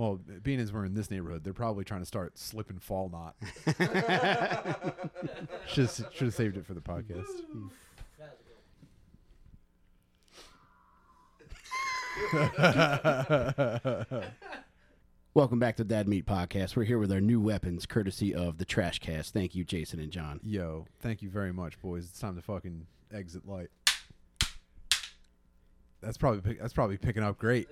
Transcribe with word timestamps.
Well, 0.00 0.18
being 0.42 0.60
as 0.60 0.72
we're 0.72 0.86
in 0.86 0.94
this 0.94 1.10
neighborhood, 1.10 1.44
they're 1.44 1.52
probably 1.52 1.84
trying 1.84 2.00
to 2.00 2.06
start 2.06 2.38
slip 2.38 2.70
and 2.70 2.82
fall 2.82 3.10
knot. 3.10 3.36
should 5.66 5.90
should 5.90 6.24
have 6.24 6.34
saved 6.34 6.56
it 6.56 6.64
for 6.64 6.72
the 6.72 6.80
podcast. 6.80 7.26
Welcome 15.34 15.58
back 15.58 15.76
to 15.76 15.84
Dad 15.84 16.08
Meat 16.08 16.24
Podcast. 16.24 16.76
We're 16.76 16.84
here 16.84 16.98
with 16.98 17.12
our 17.12 17.20
new 17.20 17.38
weapons, 17.38 17.84
courtesy 17.84 18.34
of 18.34 18.56
the 18.56 18.64
Trash 18.64 19.00
Cast. 19.00 19.34
Thank 19.34 19.54
you, 19.54 19.64
Jason 19.64 20.00
and 20.00 20.10
John. 20.10 20.40
Yo, 20.42 20.86
thank 21.00 21.20
you 21.20 21.28
very 21.28 21.52
much, 21.52 21.78
boys. 21.82 22.06
It's 22.06 22.18
time 22.18 22.36
to 22.36 22.42
fucking 22.42 22.86
exit 23.12 23.46
light. 23.46 23.68
That's 26.00 26.16
probably 26.16 26.40
pick, 26.40 26.58
that's 26.58 26.72
probably 26.72 26.96
picking 26.96 27.22
up 27.22 27.36
great. 27.36 27.68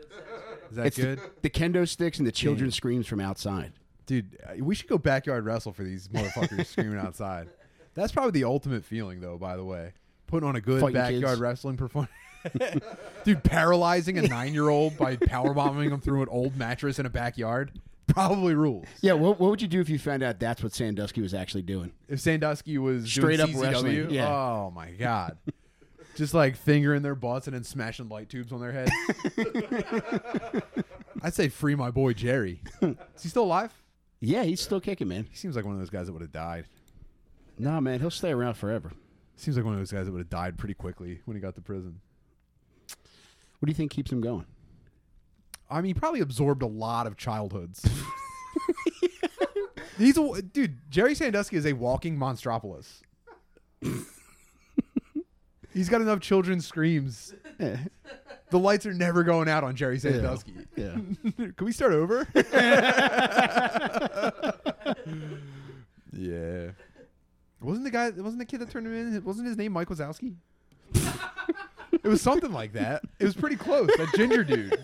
Is 0.71 0.77
that 0.77 0.87
It's 0.87 0.97
good, 0.97 1.21
The, 1.43 1.51
kendo 1.51 1.87
sticks 1.89 2.19
and 2.19 2.27
the 2.27 2.33
children's 2.33 2.75
screams 2.75 3.07
from 3.07 3.21
outside. 3.21 3.73
dude? 4.07 4.37
uh, 4.47 4.63
We 4.63 4.75
should 4.75 4.89
go 4.89 4.99
backyard 4.99 5.45
wrestle 5.45 5.73
for 5.73 5.83
these 5.85 6.09
motherfuckers 6.09 6.67
screaming 6.73 6.99
outside. 6.99 7.49
That's 7.95 8.13
probably 8.13 8.33
the 8.33 8.45
ultimate 8.45 8.85
feeling, 8.85 9.21
though. 9.21 9.39
By 9.39 9.57
the 9.57 9.65
way, 9.65 9.93
putting 10.27 10.49
on 10.49 10.57
a 10.57 10.61
good 10.61 10.81
Fighting 10.81 10.95
backyard 10.95 11.25
kids. 11.25 11.41
wrestling 11.41 11.77
performance. 11.77 12.13
dude, 13.25 13.43
paralyzing 13.43 14.19
a 14.19 14.23
nine-year-old 14.23 14.97
by 14.97 15.17
powerbombing 15.17 15.91
him 15.91 16.01
through 16.01 16.23
an 16.23 16.29
old 16.29 16.57
mattress 16.57 16.99
in 16.99 17.07
a 17.07 17.11
backyard 17.11 17.73
probably 18.07 18.55
rules. 18.55 18.87
Yeah, 19.01 19.13
what, 19.13 19.39
what 19.39 19.51
would 19.51 19.63
you 19.63 19.69
do 19.69 19.81
if 19.81 19.89
you 19.89 19.99
found 19.99 20.23
out 20.23 20.41
that's 20.41 20.63
what 20.63 20.73
Sandusky 20.75 21.21
was 21.21 21.35
actually 21.35 21.63
doing? 21.63 21.93
If 22.09 22.21
Sandusky 22.21 22.79
was 22.79 23.11
Straight 23.11 23.39
up 23.39 23.51
CZW, 23.51 23.63
wrestling, 23.63 24.11
yeah. 24.11 24.29
Oh 24.29 24.73
my 24.75 24.91
god. 24.93 25.37
Just 26.19 26.35
like 26.35 26.57
fingering 26.57 27.03
their 27.03 27.15
butts 27.15 27.47
and 27.47 27.55
then 27.55 27.63
smashing 27.63 28.09
light 28.09 28.29
tubes 28.29 28.53
on 28.53 28.59
their 28.59 28.73
head. 28.73 28.89
I'd 31.23 31.33
say 31.33 31.49
free 31.49 31.77
my 31.77 31.93
boy 31.93 32.13
Jerry. 32.13 32.61
Is 32.83 33.23
he 33.23 33.29
still 33.29 33.45
alive? 33.45 33.73
Yeah, 34.19 34.43
he's 34.43 34.61
still 34.61 34.81
kicking, 34.81 35.07
man. 35.07 35.29
He 35.31 35.37
seems 35.37 35.55
like 35.55 35.65
one 35.65 35.75
of 35.75 35.79
those 35.79 35.91
guys 35.91 36.07
that 36.07 36.13
would 36.13 36.23
have 36.23 36.33
died. 36.33 36.65
Nah, 37.57 37.79
man, 37.79 38.01
he'll 38.01 38.11
stay 38.11 38.33
around 38.33 38.55
forever. 38.55 38.91
Seems 39.37 39.57
like 39.57 39.65
one 39.65 39.75
of 39.75 39.79
those 39.79 39.93
guys 39.93 40.07
that 40.07 40.13
would 40.13 40.19
have 40.19 40.29
died 40.29 40.59
pretty 40.59 40.75
quickly 40.75 41.21
when 41.25 41.37
he 41.37 41.41
got 41.41 41.55
to 41.55 41.61
prison. 41.61 42.01
What 43.61 43.67
do 43.67 43.71
you 43.71 43.77
think 43.77 43.93
keeps 43.93 44.11
him 44.11 44.21
going? 44.21 44.47
I 45.71 45.77
mean, 45.77 45.91
he 45.91 45.95
probably 45.95 46.19
absorbed 46.19 46.63
a 46.63 46.67
lot 46.67 47.07
of 47.07 47.17
childhoods. 47.17 47.89
He's 49.99 50.19
a 50.19 50.43
dude. 50.43 50.79
Jerry 50.91 51.15
Sandusky 51.15 51.55
is 51.55 51.65
a 51.65 51.75
walking 51.75 52.19
monstropolis. 52.19 53.03
He's 55.79 55.89
got 55.89 56.01
enough 56.01 56.19
children's 56.21 56.67
screams. 56.67 57.35
Yeah. 57.59 57.77
The 58.51 58.59
lights 58.59 58.87
are 58.87 58.95
never 58.95 59.25
going 59.25 59.47
out 59.47 59.63
on 59.63 59.77
Jerry 59.77 59.99
Sandusky. 59.99 60.55
yeah. 60.75 60.93
Can 61.37 61.55
we 61.67 61.71
start 61.71 61.93
over? 61.93 62.27
yeah. 66.13 66.71
Wasn't 67.61 67.85
the 67.85 67.91
guy? 67.91 68.11
Wasn't 68.11 68.39
the 68.39 68.45
kid 68.47 68.61
that 68.61 68.71
turned 68.71 68.87
him 68.87 68.95
in? 68.95 69.23
Wasn't 69.25 69.47
his 69.47 69.57
name 69.59 69.73
Mike 69.73 69.89
Wazowski? 69.89 70.37
it 70.95 72.05
was 72.09 72.23
something 72.23 72.53
like 72.53 72.73
that. 72.73 73.03
It 73.19 73.25
was 73.25 73.35
pretty 73.35 73.57
close. 73.57 73.89
That 73.99 74.13
ginger 74.15 74.45
dude. 74.45 74.79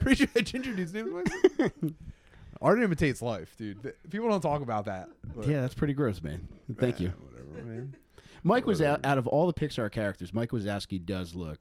Pretty 0.00 0.16
sure 0.16 0.28
that 0.34 0.42
ginger 0.42 0.74
dude's 0.74 0.92
name 0.92 1.12
was 1.14 1.72
Art 2.60 2.82
imitates 2.82 3.22
life, 3.22 3.54
dude. 3.56 3.82
Th- 3.82 3.94
People 4.10 4.28
don't 4.28 4.40
talk 4.40 4.60
about 4.62 4.84
that. 4.86 5.08
but- 5.34 5.46
Yeah, 5.46 5.60
that's 5.60 5.74
pretty 5.74 5.94
gross, 5.94 6.20
man. 6.22 6.46
Thank 6.76 7.00
you. 7.00 7.12
Whatever, 7.20 7.66
man. 7.66 7.94
Mike 8.42 8.66
was 8.66 8.80
out, 8.82 9.04
out 9.04 9.18
of 9.18 9.26
all 9.26 9.46
the 9.46 9.52
Pixar 9.54 9.90
characters, 9.90 10.32
Mike 10.32 10.50
Wazowski 10.50 11.04
does 11.04 11.34
look 11.34 11.58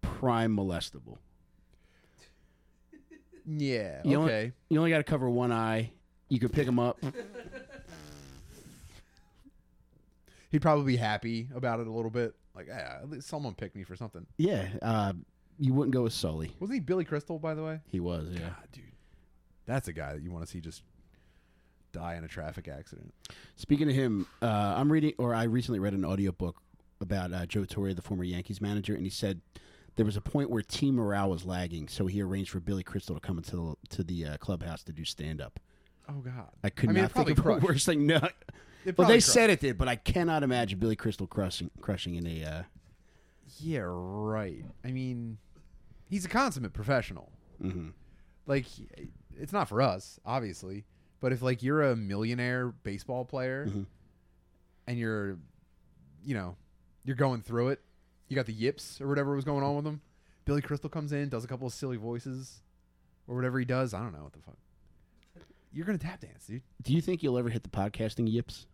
prime 0.00 0.56
molestable. 0.56 1.18
Yeah. 3.46 4.00
You 4.04 4.18
only- 4.18 4.32
okay. 4.32 4.52
You 4.68 4.78
only 4.78 4.90
got 4.90 4.98
to 4.98 5.04
cover 5.04 5.28
one 5.28 5.52
eye. 5.52 5.92
You 6.28 6.38
could 6.38 6.52
pick 6.52 6.66
him 6.66 6.78
up. 6.78 6.98
He'd 10.50 10.62
probably 10.62 10.92
be 10.92 10.96
happy 10.96 11.48
about 11.54 11.80
it 11.80 11.86
a 11.86 11.90
little 11.90 12.10
bit. 12.10 12.34
Like, 12.54 12.66
yeah, 12.68 12.98
at 13.02 13.10
least 13.10 13.28
someone 13.28 13.54
picked 13.54 13.76
me 13.76 13.84
for 13.84 13.96
something. 13.96 14.26
Yeah, 14.38 14.66
uh, 14.82 15.12
you 15.58 15.74
wouldn't 15.74 15.92
go 15.94 16.02
with 16.02 16.12
Sully. 16.14 16.54
Wasn't 16.58 16.74
he 16.74 16.80
Billy 16.80 17.04
Crystal, 17.04 17.38
by 17.38 17.54
the 17.54 17.62
way? 17.62 17.80
He 17.86 18.00
was, 18.00 18.28
yeah. 18.32 18.40
God, 18.40 18.54
dude, 18.72 18.84
that's 19.66 19.88
a 19.88 19.92
guy 19.92 20.14
that 20.14 20.22
you 20.22 20.30
want 20.32 20.44
to 20.46 20.50
see 20.50 20.60
just 20.60 20.82
die 21.92 22.16
in 22.16 22.24
a 22.24 22.28
traffic 22.28 22.68
accident. 22.68 23.12
Speaking 23.56 23.88
of 23.88 23.94
him, 23.94 24.26
uh, 24.42 24.74
I'm 24.76 24.90
reading, 24.92 25.12
or 25.18 25.34
I 25.34 25.44
recently 25.44 25.78
read 25.80 25.94
an 25.94 26.04
audiobook 26.04 26.60
about 27.00 27.32
uh, 27.32 27.46
Joe 27.46 27.64
Torre, 27.64 27.94
the 27.94 28.02
former 28.02 28.24
Yankees 28.24 28.60
manager, 28.60 28.94
and 28.94 29.04
he 29.04 29.10
said 29.10 29.40
there 29.96 30.04
was 30.06 30.16
a 30.16 30.20
point 30.20 30.50
where 30.50 30.62
team 30.62 30.96
morale 30.96 31.30
was 31.30 31.44
lagging, 31.44 31.88
so 31.88 32.06
he 32.06 32.20
arranged 32.22 32.50
for 32.50 32.60
Billy 32.60 32.82
Crystal 32.82 33.14
to 33.14 33.20
come 33.20 33.38
into 33.38 33.76
the, 33.90 33.96
to 33.96 34.02
the 34.04 34.24
uh, 34.26 34.36
clubhouse 34.38 34.82
to 34.84 34.92
do 34.92 35.04
stand 35.04 35.40
up. 35.40 35.58
Oh 36.08 36.20
God, 36.20 36.48
I 36.64 36.70
could 36.70 36.88
I 36.90 36.92
mean, 36.92 37.02
not 37.02 37.12
think 37.12 37.30
of 37.30 37.38
a 37.38 37.42
crushed. 37.42 37.62
worse 37.66 37.84
thing. 37.84 38.06
No, 38.84 38.94
well, 38.96 39.08
they 39.08 39.14
crushed. 39.14 39.28
said 39.32 39.50
it 39.50 39.60
did, 39.60 39.76
but 39.76 39.88
I 39.88 39.96
cannot 39.96 40.42
imagine 40.42 40.78
Billy 40.78 40.96
Crystal 40.96 41.26
crushing 41.26 41.70
crushing 41.80 42.14
in 42.14 42.26
a. 42.26 42.44
Uh, 42.44 42.62
Yeah, 43.60 43.82
right. 43.84 44.64
I 44.84 44.92
mean, 44.92 45.38
he's 46.08 46.24
a 46.24 46.28
consummate 46.28 46.72
professional. 46.72 47.30
mhm. 47.62 47.92
Like, 48.46 48.64
it's 49.38 49.52
not 49.52 49.68
for 49.68 49.82
us, 49.82 50.18
obviously, 50.24 50.84
but 51.20 51.32
if 51.32 51.42
like 51.42 51.62
you're 51.62 51.82
a 51.82 51.96
millionaire 51.96 52.68
baseball 52.68 53.24
player 53.24 53.66
Mhm. 53.66 53.86
and 54.86 54.98
you're, 54.98 55.38
you 56.24 56.34
know, 56.34 56.56
you're 57.04 57.16
going 57.16 57.40
through 57.42 57.68
it, 57.68 57.80
you 58.28 58.36
got 58.36 58.46
the 58.46 58.52
yips 58.52 59.00
or 59.00 59.08
whatever 59.08 59.34
was 59.34 59.44
going 59.44 59.64
on 59.64 59.76
with 59.76 59.86
him. 59.86 60.00
Billy 60.44 60.62
Crystal 60.62 60.90
comes 60.90 61.12
in, 61.12 61.28
does 61.28 61.44
a 61.44 61.48
couple 61.48 61.66
of 61.66 61.72
silly 61.72 61.96
voices, 61.96 62.62
or 63.26 63.34
whatever 63.36 63.58
he 63.58 63.64
does. 63.64 63.92
I 63.94 64.00
don't 64.00 64.12
know 64.12 64.22
what 64.22 64.32
the 64.32 64.40
fuck. 64.40 64.56
You're 65.72 65.84
gonna 65.84 65.98
tap 65.98 66.20
dance, 66.20 66.46
dude. 66.46 66.62
Do 66.82 66.92
you 66.94 67.00
think 67.02 67.22
you'll 67.22 67.36
ever 67.38 67.50
hit 67.50 67.62
the 67.62 67.68
podcasting 67.68 68.30
yips? 68.30 68.66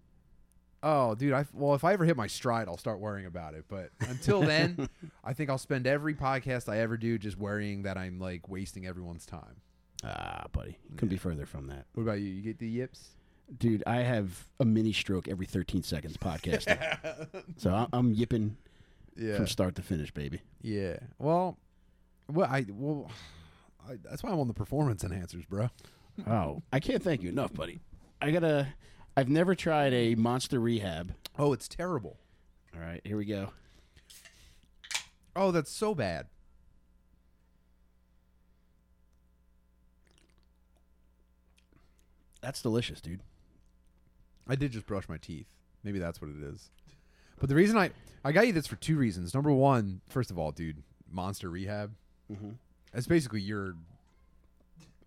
Oh, 0.83 1.15
dude. 1.15 1.33
I 1.33 1.45
well, 1.53 1.75
if 1.75 1.83
I 1.83 1.93
ever 1.95 2.05
hit 2.05 2.17
my 2.17 2.27
stride, 2.29 2.69
I'll 2.69 2.77
start 2.77 3.01
worrying 3.01 3.27
about 3.27 3.55
it. 3.55 3.65
But 3.69 3.91
until 4.01 4.43
then, 4.43 4.89
I 5.25 5.33
think 5.33 5.51
I'll 5.51 5.59
spend 5.59 5.87
every 5.87 6.15
podcast 6.15 6.69
I 6.69 6.79
ever 6.79 6.97
do 6.97 7.19
just 7.19 7.37
worrying 7.39 7.83
that 7.83 7.97
I'm 7.97 8.19
like 8.21 8.49
wasting 8.49 8.87
everyone's 8.87 9.27
time. 9.27 9.61
Ah, 10.05 10.45
buddy, 10.53 10.77
couldn't 10.97 11.09
be 11.09 11.17
further 11.17 11.47
from 11.47 11.67
that, 11.69 11.87
What 11.95 12.03
about 12.03 12.21
you? 12.21 12.27
You 12.27 12.43
get 12.43 12.59
the 12.59 12.69
yips? 12.69 13.11
dude. 13.59 13.83
I 13.87 13.97
have 13.97 14.47
a 14.61 14.65
mini 14.65 14.93
stroke 14.93 15.29
every 15.29 15.47
13 15.47 15.83
seconds 15.83 16.17
podcasting, 16.17 16.79
so 17.57 17.71
I- 17.75 17.87
I'm 17.93 18.13
yipping 18.13 18.57
Yeah. 19.17 19.37
from 19.37 19.47
start 19.47 19.75
to 19.77 19.83
finish, 19.83 20.11
baby. 20.13 20.41
Yeah. 20.63 20.97
Well, 21.19 21.57
well, 22.31 22.49
I 22.51 22.67
well, 22.71 23.11
I, 23.89 23.97
that's 24.03 24.23
why 24.23 24.31
I'm 24.31 24.41
on 24.41 24.49
the 24.49 24.55
performance 24.55 25.03
enhancers, 25.05 25.47
bro. 25.49 25.69
Oh, 26.27 26.63
I 26.73 26.81
can't 26.81 27.03
thank 27.03 27.23
you 27.23 27.29
enough, 27.29 27.53
buddy. 27.55 27.81
I 28.21 28.31
gotta. 28.31 28.69
I've 29.17 29.29
never 29.29 29.55
tried 29.55 29.93
a 29.93 30.15
monster 30.17 30.59
rehab. 30.59 31.15
Oh, 31.39 31.53
it's 31.53 31.69
terrible. 31.69 32.19
All 32.75 32.81
right, 32.81 33.01
here 33.05 33.17
we 33.17 33.25
go. 33.27 33.51
Oh, 35.37 35.51
that's 35.51 35.71
so 35.71 35.95
bad. 35.95 36.27
That's 42.45 42.61
delicious, 42.61 43.01
dude. 43.01 43.21
I 44.47 44.55
did 44.55 44.73
just 44.73 44.85
brush 44.87 45.09
my 45.09 45.17
teeth. 45.17 45.47
Maybe 45.83 45.99
that's 45.99 46.21
what 46.21 46.31
it 46.31 46.43
is. 46.43 46.69
But 47.41 47.49
the 47.49 47.55
reason 47.55 47.79
I 47.79 47.91
I 48.23 48.33
got 48.33 48.47
you 48.47 48.53
this 48.53 48.67
for 48.67 48.77
two 48.77 48.97
reasons. 48.99 49.33
Number 49.33 49.51
one, 49.51 50.03
first 50.09 50.31
of 50.31 50.39
all, 50.39 50.53
dude, 50.53 50.83
Monster 51.11 51.49
Rehab. 51.49 51.93
Mm-hmm. 52.31 52.51
That's 52.93 53.07
basically 53.07 53.41
your 53.41 53.77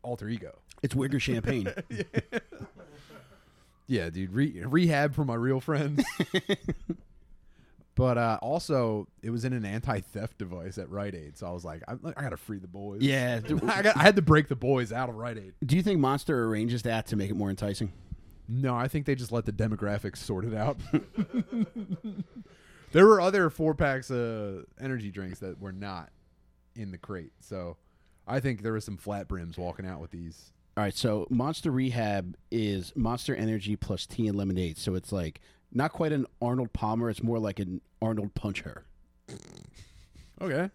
alter 0.02 0.28
ego. 0.28 0.58
It's 0.82 0.96
Wigger 0.96 1.22
champagne. 1.22 1.72
Yeah, 3.90 4.10
dude. 4.10 4.34
Re- 4.34 4.64
rehab 4.66 5.16
for 5.16 5.24
my 5.24 5.36
real 5.36 5.62
friends. 5.62 6.04
but 7.98 8.16
uh, 8.16 8.38
also, 8.44 9.08
it 9.24 9.32
was 9.32 9.44
in 9.44 9.54
an 9.54 9.66
anti-theft 9.66 10.38
device 10.38 10.78
at 10.78 10.88
Rite 10.92 11.16
Aid, 11.16 11.36
so 11.36 11.48
I 11.48 11.52
was 11.52 11.66
like, 11.66 11.82
I, 11.88 11.96
I 12.16 12.22
gotta 12.22 12.38
free 12.38 12.60
the 12.60 12.68
boys. 12.68 13.02
yeah. 13.02 13.40
I, 13.68 13.82
got, 13.82 13.98
I 13.98 14.04
had 14.04 14.16
to 14.18 14.22
break 14.22 14.50
the 14.50 14.56
boys 14.56 14.94
out 14.94 15.10
of 15.10 15.16
Rite 15.16 15.40
Aid. 15.40 15.54
Do 15.66 15.76
you 15.76 15.82
think 15.82 16.00
Monster 16.00 16.46
arranges 16.46 16.84
that 16.84 17.08
to 17.08 17.16
make 17.16 17.32
it 17.32 17.36
more 17.36 17.50
enticing? 17.50 17.92
No, 18.48 18.76
I 18.76 18.88
think 18.88 19.08
they 19.08 19.16
just 19.16 19.32
let 19.32 19.46
the 19.46 19.52
demographics 19.52 20.18
sort 20.18 20.46
it 20.46 20.54
out. 20.54 20.78
there 22.92 23.08
were 23.08 23.20
other 23.20 23.50
four 23.50 23.74
packs 23.74 24.12
of 24.12 24.66
energy 24.80 25.10
drinks 25.10 25.40
that 25.40 25.60
were 25.60 25.74
not 25.74 26.12
in 26.76 26.92
the 26.92 27.00
crate, 27.00 27.34
so 27.40 27.78
I 28.28 28.42
think 28.42 28.62
there 28.62 28.74
was 28.74 28.86
some 28.86 28.98
flat 28.98 29.28
brims 29.28 29.58
walking 29.58 29.88
out 29.88 30.02
with 30.02 30.12
these. 30.12 30.54
All 30.78 30.84
right, 30.84 30.96
so 30.96 31.26
Monster 31.32 31.72
Rehab 31.72 32.38
is 32.52 32.94
Monster 32.96 33.36
Energy 33.36 33.76
plus 33.76 34.06
tea 34.06 34.28
and 34.28 34.38
lemonade. 34.38 34.78
So 34.78 34.94
it's 34.94 35.12
like 35.12 35.42
not 35.72 35.92
quite 35.92 36.12
an 36.12 36.26
Arnold 36.42 36.74
Palmer. 36.74 37.10
It's 37.10 37.24
more 37.24 37.40
like 37.40 37.60
an 37.60 37.82
Arnold 38.02 38.34
Punch 38.34 38.62
Her. 38.62 38.86
Okay. 40.42 40.70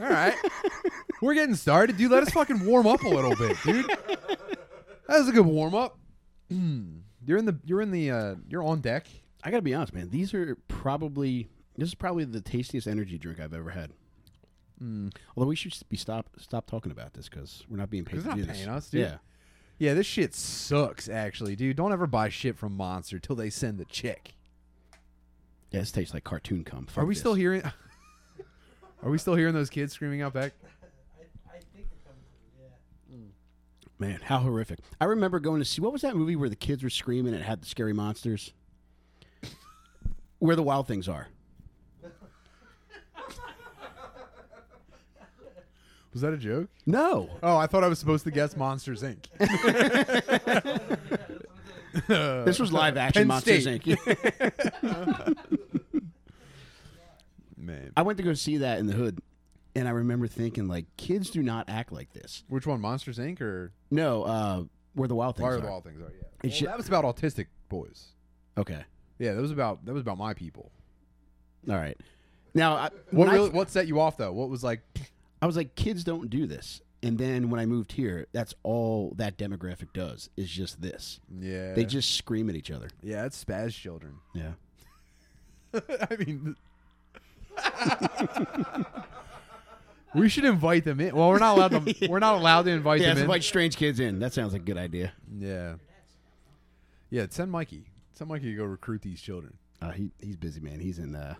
All 0.00 0.08
right. 0.08 0.34
We're 1.20 1.34
getting 1.34 1.54
started, 1.54 1.96
dude. 1.96 2.10
Let 2.10 2.22
us 2.22 2.30
fucking 2.30 2.64
warm 2.64 2.86
up 2.86 3.02
a 3.02 3.08
little 3.08 3.36
bit, 3.36 3.56
dude. 3.64 3.86
That 3.86 5.18
was 5.18 5.28
a 5.28 5.32
good 5.32 5.46
warm 5.46 5.74
up. 5.74 5.98
You're 6.50 7.36
in 7.38 7.44
the 7.44 7.58
you're 7.64 7.82
in 7.82 7.90
the 7.90 8.10
uh 8.10 8.34
you're 8.48 8.62
on 8.62 8.80
deck. 8.80 9.06
I 9.44 9.50
gotta 9.50 9.62
be 9.62 9.74
honest, 9.74 9.92
man. 9.92 10.08
These 10.08 10.32
are 10.32 10.56
probably 10.68 11.50
this 11.76 11.88
is 11.88 11.94
probably 11.94 12.24
the 12.24 12.40
tastiest 12.40 12.86
energy 12.86 13.18
drink 13.18 13.38
I've 13.38 13.52
ever 13.52 13.70
had. 13.70 13.90
Mm. 14.82 15.14
Although 15.36 15.48
we 15.48 15.56
should 15.56 15.74
be 15.90 15.98
stop 15.98 16.30
stop 16.38 16.66
talking 16.66 16.90
about 16.90 17.12
this 17.12 17.28
because 17.28 17.64
we're 17.68 17.76
not 17.76 17.90
being 17.90 18.04
paid 18.04 18.16
to 18.16 18.22
they're 18.22 18.34
do 18.34 18.44
not 18.46 18.54
this. 18.54 18.66
us, 18.66 18.90
dude. 18.90 19.00
Yeah. 19.02 19.16
Yeah, 19.78 19.94
this 19.94 20.06
shit 20.06 20.34
sucks. 20.34 21.08
Actually, 21.08 21.54
dude, 21.54 21.76
don't 21.76 21.92
ever 21.92 22.06
buy 22.06 22.30
shit 22.30 22.56
from 22.56 22.76
Monster 22.76 23.18
till 23.18 23.36
they 23.36 23.50
send 23.50 23.78
the 23.78 23.84
check. 23.84 24.34
Yeah, 25.70 25.80
this 25.80 25.92
tastes 25.92 26.14
like 26.14 26.24
cartoon 26.24 26.64
cum. 26.64 26.86
Are 26.96 27.04
we 27.04 27.14
this. 27.14 27.20
still 27.20 27.34
hearing? 27.34 27.62
Are 29.02 29.10
we 29.10 29.18
still 29.18 29.34
hearing 29.34 29.54
those 29.54 29.70
kids 29.70 29.92
screaming 29.92 30.22
out 30.22 30.32
back? 30.32 30.52
I, 30.64 31.56
I 31.56 31.60
think 31.74 31.86
they're 31.90 32.00
coming. 32.06 32.22
Yeah. 33.10 33.18
Man, 33.98 34.20
how 34.24 34.38
horrific! 34.38 34.80
I 35.00 35.04
remember 35.04 35.38
going 35.40 35.60
to 35.60 35.64
see 35.64 35.80
what 35.80 35.92
was 35.92 36.02
that 36.02 36.16
movie 36.16 36.36
where 36.36 36.48
the 36.48 36.56
kids 36.56 36.82
were 36.82 36.90
screaming 36.90 37.32
and 37.34 37.42
it 37.42 37.46
had 37.46 37.62
the 37.62 37.66
scary 37.66 37.92
monsters. 37.92 38.52
Where 40.40 40.54
the 40.56 40.62
wild 40.62 40.86
things 40.86 41.08
are. 41.08 41.28
Was 46.12 46.22
that 46.22 46.32
a 46.32 46.36
joke? 46.38 46.68
No, 46.86 47.28
Oh, 47.42 47.56
I 47.58 47.66
thought 47.66 47.84
I 47.84 47.88
was 47.88 47.98
supposed 47.98 48.24
to 48.24 48.30
guess 48.30 48.56
Monsters 48.56 49.02
Inc. 49.02 49.26
this 52.08 52.58
was 52.58 52.72
live 52.72 52.96
action 52.96 53.22
Penn 53.22 53.28
Monsters 53.28 53.62
State. 53.62 53.82
Inc. 53.84 55.36
Man, 57.56 57.92
I 57.96 58.02
went 58.02 58.18
to 58.18 58.24
go 58.24 58.34
see 58.34 58.58
that 58.58 58.78
in 58.78 58.86
the 58.86 58.92
hood, 58.92 59.20
and 59.74 59.88
I 59.88 59.90
remember 59.90 60.26
thinking 60.28 60.68
like, 60.68 60.86
kids 60.96 61.30
do 61.30 61.42
not 61.42 61.68
act 61.68 61.92
like 61.92 62.12
this. 62.12 62.44
which 62.48 62.66
one, 62.66 62.80
Monsters 62.80 63.18
Inc. 63.18 63.40
or 63.40 63.72
No, 63.90 64.22
uh, 64.22 64.62
where 64.94 65.08
the 65.08 65.14
wild 65.16 65.36
things 65.36 65.46
Fire 65.48 65.58
are. 65.58 65.60
the 65.60 65.66
Wild 65.66 65.84
Things? 65.84 66.00
Are 66.00 66.04
yeah. 66.04 66.08
It 66.42 66.46
Well, 66.46 66.52
should- 66.52 66.68
that 66.68 66.76
was 66.76 66.88
about 66.88 67.04
autistic 67.04 67.46
boys. 67.68 68.08
Okay, 68.56 68.80
Yeah, 69.18 69.34
that 69.34 69.40
was 69.40 69.50
about 69.50 69.84
that 69.86 69.92
was 69.92 70.02
about 70.02 70.18
my 70.18 70.34
people. 70.34 70.70
all 71.68 71.76
right. 71.76 71.96
Now, 72.54 72.74
I, 72.76 72.82
What 72.82 72.92
when 73.10 73.28
I- 73.28 73.34
really, 73.34 73.50
what 73.50 73.70
set 73.70 73.86
you 73.88 74.00
off 74.00 74.16
though? 74.16 74.32
What 74.32 74.48
was 74.48 74.62
like? 74.64 74.80
I 75.42 75.46
was 75.46 75.56
like, 75.56 75.74
kids 75.76 76.02
don't 76.04 76.30
do 76.30 76.46
this. 76.46 76.80
And 77.02 77.16
then 77.16 77.48
when 77.50 77.60
I 77.60 77.66
moved 77.66 77.92
here, 77.92 78.26
that's 78.32 78.54
all 78.64 79.14
that 79.18 79.38
demographic 79.38 79.92
does 79.94 80.30
is 80.36 80.50
just 80.50 80.82
this. 80.82 81.20
Yeah, 81.40 81.74
They 81.74 81.84
just 81.84 82.16
scream 82.16 82.48
at 82.50 82.56
each 82.56 82.72
other. 82.72 82.88
yeah, 83.02 83.24
it's 83.24 83.42
spaz 83.44 83.72
children. 83.72 84.14
Yeah. 84.34 84.52
I 85.74 86.16
mean, 86.16 86.56
we 90.14 90.28
should 90.28 90.44
invite 90.44 90.84
them 90.84 91.00
in. 91.00 91.14
Well, 91.14 91.28
we're 91.28 91.38
not 91.38 91.56
allowed 91.56 91.86
to. 91.86 91.94
We're 92.08 92.18
not 92.18 92.34
allowed 92.36 92.62
to 92.62 92.70
invite 92.70 93.00
Yeah, 93.00 93.14
them 93.14 93.24
invite 93.24 93.44
strange 93.44 93.76
kids 93.76 94.00
in. 94.00 94.18
That 94.18 94.32
sounds 94.32 94.52
like 94.52 94.62
a 94.62 94.64
good 94.64 94.78
idea. 94.78 95.12
Yeah, 95.38 95.74
yeah. 97.10 97.26
Send 97.30 97.50
Mikey. 97.50 97.84
Send 98.14 98.28
Mikey 98.30 98.46
to 98.52 98.56
go 98.56 98.64
recruit 98.64 99.02
these 99.02 99.20
children. 99.20 99.54
Uh, 99.82 99.90
he 99.90 100.10
he's 100.20 100.36
busy, 100.36 100.60
man. 100.60 100.80
He's 100.80 100.98
in 100.98 101.14
uh 101.14 101.34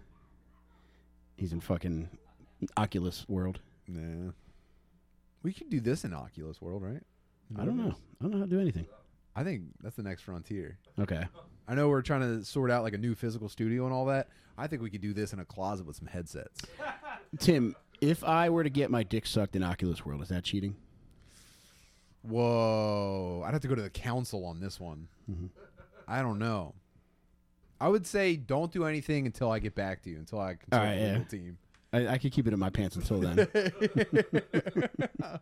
he's 1.37 1.52
in 1.52 1.61
fucking 1.61 2.08
Oculus 2.76 3.25
world. 3.28 3.61
Yeah, 3.88 4.31
we 5.43 5.52
could 5.52 5.70
do 5.70 5.81
this 5.81 6.05
in 6.05 6.12
Oculus 6.12 6.61
World, 6.61 6.82
right? 6.82 7.02
I 7.58 7.64
don't 7.64 7.76
know. 7.76 7.94
I 8.20 8.25
don't 8.25 8.32
know 8.32 8.38
how 8.38 8.44
to 8.44 8.50
do 8.50 8.61
anything. 8.61 8.87
I 9.35 9.44
think 9.44 9.62
that's 9.82 9.96
the 9.96 10.02
next 10.02 10.23
frontier. 10.23 10.79
Okay. 10.99 11.25
I 11.69 11.75
know 11.75 11.88
we're 11.88 12.02
trying 12.02 12.23
to 12.23 12.44
sort 12.44 12.70
out 12.70 12.82
like 12.82 12.94
a 12.94 12.99
new 12.99 13.14
physical 13.14 13.49
studio 13.49 13.85
and 13.85 13.93
all 13.93 14.06
that. 14.06 14.29
I 14.56 14.67
think 14.67 14.82
we 14.82 14.90
could 14.90 15.00
do 15.00 15.12
this 15.12 15.32
in 15.32 15.38
a 15.38 15.44
closet 15.44 15.87
with 15.87 15.96
some 15.96 16.08
headsets. 16.08 16.62
Tim, 17.38 17.76
if 18.00 18.25
I 18.25 18.50
were 18.50 18.64
to 18.64 18.70
get 18.70 18.90
my 18.90 19.02
dick 19.02 19.26
sucked 19.26 19.55
in 19.55 19.62
Oculus 19.62 20.05
World, 20.05 20.23
is 20.23 20.29
that 20.29 20.44
cheating? 20.44 20.76
Whoa! 22.23 23.43
I'd 23.46 23.52
have 23.52 23.62
to 23.62 23.69
go 23.69 23.75
to 23.75 23.82
the 23.82 23.90
council 23.90 24.44
on 24.44 24.61
this 24.61 24.81
one. 24.81 25.08
Mm-hmm. 25.31 25.46
I 26.08 26.20
don't 26.23 26.38
know. 26.38 26.75
I 27.81 27.88
would 27.88 28.06
say 28.06 28.35
don't 28.35 28.73
do 28.73 28.85
anything 28.85 29.26
until 29.26 29.52
I 29.52 29.61
get 29.61 29.75
back 29.75 30.02
to 30.02 30.11
you. 30.11 30.17
Until 30.17 30.40
I 30.40 30.55
consult 30.55 30.73
All 30.73 30.87
right, 30.87 30.96
the 30.96 31.00
yeah. 31.00 31.12
legal 31.12 31.25
team. 31.26 31.58
I, 31.93 32.08
I 32.08 32.19
could 32.19 32.32
keep 32.32 32.46
it 32.46 32.52
in 32.52 32.58
my 32.58 32.70
pants 32.70 32.96
until 32.96 33.20
then. 33.20 33.49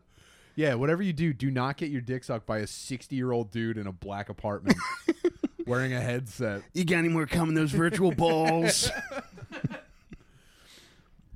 Yeah, 0.58 0.72
whatever 0.72 1.02
you 1.02 1.12
do, 1.12 1.34
do 1.34 1.50
not 1.50 1.76
get 1.76 1.90
your 1.90 2.00
dick 2.00 2.24
sucked 2.24 2.46
by 2.46 2.60
a 2.60 2.66
sixty-year-old 2.66 3.50
dude 3.50 3.76
in 3.76 3.86
a 3.86 3.92
black 3.92 4.30
apartment 4.30 4.78
wearing 5.66 5.92
a 5.92 6.00
headset. 6.00 6.62
you 6.72 6.86
got 6.86 6.96
any 6.96 7.10
more 7.10 7.26
coming? 7.26 7.54
those 7.54 7.72
virtual 7.72 8.10
balls? 8.10 8.90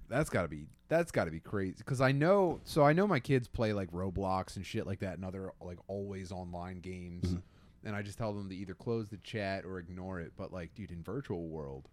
That's 0.09 0.31
got 0.31 0.43
to 0.43 0.49
be 0.49 0.67
that's 0.89 1.13
got 1.13 1.27
to 1.27 1.31
be 1.31 1.39
crazy 1.39 1.77
because 1.79 2.01
I 2.01 2.11
know 2.13 2.61
so 2.65 2.83
I 2.83 2.93
know 2.95 3.07
my 3.07 3.21
kids 3.21 3.47
play 3.47 3.73
like 3.73 3.93
Roblox 3.93 4.57
and 4.57 4.67
shit 4.67 4.85
like 4.87 4.99
that 5.01 5.15
and 5.17 5.25
other 5.25 5.53
like 5.61 5.79
always 5.87 6.33
online 6.33 6.81
games 6.81 7.29
Mm-hmm. 7.29 7.87
and 7.87 7.95
I 7.95 8.03
just 8.03 8.19
tell 8.19 8.33
them 8.33 8.49
to 8.49 8.57
either 8.57 8.75
close 8.75 9.09
the 9.09 9.19
chat 9.19 9.65
or 9.65 9.79
ignore 9.79 10.19
it 10.19 10.33
but 10.37 10.53
like 10.53 10.75
dude 10.75 10.91
in 10.91 11.05
virtual 11.05 11.47
world 11.47 11.89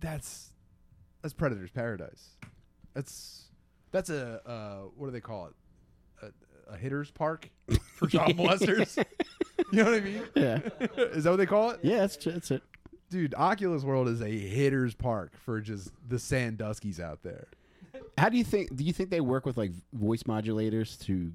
that's 0.00 0.50
that's 1.24 1.32
predator's 1.34 1.70
paradise 1.70 2.36
that's 2.92 3.44
that's 3.92 4.10
a 4.10 4.40
uh 4.46 4.88
what 4.96 5.06
do 5.06 5.10
they 5.12 5.20
call 5.20 5.46
it 5.46 5.54
a, 6.68 6.74
a 6.74 6.76
hitter's 6.76 7.10
park 7.10 7.48
for 7.96 8.06
child 8.06 8.36
molesters 8.36 8.96
you 9.72 9.78
know 9.82 9.84
what 9.86 9.94
I 9.94 10.00
mean 10.00 10.22
yeah. 10.34 10.58
is 11.12 11.24
that 11.24 11.30
what 11.30 11.36
they 11.38 11.46
call 11.46 11.70
it 11.70 11.80
Yeah, 11.82 11.98
that's 11.98 12.16
that's 12.16 12.50
it. 12.50 12.62
dude 13.10 13.34
Oculus 13.36 13.82
World 13.84 14.08
is 14.08 14.20
a 14.20 14.28
hitter's 14.28 14.94
park 14.94 15.32
for 15.36 15.60
just 15.62 15.90
the 16.06 16.18
Sandusky's 16.18 17.00
out 17.00 17.22
there 17.22 17.46
How 18.18 18.28
do 18.28 18.36
you 18.36 18.44
think? 18.44 18.76
Do 18.76 18.84
you 18.84 18.92
think 18.92 19.08
they 19.10 19.20
work 19.22 19.46
with 19.46 19.56
like 19.56 19.72
voice 19.92 20.24
modulators 20.24 21.00
to 21.06 21.32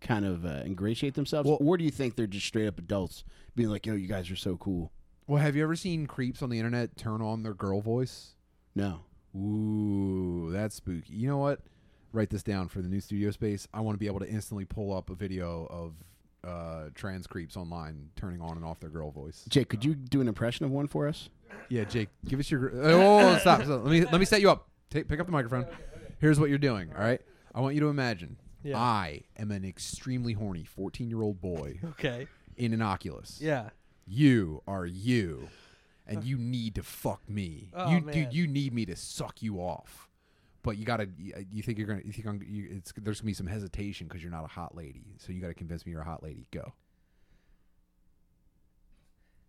kind 0.00 0.24
of 0.24 0.44
uh, 0.44 0.62
ingratiate 0.64 1.14
themselves, 1.14 1.48
Well- 1.48 1.58
or 1.60 1.76
do 1.76 1.84
you 1.84 1.90
think 1.90 2.16
they're 2.16 2.26
just 2.26 2.46
straight 2.46 2.66
up 2.66 2.78
adults 2.78 3.24
being 3.54 3.68
like, 3.68 3.86
"Yo, 3.86 3.94
you 3.94 4.08
guys 4.08 4.30
are 4.30 4.36
so 4.36 4.56
cool"? 4.56 4.90
Well, 5.26 5.42
have 5.42 5.56
you 5.56 5.62
ever 5.62 5.74
seen 5.76 6.06
creeps 6.06 6.42
on 6.42 6.50
the 6.50 6.58
internet 6.58 6.96
turn 6.96 7.20
on 7.20 7.42
their 7.42 7.54
girl 7.54 7.80
voice? 7.80 8.34
No. 8.74 9.00
Ooh, 9.38 10.50
that's 10.52 10.74
spooky. 10.76 11.14
You 11.14 11.28
know 11.28 11.38
what? 11.38 11.60
Write 12.12 12.30
this 12.30 12.42
down 12.42 12.68
for 12.68 12.80
the 12.80 12.88
new 12.88 13.00
studio 13.00 13.30
space. 13.30 13.68
I 13.74 13.80
want 13.80 13.94
to 13.94 13.98
be 13.98 14.06
able 14.06 14.20
to 14.20 14.28
instantly 14.28 14.64
pull 14.64 14.96
up 14.96 15.10
a 15.10 15.14
video 15.14 15.66
of 15.70 15.94
uh, 16.48 16.88
trans 16.94 17.26
creeps 17.26 17.56
online 17.56 18.10
turning 18.16 18.40
on 18.40 18.56
and 18.56 18.64
off 18.64 18.80
their 18.80 18.90
girl 18.90 19.10
voice. 19.10 19.44
Jake, 19.48 19.68
could 19.68 19.84
you 19.84 19.94
do 19.94 20.20
an 20.20 20.28
impression 20.28 20.64
of 20.64 20.70
one 20.70 20.86
for 20.86 21.06
us? 21.06 21.28
Yeah, 21.68 21.84
Jake, 21.84 22.08
give 22.26 22.40
us 22.40 22.50
your. 22.50 22.60
gr- 22.60 22.80
Oh, 22.82 23.36
stop, 23.38 23.62
stop. 23.64 23.84
Let 23.84 23.90
me 23.90 24.04
let 24.04 24.18
me 24.18 24.24
set 24.24 24.40
you 24.40 24.50
up. 24.50 24.68
Take, 24.90 25.06
pick 25.08 25.20
up 25.20 25.26
the 25.26 25.32
microphone. 25.32 25.66
Here's 26.20 26.40
what 26.40 26.48
you're 26.48 26.58
doing. 26.58 26.90
All 26.96 27.02
right. 27.02 27.20
I 27.54 27.60
want 27.60 27.74
you 27.74 27.80
to 27.82 27.88
imagine. 27.88 28.36
Yeah. 28.62 28.78
I 28.78 29.22
am 29.36 29.50
an 29.50 29.64
extremely 29.64 30.32
horny 30.32 30.64
14 30.64 31.08
year 31.10 31.22
old 31.22 31.40
boy 31.40 31.78
Okay. 31.90 32.26
in 32.56 32.72
an 32.72 32.80
Oculus. 32.82 33.38
Yeah. 33.40 33.70
You 34.06 34.62
are 34.66 34.86
you, 34.86 35.48
and 36.08 36.24
you 36.24 36.36
need 36.38 36.74
to 36.76 36.82
fuck 36.82 37.28
me. 37.28 37.70
Oh, 37.74 37.90
you, 37.90 38.00
man. 38.00 38.14
dude, 38.14 38.32
you 38.32 38.46
need 38.46 38.72
me 38.72 38.86
to 38.86 38.96
suck 38.96 39.42
you 39.42 39.58
off. 39.58 40.08
But 40.62 40.76
you 40.76 40.84
gotta. 40.84 41.08
You, 41.18 41.34
uh, 41.36 41.40
you 41.50 41.62
think 41.62 41.78
you're 41.78 41.86
gonna? 41.86 42.02
You 42.04 42.12
think 42.12 42.26
I'm? 42.26 42.42
You, 42.46 42.68
it's 42.72 42.92
there's 42.96 43.20
gonna 43.20 43.26
be 43.28 43.34
some 43.34 43.46
hesitation 43.46 44.06
because 44.08 44.22
you're 44.22 44.32
not 44.32 44.44
a 44.44 44.48
hot 44.48 44.74
lady. 44.76 45.04
So 45.18 45.32
you 45.32 45.40
gotta 45.40 45.54
convince 45.54 45.86
me 45.86 45.92
you're 45.92 46.00
a 46.00 46.04
hot 46.04 46.22
lady. 46.22 46.46
Go. 46.50 46.72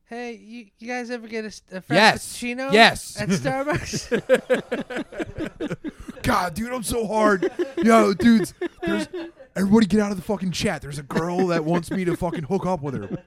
Hey, 0.05 0.33
you, 0.41 0.65
you 0.79 0.87
guys 0.87 1.11
ever 1.11 1.27
get 1.27 1.43
a, 1.43 1.47
s- 1.49 1.61
a 1.71 1.83
Yes. 1.87 2.35
frappuccino? 2.35 2.73
Yes. 2.73 3.21
At 3.21 3.29
Starbucks? 3.29 4.09
God, 6.23 6.55
dude, 6.55 6.73
I'm 6.73 6.81
so 6.81 7.05
hard. 7.05 7.51
Yo, 7.77 8.13
dudes, 8.15 8.55
there's 8.81 9.07
everybody 9.55 9.85
get 9.85 9.99
out 9.99 10.09
of 10.09 10.17
the 10.17 10.23
fucking 10.23 10.49
chat. 10.51 10.81
There's 10.81 10.97
a 10.97 11.03
girl 11.03 11.45
that 11.47 11.63
wants 11.63 11.91
me 11.91 12.05
to 12.05 12.17
fucking 12.17 12.45
hook 12.45 12.65
up 12.65 12.81
with 12.81 12.95
her. 12.95 13.23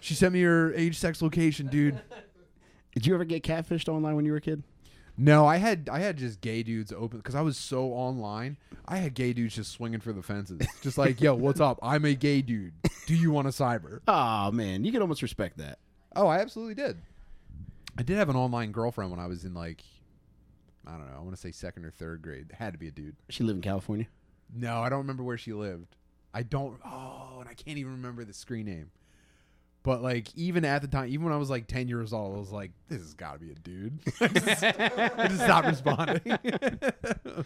She 0.00 0.14
sent 0.14 0.32
me 0.32 0.40
her 0.42 0.72
age, 0.72 0.96
sex, 0.96 1.20
location, 1.20 1.66
dude. 1.66 2.00
Did 2.92 3.06
you 3.06 3.14
ever 3.14 3.24
get 3.24 3.42
catfished 3.42 3.88
online 3.88 4.16
when 4.16 4.24
you 4.24 4.32
were 4.32 4.38
a 4.38 4.42
kid? 4.42 4.62
No, 5.16 5.46
I 5.46 5.56
had 5.58 5.88
I 5.92 5.98
had 6.00 6.16
just 6.16 6.40
gay 6.40 6.62
dudes 6.62 6.92
open 6.92 7.18
because 7.18 7.34
I 7.34 7.42
was 7.42 7.56
so 7.58 7.84
online. 7.92 8.56
I 8.86 8.96
had 8.96 9.14
gay 9.14 9.32
dudes 9.32 9.54
just 9.54 9.72
swinging 9.72 10.00
for 10.00 10.12
the 10.12 10.22
fences, 10.22 10.66
just 10.82 10.96
like, 10.96 11.20
"Yo, 11.20 11.34
what's 11.34 11.60
up? 11.60 11.78
I'm 11.82 12.04
a 12.06 12.14
gay 12.14 12.40
dude. 12.40 12.72
Do 13.06 13.14
you 13.14 13.30
want 13.30 13.46
a 13.46 13.50
cyber?" 13.50 14.00
Oh 14.08 14.50
man, 14.50 14.84
you 14.84 14.92
could 14.92 15.02
almost 15.02 15.22
respect 15.22 15.58
that. 15.58 15.78
Oh, 16.16 16.26
I 16.26 16.38
absolutely 16.38 16.74
did. 16.74 16.96
I 17.96 18.02
did 18.02 18.16
have 18.16 18.30
an 18.30 18.36
online 18.36 18.72
girlfriend 18.72 19.10
when 19.10 19.20
I 19.20 19.26
was 19.26 19.44
in 19.44 19.52
like, 19.52 19.82
I 20.86 20.92
don't 20.92 21.06
know, 21.10 21.16
I 21.18 21.20
want 21.20 21.34
to 21.34 21.40
say 21.40 21.52
second 21.52 21.84
or 21.84 21.90
third 21.90 22.22
grade. 22.22 22.46
It 22.50 22.56
had 22.56 22.72
to 22.72 22.78
be 22.78 22.88
a 22.88 22.90
dude. 22.90 23.16
She 23.28 23.44
lived 23.44 23.56
in 23.58 23.62
California. 23.62 24.06
No, 24.54 24.80
I 24.80 24.88
don't 24.88 25.00
remember 25.00 25.22
where 25.22 25.38
she 25.38 25.52
lived. 25.52 25.96
I 26.34 26.42
don't. 26.42 26.80
Oh, 26.84 27.38
and 27.40 27.48
I 27.48 27.54
can't 27.54 27.76
even 27.76 27.92
remember 27.92 28.24
the 28.24 28.32
screen 28.32 28.64
name. 28.66 28.90
But 29.84 30.02
like, 30.02 30.32
even 30.36 30.64
at 30.64 30.82
the 30.82 30.88
time, 30.88 31.08
even 31.08 31.24
when 31.24 31.32
I 31.32 31.36
was 31.36 31.50
like 31.50 31.66
ten 31.66 31.88
years 31.88 32.12
old, 32.12 32.36
I 32.36 32.38
was 32.38 32.52
like, 32.52 32.70
"This 32.88 33.00
has 33.00 33.14
got 33.14 33.32
to 33.34 33.38
be 33.40 33.50
a 33.50 33.54
dude." 33.54 33.98
I 34.20 34.28
just, 34.28 34.62
I 34.64 35.26
just 35.28 35.42
stopped 35.42 35.66
responding. 35.66 36.20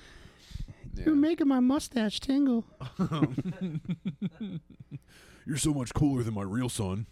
Yeah. 0.98 1.10
making 1.12 1.46
my 1.46 1.60
mustache 1.60 2.20
tingle. 2.20 2.64
You're 5.46 5.58
so 5.58 5.74
much 5.74 5.92
cooler 5.92 6.22
than 6.22 6.32
my 6.32 6.42
real 6.42 6.70
son. 6.70 7.04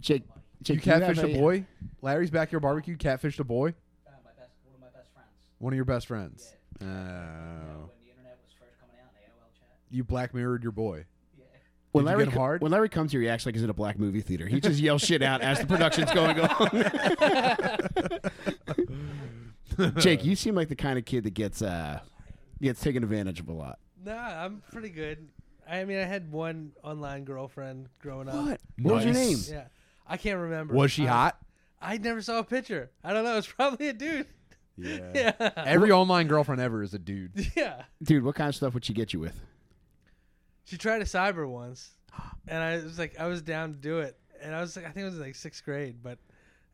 Jake, 0.00 0.22
Jake, 0.62 0.76
you 0.76 0.80
do 0.80 0.90
have 0.90 1.02
catfished 1.02 1.34
a 1.34 1.38
boy? 1.38 1.66
Larry's 2.00 2.30
backyard 2.30 2.62
barbecue 2.62 2.96
catfished 2.96 3.38
a 3.38 3.44
boy? 3.44 3.74
Uh, 4.06 4.12
my 4.24 4.30
best, 4.38 4.52
one 4.64 4.74
of 4.76 4.80
my 4.80 4.86
best 4.98 5.12
friends. 5.12 5.28
One 5.58 5.72
of 5.74 5.76
your 5.76 5.84
best 5.84 6.06
friends. 6.06 6.54
Yeah. 6.80 6.86
Oh. 6.86 6.86
When 6.86 8.00
the 8.02 8.10
internet 8.10 8.38
was 8.42 8.54
first 8.58 8.80
coming 8.80 8.96
out, 9.02 9.10
AOL 9.14 9.52
chat. 9.58 9.76
You 9.90 10.04
black 10.04 10.32
mirrored 10.32 10.62
your 10.62 10.72
boy. 10.72 11.04
Yeah. 11.96 12.02
When 12.02 12.04
Did 12.04 12.10
you 12.10 12.16
Larry 12.16 12.24
get 12.30 12.34
hard? 12.38 12.62
when 12.62 12.72
Larry 12.72 12.88
comes 12.88 13.12
here, 13.12 13.20
he 13.20 13.28
acts 13.28 13.46
like 13.46 13.54
he's 13.54 13.64
in 13.64 13.70
a 13.70 13.74
black 13.74 13.98
movie 13.98 14.20
theater. 14.20 14.46
He 14.46 14.60
just 14.60 14.78
yells 14.80 15.02
shit 15.02 15.22
out 15.22 15.40
as 15.40 15.60
the 15.60 15.66
production's 15.66 16.10
going 16.12 16.40
on. 16.40 16.70
Jake, 19.98 20.24
you 20.24 20.36
seem 20.36 20.54
like 20.54 20.68
the 20.68 20.76
kind 20.76 20.98
of 20.98 21.04
kid 21.04 21.24
that 21.24 21.34
gets 21.34 21.60
uh 21.62 22.00
gets 22.62 22.80
taken 22.80 23.02
advantage 23.02 23.40
of 23.40 23.48
a 23.48 23.52
lot. 23.52 23.78
Nah, 24.04 24.44
I'm 24.44 24.62
pretty 24.72 24.88
good. 24.90 25.28
I 25.68 25.84
mean, 25.84 25.98
I 25.98 26.04
had 26.04 26.30
one 26.30 26.72
online 26.82 27.24
girlfriend 27.24 27.88
growing 28.00 28.28
up. 28.28 28.34
What? 28.36 28.60
What 28.80 28.94
was 28.96 29.04
your 29.04 29.14
name? 29.14 29.38
Yeah, 29.48 29.64
I 30.06 30.16
can't 30.16 30.38
remember. 30.38 30.74
Was 30.74 30.92
she 30.92 31.06
I- 31.06 31.12
hot? 31.12 31.38
I 31.80 31.98
never 31.98 32.22
saw 32.22 32.38
a 32.38 32.44
picture. 32.44 32.90
I 33.04 33.12
don't 33.12 33.24
know. 33.24 33.36
It's 33.36 33.46
probably 33.46 33.88
a 33.88 33.92
dude. 33.92 34.26
Yeah. 34.78 35.00
Yeah. 35.14 35.50
Every 35.56 35.90
online 35.90 36.26
girlfriend 36.26 36.60
ever 36.60 36.82
is 36.82 36.92
a 36.94 36.98
dude. 36.98 37.32
yeah. 37.56 37.82
Dude, 38.02 38.24
what 38.24 38.34
kind 38.34 38.48
of 38.48 38.54
stuff 38.54 38.74
would 38.74 38.84
she 38.84 38.92
get 38.92 39.12
you 39.14 39.20
with? 39.20 39.40
She 40.66 40.76
tried 40.76 41.00
a 41.00 41.04
cyber 41.04 41.48
once, 41.48 41.90
and 42.46 42.62
I 42.62 42.76
was 42.76 42.98
like, 42.98 43.18
I 43.18 43.26
was 43.26 43.40
down 43.40 43.72
to 43.72 43.78
do 43.78 44.00
it, 44.00 44.18
and 44.42 44.54
I 44.54 44.60
was 44.60 44.76
like, 44.76 44.84
I 44.84 44.90
think 44.90 45.02
it 45.06 45.10
was 45.10 45.18
like 45.18 45.34
sixth 45.34 45.64
grade, 45.64 45.96
but 46.02 46.18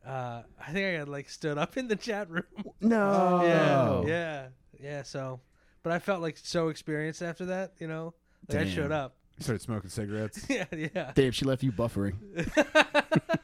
uh, 0.05 0.41
I 0.59 0.71
think 0.71 0.85
I 0.85 0.99
had 0.99 1.07
like 1.07 1.29
stood 1.29 1.57
up 1.57 1.77
in 1.77 1.87
the 1.87 1.95
chat 1.95 2.29
room. 2.29 2.43
No. 2.81 3.43
Yeah, 3.45 4.09
yeah, 4.09 4.47
yeah. 4.81 5.03
So, 5.03 5.39
but 5.83 5.93
I 5.93 5.99
felt 5.99 6.21
like 6.21 6.37
so 6.37 6.67
experienced 6.67 7.21
after 7.21 7.45
that. 7.45 7.73
You 7.79 7.87
know, 7.87 8.13
like 8.49 8.59
I 8.59 8.63
Damn. 8.65 8.73
showed 8.73 8.91
up. 8.91 9.15
Started 9.39 9.61
smoking 9.61 9.89
cigarettes. 9.89 10.45
yeah, 10.49 10.65
yeah. 10.71 11.11
Dave, 11.15 11.33
she 11.33 11.45
left 11.45 11.63
you 11.63 11.71
buffering. 11.71 12.15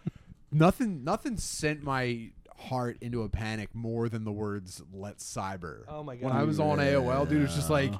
nothing 0.52 1.04
nothing 1.04 1.38
sent 1.38 1.84
my 1.84 2.32
heart 2.58 2.98
into 3.02 3.22
a 3.22 3.30
panic 3.30 3.70
more 3.74 4.10
than 4.10 4.26
the 4.26 4.32
words 4.32 4.82
let's 4.94 5.24
cyber. 5.32 5.84
Oh 5.88 6.04
my 6.04 6.16
god. 6.16 6.26
When 6.26 6.34
I 6.36 6.44
was 6.44 6.60
on 6.60 6.80
AOL, 6.80 7.30
dude, 7.30 7.40
it 7.40 7.44
was 7.44 7.56
just 7.56 7.70
like 7.70 7.92
Yeah. 7.92 7.98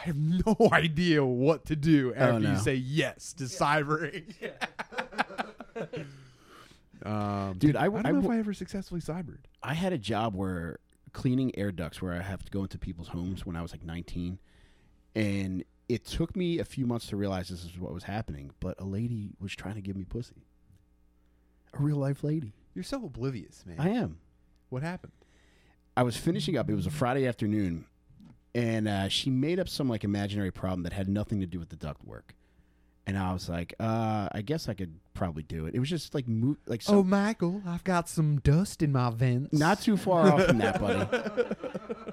I 0.00 0.04
have 0.04 0.16
no 0.46 0.56
idea 0.72 1.24
what 1.24 1.66
to 1.66 1.76
do 1.76 2.14
after 2.14 2.40
no. 2.40 2.52
you 2.52 2.58
say 2.58 2.74
yes 2.74 3.32
to 3.34 3.44
cybering. 3.44 4.34
um, 7.04 7.54
Dude, 7.58 7.76
I- 7.76 7.82
I 7.84 7.88
don't 7.88 8.06
I 8.06 8.10
know 8.10 8.14
w- 8.20 8.30
if 8.30 8.36
I 8.36 8.38
ever 8.38 8.54
successfully 8.54 9.00
cybered. 9.00 9.46
I 9.62 9.74
had 9.74 9.92
a 9.92 9.98
job 9.98 10.34
where 10.34 10.78
cleaning 11.12 11.56
air 11.58 11.72
ducts 11.72 12.00
where 12.00 12.12
I 12.12 12.22
have 12.22 12.42
to 12.44 12.50
go 12.50 12.62
into 12.62 12.78
people's 12.78 13.08
homes 13.08 13.44
when 13.44 13.56
I 13.56 13.62
was 13.62 13.72
like 13.72 13.82
19. 13.84 14.38
And 15.14 15.64
it 15.88 16.04
took 16.04 16.36
me 16.36 16.58
a 16.60 16.64
few 16.64 16.86
months 16.86 17.06
to 17.08 17.16
realize 17.16 17.48
this 17.48 17.64
is 17.64 17.78
what 17.78 17.92
was 17.92 18.04
happening, 18.04 18.52
but 18.60 18.80
a 18.80 18.84
lady 18.84 19.30
was 19.40 19.54
trying 19.56 19.74
to 19.74 19.80
give 19.80 19.96
me 19.96 20.04
pussy. 20.04 20.46
A 21.74 21.78
real 21.82 21.96
life 21.96 22.22
lady. 22.22 22.52
You're 22.74 22.84
so 22.84 23.04
oblivious, 23.04 23.64
man. 23.66 23.76
I 23.78 23.88
am. 23.90 24.18
what 24.68 24.82
happened? 24.82 25.12
I 25.96 26.04
was 26.04 26.16
finishing 26.16 26.56
up. 26.56 26.70
It 26.70 26.74
was 26.74 26.86
a 26.86 26.90
Friday 26.90 27.26
afternoon, 27.26 27.86
and 28.54 28.88
uh, 28.88 29.08
she 29.08 29.30
made 29.30 29.58
up 29.60 29.68
some 29.68 29.88
like 29.88 30.04
imaginary 30.04 30.50
problem 30.50 30.82
that 30.84 30.92
had 30.92 31.08
nothing 31.08 31.40
to 31.40 31.46
do 31.46 31.58
with 31.58 31.68
the 31.68 31.76
duct 31.76 32.04
work. 32.04 32.34
And 33.06 33.18
I 33.18 33.32
was 33.32 33.48
like, 33.48 33.74
uh, 33.80 34.28
I 34.30 34.42
guess 34.42 34.68
I 34.68 34.74
could 34.74 34.94
probably 35.14 35.42
do 35.42 35.66
it. 35.66 35.74
It 35.74 35.80
was 35.80 35.88
just 35.88 36.14
like 36.14 36.28
mo- 36.28 36.56
like 36.66 36.82
some, 36.82 36.96
Oh, 36.96 37.02
Michael, 37.02 37.62
I've 37.66 37.82
got 37.82 38.08
some 38.08 38.38
dust 38.40 38.82
in 38.82 38.92
my 38.92 39.10
vents. 39.10 39.58
not 39.58 39.80
too 39.80 39.96
far 39.96 40.30
off 40.32 40.44
from 40.46 40.58
that, 40.58 40.80
buddy. 40.80 41.48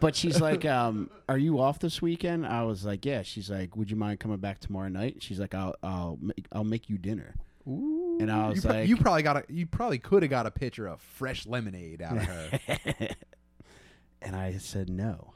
But 0.00 0.14
she's 0.14 0.40
like, 0.40 0.64
um, 0.64 1.10
"Are 1.28 1.38
you 1.38 1.58
off 1.58 1.80
this 1.80 2.00
weekend?" 2.00 2.46
I 2.46 2.62
was 2.62 2.84
like, 2.84 3.04
"Yeah." 3.04 3.22
She's 3.22 3.50
like, 3.50 3.74
"Would 3.74 3.90
you 3.90 3.96
mind 3.96 4.20
coming 4.20 4.36
back 4.36 4.60
tomorrow 4.60 4.88
night?" 4.88 5.16
She's 5.20 5.40
like, 5.40 5.54
"I'll 5.56 5.74
I'll 5.82 6.18
make, 6.20 6.46
I'll 6.52 6.62
make 6.62 6.88
you 6.88 6.98
dinner." 6.98 7.34
Ooh. 7.66 8.16
And 8.20 8.30
I 8.30 8.48
was 8.48 8.56
you, 8.56 8.62
pro- 8.62 8.70
like- 8.78 8.88
you 8.88 8.96
probably 8.96 9.22
got 9.22 9.36
a, 9.38 9.44
you 9.48 9.66
probably 9.66 9.98
could 9.98 10.22
have 10.22 10.30
got 10.30 10.46
a 10.46 10.52
pitcher 10.52 10.86
of 10.86 11.00
fresh 11.00 11.46
lemonade 11.46 12.00
out 12.00 12.16
of 12.16 12.22
her. 12.22 12.60
and 14.22 14.36
I 14.36 14.56
said 14.58 14.88
no. 14.88 15.32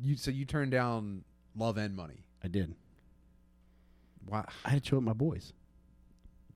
You 0.00 0.16
so 0.16 0.30
you 0.30 0.44
turned 0.44 0.70
down 0.70 1.24
love 1.56 1.76
and 1.76 1.94
money. 1.96 2.24
I 2.42 2.48
did. 2.48 2.74
Wow. 4.26 4.44
I 4.64 4.70
had 4.70 4.82
to 4.84 4.88
chill 4.90 4.98
with 4.98 5.04
my 5.06 5.12
boys. 5.12 5.52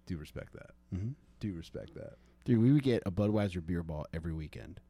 Do 0.07 0.17
respect 0.17 0.53
that. 0.55 0.71
hmm 0.97 1.11
Do 1.41 1.53
respect 1.55 1.95
that. 1.95 2.15
Dude, 2.45 2.61
we 2.61 2.73
would 2.73 2.83
get 2.83 3.03
a 3.07 3.11
Budweiser 3.11 3.65
beer 3.65 3.83
ball 3.83 4.07
every 4.13 4.33
weekend. 4.33 4.81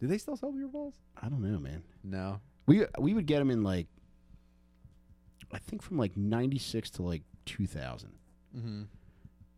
Do 0.00 0.06
they 0.08 0.18
still 0.18 0.36
sell 0.36 0.50
beer 0.52 0.66
balls? 0.68 0.94
I 1.20 1.28
don't 1.28 1.42
know, 1.42 1.58
man. 1.58 1.82
No. 2.02 2.40
We 2.66 2.84
we 2.98 3.14
would 3.14 3.26
get 3.26 3.38
them 3.38 3.50
in 3.50 3.62
like, 3.62 3.86
I 5.52 5.58
think 5.58 5.80
from 5.82 5.96
like 5.98 6.16
'96 6.16 6.90
to 6.90 7.02
like 7.02 7.22
2000, 7.46 8.10
Mm-hmm. 8.56 8.82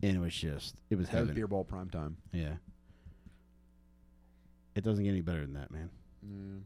and 0.03 0.15
it 0.15 0.19
was 0.19 0.33
just 0.33 0.75
it 0.89 0.95
was 0.95 1.07
That 1.09 1.13
was 1.13 1.19
heaven. 1.21 1.35
beer 1.35 1.47
ball 1.47 1.63
prime 1.63 1.89
time. 1.89 2.17
Yeah. 2.31 2.53
It 4.75 4.83
doesn't 4.83 5.03
get 5.03 5.11
any 5.11 5.21
better 5.21 5.41
than 5.41 5.53
that, 5.53 5.71
man. 5.71 5.89
Mm. 6.25 6.61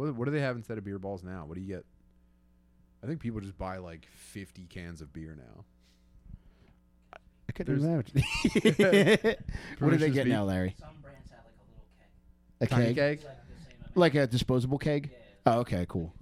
What 0.00 0.14
what 0.14 0.24
do 0.24 0.30
they 0.30 0.40
have 0.40 0.56
instead 0.56 0.78
of 0.78 0.84
beer 0.84 0.98
balls 0.98 1.22
now? 1.22 1.44
What 1.46 1.56
do 1.56 1.60
you 1.60 1.66
get? 1.66 1.84
I 3.04 3.06
think 3.06 3.20
people 3.20 3.38
just 3.40 3.58
buy 3.58 3.76
like 3.76 4.06
50 4.14 4.66
cans 4.66 5.02
of 5.02 5.12
beer 5.12 5.36
now. 5.36 5.64
I 7.48 7.52
couldn't 7.52 7.80
There's- 7.80 8.10
imagine. 8.14 8.22
what 8.52 8.62
do 8.64 8.72
they 8.72 9.36
Permissions 9.78 10.14
get 10.14 10.24
be- 10.24 10.30
now, 10.30 10.44
Larry? 10.44 10.74
Some 10.78 10.88
brands 11.02 11.30
have 11.30 11.40
like 11.44 11.54
a 11.58 11.66
little 11.70 11.86
keg. 11.98 12.08
A 12.60 12.66
Tiny 12.66 12.86
keg? 12.86 12.96
keg? 12.96 13.12
It's 13.18 13.24
like 13.24 13.36
the 13.48 13.54
same 13.70 13.76
amount. 13.80 13.96
Like 13.96 14.14
a 14.14 14.26
disposable 14.26 14.78
keg? 14.78 15.10
Yeah. 15.12 15.18
Oh, 15.54 15.58
okay, 15.60 15.84
cool. 15.88 16.14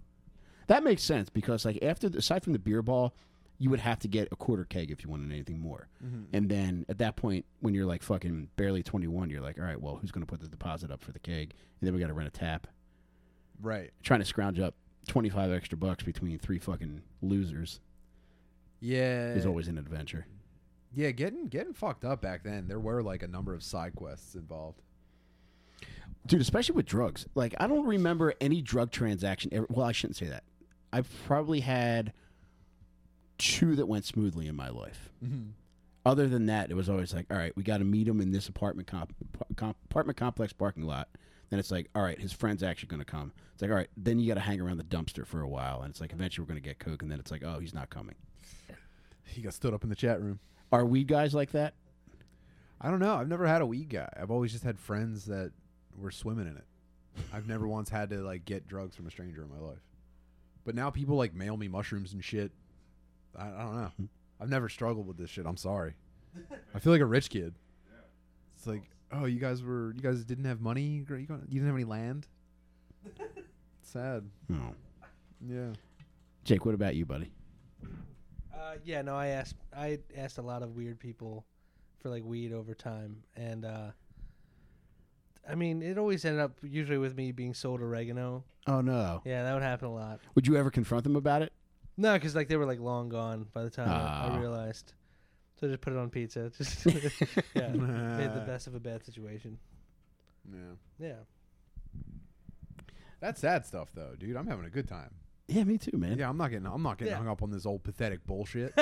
That 0.67 0.83
makes 0.83 1.03
sense 1.05 1.29
because 1.31 1.65
like 1.65 1.79
after 1.83 2.09
the, 2.09 2.19
aside 2.19 2.43
from 2.43 2.55
the 2.55 2.59
beer 2.59 2.83
ball, 2.83 3.15
you 3.59 3.71
would 3.71 3.81
have 3.81 3.99
to 4.01 4.09
get 4.09 4.29
a 4.33 4.37
quarter 4.37 4.65
keg 4.65 4.91
if 4.91 5.05
you 5.05 5.11
wanted 5.11 5.31
anything 5.31 5.61
more. 5.61 5.89
Mm-hmm. 6.05 6.23
And 6.37 6.49
then 6.49 6.85
at 6.89 6.99
that 6.99 7.15
point, 7.17 7.45
when 7.61 7.75
you're 7.75 7.87
like 7.87 8.03
fucking 8.03 8.49
barely 8.57 8.83
21, 8.83 9.31
you're 9.31 9.41
like, 9.41 9.59
all 9.59 9.65
right, 9.65 9.81
well, 9.81 9.97
who's 9.97 10.11
going 10.11 10.25
to 10.27 10.31
put 10.31 10.41
the 10.41 10.49
deposit 10.49 10.91
up 10.91 11.01
for 11.03 11.13
the 11.13 11.19
keg? 11.21 11.55
And 11.81 11.87
then 11.87 11.95
we 11.95 12.01
got 12.01 12.09
to 12.09 12.13
rent 12.15 12.29
a 12.29 12.33
tap. 12.33 12.67
Right. 13.61 13.91
Trying 14.03 14.21
to 14.21 14.27
scrounge 14.27 14.59
up 14.61 14.75
25 15.09 15.51
extra 15.53 15.77
bucks 15.79 16.05
between 16.05 16.39
three 16.39 16.59
fucking 16.59 17.03
losers 17.23 17.81
Yeah. 18.81 19.33
is 19.35 19.47
always 19.47 19.69
an 19.69 19.79
adventure. 19.79 20.27
Yeah, 20.95 21.11
getting 21.11 21.49
getting 21.49 21.75
fucked 21.75 22.05
up 22.05 22.23
back 22.23 22.43
then. 22.45 22.67
There 22.69 22.81
were 22.81 23.03
like 23.03 23.23
a 23.23 23.29
number 23.29 23.53
of 23.55 23.63
side 23.63 23.95
quests 23.95 24.35
involved. 24.35 24.81
Dude, 26.27 26.41
especially 26.41 26.75
with 26.77 26.87
drugs. 26.87 27.27
Like, 27.35 27.55
I 27.61 27.67
don't 27.67 27.87
remember 27.87 28.35
any 28.41 28.61
drug 28.63 28.91
transaction 28.91 29.53
ever. 29.53 29.67
Well, 29.71 29.87
I 29.87 29.93
shouldn't 29.93 30.17
say 30.17 30.27
that. 30.27 30.45
I've 30.93 31.09
probably 31.27 31.61
had 31.61 32.13
two 33.39 33.77
that 33.77 33.87
went 33.87 34.05
smoothly 34.05 34.47
in 34.47 34.57
my 34.57 34.69
life. 34.69 35.11
Mm-hmm. 35.25 35.51
Other 36.05 36.27
than 36.27 36.47
that, 36.47 36.71
it 36.71 36.75
was 36.75 36.89
always 36.89 37.13
like, 37.15 37.27
all 37.31 37.37
right, 37.37 37.55
we 37.57 37.63
got 37.63 37.79
to 37.79 37.85
meet 37.85 38.09
him 38.09 38.21
in 38.21 38.33
this 38.33 38.49
apartment 38.49 38.89
comp- 38.89 39.15
com- 39.57 39.75
apartment 39.91 40.17
complex 40.19 40.53
parking 40.53 40.85
lot. 40.85 41.09
Then 41.51 41.59
it's 41.59 41.71
like, 41.71 41.89
all 41.95 42.03
right, 42.03 42.19
his 42.19 42.33
friend's 42.33 42.63
actually 42.63 42.89
going 42.89 43.01
to 43.01 43.07
come. 43.07 43.33
It's 43.53 43.63
like, 43.63 43.71
all 43.71 43.77
right, 43.77 43.89
then 43.97 44.19
you 44.19 44.29
got 44.29 44.35
to 44.35 44.41
hang 44.41 44.61
around 44.61 44.77
the 44.77 44.85
dumpster 44.85 45.27
for 45.27 45.41
a 45.41 45.49
while, 45.49 45.83
and 45.83 45.91
it's 45.91 46.01
like, 46.01 46.13
eventually 46.13 46.45
we're 46.45 46.49
going 46.49 46.63
to 46.63 46.69
get 46.69 46.79
coke, 46.79 47.03
and 47.03 47.11
then 47.11 47.19
it's 47.19 47.31
like, 47.31 47.43
oh, 47.45 47.59
he's 47.59 47.75
not 47.75 47.91
coming. 47.91 48.15
He 49.25 49.43
got 49.43 49.55
stood 49.55 49.75
up 49.75 49.85
in 49.85 49.91
the 49.91 49.97
chat 49.97 50.21
room. 50.21 50.41
Are 50.73 50.85
weed 50.85 51.07
guys 51.07 51.35
like 51.35 51.53
that? 51.53 51.75
I 52.81 52.91
don't 52.91 53.01
know. 53.01 53.15
I've 53.15 53.29
never 53.29 53.47
had 53.47 53.63
a 53.63 53.67
weed 53.67 53.89
guy. 53.91 54.09
I've 54.21 54.31
always 54.31 54.53
just 54.53 54.65
had 54.65 54.79
friends 54.79 55.27
that 55.27 55.53
were 55.97 56.11
swimming 56.11 56.47
in 56.47 56.57
it. 56.57 56.65
I've 57.33 57.47
never 57.49 57.67
once 57.69 57.89
had 57.89 58.11
to 58.11 58.23
like 58.23 58.45
get 58.45 58.69
drugs 58.69 58.95
from 58.97 59.07
a 59.07 59.11
stranger 59.11 59.43
in 59.43 59.51
my 59.51 59.59
life. 59.59 59.83
But 60.65 60.75
now 60.75 60.91
people 60.91 61.17
like 61.17 61.35
mail 61.35 61.57
me 61.57 61.69
mushrooms 61.69 62.13
and 62.13 62.23
shit. 62.23 62.53
I, 63.37 63.49
I 63.49 63.63
don't 63.63 63.77
know. 63.77 63.91
Hmm. 63.97 64.05
I've 64.41 64.51
never 64.51 64.69
struggled 64.69 65.07
with 65.07 65.17
this 65.17 65.31
shit. 65.31 65.47
I'm 65.47 65.57
sorry. 65.57 65.95
I 66.75 66.79
feel 66.79 66.93
like 66.93 67.01
a 67.01 67.07
rich 67.07 67.31
kid. 67.31 67.55
It's 68.57 68.67
like, 68.67 68.83
oh, 69.13 69.25
you 69.27 69.39
guys 69.41 69.63
were, 69.63 69.93
you 69.95 70.01
guys 70.01 70.25
didn't 70.25 70.45
have 70.45 70.61
money. 70.61 71.05
You—you 71.09 71.27
didn't 71.27 71.67
have 71.67 71.75
any 71.75 71.85
land. 71.85 72.27
Sad. 73.83 74.29
No. 74.49 74.75
Yeah. 75.47 75.73
Jake, 76.45 76.65
what 76.65 76.75
about 76.75 76.95
you, 76.97 77.07
buddy? 77.07 77.33
Uh, 78.55 78.75
yeah, 78.85 79.03
no, 79.03 79.15
I 79.17 79.29
asked 79.29 79.57
I 79.77 79.99
asked 80.17 80.39
a 80.39 80.43
lot 80.43 80.63
of 80.63 80.75
weird 80.75 80.99
people 80.99 81.45
for 82.01 82.11
like 82.11 82.25
weed 82.25 82.53
over 82.53 82.75
time, 82.75 83.23
and 83.37 83.65
uh, 83.65 83.91
I 85.49 85.55
mean, 85.55 85.81
it 85.83 85.97
always 85.97 86.25
ended 86.25 86.41
up 86.43 86.59
usually 86.63 86.99
with 86.99 87.17
me 87.17 87.33
being 87.33 87.55
sold 87.55 87.81
oregano. 87.81 88.45
Oh 88.67 88.81
no. 88.81 89.23
Yeah, 89.25 89.45
that 89.45 89.55
would 89.55 89.63
happen 89.63 89.89
a 89.89 89.95
lot. 89.95 90.21
Would 90.35 90.47
you 90.47 90.57
ever 90.57 90.71
confront 90.71 91.05
them 91.05 91.17
about 91.17 91.43
it? 91.43 91.53
No, 91.97 92.15
because 92.15 92.35
like 92.35 92.49
they 92.49 92.57
were 92.57 92.67
like 92.67 92.81
long 92.81 93.09
gone 93.09 93.47
by 93.53 93.63
the 93.63 93.71
time 93.71 93.89
I, 93.89 93.93
Ah. 93.95 94.35
I 94.35 94.39
realized. 94.39 94.93
So 95.61 95.67
just 95.69 95.81
put 95.81 95.93
it 95.93 95.99
on 95.99 96.09
pizza. 96.11 96.51
Just 96.57 96.87
yeah, 97.55 97.69
made 97.69 98.33
the 98.35 98.45
best 98.47 98.67
of 98.69 98.75
a 98.75 98.81
bad 98.81 99.05
situation. 99.05 99.59
Yeah. 100.51 101.07
Yeah. 101.07 101.15
That's 103.21 103.41
sad 103.41 103.67
stuff 103.67 103.91
though, 103.95 104.15
dude. 104.19 104.37
I'm 104.37 104.47
having 104.47 104.65
a 104.65 104.71
good 104.71 104.87
time. 104.89 105.11
Yeah, 105.49 105.65
me 105.65 105.79
too, 105.79 105.97
man. 105.97 106.17
Yeah, 106.19 106.29
I'm 106.29 106.37
not 106.37 106.51
getting 106.51 106.67
I'm 106.67 106.83
not 106.83 106.99
getting 106.99 107.13
Yeah. 107.13 107.19
hung 107.19 107.29
up 107.29 107.43
on 107.43 107.51
this 107.51 107.67
old 107.67 107.83
pathetic 107.83 108.25
bullshit. 108.27 108.73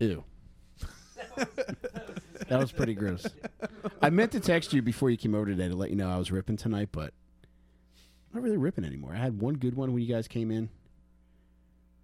Ew. 0.00 0.24
that 2.48 2.58
was 2.58 2.72
pretty 2.72 2.94
gross. 2.94 3.26
I 4.02 4.10
meant 4.10 4.32
to 4.32 4.40
text 4.40 4.72
you 4.72 4.82
before 4.82 5.10
you 5.10 5.16
came 5.16 5.34
over 5.34 5.46
today 5.46 5.68
to 5.68 5.76
let 5.76 5.90
you 5.90 5.96
know 5.96 6.08
I 6.10 6.18
was 6.18 6.30
ripping 6.30 6.56
tonight, 6.56 6.88
but 6.92 7.12
I'm 8.32 8.40
not 8.40 8.42
really 8.42 8.56
ripping 8.58 8.84
anymore. 8.84 9.12
I 9.14 9.18
had 9.18 9.40
one 9.40 9.54
good 9.54 9.74
one 9.74 9.92
when 9.92 10.02
you 10.02 10.12
guys 10.12 10.28
came 10.28 10.50
in. 10.50 10.68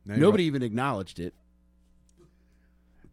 Now 0.04 0.16
Nobody 0.16 0.44
even 0.44 0.62
acknowledged 0.62 1.20
it. 1.20 1.34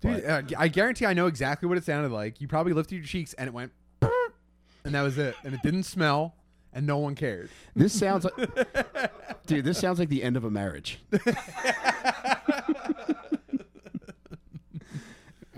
Dude, 0.01 0.25
uh, 0.25 0.41
I 0.57 0.69
guarantee 0.69 1.05
I 1.05 1.13
know 1.13 1.27
exactly 1.27 1.67
what 1.67 1.77
it 1.77 1.83
sounded 1.83 2.11
like. 2.11 2.39
You 2.39 2.47
probably 2.47 2.73
lifted 2.73 2.95
your 2.95 3.03
cheeks 3.03 3.33
and 3.33 3.47
it 3.47 3.53
went, 3.53 3.71
and 4.01 4.95
that 4.95 5.01
was 5.01 5.17
it. 5.17 5.35
And 5.43 5.53
it 5.53 5.61
didn't 5.61 5.83
smell, 5.83 6.35
and 6.73 6.87
no 6.87 6.97
one 6.97 7.15
cared. 7.15 7.49
This 7.75 7.97
sounds 7.97 8.23
like, 8.25 8.33
dude. 9.45 9.65
This 9.65 9.77
sounds 9.77 9.99
like 9.99 10.09
the 10.09 10.23
end 10.23 10.37
of 10.37 10.45
a 10.45 10.49
marriage. 10.51 10.99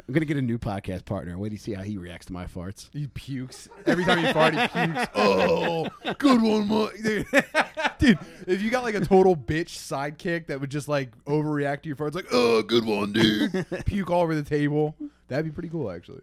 I'm 0.07 0.13
gonna 0.15 0.25
get 0.25 0.37
a 0.37 0.41
new 0.41 0.57
podcast 0.57 1.05
partner. 1.05 1.37
Wait 1.37 1.49
to 1.49 1.57
see 1.57 1.73
how 1.73 1.83
he 1.83 1.97
reacts 1.97 2.25
to 2.25 2.33
my 2.33 2.45
farts. 2.45 2.89
He 2.91 3.07
pukes 3.07 3.69
every 3.85 4.03
time 4.03 4.25
you 4.25 4.33
fart. 4.33 4.53
He 4.55 4.67
pukes. 4.67 5.07
Oh, 5.15 5.87
good 6.17 6.41
one, 6.41 6.67
Mike. 6.67 7.70
Dude. 8.01 8.19
If 8.47 8.61
you 8.61 8.69
got 8.69 8.83
like 8.83 8.95
a 8.95 8.99
total 9.05 9.35
bitch 9.35 9.69
sidekick 9.77 10.47
that 10.47 10.59
would 10.59 10.71
just 10.71 10.87
like 10.87 11.11
overreact 11.25 11.83
to 11.83 11.87
your 11.89 11.95
farts, 11.95 12.15
like, 12.15 12.27
oh, 12.31 12.61
good 12.63 12.83
one, 12.85 13.13
dude. 13.13 13.65
Puke 13.85 14.09
all 14.09 14.21
over 14.21 14.35
the 14.35 14.43
table. 14.43 14.95
That'd 15.27 15.45
be 15.45 15.51
pretty 15.51 15.69
cool, 15.69 15.89
actually. 15.91 16.21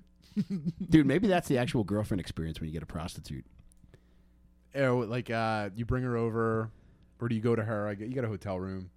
Dude, 0.91 1.07
maybe 1.07 1.27
that's 1.29 1.49
the 1.49 1.59
actual 1.59 1.83
girlfriend 1.85 2.21
experience 2.21 2.61
when 2.61 2.69
you 2.69 2.73
get 2.73 2.83
a 2.83 2.87
prostitute. 2.87 3.45
Oh, 4.75 4.99
like 4.99 5.31
uh, 5.31 5.71
you 5.75 5.85
bring 5.85 6.05
her 6.05 6.17
over, 6.17 6.71
or 7.21 7.29
do 7.29 7.35
you 7.35 7.41
go 7.41 7.57
to 7.57 7.63
her? 7.65 7.87
Like, 7.87 8.01
you 8.01 8.15
got 8.15 8.25
a 8.25 8.29
hotel 8.29 8.59
room, 8.61 8.91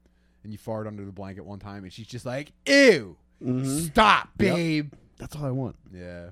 and 0.43 0.51
you 0.51 0.57
fart 0.59 0.85
under 0.85 1.05
the 1.05 1.11
blanket 1.11 1.45
one 1.45 1.59
time, 1.59 1.83
and 1.83 1.91
she's 1.93 2.07
just 2.07 2.25
like, 2.25 2.51
"Ew, 2.67 3.15
stop, 3.63 4.29
Yep. 4.39 4.55
babe." 4.55 4.93
That's 5.17 5.35
all 5.35 5.45
I 5.45 5.51
want. 5.51 5.77
Yeah, 5.93 6.31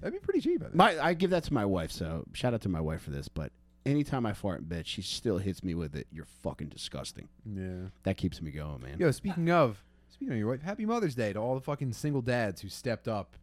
that'd 0.00 0.12
be 0.12 0.18
pretty 0.22 0.40
cheap. 0.40 0.62
I. 0.62 0.68
My, 0.74 0.98
I 1.02 1.14
give 1.14 1.30
that 1.30 1.44
to 1.44 1.54
my 1.54 1.64
wife, 1.64 1.92
so 1.92 2.24
shout 2.32 2.52
out 2.52 2.60
to 2.62 2.68
my 2.68 2.80
wife 2.80 3.00
for 3.02 3.10
this. 3.10 3.28
But 3.28 3.52
anytime 3.86 4.26
I 4.26 4.32
fart 4.32 4.60
in 4.60 4.66
bed, 4.66 4.86
she 4.86 5.02
still 5.02 5.38
hits 5.38 5.62
me 5.62 5.74
with 5.74 5.94
it. 5.94 6.06
You're 6.12 6.26
fucking 6.42 6.68
disgusting. 6.68 7.28
yeah. 7.44 7.88
That 8.04 8.16
keeps 8.16 8.40
me 8.40 8.50
going, 8.50 8.82
man. 8.82 8.96
Yo, 8.98 9.10
speaking 9.10 9.50
of, 9.50 9.82
speaking 10.10 10.32
of 10.32 10.38
your 10.38 10.48
wife, 10.48 10.62
Happy 10.62 10.86
Mother's 10.86 11.14
Day 11.14 11.32
to 11.32 11.38
all 11.38 11.54
the 11.54 11.60
fucking 11.60 11.92
single 11.92 12.22
dads 12.22 12.60
who 12.60 12.68
stepped 12.68 13.08
up, 13.08 13.36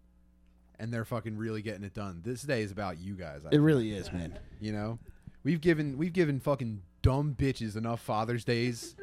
and 0.79 0.91
they're 0.91 1.05
fucking 1.05 1.37
really 1.37 1.61
getting 1.61 1.83
it 1.83 1.93
done. 1.93 2.21
This 2.23 2.41
day 2.41 2.61
is 2.61 2.71
about 2.71 2.99
you 2.99 3.13
guys. 3.15 3.41
I 3.43 3.47
It 3.47 3.51
think, 3.51 3.63
really 3.63 3.91
is, 3.91 4.11
man. 4.11 4.37
you 4.59 4.71
know, 4.71 4.97
we've 5.43 5.61
given 5.61 5.97
we've 5.97 6.13
given 6.13 6.39
fucking 6.39 6.81
dumb 7.01 7.35
bitches 7.37 7.75
enough 7.75 8.01
Father's 8.01 8.43
Days. 8.43 8.95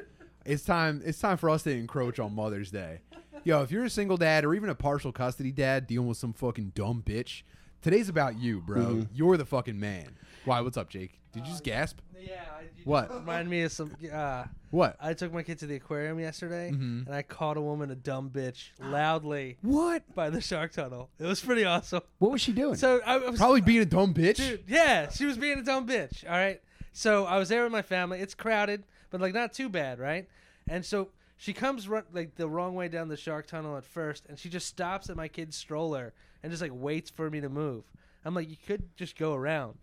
It's 0.45 0.65
time. 0.65 1.03
It's 1.05 1.19
time 1.21 1.37
for 1.37 1.51
us 1.51 1.63
to 1.65 1.71
encroach 1.71 2.19
on 2.19 2.35
Mother's 2.35 2.71
Day. 2.71 3.01
Yo, 3.45 3.63
if 3.63 3.71
you're 3.71 3.85
a 3.85 3.91
single 3.91 4.17
dad 4.17 4.45
or 4.45 4.55
even 4.55 4.69
a 4.69 4.75
partial 4.75 5.13
custody 5.13 5.53
dad 5.53 5.87
dealing 5.87 6.09
with 6.09 6.17
some 6.19 6.33
fucking 6.33 6.73
dumb 6.75 7.03
bitch, 7.07 7.43
today's 7.83 8.09
about 8.09 8.37
you, 8.39 8.61
bro. 8.61 8.81
Mm-hmm. 8.81 9.03
You're 9.15 9.37
the 9.37 9.45
fucking 9.45 9.79
man. 9.79 10.09
Why? 10.49 10.61
What's 10.63 10.77
up, 10.79 10.89
Jake? 10.89 11.21
Did 11.33 11.45
you 11.47 11.53
just 11.53 11.63
gasp? 11.63 11.99
Yeah. 12.19 12.41
What? 12.85 13.13
Remind 13.15 13.51
me 13.51 13.63
of 13.63 13.73
some. 13.73 13.95
Uh, 14.11 14.45
What? 14.71 14.97
I 15.01 15.13
took 15.15 15.33
my 15.33 15.43
kid 15.43 15.59
to 15.61 15.67
the 15.67 15.77
aquarium 15.77 16.19
yesterday, 16.19 16.71
Mhm. 16.73 17.07
and 17.07 17.15
I 17.15 17.21
caught 17.23 17.57
a 17.59 17.61
woman 17.61 17.91
a 17.91 17.95
dumb 17.95 18.31
bitch 18.31 18.71
loudly 18.81 19.59
What? 19.63 20.15
by 20.15 20.31
the 20.31 20.41
shark 20.41 20.73
tunnel. 20.73 21.11
It 21.19 21.27
was 21.27 21.41
pretty 21.41 21.65
awesome. 21.65 22.01
What 22.19 22.31
was 22.33 22.41
she 22.41 22.53
doing? 22.53 22.77
So 22.77 23.01
I, 23.05 23.15
I 23.17 23.29
was 23.31 23.39
Probably 23.39 23.61
being 23.61 23.81
a 23.81 23.87
dumb 23.87 24.15
bitch. 24.15 24.37
Dude, 24.37 24.65
yeah, 24.67 25.11
she 25.11 25.27
was 25.27 25.37
being 25.37 25.59
a 25.59 25.63
dumb 25.63 25.87
bitch. 25.87 26.25
All 26.25 26.31
right. 26.37 26.61
So 26.93 27.27
I 27.27 27.39
was 27.39 27.49
there 27.51 27.63
with 27.63 27.73
my 27.73 27.83
family. 27.83 28.21
It's 28.21 28.35
crowded, 28.35 28.85
but 29.11 29.21
like 29.21 29.35
not 29.35 29.53
too 29.53 29.69
bad, 29.69 29.99
right? 29.99 30.27
And 30.67 30.85
so 30.85 31.09
she 31.37 31.53
comes 31.53 31.89
run, 31.89 32.05
like 32.13 32.37
the 32.37 32.49
wrong 32.49 32.75
way 32.75 32.89
down 32.89 33.09
the 33.09 33.17
shark 33.19 33.47
tunnel 33.47 33.77
at 33.77 33.85
first, 33.85 34.25
and 34.29 34.39
she 34.39 34.49
just 34.49 34.67
stops 34.67 35.09
at 35.11 35.17
my 35.17 35.29
kid's 35.29 35.57
stroller 35.57 36.13
and 36.43 36.51
just 36.51 36.63
like 36.63 36.73
waits 36.75 37.11
for 37.11 37.31
me 37.31 37.41
to 37.41 37.49
move. 37.51 37.85
I'm 38.25 38.35
like, 38.35 38.49
you 38.51 38.57
could 38.67 38.95
just 38.97 39.17
go 39.17 39.35
around. 39.35 39.79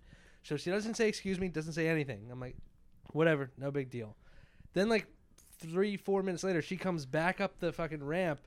So 0.46 0.58
she 0.58 0.70
doesn't 0.70 0.94
say 0.94 1.08
excuse 1.08 1.40
me, 1.40 1.48
doesn't 1.48 1.74
say 1.74 1.88
anything. 1.88 2.30
I'm 2.32 2.40
like, 2.40 2.56
whatever, 3.14 3.50
no 3.58 3.72
big 3.72 3.90
deal. 3.90 4.16
Then 4.74 4.90
like 4.90 5.08
three, 5.60 5.98
four 5.98 6.22
minutes 6.22 6.44
later, 6.44 6.62
she 6.62 6.78
comes 6.78 7.08
back 7.08 7.42
up 7.42 7.60
the 7.60 7.74
fucking 7.74 8.04
ramp 8.04 8.40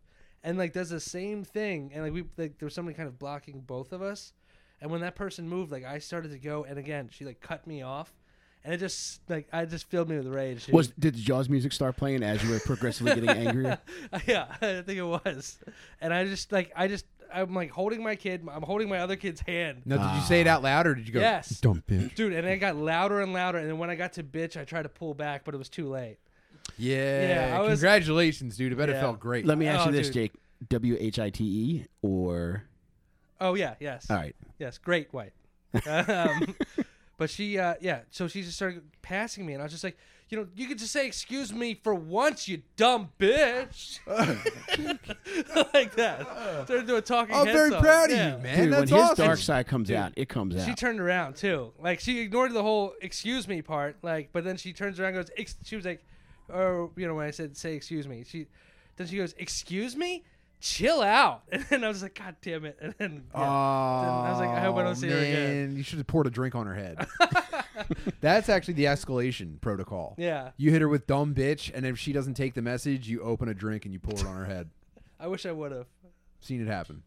and 0.45 0.57
like 0.57 0.73
does 0.73 0.91
the 0.91 1.01
same 1.01 1.43
thing. 1.43 1.91
And 1.93 2.05
like 2.05 2.13
we 2.13 2.25
like 2.37 2.57
there 2.59 2.67
was 2.67 2.75
somebody 2.75 2.97
kind 2.97 3.09
of 3.09 3.19
blocking 3.19 3.61
both 3.61 3.93
of 3.93 4.01
us. 4.01 4.33
And 4.81 4.93
when 4.93 5.01
that 5.01 5.17
person 5.17 5.49
moved, 5.49 5.73
like 5.73 5.85
I 5.85 5.99
started 5.99 6.31
to 6.31 6.39
go, 6.39 6.65
and 6.65 6.79
again 6.79 7.09
she 7.11 7.25
like 7.25 7.41
cut 7.41 7.67
me 7.67 7.83
off, 7.83 8.15
and 8.63 8.73
it 8.73 8.79
just 8.79 9.29
like 9.29 9.49
I 9.53 9.65
just 9.65 9.91
filled 9.91 10.09
me 10.09 10.17
with 10.19 10.29
rage. 10.29 10.69
Was 10.69 10.89
did 10.91 11.17
the 11.17 11.21
Jaws 11.21 11.49
music 11.49 11.73
start 11.73 11.97
playing 11.97 12.23
as 12.23 12.45
you 12.45 12.51
were 12.51 12.61
progressively 12.61 13.13
getting 13.13 13.31
angrier? 13.49 13.79
yeah, 14.27 14.47
I 14.63 14.83
think 14.83 14.99
it 14.99 15.03
was. 15.03 15.59
And 16.01 16.15
I 16.15 16.25
just 16.27 16.53
like 16.53 16.71
I 16.77 16.87
just 16.87 17.07
I'm 17.33 17.55
like 17.55 17.71
holding 17.71 18.03
my 18.03 18.17
kid. 18.17 18.47
I'm 18.51 18.63
holding 18.63 18.89
my 18.89 18.99
other 18.99 19.17
kid's 19.17 19.41
hand. 19.41 19.83
Now, 19.85 19.97
did 20.13 20.21
you 20.21 20.27
say 20.27 20.41
it 20.41 20.47
out 20.47 20.63
loud 20.63 20.87
or 20.87 20.95
did 20.95 21.07
you 21.07 21.15
go? 21.15 21.21
Yes. 21.21 21.61
Dumb 21.61 21.83
bitch. 21.89 22.15
Dude, 22.15 22.33
and 22.33 22.47
it 22.47 22.59
got 22.59 22.77
louder 22.77 23.21
and 23.21 23.33
louder, 23.33 23.59
and 23.59 23.69
then 23.69 23.79
when 23.79 23.91
I 23.91 23.95
got 23.95 24.15
to 24.15 24.23
bitch, 24.23 24.57
I 24.61 24.65
tried 24.65 24.83
to 24.83 24.89
pull 24.89 25.15
back, 25.15 25.45
but 25.45 25.55
it 25.55 25.59
was 25.59 25.69
too 25.69 25.89
late. 25.89 26.19
Yeah. 26.77 27.49
Yeah, 27.51 27.59
I 27.59 27.61
was- 27.61 27.81
Congratulations, 27.81 28.57
dude. 28.57 28.73
I 28.73 28.77
bet 28.77 28.89
it 28.89 28.93
Yeah. 28.93 29.01
felt 29.01 29.21
great. 29.21 29.45
Let 29.47 29.59
me 29.59 29.67
ask 29.67 29.87
Oh, 29.87 29.91
you 29.91 29.97
this, 29.97 30.09
dude. 30.09 30.15
Jake. 30.15 30.33
W 30.71 30.97
H 30.99 31.19
I 31.21 31.31
T 31.31 31.45
E 31.45 31.85
or 32.03 32.65
Oh 33.41 33.55
yeah, 33.55 33.75
yes, 33.79 34.11
all 34.11 34.17
right. 34.17 34.35
yes, 34.59 34.77
great 34.79 35.13
white. 35.13 35.33
um, 35.87 36.57
but 37.17 37.31
she, 37.31 37.59
uh, 37.59 37.75
yeah, 37.81 38.01
so 38.11 38.27
she 38.27 38.43
just 38.43 38.57
started 38.57 38.83
passing 39.01 39.47
me, 39.47 39.53
and 39.53 39.63
I 39.63 39.65
was 39.67 39.73
just 39.73 39.85
like, 39.85 39.97
you 40.31 40.37
know, 40.39 40.47
you 40.55 40.67
could 40.67 40.79
just 40.79 40.93
say 40.93 41.07
excuse 41.07 41.53
me 41.53 41.75
for 41.83 41.95
once, 41.95 42.47
you 42.49 42.63
dumb 42.77 43.09
bitch, 43.19 43.99
like 45.75 45.95
that. 45.97 46.23
Started 46.65 46.87
doing 46.87 46.99
a 46.99 47.03
talking. 47.03 47.35
I'm 47.35 47.47
head 47.47 47.53
very 47.55 47.71
song. 47.71 47.81
proud 47.83 48.11
of 48.11 48.17
Yeah. 48.17 48.37
you, 48.37 48.43
man. 48.43 48.59
Dude, 48.65 48.73
That's 48.73 48.91
when 48.93 49.01
his 49.01 49.11
awesome. 49.11 49.27
dark 49.27 49.39
side 49.39 49.67
comes 49.67 49.89
Dude, 49.89 49.97
out, 49.97 50.13
it 50.17 50.29
comes 50.29 50.57
out. 50.57 50.67
She 50.67 50.75
turned 50.75 51.01
around 51.01 51.37
too. 51.37 51.73
Like 51.79 52.01
she 52.01 52.21
ignored 52.21 52.53
the 52.53 52.63
whole 52.63 52.95
"excuse 53.01 53.49
me" 53.49 53.63
part. 53.63 53.97
Like, 54.03 54.31
but 54.33 54.45
then 54.45 54.57
she 54.57 54.73
turns 54.73 55.01
around, 55.01 55.15
and 55.15 55.25
goes, 55.27 55.31
Ex-, 55.37 55.57
she 55.65 55.77
was 55.77 55.85
like, 55.85 56.05
or 56.49 56.91
you 56.97 57.07
know, 57.07 57.15
when 57.15 57.27
I 57.27 57.31
said 57.31 57.57
say 57.57 57.75
"excuse 57.75 58.07
me," 58.07 58.25
she 58.27 58.47
then 58.97 59.07
she 59.07 59.17
goes, 59.17 59.35
"Excuse 59.39 59.97
me." 59.97 60.25
Chill 60.61 61.03
out, 61.03 61.45
and 61.53 61.65
then 61.71 61.85
I 61.85 61.89
was 61.89 62.03
like, 62.03 62.19
"God 62.19 62.35
damn 62.43 62.65
it!" 62.65 62.77
And 62.81 62.93
then, 62.99 63.23
yeah. 63.33 63.41
Oh, 63.41 63.45
I 63.45 64.31
was 64.31 64.41
like, 64.41 64.49
I 64.49 64.61
hope 64.61 64.75
I 64.77 64.83
don't 64.83 64.97
see 64.97 65.09
her 65.09 65.17
again. 65.17 65.77
You 65.77 65.85
should 65.85 65.99
have 65.99 66.09
poured 66.09 66.27
a 66.27 66.31
drink 66.31 66.57
on 66.57 66.67
her 66.67 66.75
head. 66.75 67.07
That's 68.21 68.49
actually 68.49 68.75
the 68.75 68.85
escalation 68.85 69.61
protocol. 69.61 70.15
yeah, 70.19 70.51
You 70.57 70.71
hit 70.71 70.81
her 70.83 70.89
with 70.89 71.07
dumb 71.07 71.35
bitch, 71.35 71.71
and 71.75 71.85
if 71.87 71.99
she 71.99 72.13
doesn't 72.13 72.35
take 72.35 72.55
the 72.55 72.63
message, 72.63 73.09
you 73.09 73.23
open 73.23 73.49
a 73.49 73.55
drink 73.55 73.85
and 73.85 73.93
you 73.93 73.99
pour 74.01 74.15
it 74.19 74.25
on 74.27 74.37
her 74.37 74.45
head. 74.45 74.71
I 75.21 75.27
wish 75.29 75.47
I 75.47 75.53
would 75.53 75.73
have. 75.73 75.87
Seen 76.41 76.61
it 76.63 76.69
happen. 76.69 77.03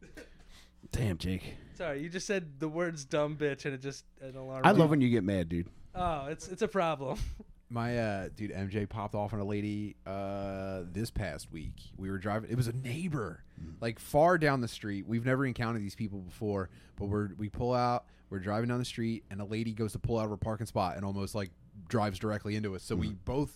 Damn, 0.91 1.17
Jake. 1.17 1.53
Sorry, 1.77 2.01
you 2.01 2.09
just 2.09 2.27
said 2.27 2.59
the 2.59 2.67
words 2.67 3.05
"dumb 3.05 3.37
bitch" 3.37 3.65
and 3.65 3.73
it 3.73 3.81
just 3.81 4.03
an 4.21 4.35
alarm. 4.35 4.61
I 4.65 4.69
went. 4.69 4.79
love 4.79 4.89
when 4.89 5.01
you 5.01 5.09
get 5.09 5.23
mad, 5.23 5.47
dude. 5.47 5.67
Oh, 5.95 6.25
it's 6.27 6.47
it's 6.47 6.61
a 6.61 6.67
problem. 6.67 7.17
My 7.69 7.97
uh, 7.97 8.29
dude 8.35 8.51
MJ 8.51 8.87
popped 8.89 9.15
off 9.15 9.33
on 9.33 9.39
a 9.39 9.45
lady 9.45 9.95
uh, 10.05 10.81
this 10.91 11.09
past 11.09 11.49
week. 11.53 11.71
We 11.95 12.11
were 12.11 12.17
driving. 12.17 12.51
It 12.51 12.57
was 12.57 12.67
a 12.67 12.73
neighbor, 12.73 13.45
like 13.79 13.97
far 13.99 14.37
down 14.37 14.59
the 14.59 14.67
street. 14.67 15.07
We've 15.07 15.25
never 15.25 15.45
encountered 15.45 15.81
these 15.81 15.95
people 15.95 16.19
before, 16.19 16.69
but 16.97 17.05
we're 17.05 17.29
we 17.37 17.47
pull 17.47 17.73
out. 17.73 18.03
We're 18.31 18.39
driving 18.39 18.69
down 18.69 18.79
the 18.79 18.85
street, 18.85 19.25
and 19.29 19.41
a 19.41 19.45
lady 19.45 19.73
goes 19.73 19.91
to 19.91 19.99
pull 19.99 20.17
out 20.17 20.23
of 20.23 20.31
her 20.31 20.37
parking 20.37 20.65
spot 20.65 20.95
and 20.95 21.03
almost 21.03 21.35
like 21.35 21.51
drives 21.89 22.17
directly 22.17 22.55
into 22.55 22.73
us. 22.75 22.81
So 22.81 22.95
we 22.95 23.07
mm-hmm. 23.07 23.17
both, 23.25 23.53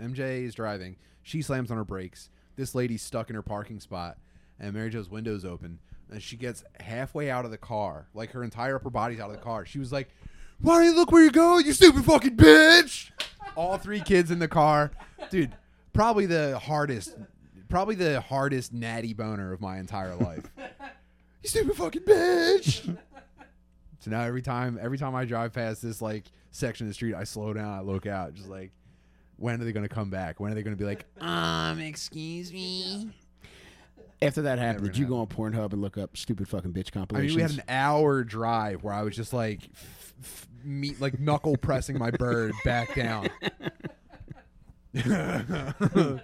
MJ 0.00 0.42
is 0.42 0.56
driving. 0.56 0.96
She 1.22 1.40
slams 1.40 1.70
on 1.70 1.76
her 1.76 1.84
brakes. 1.84 2.28
This 2.56 2.74
lady's 2.74 3.00
stuck 3.00 3.30
in 3.30 3.36
her 3.36 3.42
parking 3.42 3.78
spot, 3.78 4.18
and 4.58 4.74
Mary 4.74 4.90
Jo's 4.90 5.08
window's 5.08 5.44
open. 5.44 5.78
And 6.10 6.20
she 6.20 6.36
gets 6.36 6.64
halfway 6.80 7.30
out 7.30 7.44
of 7.44 7.52
the 7.52 7.58
car, 7.58 8.08
like 8.12 8.32
her 8.32 8.42
entire 8.42 8.74
upper 8.74 8.90
body's 8.90 9.20
out 9.20 9.30
of 9.30 9.36
the 9.36 9.42
car. 9.42 9.64
She 9.64 9.78
was 9.78 9.92
like, 9.92 10.08
"Why 10.60 10.78
don't 10.78 10.84
you 10.86 10.96
look 10.96 11.12
where 11.12 11.22
you're 11.22 11.30
going, 11.30 11.64
you 11.64 11.72
stupid 11.72 12.04
fucking 12.04 12.36
bitch!" 12.36 13.12
All 13.56 13.78
three 13.78 14.00
kids 14.00 14.32
in 14.32 14.40
the 14.40 14.48
car, 14.48 14.90
dude. 15.30 15.56
Probably 15.92 16.26
the 16.26 16.58
hardest, 16.58 17.16
probably 17.68 17.94
the 17.94 18.20
hardest 18.20 18.72
natty 18.72 19.14
boner 19.14 19.52
of 19.52 19.60
my 19.60 19.78
entire 19.78 20.16
life. 20.16 20.50
you 21.42 21.48
stupid 21.48 21.76
fucking 21.76 22.02
bitch. 22.02 22.98
So 24.02 24.10
now 24.10 24.22
every 24.22 24.42
time, 24.42 24.78
every 24.82 24.98
time 24.98 25.14
I 25.14 25.24
drive 25.24 25.52
past 25.52 25.80
this 25.80 26.02
like 26.02 26.24
section 26.50 26.86
of 26.86 26.90
the 26.90 26.94
street, 26.94 27.14
I 27.14 27.22
slow 27.22 27.52
down, 27.54 27.68
I 27.72 27.80
look 27.82 28.04
out, 28.04 28.34
just 28.34 28.48
like, 28.48 28.72
when 29.36 29.60
are 29.60 29.64
they 29.64 29.70
gonna 29.72 29.88
come 29.88 30.10
back? 30.10 30.40
When 30.40 30.50
are 30.50 30.56
they 30.56 30.62
gonna 30.64 30.74
be 30.76 30.84
like, 30.84 31.04
um, 31.20 31.78
excuse 31.80 32.52
me? 32.52 33.10
After 34.20 34.42
that 34.42 34.58
happened, 34.58 34.84
did 34.86 34.96
you 34.98 35.06
go 35.06 35.18
on 35.18 35.26
Pornhub 35.28 35.72
and 35.72 35.80
look 35.80 35.96
up 35.98 36.16
stupid 36.16 36.48
fucking 36.48 36.72
bitch 36.72 36.88
I 36.88 36.98
compilations? 36.98 37.36
mean, 37.36 37.36
we 37.36 37.42
had 37.42 37.52
an 37.52 37.64
hour 37.68 38.24
drive 38.24 38.82
where 38.82 38.92
I 38.94 39.02
was 39.02 39.14
just 39.16 39.32
like, 39.32 39.62
f- 39.72 40.14
f- 40.22 40.48
me 40.64 40.94
like 41.00 41.18
knuckle 41.20 41.56
pressing 41.56 41.96
my 41.98 42.10
bird 42.10 42.52
back 42.64 42.94
down. 42.96 43.28
you 44.92 46.20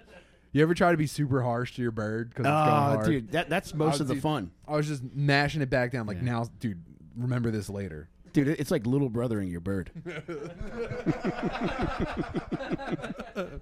ever 0.63 0.73
try 0.73 0.91
to 0.91 0.97
be 0.97 1.07
super 1.07 1.41
harsh 1.41 1.75
to 1.75 1.81
your 1.81 1.91
bird 1.91 2.29
because 2.29 2.45
it's 2.45 2.49
going 2.51 2.67
Oh, 2.67 2.95
hard? 2.95 3.05
dude, 3.05 3.31
that 3.31 3.49
that's 3.49 3.73
most 3.73 3.99
of 3.99 4.07
the 4.07 4.13
dude. 4.15 4.23
fun, 4.23 4.51
I 4.67 4.75
was 4.75 4.87
just 4.87 5.03
mashing 5.13 5.61
it 5.61 5.69
back 5.69 5.91
down. 5.91 6.07
Like 6.07 6.21
now, 6.21 6.45
dude, 6.59 6.81
remember 7.15 7.51
this 7.51 7.69
later. 7.69 8.09
dude. 8.33 8.47
It's 8.47 8.71
like 8.71 8.85
little 8.85 9.09
brothering 9.09 9.49
your 9.49 9.61
bird. 9.61 9.91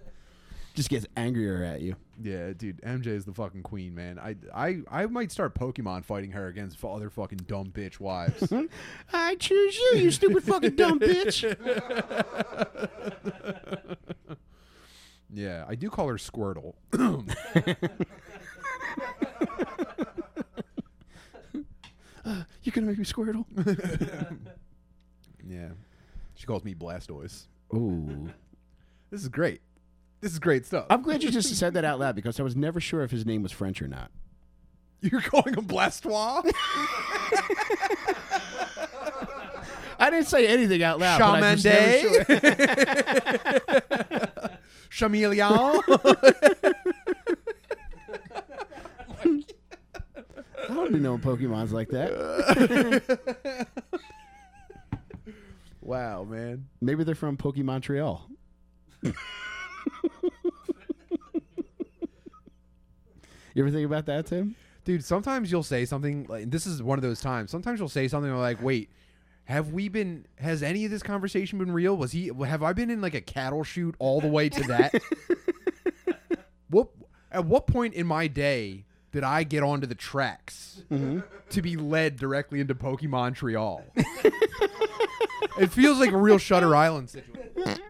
Just 0.78 0.92
gets 0.92 1.08
angrier 1.18 1.64
at 1.64 1.82
you. 1.82 1.96
Yeah, 2.22 2.54
dude, 2.54 2.80
MJ 2.84 3.08
is 3.08 3.26
the 3.26 3.34
fucking 3.34 3.64
queen, 3.64 3.96
man. 3.96 4.20
I, 4.20 4.36
I, 4.54 4.82
I 4.92 5.08
might 5.08 5.32
start 5.32 5.56
Pokemon 5.56 6.06
fighting 6.06 6.30
her 6.34 6.46
against 6.46 6.86
other 6.86 7.10
fucking 7.10 7.40
dumb 7.48 7.72
bitch 7.72 8.00
wives. 8.00 8.54
I 9.14 9.34
choose 9.38 9.76
you, 9.76 9.94
you 9.96 10.12
stupid 10.12 10.44
fucking 10.44 10.76
dumb 10.76 11.00
bitch. 11.00 11.44
yeah, 15.34 15.66
I 15.68 15.74
do 15.74 15.90
call 15.90 16.10
her 16.10 16.18
Squirtle. 16.18 16.76
You 22.68 22.74
gonna 22.74 22.88
make 22.88 22.98
me 22.98 23.06
Squirtle? 23.06 23.46
yeah, 25.48 25.70
she 26.36 26.46
calls 26.46 26.66
me 26.66 26.76
Blastoise. 26.76 27.48
Ooh. 27.74 28.30
This 29.10 29.22
is 29.22 29.30
great. 29.30 29.62
This 30.20 30.34
is 30.34 30.40
great 30.40 30.66
stuff. 30.66 30.88
I'm 30.90 31.02
glad 31.02 31.24
you 31.24 31.32
just 31.32 31.56
said 31.56 31.76
that 31.76 31.86
out 31.86 31.98
loud 31.98 32.14
because 32.18 32.42
I 32.42 32.44
was 32.44 32.58
never 32.58 32.82
sure 32.82 33.04
if 33.04 33.12
his 33.12 33.26
name 33.26 33.42
was 33.42 33.54
French 33.54 33.82
or 33.82 33.88
not. 33.88 34.12
You're 35.00 35.22
calling 35.22 35.54
him 35.54 35.66
Blastoise? 35.66 36.52
I 39.98 40.10
didn't 40.10 40.28
say 40.28 40.46
anything 40.46 40.84
out 40.84 41.00
loud. 41.00 41.20
but 41.20 41.42
I 41.42 41.56
just 41.56 41.64
never 41.64 42.26
Charmander? 42.26 42.52
sure. 44.90 45.08
Charmeleon? 45.08 46.84
Don't 50.88 50.98
be 50.98 51.04
knowing 51.04 51.20
Pokemon's 51.20 51.74
like 51.74 51.90
that. 51.90 53.68
wow, 55.82 56.24
man. 56.24 56.68
Maybe 56.82 57.04
they're 57.04 57.16
from 57.16 57.36
Pokemontreal. 57.38 58.30
you 59.04 59.14
ever 63.58 63.70
think 63.70 63.86
about 63.86 64.06
that, 64.06 64.28
Tim? 64.28 64.56
Dude, 64.86 65.04
sometimes 65.04 65.52
you'll 65.52 65.64
say 65.64 65.84
something 65.84 66.26
like 66.30 66.50
this 66.50 66.66
is 66.66 66.82
one 66.82 66.98
of 66.98 67.02
those 67.02 67.20
times. 67.20 67.52
Sometimes 67.52 67.80
you'll 67.80 67.90
say 67.90 68.08
something 68.08 68.34
like, 68.38 68.62
"Wait, 68.62 68.90
have 69.44 69.74
we 69.74 69.90
been 69.90 70.26
has 70.38 70.64
any 70.64 70.86
of 70.86 70.92
this 70.92 71.04
conversation 71.04 71.60
been 71.60 71.72
real? 71.72 71.98
Was 71.98 72.14
he 72.14 72.32
have 72.46 72.64
I 72.64 72.72
been 72.72 72.90
in 72.90 73.02
like 73.02 73.14
a 73.14 73.20
cattle 73.20 73.66
shoot 73.66 73.96
all 74.00 74.22
the 74.22 74.30
way 74.30 74.48
to 74.48 74.64
that?" 74.68 74.94
what 76.70 76.88
at 77.30 77.44
what 77.44 77.68
point 77.68 77.96
in 77.96 78.08
my 78.08 78.28
day 78.28 78.86
did 79.12 79.24
I 79.24 79.44
get 79.44 79.64
onto 79.64 79.88
the 79.88 79.96
tracks 79.96 80.84
mm-hmm. 80.92 81.20
to 81.50 81.62
be 81.62 81.78
led 81.78 82.18
directly 82.18 82.60
into 82.60 82.76
Pokemon 82.76 83.10
Montreal? 83.10 83.84
it 85.60 85.72
feels 85.72 86.00
like 86.00 86.12
a 86.12 86.18
real 86.18 86.38
Shutter 86.38 86.76
Island 86.76 87.10
situation. 87.10 87.84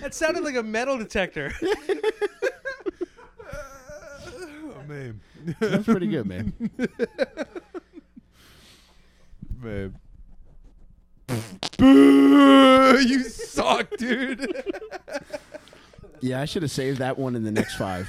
That 0.00 0.14
sounded 0.14 0.44
like 0.44 0.54
a 0.54 0.62
metal 0.62 0.98
detector. 0.98 1.52
Oh, 4.68 4.88
man. 4.88 5.20
That's 5.58 5.84
pretty 5.84 6.06
good, 6.06 6.26
man. 6.26 6.52
Man. 9.60 9.96
Boo! 11.78 12.98
You 12.98 13.24
suck, 13.24 13.96
dude. 13.96 14.64
Yeah, 16.20 16.40
I 16.40 16.44
should 16.44 16.62
have 16.62 16.70
saved 16.70 16.98
that 16.98 17.18
one 17.18 17.36
in 17.36 17.44
the 17.44 17.50
next 17.52 17.76
five. 17.76 18.08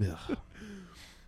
Ugh. 0.00 0.36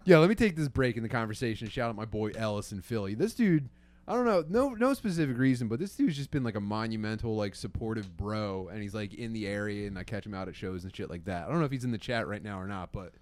Yeah, 0.04 0.18
let 0.18 0.28
me 0.28 0.34
take 0.34 0.56
this 0.56 0.68
break 0.68 0.96
in 0.96 1.02
the 1.02 1.08
conversation. 1.08 1.68
Shout 1.68 1.90
out 1.90 1.96
my 1.96 2.04
boy 2.04 2.30
Ellis 2.30 2.72
in 2.72 2.80
Philly. 2.80 3.14
This 3.14 3.34
dude, 3.34 3.68
I 4.06 4.14
don't 4.14 4.24
know, 4.24 4.44
no 4.48 4.70
no 4.70 4.94
specific 4.94 5.36
reason, 5.36 5.68
but 5.68 5.78
this 5.78 5.94
dude's 5.94 6.16
just 6.16 6.30
been 6.30 6.44
like 6.44 6.54
a 6.54 6.60
monumental, 6.60 7.34
like 7.34 7.54
supportive 7.54 8.16
bro, 8.16 8.68
and 8.72 8.80
he's 8.82 8.94
like 8.94 9.14
in 9.14 9.32
the 9.32 9.46
area, 9.46 9.86
and 9.86 9.98
I 9.98 10.04
catch 10.04 10.24
him 10.26 10.34
out 10.34 10.48
at 10.48 10.54
shows 10.56 10.84
and 10.84 10.94
shit 10.94 11.10
like 11.10 11.24
that. 11.24 11.46
I 11.46 11.50
don't 11.50 11.58
know 11.58 11.64
if 11.64 11.72
he's 11.72 11.84
in 11.84 11.90
the 11.92 11.98
chat 11.98 12.28
right 12.28 12.42
now 12.42 12.60
or 12.60 12.66
not, 12.66 12.92
but 12.92 13.12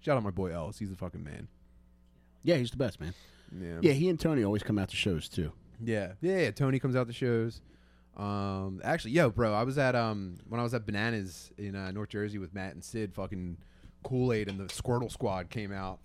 shout 0.00 0.16
out 0.16 0.22
my 0.22 0.30
boy 0.30 0.52
Ellis. 0.52 0.78
He's 0.78 0.92
a 0.92 0.96
fucking 0.96 1.22
man. 1.22 1.48
Yeah, 2.42 2.56
he's 2.56 2.70
the 2.70 2.76
best, 2.76 3.00
man. 3.00 3.14
Yeah, 3.58 3.78
Yeah, 3.82 3.92
he 3.92 4.08
and 4.08 4.18
Tony 4.18 4.44
always 4.44 4.62
come 4.62 4.78
out 4.78 4.88
to 4.90 4.96
shows 4.96 5.28
too. 5.28 5.52
yeah, 5.82 6.12
yeah. 6.20 6.38
yeah. 6.38 6.50
Tony 6.52 6.78
comes 6.78 6.96
out 6.96 7.06
to 7.08 7.12
shows. 7.12 7.60
Um, 8.16 8.80
actually, 8.84 9.12
yo, 9.12 9.30
bro, 9.30 9.52
I 9.54 9.62
was 9.62 9.78
at 9.78 9.94
um 9.94 10.38
when 10.48 10.60
I 10.60 10.62
was 10.64 10.74
at 10.74 10.84
Bananas 10.86 11.50
in 11.58 11.74
uh, 11.74 11.90
North 11.90 12.10
Jersey 12.10 12.38
with 12.38 12.54
Matt 12.54 12.74
and 12.74 12.84
Sid. 12.84 13.14
Fucking 13.14 13.56
Kool 14.02 14.32
Aid 14.32 14.48
and 14.48 14.58
the 14.58 14.64
Squirtle 14.64 15.10
Squad 15.10 15.50
came 15.50 15.72
out. 15.72 15.98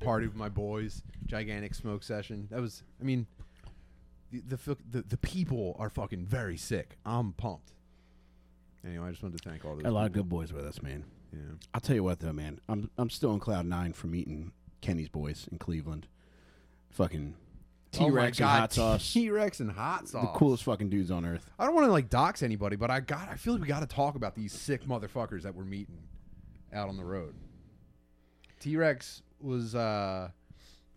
Party 0.00 0.26
with 0.26 0.36
my 0.36 0.48
boys, 0.48 1.02
gigantic 1.26 1.74
smoke 1.74 2.02
session. 2.02 2.48
That 2.50 2.60
was, 2.60 2.82
I 3.00 3.04
mean, 3.04 3.26
the 4.32 4.56
the 4.56 4.76
the, 4.90 5.02
the 5.02 5.16
people 5.18 5.76
are 5.78 5.90
fucking 5.90 6.24
very 6.26 6.56
sick. 6.56 6.96
I'm 7.04 7.32
pumped. 7.32 7.72
Anyway, 8.84 9.06
I 9.06 9.10
just 9.10 9.22
wanted 9.22 9.40
to 9.40 9.48
thank 9.48 9.64
all 9.64 9.76
those. 9.76 9.84
A 9.84 9.90
lot 9.90 10.06
of 10.06 10.12
good 10.12 10.28
boys 10.28 10.52
with 10.52 10.64
us, 10.64 10.82
man. 10.82 11.04
Yeah. 11.32 11.38
I'll 11.74 11.80
tell 11.80 11.96
you 11.96 12.04
what 12.04 12.20
though, 12.20 12.32
man. 12.32 12.60
I'm 12.68 12.90
I'm 12.98 13.10
still 13.10 13.30
on 13.30 13.40
cloud 13.40 13.66
nine 13.66 13.92
from 13.92 14.10
meeting 14.10 14.52
Kenny's 14.80 15.08
boys 15.08 15.48
in 15.50 15.58
Cleveland. 15.58 16.06
Fucking 16.90 17.34
T 17.92 18.04
Oh 18.04 18.08
my 18.08 18.14
Rex 18.14 18.38
and 18.38 18.48
hot 18.48 18.72
sauce. 18.72 19.12
T 19.12 19.30
Rex 19.30 19.60
and 19.60 19.70
hot 19.70 20.08
sauce. 20.08 20.22
the 20.22 20.38
coolest 20.38 20.64
fucking 20.64 20.90
dudes 20.90 21.10
on 21.10 21.24
earth. 21.24 21.50
I 21.58 21.64
don't 21.64 21.74
want 21.74 21.86
to 21.86 21.92
like 21.92 22.10
dox 22.10 22.42
anybody, 22.42 22.76
but 22.76 22.90
I 22.90 23.00
got. 23.00 23.28
I 23.28 23.36
feel 23.36 23.54
like 23.54 23.62
we 23.62 23.68
got 23.68 23.80
to 23.80 23.86
talk 23.86 24.14
about 24.14 24.34
these 24.34 24.52
sick 24.52 24.84
motherfuckers 24.86 25.42
that 25.42 25.54
we're 25.54 25.64
meeting 25.64 26.02
out 26.72 26.88
on 26.88 26.96
the 26.96 27.04
road. 27.04 27.34
T 28.60 28.76
Rex 28.76 29.22
was. 29.40 29.74
uh 29.74 30.28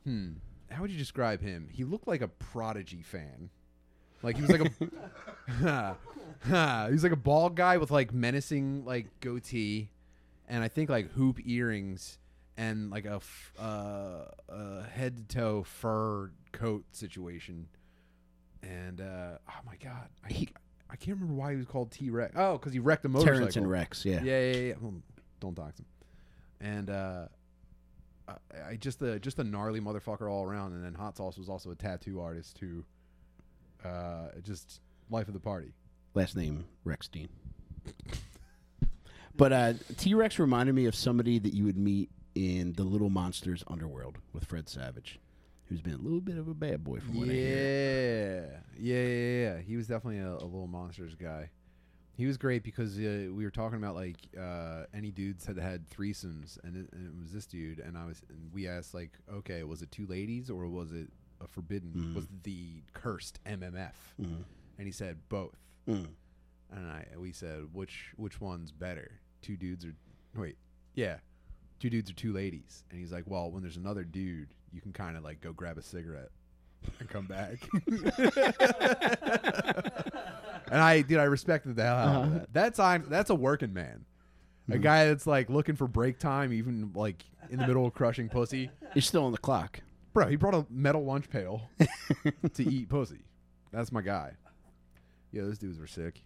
Hmm. 0.04 0.34
How 0.70 0.82
would 0.82 0.92
you 0.92 0.98
describe 0.98 1.42
him? 1.42 1.70
He 1.72 1.84
looked 1.84 2.08
like 2.08 2.22
a 2.22 2.28
prodigy 2.28 3.02
fan. 3.02 3.50
Like 4.22 4.36
he 4.36 4.42
was 4.42 4.52
like 4.52 4.72
a. 5.60 5.96
he 6.88 6.94
was 6.94 7.04
like 7.04 7.12
a 7.12 7.18
bald 7.18 7.56
guy 7.56 7.78
with 7.78 7.92
like 7.92 8.14
menacing 8.14 8.86
like 8.86 9.08
goatee, 9.20 9.90
and 10.48 10.64
I 10.64 10.68
think 10.68 10.90
like 10.90 11.12
hoop 11.12 11.40
earrings 11.46 12.18
and 12.58 12.90
like 12.90 13.06
a, 13.06 13.16
f- 13.16 13.54
uh, 13.60 14.26
a 14.50 14.84
head 14.94 15.18
to 15.18 15.24
toe 15.36 15.64
fur 15.64 16.32
coat 16.52 16.86
situation. 16.92 17.68
And 18.64 19.02
uh, 19.02 19.38
oh 19.48 19.60
my 19.66 19.76
god, 19.84 20.10
I, 20.24 20.30
He- 20.32 20.50
I 20.90 20.96
can't 20.98 21.18
remember 21.20 21.34
why 21.34 21.52
he 21.52 21.58
was 21.58 21.66
called 21.66 21.92
T 21.92 22.10
Rex. 22.10 22.34
Oh, 22.38 22.54
because 22.54 22.72
he 22.72 22.80
wrecked 22.80 23.04
a 23.06 23.10
motorcycle. 23.10 23.40
Terrence 23.40 23.56
and 23.58 23.70
Rex, 23.70 24.06
yeah. 24.06 24.22
Yeah, 24.24 24.40
yeah, 24.52 24.58
yeah. 24.58 24.74
Well, 24.80 24.94
don't 25.40 25.56
dox 25.56 25.80
him. 25.80 25.86
And 26.62 26.90
uh, 26.90 27.26
I, 28.28 28.34
I 28.70 28.76
just 28.76 29.02
a 29.02 29.20
just 29.20 29.38
a 29.40 29.44
gnarly 29.44 29.82
motherfucker 29.82 30.32
all 30.32 30.44
around. 30.44 30.74
And 30.74 30.84
then 30.86 30.94
Hot 30.94 31.18
Sauce 31.18 31.38
was 31.38 31.50
also 31.50 31.72
a 31.72 31.76
tattoo 31.76 32.22
artist 32.22 32.60
who, 32.60 32.84
uh, 33.88 34.28
just 34.44 34.80
life 35.10 35.28
of 35.28 35.34
the 35.34 35.40
party. 35.40 35.74
Last 36.14 36.36
name 36.36 36.66
Rex 36.86 37.08
Dean. 37.08 37.30
But 39.38 39.54
uh, 39.54 39.74
T 39.98 40.14
Rex 40.14 40.40
reminded 40.40 40.76
me 40.76 40.86
of 40.86 40.96
somebody 40.96 41.40
that 41.40 41.54
you 41.54 41.66
would 41.66 41.78
meet 41.78 42.10
in 42.36 42.74
the 42.74 42.84
Little 42.84 43.10
Monsters 43.10 43.64
Underworld 43.68 44.18
with 44.34 44.46
Fred 44.46 44.68
Savage, 44.70 45.20
who's 45.66 45.82
been 45.82 45.94
a 45.94 45.98
little 45.98 46.22
bit 46.22 46.38
of 46.38 46.48
a 46.48 46.54
bad 46.54 46.84
boy 46.84 47.00
from 47.00 47.20
what 47.20 47.30
I 47.30 47.34
hear. 47.34 48.62
Yeah, 48.78 48.94
yeah, 48.96 49.08
yeah, 49.08 49.42
yeah. 49.56 49.62
He 49.62 49.78
was 49.78 49.88
definitely 49.88 50.20
a, 50.20 50.32
a 50.34 50.46
little 50.46 50.68
monsters 50.68 51.16
guy. 51.16 51.50
He 52.18 52.26
was 52.26 52.38
great 52.38 52.64
because 52.64 52.98
uh, 52.98 53.28
we 53.34 53.44
were 53.44 53.52
talking 53.52 53.78
about 53.78 53.96
like 53.96 54.16
uh, 54.40 54.84
any 54.94 55.12
dudes 55.12 55.46
had 55.46 55.58
had 55.58 55.90
threesomes, 55.90 56.58
and 56.64 56.76
it, 56.78 56.90
and 56.94 57.06
it 57.08 57.14
was 57.20 57.32
this 57.34 57.46
dude, 57.46 57.80
and 57.80 57.98
I 57.98 58.06
was, 58.06 58.22
and 58.30 58.52
we 58.54 58.68
asked 58.70 58.94
like, 58.94 59.12
okay, 59.34 59.64
was 59.64 59.82
it 59.82 59.92
two 59.92 60.06
ladies 60.08 60.50
or 60.50 60.68
was 60.68 60.92
it 60.94 61.10
a 61.42 61.48
forbidden? 61.48 61.92
Mm. 61.94 62.16
Was 62.16 62.28
the 62.44 62.82
cursed 62.94 63.40
MMF? 63.46 63.92
Mhm. 64.22 64.44
And 64.78 64.88
he 64.88 64.92
said 64.94 65.18
both, 65.30 65.58
Mm. 65.90 66.08
and 66.72 66.88
I 66.88 67.06
we 67.18 67.32
said 67.34 67.66
which 67.74 68.14
which 68.16 68.40
one's 68.40 68.72
better, 68.72 69.20
two 69.46 69.56
dudes 69.58 69.86
or 69.86 69.94
wait, 70.36 70.58
yeah, 70.96 71.18
two 71.80 71.90
dudes 71.90 72.10
or 72.10 72.14
two 72.14 72.34
ladies? 72.34 72.84
And 72.90 73.00
he's 73.00 73.12
like, 73.12 73.24
well, 73.28 73.52
when 73.52 73.62
there's 73.62 73.78
another 73.78 74.04
dude, 74.04 74.50
you 74.74 74.82
can 74.82 74.92
kind 74.94 75.16
of 75.18 75.24
like 75.24 75.40
go 75.42 75.54
grab 75.54 75.78
a 75.78 75.82
cigarette 75.82 76.32
and 77.00 77.08
come 77.10 77.26
back. 77.28 77.60
and 80.72 80.82
I, 80.82 81.02
dude, 81.02 81.20
I 81.20 81.24
respected 81.26 81.76
the 81.76 81.84
hell 81.84 81.96
out 81.96 82.08
of 82.08 82.16
Uh-huh. 82.24 82.40
that. 82.40 82.54
That's 82.54 82.80
on. 82.80 83.06
That's 83.10 83.30
a 83.30 83.36
working 83.36 83.74
man. 83.74 84.06
A 84.70 84.74
Mhm. 84.74 84.82
guy 84.82 85.06
that's 85.06 85.28
like 85.28 85.50
looking 85.50 85.76
for 85.76 85.88
break 85.88 86.18
time, 86.18 86.52
even 86.52 86.92
like 86.96 87.24
in 87.50 87.60
the 87.60 87.68
middle 87.68 87.86
of 87.86 87.94
crushing 87.94 88.30
pussy. 88.30 88.72
You're 88.96 89.02
still 89.04 89.26
on 89.26 89.32
the 89.32 89.38
clock. 89.38 89.82
Bro, 90.14 90.28
he 90.30 90.38
brought 90.38 90.56
a 90.56 90.66
metal 90.72 91.04
lunch 91.06 91.30
pail 91.30 91.70
to 92.54 92.64
eat 92.64 92.90
pussy. 92.90 93.20
That's 93.72 93.92
my 93.92 94.02
guy. 94.02 94.32
Yeah, 95.32 95.42
those 95.44 95.60
dudes 95.60 95.78
were 95.80 95.86
sick. 95.88 96.22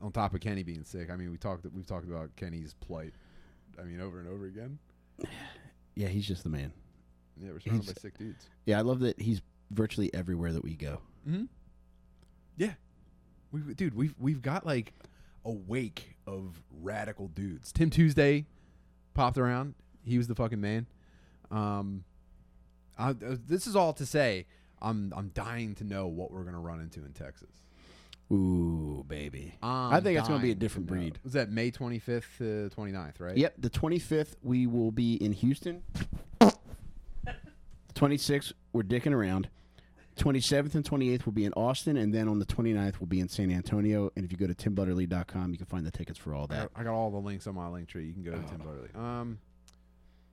On 0.00 0.12
top 0.12 0.32
of 0.34 0.40
Kenny 0.40 0.62
being 0.62 0.84
sick, 0.84 1.10
I 1.10 1.16
mean, 1.16 1.30
we 1.30 1.36
talked. 1.36 1.66
We've 1.74 1.86
talked 1.86 2.06
about 2.06 2.34
Kenny's 2.36 2.74
plight. 2.74 3.12
I 3.78 3.82
mean, 3.82 4.00
over 4.00 4.20
and 4.20 4.28
over 4.28 4.46
again. 4.46 4.78
Yeah, 5.94 6.08
he's 6.08 6.26
just 6.26 6.44
the 6.44 6.50
man. 6.50 6.72
Yeah, 7.40 7.50
we're 7.52 7.60
surrounded 7.60 7.94
by 7.94 8.00
sick 8.00 8.18
dudes. 8.18 8.48
Yeah, 8.66 8.78
I 8.78 8.82
love 8.82 9.00
that 9.00 9.20
he's 9.20 9.42
virtually 9.70 10.12
everywhere 10.14 10.52
that 10.52 10.62
we 10.62 10.74
go. 10.74 11.00
Mm-hmm. 11.28 11.44
Yeah, 12.56 12.72
we 13.52 13.60
dude, 13.74 13.94
we've 13.94 14.14
we've 14.18 14.42
got 14.42 14.66
like 14.66 14.92
a 15.44 15.50
wake 15.50 16.16
of 16.26 16.62
radical 16.82 17.28
dudes. 17.28 17.72
Tim 17.72 17.90
Tuesday 17.90 18.46
popped 19.14 19.38
around. 19.38 19.74
He 20.04 20.18
was 20.18 20.28
the 20.28 20.34
fucking 20.34 20.60
man. 20.60 20.86
Um, 21.50 22.04
I, 22.98 23.10
uh, 23.10 23.36
this 23.46 23.66
is 23.66 23.76
all 23.76 23.92
to 23.94 24.06
say, 24.06 24.46
I'm 24.82 25.12
I'm 25.16 25.28
dying 25.28 25.74
to 25.76 25.84
know 25.84 26.06
what 26.06 26.30
we're 26.30 26.44
gonna 26.44 26.60
run 26.60 26.80
into 26.80 27.04
in 27.04 27.12
Texas. 27.12 27.50
Ooh, 28.30 29.04
baby. 29.08 29.54
I'm 29.62 29.92
I 29.94 30.00
think 30.00 30.18
it's 30.18 30.28
gonna 30.28 30.40
be 30.40 30.50
a 30.50 30.54
dying 30.54 30.58
different 30.58 30.88
to 30.88 30.94
know. 30.94 31.00
breed. 31.00 31.18
Was 31.24 31.32
that 31.32 31.50
May 31.50 31.70
25th 31.70 32.24
to 32.38 32.70
29th, 32.76 33.20
right? 33.20 33.36
Yep, 33.36 33.54
the 33.58 33.70
25th 33.70 34.36
we 34.42 34.66
will 34.66 34.90
be 34.92 35.14
in 35.14 35.32
Houston. 35.32 35.82
26th 37.94 38.52
we're 38.72 38.82
dicking 38.82 39.12
around. 39.12 39.48
27th 40.16 40.74
and 40.74 40.84
28th 40.84 41.26
will 41.26 41.32
be 41.32 41.44
in 41.44 41.52
Austin, 41.52 41.96
and 41.96 42.12
then 42.12 42.28
on 42.28 42.40
the 42.40 42.44
29th 42.44 42.98
we'll 43.00 43.06
be 43.06 43.20
in 43.20 43.28
San 43.28 43.52
Antonio. 43.52 44.10
And 44.16 44.24
if 44.24 44.32
you 44.32 44.36
go 44.38 44.48
to 44.48 44.54
timbutterly.com, 44.54 45.52
you 45.52 45.56
can 45.58 45.66
find 45.66 45.86
the 45.86 45.92
tickets 45.92 46.18
for 46.18 46.34
all 46.34 46.44
I 46.50 46.54
that. 46.56 46.74
got, 46.74 46.80
I 46.80 46.84
got 46.84 46.92
all 46.94 47.10
the 47.10 47.18
links 47.18 47.46
on 47.46 47.54
my 47.54 47.68
link 47.68 47.88
tree. 47.88 48.04
You 48.06 48.12
can 48.14 48.24
go 48.24 48.32
to 48.32 48.42
Tim 48.42 48.58
Butterly. 48.58 48.88
Um, 48.96 49.38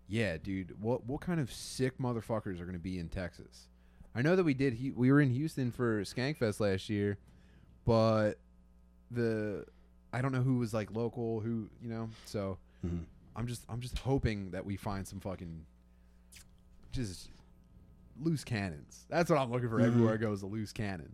Yeah, 0.08 0.38
dude. 0.38 0.81
What 0.81 1.05
what 1.05 1.21
kind 1.21 1.39
of 1.39 1.51
sick 1.51 1.97
motherfuckers 1.99 2.60
are 2.60 2.65
gonna 2.65 2.79
be 2.79 2.97
in 2.99 3.10
Texas? 3.10 3.67
I 4.15 4.21
know 4.21 4.36
that 4.36 4.43
we 4.43 4.53
did. 4.53 4.77
We 4.95 5.12
were 5.12 5.21
in 5.21 5.29
Houston 5.29 5.71
for 5.71 6.01
Skankfest 6.03 6.60
last 6.60 6.89
year, 6.89 7.17
but 7.86 8.34
the 9.12 9.65
I 10.13 10.21
don't 10.21 10.32
know 10.32 10.41
who 10.41 10.58
was 10.58 10.74
like 10.74 10.91
local, 10.91 11.39
who 11.41 11.69
you 11.82 11.89
know. 11.89 12.10
So 12.26 12.58
Mhm. 12.86 13.06
I'm 13.36 13.48
just 13.48 13.63
I'm 13.69 13.82
just 13.82 13.98
hoping 14.00 14.52
that 14.52 14.65
we 14.65 14.76
find 14.78 15.08
some 15.08 15.19
fucking 15.19 15.65
just 16.91 17.30
loose 18.21 18.43
cannons. 18.43 19.06
That's 19.10 19.30
what 19.30 19.38
I'm 19.39 19.52
looking 19.52 19.69
for 19.69 19.80
Mhm. 19.80 19.86
everywhere 19.88 20.13
I 20.13 20.17
go 20.17 20.32
is 20.32 20.41
a 20.41 20.48
loose 20.48 20.71
cannon. 20.71 21.12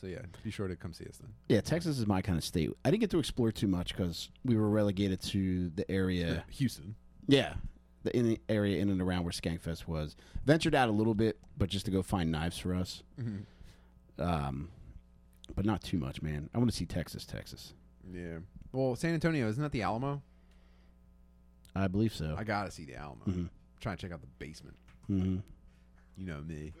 So 0.00 0.06
yeah, 0.06 0.22
be 0.44 0.50
sure 0.50 0.68
to 0.68 0.76
come 0.76 0.92
see 0.92 1.06
us 1.06 1.16
then. 1.16 1.30
Yeah, 1.48 1.60
Texas 1.60 1.98
is 1.98 2.06
my 2.06 2.22
kind 2.22 2.38
of 2.38 2.44
state. 2.44 2.70
I 2.84 2.90
didn't 2.90 3.00
get 3.00 3.10
to 3.10 3.18
explore 3.18 3.50
too 3.50 3.66
much 3.66 3.96
because 3.96 4.30
we 4.44 4.56
were 4.56 4.68
relegated 4.70 5.20
to 5.22 5.70
the 5.70 5.90
area. 5.90 6.44
Houston. 6.50 6.94
Yeah, 7.26 7.54
the 8.04 8.16
in 8.16 8.28
the 8.28 8.40
area 8.48 8.80
in 8.80 8.90
and 8.90 9.00
around 9.02 9.24
where 9.24 9.32
Skankfest 9.32 9.88
was. 9.88 10.14
Ventured 10.44 10.74
out 10.74 10.88
a 10.88 10.92
little 10.92 11.14
bit, 11.14 11.40
but 11.56 11.68
just 11.68 11.84
to 11.86 11.90
go 11.90 12.02
find 12.02 12.30
knives 12.30 12.58
for 12.58 12.74
us. 12.74 13.02
Um, 14.18 14.68
but 15.54 15.64
not 15.64 15.82
too 15.82 15.98
much, 15.98 16.20
man. 16.22 16.50
I 16.54 16.58
want 16.58 16.70
to 16.70 16.76
see 16.76 16.86
Texas, 16.86 17.24
Texas. 17.24 17.74
Yeah. 18.12 18.38
Well, 18.72 18.96
San 18.96 19.14
Antonio 19.14 19.48
isn't 19.48 19.62
that 19.62 19.72
the 19.72 19.82
Alamo? 19.82 20.22
I 21.74 21.88
believe 21.88 22.12
so. 22.14 22.34
I 22.36 22.44
gotta 22.44 22.70
see 22.70 22.84
the 22.84 22.96
Alamo. 22.96 23.24
Mhm. 23.26 23.48
trying 23.80 23.96
to 23.96 24.02
check 24.02 24.12
out 24.12 24.20
the 24.20 24.26
basement. 24.38 24.76
hmm 25.06 25.36
You 26.16 26.26
know 26.26 26.40
me. 26.42 26.72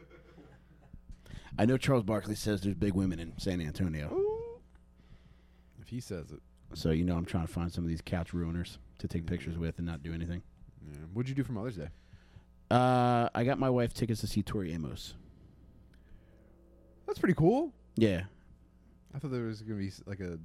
I 1.58 1.64
know 1.64 1.76
Charles 1.76 2.02
Barkley 2.04 2.34
says 2.34 2.60
there's 2.60 2.74
big 2.74 2.94
women 2.94 3.18
in 3.20 3.38
San 3.38 3.60
Antonio, 3.60 4.16
If 5.80 5.88
he 5.88 6.00
says 6.00 6.30
it. 6.32 6.40
so 6.74 6.90
you 6.90 7.04
know 7.04 7.16
I'm 7.16 7.24
trying 7.24 7.46
to 7.46 7.52
find 7.52 7.72
some 7.72 7.84
of 7.84 7.88
these 7.88 8.02
couch 8.02 8.32
ruiners 8.32 8.78
to 8.98 9.08
take 9.08 9.26
pictures 9.26 9.56
with 9.56 9.78
and 9.78 9.86
not 9.86 10.02
do 10.02 10.12
anything. 10.12 10.42
Yeah. 10.86 10.98
What'd 11.12 11.28
you 11.28 11.34
do 11.34 11.44
for 11.44 11.52
Mother's 11.52 11.76
Day? 11.76 11.88
Uh, 12.70 13.28
I 13.34 13.44
got 13.44 13.58
my 13.58 13.70
wife 13.70 13.94
tickets 13.94 14.20
to 14.20 14.26
see 14.26 14.42
Tori 14.42 14.72
Amos. 14.72 15.14
That's 17.08 17.18
pretty 17.18 17.34
cool. 17.34 17.72
Yeah. 17.96 18.22
I 19.14 19.18
thought 19.18 19.32
there 19.32 19.42
was 19.42 19.62
gonna 19.62 19.80
be 19.80 19.90
like 20.06 20.20
a, 20.20 20.38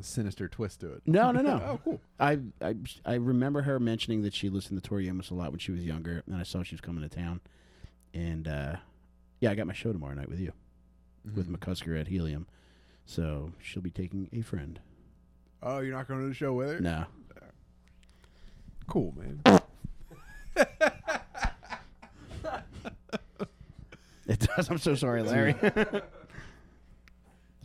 a 0.00 0.02
sinister 0.02 0.48
twist 0.48 0.80
to 0.80 0.92
it. 0.94 1.02
No, 1.04 1.30
no, 1.32 1.42
no. 1.42 1.60
oh, 1.66 1.80
cool. 1.84 2.00
I, 2.18 2.38
I 2.62 2.74
I 3.04 3.14
remember 3.14 3.60
her 3.62 3.78
mentioning 3.78 4.22
that 4.22 4.32
she 4.32 4.48
listened 4.48 4.82
to 4.82 4.88
Tori 4.88 5.06
Amos 5.08 5.28
a 5.30 5.34
lot 5.34 5.50
when 5.50 5.58
she 5.58 5.72
was 5.72 5.84
younger, 5.84 6.22
and 6.26 6.36
I 6.36 6.44
saw 6.44 6.62
she 6.62 6.74
was 6.74 6.80
coming 6.80 7.06
to 7.06 7.14
town. 7.14 7.40
And 8.14 8.48
uh, 8.48 8.76
yeah, 9.40 9.50
I 9.50 9.54
got 9.54 9.66
my 9.66 9.74
show 9.74 9.92
tomorrow 9.92 10.14
night 10.14 10.30
with 10.30 10.40
you 10.40 10.52
with 11.34 11.48
Mhm. 11.50 11.58
McCusker 11.58 12.00
at 12.00 12.06
Helium, 12.08 12.46
so 13.04 13.52
she'll 13.60 13.82
be 13.82 13.90
taking 13.90 14.30
a 14.32 14.40
friend. 14.40 14.80
Oh, 15.62 15.80
you're 15.80 15.94
not 15.94 16.06
going 16.08 16.20
to 16.22 16.28
the 16.28 16.32
show 16.34 16.54
with 16.54 16.70
her? 16.70 16.80
No, 16.80 17.04
Cool, 18.86 19.12
man. 19.18 19.42
it 24.28 24.38
does. 24.56 24.68
I'm 24.70 24.78
so 24.78 24.94
sorry, 24.94 25.22
Larry. 25.22 25.54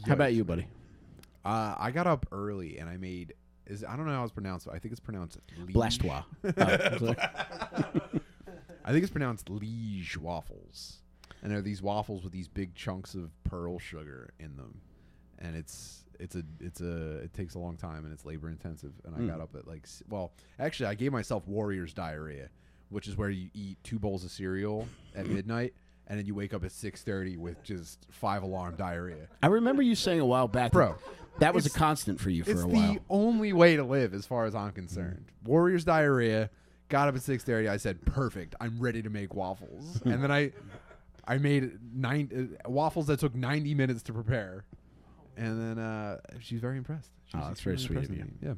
How 0.08 0.13
about 0.13 0.34
you, 0.34 0.43
buddy? 0.43 0.67
Uh, 1.45 1.76
I 1.78 1.91
got 1.91 2.08
up 2.08 2.26
early 2.32 2.78
and 2.78 2.89
I 2.89 2.97
made. 2.97 3.34
Is 3.65 3.84
I 3.88 3.95
don't 3.95 4.06
know 4.06 4.12
how 4.13 4.23
it's 4.23 4.34
pronounced. 4.34 4.65
But 4.65 4.76
I 4.76 4.80
think 4.80 4.91
it's 4.91 4.99
pronounced 4.99 5.39
liege. 5.58 5.73
Blastoise. 5.76 6.26
Oh. 7.76 8.19
I 8.86 8.91
think 8.91 9.04
it's 9.04 9.12
pronounced 9.12 9.49
liege 9.49 10.17
waffles, 10.17 10.97
and 11.41 11.49
they're 11.49 11.62
these 11.62 11.82
waffles 11.82 12.21
with 12.23 12.34
these 12.34 12.49
big 12.49 12.76
chunks 12.76 13.13
of 13.15 13.32
pearl 13.45 13.80
sugar 13.80 14.34
in 14.41 14.58
them, 14.58 14.82
and 15.39 15.56
it's 15.56 16.04
it's 16.19 16.36
a 16.36 16.43
it's 16.60 16.82
a 16.82 17.19
it 17.19 17.34
takes 17.34 17.56
a 17.56 17.60
long 17.60 17.78
time 17.78 18.04
and 18.04 18.13
it's 18.13 18.26
labor 18.26 18.49
intensive. 18.49 18.91
And 19.06 19.15
I 19.15 19.19
Mm. 19.19 19.28
got 19.30 19.39
up 19.39 19.56
at 19.56 19.65
like 19.67 19.88
well, 20.10 20.34
actually 20.60 20.88
I 20.88 20.95
gave 20.95 21.13
myself 21.13 21.47
warrior's 21.47 21.93
diarrhea, 21.93 22.49
which 22.89 23.08
is 23.08 23.15
where 23.15 23.30
you 23.30 23.49
eat 23.54 23.78
two 23.86 23.99
bowls 23.99 24.26
of 24.26 24.32
cereal 24.32 24.86
at 25.15 25.28
midnight. 25.38 25.73
And 26.07 26.19
then 26.19 26.25
you 26.25 26.35
wake 26.35 26.53
up 26.53 26.63
at 26.65 26.71
six 26.71 27.01
thirty 27.01 27.37
with 27.37 27.63
just 27.63 28.05
five 28.11 28.43
alarm 28.43 28.75
diarrhea. 28.75 29.27
I 29.41 29.47
remember 29.47 29.81
you 29.81 29.95
saying 29.95 30.19
a 30.19 30.25
while 30.25 30.47
back, 30.49 30.71
that 30.71 30.73
Bro, 30.73 30.95
that 31.39 31.53
was 31.53 31.65
a 31.65 31.67
it's- 31.67 31.77
constant 31.79 32.19
for 32.19 32.29
you 32.29 32.43
for 32.43 32.51
it's 32.51 32.61
a 32.61 32.67
while. 32.67 32.93
the 32.93 32.99
only 33.09 33.53
way 33.53 33.75
to 33.77 33.83
live, 33.83 34.13
as 34.13 34.25
far 34.25 34.45
as 34.45 34.53
I'm 34.53 34.71
concerned. 34.73 35.25
Warriors 35.45 35.85
diarrhea. 35.85 36.49
Got 36.89 37.07
up 37.07 37.15
at 37.15 37.21
six 37.21 37.43
thirty. 37.43 37.67
I 37.69 37.77
said, 37.77 38.05
"Perfect. 38.05 38.53
I'm 38.59 38.79
ready 38.79 39.01
to 39.01 39.09
make 39.09 39.33
waffles." 39.33 40.01
and 40.05 40.21
then 40.21 40.29
I, 40.31 40.51
I 41.25 41.37
made 41.37 41.79
nine 41.95 42.57
uh, 42.65 42.69
waffles 42.69 43.07
that 43.07 43.19
took 43.19 43.33
90 43.33 43.73
minutes 43.73 44.03
to 44.03 44.13
prepare. 44.13 44.65
And 45.37 45.59
then 45.59 45.79
uh, 45.83 46.19
she's 46.41 46.59
very 46.59 46.77
impressed. 46.77 47.09
She's 47.25 47.39
Oh, 47.41 47.47
that's 47.47 47.61
very 47.61 47.75
extremely 47.75 48.05
sweet 48.05 48.19
of 48.19 48.25
impressed 48.27 48.41
with 48.41 48.57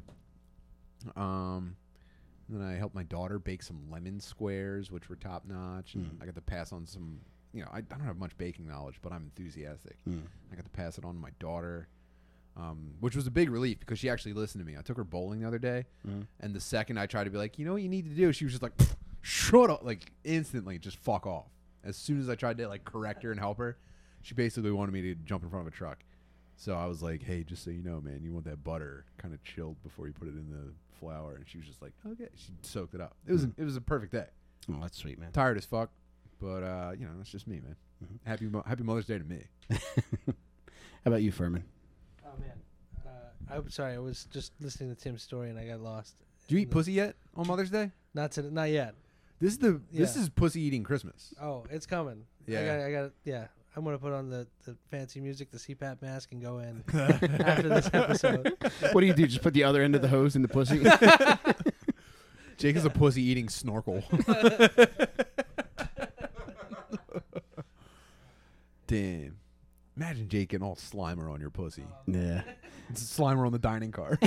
Yeah. 1.16 1.22
Um, 1.22 1.76
then 2.48 2.60
I 2.62 2.74
helped 2.74 2.94
my 2.94 3.04
daughter 3.04 3.38
bake 3.38 3.62
some 3.62 3.88
lemon 3.90 4.20
squares, 4.20 4.90
which 4.90 5.08
were 5.08 5.16
top 5.16 5.44
notch, 5.46 5.94
and 5.94 6.06
Mm. 6.06 6.22
I 6.22 6.26
got 6.26 6.34
to 6.34 6.40
pass 6.40 6.72
on 6.72 6.86
some. 6.86 7.20
You 7.56 7.62
know, 7.62 7.70
I, 7.72 7.78
I 7.78 7.80
don't 7.80 8.00
have 8.04 8.18
much 8.18 8.36
baking 8.36 8.68
knowledge, 8.68 8.96
but 9.02 9.12
I'm 9.12 9.30
enthusiastic. 9.36 9.96
Mm. 10.08 10.20
I 10.52 10.56
got 10.56 10.64
to 10.64 10.70
pass 10.70 10.98
it 10.98 11.04
on 11.04 11.14
to 11.14 11.20
my 11.20 11.30
daughter, 11.38 11.88
um, 12.56 12.92
which 13.00 13.16
was 13.16 13.26
a 13.26 13.30
big 13.30 13.50
relief 13.50 13.80
because 13.80 13.98
she 13.98 14.10
actually 14.10 14.34
listened 14.34 14.64
to 14.64 14.70
me. 14.70 14.78
I 14.78 14.82
took 14.82 14.96
her 14.96 15.04
bowling 15.04 15.40
the 15.40 15.48
other 15.48 15.58
day, 15.58 15.86
Mm. 16.06 16.26
and 16.40 16.54
the 16.54 16.60
second 16.60 16.98
I 16.98 17.06
tried 17.06 17.24
to 17.24 17.30
be 17.30 17.38
like, 17.38 17.58
you 17.58 17.64
know 17.64 17.72
what 17.72 17.82
you 17.82 17.88
need 17.88 18.04
to 18.04 18.14
do, 18.14 18.32
she 18.32 18.44
was 18.44 18.52
just 18.52 18.62
like, 18.62 18.72
shut 19.22 19.70
up, 19.70 19.84
like 19.84 20.12
instantly, 20.24 20.78
just 20.78 20.98
fuck 20.98 21.26
off. 21.26 21.46
As 21.82 21.96
soon 21.96 22.20
as 22.20 22.28
I 22.28 22.34
tried 22.34 22.58
to 22.58 22.68
like 22.68 22.84
correct 22.84 23.22
her 23.22 23.30
and 23.30 23.40
help 23.40 23.58
her, 23.58 23.78
she 24.22 24.34
basically 24.34 24.70
wanted 24.72 24.92
me 24.92 25.02
to 25.02 25.14
jump 25.14 25.42
in 25.42 25.50
front 25.50 25.66
of 25.66 25.72
a 25.72 25.76
truck. 25.76 25.98
So 26.56 26.74
I 26.74 26.86
was 26.86 27.02
like, 27.02 27.22
hey, 27.22 27.42
just 27.42 27.64
so 27.64 27.70
you 27.70 27.82
know, 27.82 28.00
man, 28.00 28.20
you 28.22 28.32
want 28.32 28.44
that 28.46 28.64
butter 28.64 29.04
kind 29.18 29.32
of 29.34 29.42
chilled 29.44 29.82
before 29.82 30.06
you 30.08 30.12
put 30.14 30.26
it 30.28 30.34
in 30.34 30.50
the 30.50 30.72
flour, 30.98 31.36
and 31.36 31.48
she 31.48 31.58
was 31.58 31.66
just 31.66 31.80
like, 31.82 31.92
okay, 32.06 32.28
she 32.34 32.52
soaked 32.62 32.94
it 32.94 33.00
up. 33.00 33.14
It 33.26 33.32
was 33.32 33.46
Mm. 33.46 33.52
it 33.58 33.64
was 33.64 33.76
a 33.76 33.80
perfect 33.80 34.12
day. 34.12 34.26
Oh, 34.70 34.78
that's 34.82 34.96
sweet, 34.98 35.18
man. 35.18 35.32
Tired 35.32 35.56
as 35.58 35.64
fuck, 35.64 35.90
but 36.40 36.62
uh, 36.62 36.92
you 36.98 37.04
know, 37.06 37.12
that's 37.16 37.30
just 37.30 37.46
me, 37.46 37.60
man. 37.62 37.76
Mhm. 38.04 38.18
Happy 38.26 38.46
Mo- 38.46 38.64
Happy 38.66 38.82
Mother's 38.82 39.06
Day 39.06 39.18
to 39.18 39.24
me. 39.24 39.44
How 39.70 39.76
about 41.06 41.22
you, 41.22 41.32
Furman? 41.32 41.64
Oh 42.24 42.30
man, 42.40 42.52
uh, 43.06 43.54
I'm 43.54 43.70
sorry. 43.70 43.94
I 43.94 43.98
was 43.98 44.24
just 44.30 44.52
listening 44.60 44.94
to 44.94 45.00
Tim's 45.00 45.22
story 45.22 45.50
and 45.50 45.58
I 45.58 45.66
got 45.66 45.80
lost. 45.80 46.16
Do 46.48 46.54
you 46.54 46.62
eat 46.62 46.64
the- 46.70 46.72
pussy 46.74 46.92
yet 46.92 47.16
on 47.36 47.46
Mother's 47.46 47.70
Day? 47.70 47.90
Not 48.14 48.32
to, 48.32 48.42
not 48.42 48.70
yet. 48.70 48.94
This 49.40 49.52
is 49.52 49.58
the 49.58 49.80
this 49.92 50.16
is 50.16 50.28
pussy 50.30 50.62
eating 50.62 50.82
Christmas. 50.82 51.34
Oh, 51.40 51.64
it's 51.70 51.86
coming. 51.86 52.24
Yeah. 52.46 52.60
I 52.60 52.64
got. 52.64 52.80
I 52.80 52.90
got. 52.92 53.10
Yeah. 53.24 53.46
I'm 53.76 53.84
gonna 53.84 53.98
put 53.98 54.12
on 54.14 54.30
the, 54.30 54.46
the 54.64 54.74
fancy 54.90 55.20
music, 55.20 55.50
the 55.50 55.58
CPAP 55.58 56.00
mask, 56.00 56.32
and 56.32 56.40
go 56.40 56.58
in 56.60 56.82
after 56.94 57.68
this 57.68 57.90
episode. 57.92 58.56
what 58.92 59.02
do 59.02 59.06
you 59.06 59.12
do? 59.12 59.26
Just 59.26 59.42
put 59.42 59.52
the 59.52 59.64
other 59.64 59.82
end 59.82 59.94
of 59.94 60.00
the 60.00 60.08
hose 60.08 60.34
in 60.34 60.40
the 60.40 60.48
pussy? 60.48 60.82
Jake 62.56 62.74
is 62.76 62.86
a 62.86 62.90
pussy 62.90 63.22
eating 63.22 63.50
snorkel. 63.50 64.02
Damn. 68.86 69.36
Imagine 69.96 70.28
Jake 70.28 70.50
getting 70.50 70.66
all 70.66 70.76
Slimer 70.76 71.32
on 71.32 71.40
your 71.40 71.50
pussy. 71.50 71.84
yeah. 72.06 72.42
It's 72.90 73.02
Slimer 73.18 73.46
on 73.46 73.52
the 73.52 73.58
dining 73.58 73.90
car. 73.90 74.18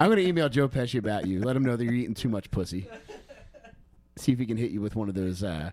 I'm 0.00 0.08
going 0.08 0.16
to 0.18 0.26
email 0.26 0.48
Joe 0.48 0.68
Pesci 0.68 0.98
about 0.98 1.26
you. 1.26 1.42
Let 1.42 1.56
him 1.56 1.64
know 1.64 1.76
that 1.76 1.84
you're 1.84 1.92
eating 1.92 2.14
too 2.14 2.28
much 2.28 2.50
pussy. 2.50 2.88
See 4.16 4.32
if 4.32 4.38
he 4.38 4.46
can 4.46 4.56
hit 4.56 4.70
you 4.70 4.80
with 4.80 4.96
one 4.96 5.08
of 5.10 5.14
those 5.14 5.42
uh, 5.42 5.70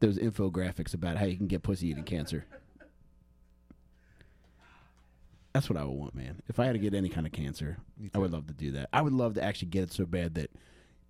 those 0.00 0.16
infographics 0.16 0.94
about 0.94 1.16
how 1.18 1.26
you 1.26 1.36
can 1.36 1.46
get 1.48 1.62
pussy 1.62 1.88
eating 1.88 2.04
cancer. 2.04 2.46
That's 5.52 5.68
what 5.68 5.76
I 5.78 5.84
would 5.84 5.92
want, 5.92 6.14
man. 6.14 6.40
If 6.48 6.58
I 6.58 6.64
had 6.64 6.72
to 6.72 6.78
get 6.78 6.94
any 6.94 7.10
kind 7.10 7.26
of 7.26 7.32
cancer, 7.32 7.76
I 8.14 8.18
would 8.18 8.30
love 8.32 8.46
to 8.46 8.54
do 8.54 8.70
that. 8.72 8.88
I 8.92 9.02
would 9.02 9.12
love 9.12 9.34
to 9.34 9.42
actually 9.44 9.68
get 9.68 9.82
it 9.82 9.92
so 9.92 10.06
bad 10.06 10.34
that 10.36 10.50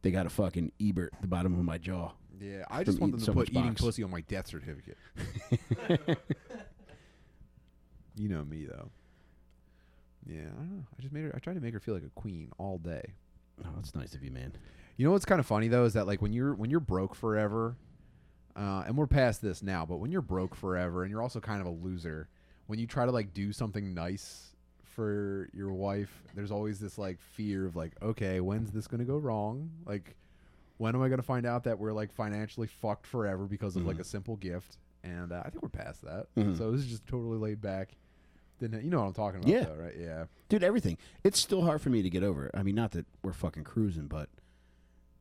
they 0.03 0.11
got 0.11 0.27
a 0.27 0.31
fucking 0.31 0.73
Ebert 0.81 1.13
at 1.15 1.23
the 1.23 1.29
bottom 1.29 1.59
of 1.59 1.65
my 1.65 1.79
jaw. 1.79 2.13
yeah, 2.41 2.65
I 2.71 2.85
just 2.85 3.01
want 3.01 3.13
them 3.13 3.21
to 3.21 3.27
so 3.27 3.33
put 3.33 3.49
eating 3.51 3.69
box. 3.69 3.81
pussy 3.81 4.03
on 4.03 4.11
my 4.11 4.21
death 4.23 4.49
certificate. 4.49 4.99
you 8.17 8.29
know 8.29 8.45
me 8.45 8.67
though. 8.67 8.91
Yeah, 10.27 10.43
I 10.43 10.59
don't 10.59 10.77
know. 10.77 10.85
I 10.99 11.03
just 11.03 11.13
made 11.13 11.25
her. 11.25 11.33
I 11.35 11.39
tried 11.39 11.55
to 11.55 11.61
make 11.61 11.75
her 11.75 11.81
feel 11.81 11.95
like 11.95 12.05
a 12.05 12.21
queen 12.21 12.53
all 12.59 12.79
day. 12.79 13.15
Oh, 13.65 13.69
that's 13.77 13.95
nice 13.95 14.15
of 14.15 14.23
you, 14.23 14.31
man. 14.31 14.53
You 14.97 15.07
know 15.07 15.13
what's 15.13 15.25
kind 15.25 15.41
of 15.41 15.47
funny 15.47 15.69
though 15.69 15.85
is 15.85 15.95
that 15.95 16.07
like 16.07 16.23
when 16.23 16.33
you're 16.33 16.55
when 16.55 16.71
you're 16.71 16.81
broke 16.81 17.15
forever, 17.15 17.77
uh, 18.57 18.85
and 18.87 18.97
we're 18.97 19.07
past 19.07 19.43
this 19.43 19.63
now, 19.63 19.87
but 19.87 19.97
when 19.97 20.13
you're 20.13 20.21
broke 20.21 20.55
forever 20.55 21.03
and 21.03 21.11
you're 21.11 21.23
also 21.23 21.41
kind 21.41 21.61
of 21.61 21.67
a 21.67 21.71
loser, 21.71 22.29
when 22.67 22.79
you 22.79 22.87
try 22.87 23.05
to 23.05 23.13
like 23.13 23.33
do 23.35 23.53
something 23.53 23.95
nice 23.95 24.52
for 24.95 25.49
your 25.53 25.73
wife, 25.73 26.23
there's 26.35 26.51
always 26.51 26.79
this 26.81 26.99
like 26.99 27.19
fear 27.21 27.67
of 27.67 27.77
like, 27.77 27.93
okay, 28.03 28.41
when's 28.41 28.71
this 28.71 28.87
gonna 28.87 29.05
go 29.05 29.17
wrong? 29.19 29.71
Like, 29.87 30.17
when 30.79 30.95
am 30.95 31.03
I 31.03 31.09
gonna 31.09 31.23
find 31.23 31.47
out 31.47 31.65
that 31.65 31.79
we're 31.79 31.93
like 31.93 32.13
financially 32.13 32.67
fucked 32.67 33.07
forever 33.07 33.45
because 33.47 33.77
of 33.77 33.87
like 33.87 33.97
Mhm. 33.97 34.01
a 34.01 34.05
simple 34.05 34.37
gift? 34.37 34.79
And 35.05 35.33
uh, 35.33 35.43
I 35.45 35.51
think 35.51 35.63
we're 35.63 35.69
past 35.69 36.03
that. 36.03 36.27
Mhm. 36.37 36.57
So 36.57 36.71
this 36.71 36.81
is 36.83 36.87
just 36.89 37.07
totally 37.07 37.39
laid 37.39 37.61
back. 37.61 37.97
Then 38.59 38.73
you 38.85 38.91
know 38.91 39.01
what 39.01 39.07
I'm 39.09 39.13
talking 39.15 39.41
about, 39.41 39.49
Yeah. 39.53 39.65
though, 39.65 39.75
right? 39.83 39.97
Yeah. 39.99 40.27
Dude, 40.49 40.63
everything. 40.63 40.97
It's 41.25 41.41
still 41.41 41.63
hard 41.63 41.81
for 41.81 41.91
me 41.91 42.03
to 42.03 42.11
get 42.11 42.23
over. 42.23 42.51
I 42.55 42.63
mean, 42.63 42.75
not 42.77 42.93
that 42.93 43.07
we're 43.23 43.33
fucking 43.33 43.65
cruising, 43.65 44.07
but 44.07 44.29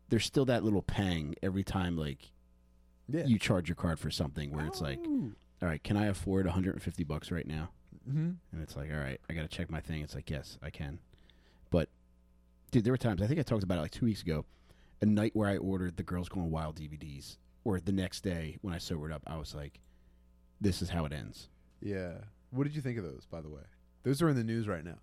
there's 0.10 0.26
still 0.26 0.46
that 0.46 0.64
little 0.64 0.82
pang 0.84 1.34
every 1.42 1.64
time 1.64 1.98
like 1.98 2.32
Yeah. 3.08 3.26
you 3.26 3.40
charge 3.40 3.68
your 3.70 3.76
card 3.76 3.98
for 4.00 4.12
something 4.12 4.52
where 4.52 4.66
it's 4.68 4.82
like, 4.82 5.00
all 5.08 5.32
right, 5.62 5.84
can 5.84 5.98
I 5.98 6.06
afford 6.06 6.46
150 6.46 7.04
bucks 7.04 7.32
right 7.32 7.48
now? 7.48 7.70
Hmm 8.06 8.32
And 8.52 8.62
it's 8.62 8.76
like, 8.76 8.92
all 8.92 9.00
right, 9.00 9.20
I 9.30 9.34
got 9.34 9.42
to 9.44 9.48
check 9.48 9.70
my 9.70 9.80
thing. 9.82 10.02
It's 10.02 10.16
like, 10.16 10.30
yes, 10.30 10.58
I 10.62 10.70
can. 10.70 11.00
But 11.70 11.90
dude, 12.72 12.84
there 12.84 12.94
were 12.94 12.98
times 12.98 13.22
I 13.22 13.28
think 13.28 13.40
I 13.40 13.44
talked 13.44 13.64
about 13.64 13.78
it 13.78 13.82
like 13.82 13.92
two 13.92 14.06
weeks 14.06 14.22
ago, 14.22 14.46
a 15.02 15.06
night 15.06 15.32
where 15.36 15.50
I 15.50 15.58
ordered 15.58 15.98
the 15.98 16.04
Girls 16.04 16.30
Going 16.30 16.52
Wild 16.52 16.78
DVDs, 16.78 17.38
or 17.64 17.80
the 17.80 17.92
next 17.92 18.22
day 18.22 18.58
when 18.62 18.74
I 18.74 18.78
sobered 18.78 19.12
up, 19.12 19.24
I 19.28 19.38
was 19.38 19.54
like, 19.56 19.80
"This 20.60 20.82
is 20.82 20.90
how 20.90 21.06
it 21.06 21.14
ends." 21.14 21.50
Yeah. 21.82 22.14
What 22.52 22.64
did 22.66 22.76
you 22.76 22.82
think 22.82 22.98
of 22.98 23.04
those, 23.04 23.26
by 23.30 23.42
the 23.42 23.50
way? 23.50 23.62
Those 24.04 24.22
are 24.22 24.30
in 24.30 24.36
the 24.36 24.44
news 24.44 24.68
right 24.68 24.84
now. 24.84 24.98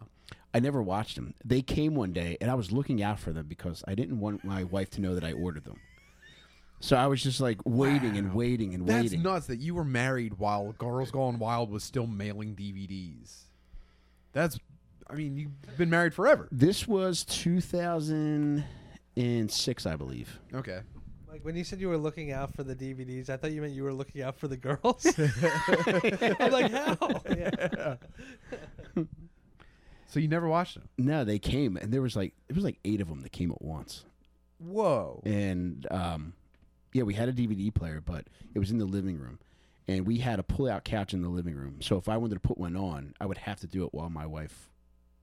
I 0.53 0.61
never 0.61 0.83
watched 0.83 1.17
them. 1.17 1.35
They 1.45 1.63
came 1.63 1.95
one 1.95 2.13
day, 2.13 2.37
and 2.41 2.51
I 2.51 2.55
was 2.55 2.73
looking 2.73 3.03
out 3.03 3.19
for 3.21 3.33
them 3.33 3.47
because 3.47 3.85
I 3.87 3.95
didn't 3.95 4.19
want 4.19 4.45
my 4.45 4.65
wife 4.65 4.91
to 4.91 5.01
know 5.01 5.15
that 5.15 5.25
I 5.25 5.33
ordered 5.33 5.65
them. 5.65 5.81
So 6.81 6.97
I 6.97 7.07
was 7.07 7.23
just 7.23 7.41
like 7.41 7.59
waiting 7.65 8.17
and 8.17 8.33
waiting 8.35 8.73
and 8.75 8.85
waiting. 8.87 9.03
That's 9.03 9.11
waiting. 9.11 9.23
nuts 9.23 9.47
that 9.49 9.59
you 9.59 9.75
were 9.75 9.85
married 9.85 10.39
while 10.39 10.73
Girls 10.73 11.11
Gone 11.11 11.39
Wild 11.39 11.71
was 11.71 11.83
still 11.83 12.07
mailing 12.07 12.55
DVDs. 12.55 13.43
That's, 14.33 14.59
I 15.11 15.15
mean, 15.15 15.37
you've 15.37 15.77
been 15.77 15.91
married 15.91 16.15
forever. 16.15 16.49
This 16.53 16.87
was 16.87 17.25
2006, 17.25 19.87
I 19.87 19.97
believe. 19.97 20.39
Okay. 20.55 20.81
Like 21.31 21.45
when 21.45 21.57
you 21.57 21.65
said 21.65 21.81
you 21.81 21.89
were 21.89 21.99
looking 21.99 22.31
out 22.33 22.55
for 22.55 22.63
the 22.63 22.75
DVDs, 22.77 23.29
I 23.29 23.37
thought 23.37 23.51
you 23.53 23.61
meant 23.61 23.73
you 23.73 23.83
were 23.83 23.93
looking 23.93 24.23
out 24.23 24.39
for 24.39 24.47
the 24.49 24.57
girls. 24.57 25.05
I'm 26.41 26.53
like, 26.53 26.71
how? 26.71 26.97
Yeah. 27.29 27.97
So 30.11 30.21
you 30.21 30.29
never 30.29 30.49
watched 30.49 30.73
them? 30.75 30.89
No, 30.97 31.23
they 31.23 31.39
came, 31.39 31.77
and 31.77 31.93
there 31.93 32.01
was 32.01 32.17
like 32.17 32.33
it 32.49 32.55
was 32.55 32.65
like 32.65 32.79
eight 32.83 33.03
of 33.03 33.09
them 33.09 33.21
that 33.21 33.31
came 33.31 33.51
at 33.51 33.61
once. 33.61 34.07
Whoa. 34.59 35.21
and 35.27 35.87
um, 35.91 36.33
yeah, 36.93 37.03
we 37.03 37.15
had 37.15 37.29
a 37.29 37.33
DVD 37.33 37.73
player, 37.75 38.01
but 38.05 38.27
it 38.55 38.59
was 38.59 38.71
in 38.71 38.79
the 38.79 38.85
living 38.85 39.19
room, 39.19 39.39
and 39.87 40.07
we 40.07 40.19
had 40.19 40.39
a 40.39 40.43
pull-out 40.43 40.85
couch 40.85 41.13
in 41.15 41.23
the 41.23 41.29
living 41.29 41.55
room. 41.55 41.77
So 41.81 41.97
if 41.97 42.09
I 42.09 42.17
wanted 42.17 42.35
to 42.35 42.41
put 42.41 42.59
one 42.59 42.77
on, 42.77 43.15
I 43.21 43.27
would 43.27 43.39
have 43.39 43.61
to 43.61 43.67
do 43.67 43.85
it 43.85 43.93
while 43.95 44.11
my 44.11 44.27
wife 44.27 44.71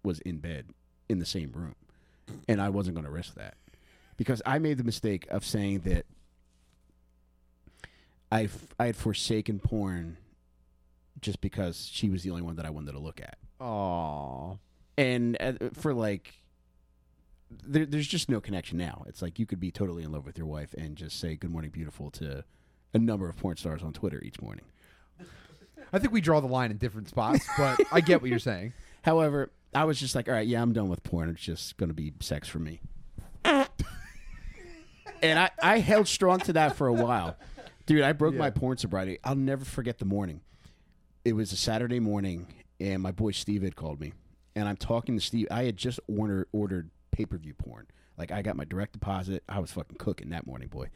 was 0.04 0.20
in 0.20 0.38
bed 0.38 0.68
in 1.10 1.20
the 1.20 1.26
same 1.26 1.52
room, 1.52 1.76
and 2.48 2.62
I 2.62 2.70
wasn't 2.70 2.96
going 2.96 3.06
to 3.06 3.12
risk 3.12 3.36
that 3.36 3.56
because 4.18 4.42
I 4.46 4.60
made 4.60 4.78
the 4.78 4.84
mistake 4.84 5.28
of 5.30 5.44
saying 5.46 5.80
that 5.82 6.06
I 8.32 8.50
I 8.80 8.88
had 8.88 8.96
forsaken 8.96 9.60
porn 9.60 10.18
just 11.22 11.42
because 11.42 11.90
she 11.92 12.10
was 12.10 12.24
the 12.24 12.30
only 12.32 12.42
one 12.42 12.56
that 12.58 12.66
I 12.66 12.70
wanted 12.70 12.92
to 12.94 13.00
look 13.00 13.22
at, 13.22 13.38
Aw. 13.60 14.56
and 14.98 15.38
uh, 15.40 15.54
for 15.74 15.94
like 15.94 16.34
there, 17.50 17.86
there's 17.86 18.08
just 18.08 18.30
no 18.30 18.42
connection 18.42 18.78
now. 18.78 19.04
It's 19.08 19.22
like 19.22 19.40
you 19.40 19.46
could 19.46 19.60
be 19.60 19.72
totally 19.72 20.04
in 20.04 20.12
love 20.12 20.26
with 20.26 20.38
your 20.38 20.48
wife 20.48 20.74
and 20.78 20.96
just 20.96 21.20
say 21.20 21.36
"Good 21.36 21.52
morning, 21.52 21.72
beautiful" 21.72 22.10
to 22.12 22.44
a 22.94 23.00
number 23.00 23.30
of 23.30 23.38
porn 23.38 23.58
stars 23.58 23.84
on 23.84 23.94
Twitter 23.94 24.22
each 24.24 24.42
morning. 24.42 24.66
I 25.94 26.00
think 26.00 26.12
we 26.12 26.22
draw 26.22 26.40
the 26.40 26.48
line 26.48 26.72
in 26.72 26.78
different 26.78 27.10
spots, 27.10 27.46
but 27.58 27.80
I 27.92 28.02
get 28.02 28.22
what 28.22 28.30
you're 28.30 28.40
saying. 28.54 28.74
However, 29.04 29.52
I 29.74 29.86
was 29.86 30.00
just 30.00 30.16
like, 30.16 30.28
"All 30.28 30.34
right, 30.34 30.48
yeah, 30.48 30.62
I'm 30.62 30.74
done 30.74 30.90
with 30.90 31.04
porn. 31.04 31.30
It's 31.30 31.42
just 31.42 31.78
going 31.78 31.90
to 31.90 31.94
be 31.94 32.14
sex 32.20 32.48
for 32.48 32.60
me." 32.60 32.82
and 35.22 35.40
I, 35.40 35.52
I 35.62 35.80
held 35.80 36.08
strong 36.08 36.40
to 36.42 36.54
that 36.54 36.76
for 36.76 36.88
a 36.88 36.94
while, 36.94 37.38
dude. 37.86 38.02
I 38.02 38.14
broke 38.14 38.36
my 38.36 38.50
porn 38.50 38.78
sobriety. 38.78 39.20
I'll 39.24 39.36
never 39.36 39.66
forget 39.66 40.00
the 40.00 40.06
morning. 40.06 40.42
It 41.24 41.34
was 41.34 41.52
a 41.52 41.58
Saturday 41.58 42.00
morning, 42.00 42.48
and 42.80 43.02
my 43.02 43.12
boy 43.12 43.32
Steve 43.32 43.64
had 43.64 43.76
called 43.76 44.00
me, 44.00 44.14
and 44.56 44.68
I'm 44.68 44.78
talking 44.78 45.16
to 45.16 45.22
Steve. 45.22 45.48
I 45.52 45.64
had 45.64 45.78
just 45.78 46.00
ordered 46.08 46.48
ordered 46.52 46.90
pay 47.16 47.26
per 47.26 47.38
view 47.38 47.54
porn. 47.54 47.88
Like 48.18 48.32
I 48.32 48.42
got 48.42 48.56
my 48.56 48.66
direct 48.66 48.94
deposit. 48.94 49.44
I 49.48 49.60
was 49.60 49.72
fucking 49.72 49.98
cooking 49.98 50.30
that 50.30 50.46
morning, 50.46 50.68
boy. 50.68 50.90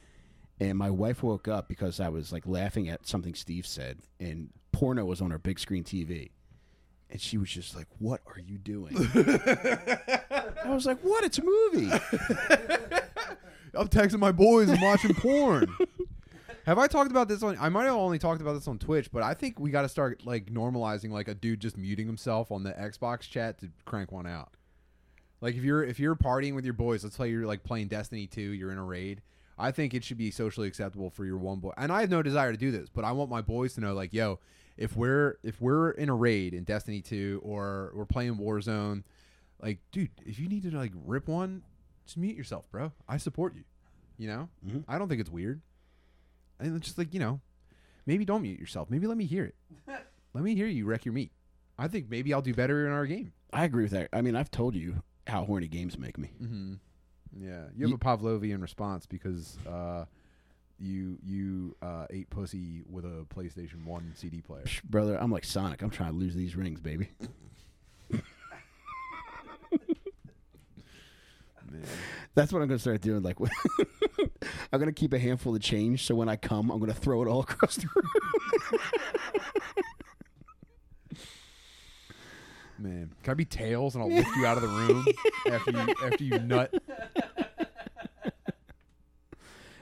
And 0.59 0.77
my 0.77 0.89
wife 0.89 1.23
woke 1.23 1.47
up 1.47 1.69
because 1.69 1.99
I 2.01 2.09
was 2.09 2.33
like 2.33 2.45
laughing 2.45 2.89
at 2.89 3.07
something 3.07 3.33
Steve 3.33 3.65
said, 3.65 3.99
and 4.19 4.49
porno 4.73 5.05
was 5.05 5.21
on 5.21 5.31
our 5.31 5.37
big 5.37 5.59
screen 5.59 5.83
TV. 5.83 6.31
And 7.09 7.19
she 7.19 7.37
was 7.37 7.49
just 7.49 7.75
like, 7.75 7.87
What 7.97 8.21
are 8.27 8.39
you 8.39 8.57
doing? 8.57 8.95
I 9.15 10.65
was 10.67 10.85
like, 10.85 10.99
What? 10.99 11.23
It's 11.23 11.39
a 11.39 11.43
movie. 11.43 11.89
I'm 13.75 13.87
texting 13.87 14.19
my 14.19 14.31
boys 14.31 14.69
and 14.69 14.81
watching 14.81 15.13
porn. 15.15 15.73
Have 16.65 16.77
I 16.77 16.87
talked 16.87 17.09
about 17.09 17.27
this 17.27 17.41
on? 17.41 17.57
I 17.59 17.69
might 17.69 17.85
have 17.85 17.95
only 17.95 18.19
talked 18.19 18.41
about 18.41 18.53
this 18.53 18.67
on 18.67 18.77
Twitch, 18.77 19.11
but 19.11 19.23
I 19.23 19.33
think 19.33 19.59
we 19.59 19.71
got 19.71 19.83
to 19.83 19.89
start 19.89 20.25
like 20.25 20.47
normalizing 20.47 21.11
like 21.11 21.27
a 21.27 21.33
dude 21.33 21.61
just 21.61 21.77
muting 21.77 22.05
himself 22.05 22.51
on 22.51 22.63
the 22.63 22.71
Xbox 22.73 23.21
chat 23.21 23.59
to 23.59 23.69
crank 23.85 24.11
one 24.11 24.27
out. 24.27 24.51
Like 25.41 25.55
if 25.55 25.63
you're 25.63 25.83
if 25.83 25.99
you're 25.99 26.15
partying 26.15 26.53
with 26.55 26.65
your 26.65 26.73
boys, 26.73 27.03
let's 27.03 27.15
say 27.15 27.29
you're 27.29 27.45
like 27.47 27.63
playing 27.63 27.87
Destiny 27.87 28.27
2, 28.27 28.41
you're 28.41 28.71
in 28.71 28.77
a 28.77 28.83
raid. 28.83 29.21
I 29.57 29.71
think 29.71 29.93
it 29.93 30.03
should 30.03 30.17
be 30.17 30.31
socially 30.31 30.67
acceptable 30.67 31.09
for 31.09 31.25
your 31.25 31.37
one 31.37 31.59
boy. 31.59 31.73
And 31.77 31.91
I 31.91 32.01
have 32.01 32.09
no 32.09 32.21
desire 32.21 32.51
to 32.51 32.57
do 32.57 32.71
this, 32.71 32.89
but 32.89 33.03
I 33.03 33.11
want 33.11 33.29
my 33.29 33.41
boys 33.41 33.73
to 33.73 33.81
know 33.81 33.93
like, 33.93 34.13
yo, 34.13 34.39
if 34.77 34.95
we're 34.95 35.37
if 35.43 35.59
we're 35.61 35.91
in 35.91 36.09
a 36.09 36.15
raid 36.15 36.53
in 36.53 36.63
Destiny 36.63 37.01
2 37.01 37.41
or 37.43 37.91
we're 37.93 38.05
playing 38.05 38.35
Warzone, 38.35 39.03
like, 39.61 39.79
dude, 39.91 40.09
if 40.25 40.39
you 40.39 40.47
need 40.47 40.63
to 40.63 40.71
like 40.71 40.93
rip 41.05 41.27
one, 41.27 41.63
just 42.05 42.17
mute 42.17 42.37
yourself, 42.37 42.69
bro. 42.71 42.91
I 43.07 43.17
support 43.17 43.55
you. 43.55 43.63
You 44.17 44.27
know? 44.27 44.49
Mhm. 44.67 44.83
I 44.87 44.97
don't 44.97 45.07
think 45.09 45.21
it's 45.21 45.29
weird. 45.29 45.61
And 46.59 46.75
it's 46.75 46.87
just 46.87 46.97
like, 46.97 47.13
you 47.13 47.19
know, 47.21 47.39
maybe 48.05 48.25
don't 48.25 48.41
mute 48.41 48.59
yourself. 48.59 48.89
Maybe 48.89 49.07
let 49.07 49.17
me 49.17 49.25
hear 49.25 49.45
it. 49.45 49.55
let 50.33 50.43
me 50.43 50.55
hear 50.55 50.67
you 50.67 50.85
wreck 50.85 51.05
your 51.05 51.13
meat. 51.13 51.31
I 51.77 51.87
think 51.87 52.09
maybe 52.09 52.33
I'll 52.33 52.41
do 52.41 52.53
better 52.53 52.85
in 52.85 52.91
our 52.91 53.05
game. 53.05 53.31
I 53.53 53.63
agree 53.63 53.83
with 53.83 53.91
that. 53.93 54.09
I 54.11 54.21
mean, 54.21 54.35
I've 54.35 54.51
told 54.51 54.75
you 54.75 55.01
how 55.29 55.45
horny 55.45 55.67
games 55.67 55.97
make 55.97 56.17
me. 56.17 56.31
Mm-hmm. 56.41 56.73
Yeah, 57.41 57.63
you 57.75 57.83
have 57.85 57.89
Ye- 57.89 57.93
a 57.95 57.97
Pavlovian 57.97 58.61
response 58.61 59.05
because 59.05 59.57
uh, 59.67 60.05
you 60.79 61.17
you 61.23 61.75
uh, 61.81 62.05
ate 62.09 62.29
pussy 62.29 62.83
with 62.89 63.05
a 63.05 63.25
PlayStation 63.33 63.85
One 63.85 64.13
CD 64.15 64.41
player. 64.41 64.63
Psh, 64.65 64.83
brother, 64.83 65.15
I'm 65.21 65.31
like 65.31 65.43
Sonic. 65.45 65.81
I'm 65.81 65.89
trying 65.91 66.11
to 66.11 66.17
lose 66.17 66.35
these 66.35 66.55
rings, 66.55 66.79
baby. 66.81 67.09
Man. 71.71 71.83
That's 72.33 72.51
what 72.51 72.61
I'm 72.63 72.67
gonna 72.67 72.79
start 72.79 73.01
doing. 73.01 73.21
Like, 73.21 73.37
I'm 74.73 74.79
gonna 74.79 74.91
keep 74.91 75.13
a 75.13 75.19
handful 75.19 75.55
of 75.55 75.61
change, 75.61 76.05
so 76.05 76.15
when 76.15 76.27
I 76.27 76.35
come, 76.35 76.71
I'm 76.71 76.79
gonna 76.79 76.93
throw 76.95 77.21
it 77.21 77.27
all 77.27 77.41
across 77.47 77.75
the 77.75 77.87
room. 77.95 78.79
Man, 82.79 83.11
can 83.23 83.31
I 83.31 83.33
be 83.33 83.43
tails 83.45 83.95
and 83.95 84.03
I'll 84.03 84.09
lift 84.09 84.29
you 84.37 84.45
out 84.45 84.55
of 84.55 84.63
the 84.63 84.69
room 84.69 85.05
after 85.51 85.71
you 85.71 85.95
after 86.01 86.23
you 86.23 86.39
nut? 86.39 86.73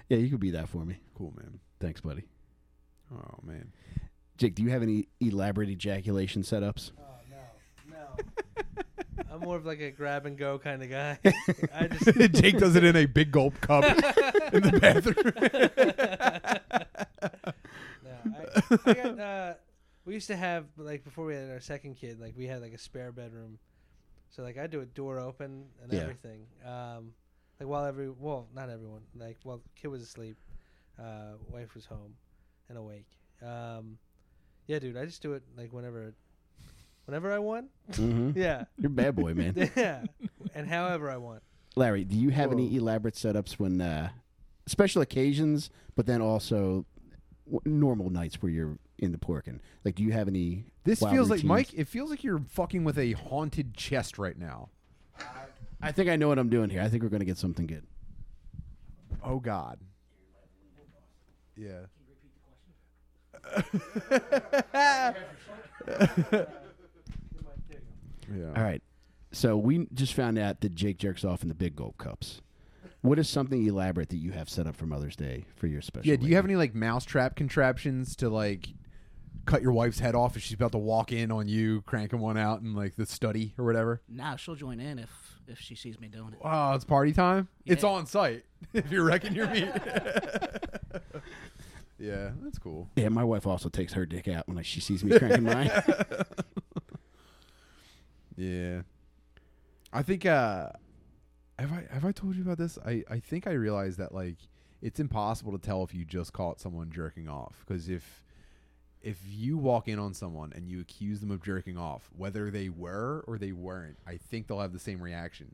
yeah, 0.10 0.17
you 0.17 0.29
could 0.29 0.39
be 0.39 0.49
that 0.51 0.67
for 0.67 0.83
me. 0.83 0.97
Cool, 1.15 1.31
man. 1.38 1.60
Thanks, 1.79 2.01
buddy. 2.01 2.23
Oh 3.13 3.36
man. 3.43 3.71
Jake, 4.38 4.55
do 4.55 4.63
you 4.63 4.69
have 4.69 4.81
any 4.81 5.07
elaborate 5.19 5.69
ejaculation 5.69 6.41
setups? 6.41 6.91
Oh 6.97 7.03
no, 7.29 7.97
no. 7.97 8.07
I'm 9.31 9.41
more 9.41 9.57
of 9.57 9.65
like 9.65 9.79
a 9.79 9.91
grab 9.91 10.25
and 10.25 10.36
go 10.36 10.57
kind 10.57 10.81
of 10.81 10.89
guy. 10.89 11.19
I 11.75 11.88
just 11.88 12.33
Jake 12.33 12.57
does 12.57 12.75
it 12.75 12.83
in 12.83 12.95
a 12.95 13.05
big 13.05 13.31
gulp 13.31 13.62
cup 13.62 13.83
in 14.53 14.63
the 14.63 14.79
bathroom. 14.79 15.33
No, 18.03 18.12
I, 18.25 18.89
I 18.89 18.93
got. 18.93 19.19
Uh, 19.19 19.53
we 20.08 20.13
used 20.13 20.28
to 20.28 20.36
have 20.38 20.65
like 20.78 21.04
before 21.04 21.26
we 21.26 21.36
had 21.36 21.50
our 21.52 21.60
second 21.60 21.96
kid, 21.96 22.20
like 22.20 22.34
we 22.38 22.48
had 22.48 22.62
like 22.62 22.74
a 22.74 22.78
spare 22.78 23.12
bedroom, 23.12 23.60
so 24.30 24.41
like 24.41 24.58
I'd 24.58 24.72
do 24.72 24.80
a 24.82 24.86
door 24.86 25.20
open 25.20 25.65
and 25.84 25.91
Yeah. 25.91 26.00
everything. 26.00 26.48
Um, 26.65 27.12
like 27.60 27.67
while 27.67 27.86
every 27.86 28.10
well, 28.10 28.48
not 28.56 28.70
everyone, 28.70 29.02
like 29.15 29.38
while 29.43 29.58
the 29.58 29.70
kid 29.76 29.89
was 29.89 30.02
asleep, 30.02 30.38
uh, 30.98 31.34
wife 31.52 31.76
was 31.76 31.86
home 31.86 32.15
and 32.70 32.78
awake. 32.78 33.06
Um, 33.46 33.98
yeah, 34.67 34.80
dude, 34.80 34.96
I 34.98 35.06
just 35.06 35.22
do 35.22 35.34
it 35.34 35.43
like 35.58 35.74
whenever, 35.74 36.13
whenever 37.06 37.32
I 37.34 37.39
want. 37.39 37.67
Mm-hmm. 37.91 38.32
Yeah, 38.39 38.63
You're 38.78 38.88
a 38.88 38.93
bad 38.93 39.15
boy, 39.15 39.34
man. 39.34 39.54
yeah, 39.76 40.04
and 40.56 40.67
however 40.67 41.12
I 41.12 41.17
want. 41.17 41.43
Larry, 41.76 42.06
do 42.06 42.15
you 42.15 42.30
have 42.30 42.52
any 42.54 42.76
elaborate 42.76 43.13
setups 43.15 43.54
when 43.60 43.82
uh, 43.82 44.10
special 44.67 45.02
occasions, 45.02 45.70
but 45.96 46.06
then 46.08 46.22
also 46.22 46.86
w- 47.46 47.62
normal 47.65 48.10
nights 48.10 48.41
where 48.41 48.52
you're 48.52 48.78
in 48.99 49.12
the 49.12 49.17
porking? 49.17 49.60
Like, 49.83 49.95
do 49.95 50.03
you 50.03 50.12
have 50.12 50.27
any? 50.27 50.65
This 50.83 51.01
wild 51.01 51.15
feels 51.15 51.29
like 51.29 51.38
routines? 51.38 51.49
Mike. 51.49 51.73
It 51.73 51.88
feels 51.88 52.10
like 52.10 52.23
you're 52.23 52.41
fucking 52.49 52.83
with 52.83 52.97
a 52.97 53.13
haunted 53.13 53.75
chest 53.75 54.17
right 54.17 54.38
now. 54.38 54.69
I 55.81 55.91
think 55.91 56.10
I 56.10 56.15
know 56.15 56.27
what 56.27 56.39
I'm 56.39 56.49
doing 56.49 56.69
here. 56.69 56.81
I 56.81 56.89
think 56.89 57.03
we're 57.03 57.10
gonna 57.10 57.25
get 57.25 57.38
something 57.38 57.67
good. 57.67 57.86
Oh 59.23 59.39
God. 59.39 59.79
Yeah. 61.55 61.86
yeah. 68.28 68.53
All 68.55 68.63
right. 68.63 68.82
So 69.32 69.57
we 69.57 69.88
just 69.93 70.13
found 70.13 70.38
out 70.38 70.61
that 70.61 70.76
Jake 70.76 70.97
jerks 70.97 71.26
off 71.26 71.43
in 71.43 71.49
the 71.49 71.55
big 71.55 71.76
gulp 71.76 71.97
cups. 71.97 72.41
What 73.01 73.19
is 73.19 73.30
something 73.30 73.65
elaborate 73.65 74.09
that 74.09 74.17
you 74.17 74.32
have 74.32 74.49
set 74.49 74.67
up 74.67 74.76
for 74.76 74.86
Mother's 74.86 75.15
Day 75.15 75.45
for 75.55 75.67
your 75.67 75.82
special? 75.82 76.09
Yeah. 76.09 76.17
Do 76.17 76.28
you 76.28 76.36
have 76.36 76.45
any 76.45 76.55
like 76.55 76.74
mousetrap 76.74 77.36
contraptions 77.36 78.15
to 78.17 78.30
like 78.30 78.69
cut 79.48 79.64
your 79.64 79.72
wife's 79.72 80.00
head 80.00 80.14
off 80.14 80.36
if 80.38 80.43
she's 80.43 80.54
about 80.54 80.74
to 80.74 80.78
walk 80.78 81.12
in 81.12 81.32
on 81.32 81.48
you, 81.48 81.82
cranking 81.82 82.20
one 82.20 82.38
out 82.38 82.62
in 82.62 82.76
like 82.76 82.95
the 82.95 83.08
study 83.08 83.54
or 83.58 83.66
whatever? 83.66 84.02
Nah, 84.08 84.36
she'll 84.36 84.56
join 84.56 84.80
in 84.80 85.00
if 85.00 85.10
if 85.48 85.60
she 85.60 85.74
sees 85.74 86.00
me 86.00 86.08
doing 86.08 86.34
it. 86.34 86.39
Oh, 86.43 86.74
it's 86.74 86.86
party 86.86 87.14
time. 87.14 87.48
It's 87.66 87.84
on 87.84 88.06
site. 88.06 88.43
if 88.74 88.91
you're 88.91 89.04
wrecking 89.04 89.34
your 89.34 89.48
meat. 89.48 89.70
yeah, 91.98 92.32
that's 92.43 92.60
cool. 92.60 92.89
Yeah, 92.95 93.10
my 93.10 93.24
wife 93.24 93.48
also 93.48 93.70
takes 93.70 93.93
her 93.93 94.06
dick 94.06 94.28
out 94.28 94.48
when 94.48 94.58
like, 94.58 94.66
she 94.66 94.82
sees 94.82 95.04
me 95.04 95.18
cranking 95.18 95.43
mine. 95.43 95.72
Yeah. 98.38 98.84
I 99.91 100.04
think 100.04 100.26
uh 100.26 100.70
have 101.58 101.74
I 101.74 101.88
have 101.91 102.06
I 102.06 102.12
told 102.12 102.36
you 102.36 102.43
about 102.43 102.60
this? 102.60 102.78
I 102.86 103.04
I 103.10 103.20
think 103.20 103.48
I 103.48 103.54
realized 103.54 103.98
that 103.98 104.14
like 104.14 104.38
it's 104.80 105.00
impossible 105.00 105.52
to 105.54 105.58
tell 105.58 105.84
if 105.84 105.93
you 105.93 106.06
just 106.06 106.34
caught 106.34 106.60
someone 106.60 106.91
jerking 106.91 107.28
off 107.28 107.64
because 107.66 107.89
if 107.89 108.24
if 109.02 109.18
you 109.28 109.58
walk 109.58 109.88
in 109.88 110.00
on 110.00 110.14
someone 110.14 110.52
and 110.56 110.68
you 110.68 110.80
accuse 110.82 111.20
them 111.20 111.32
of 111.32 111.43
jerking 111.43 111.78
off, 111.78 112.10
whether 112.18 112.50
they 112.52 112.70
were 112.70 113.24
or 113.28 113.38
they 113.38 113.52
weren't, 113.52 113.98
I 114.08 114.18
think 114.18 114.48
they'll 114.48 114.60
have 114.60 114.74
the 114.74 114.80
same 114.80 115.02
reaction. 115.02 115.54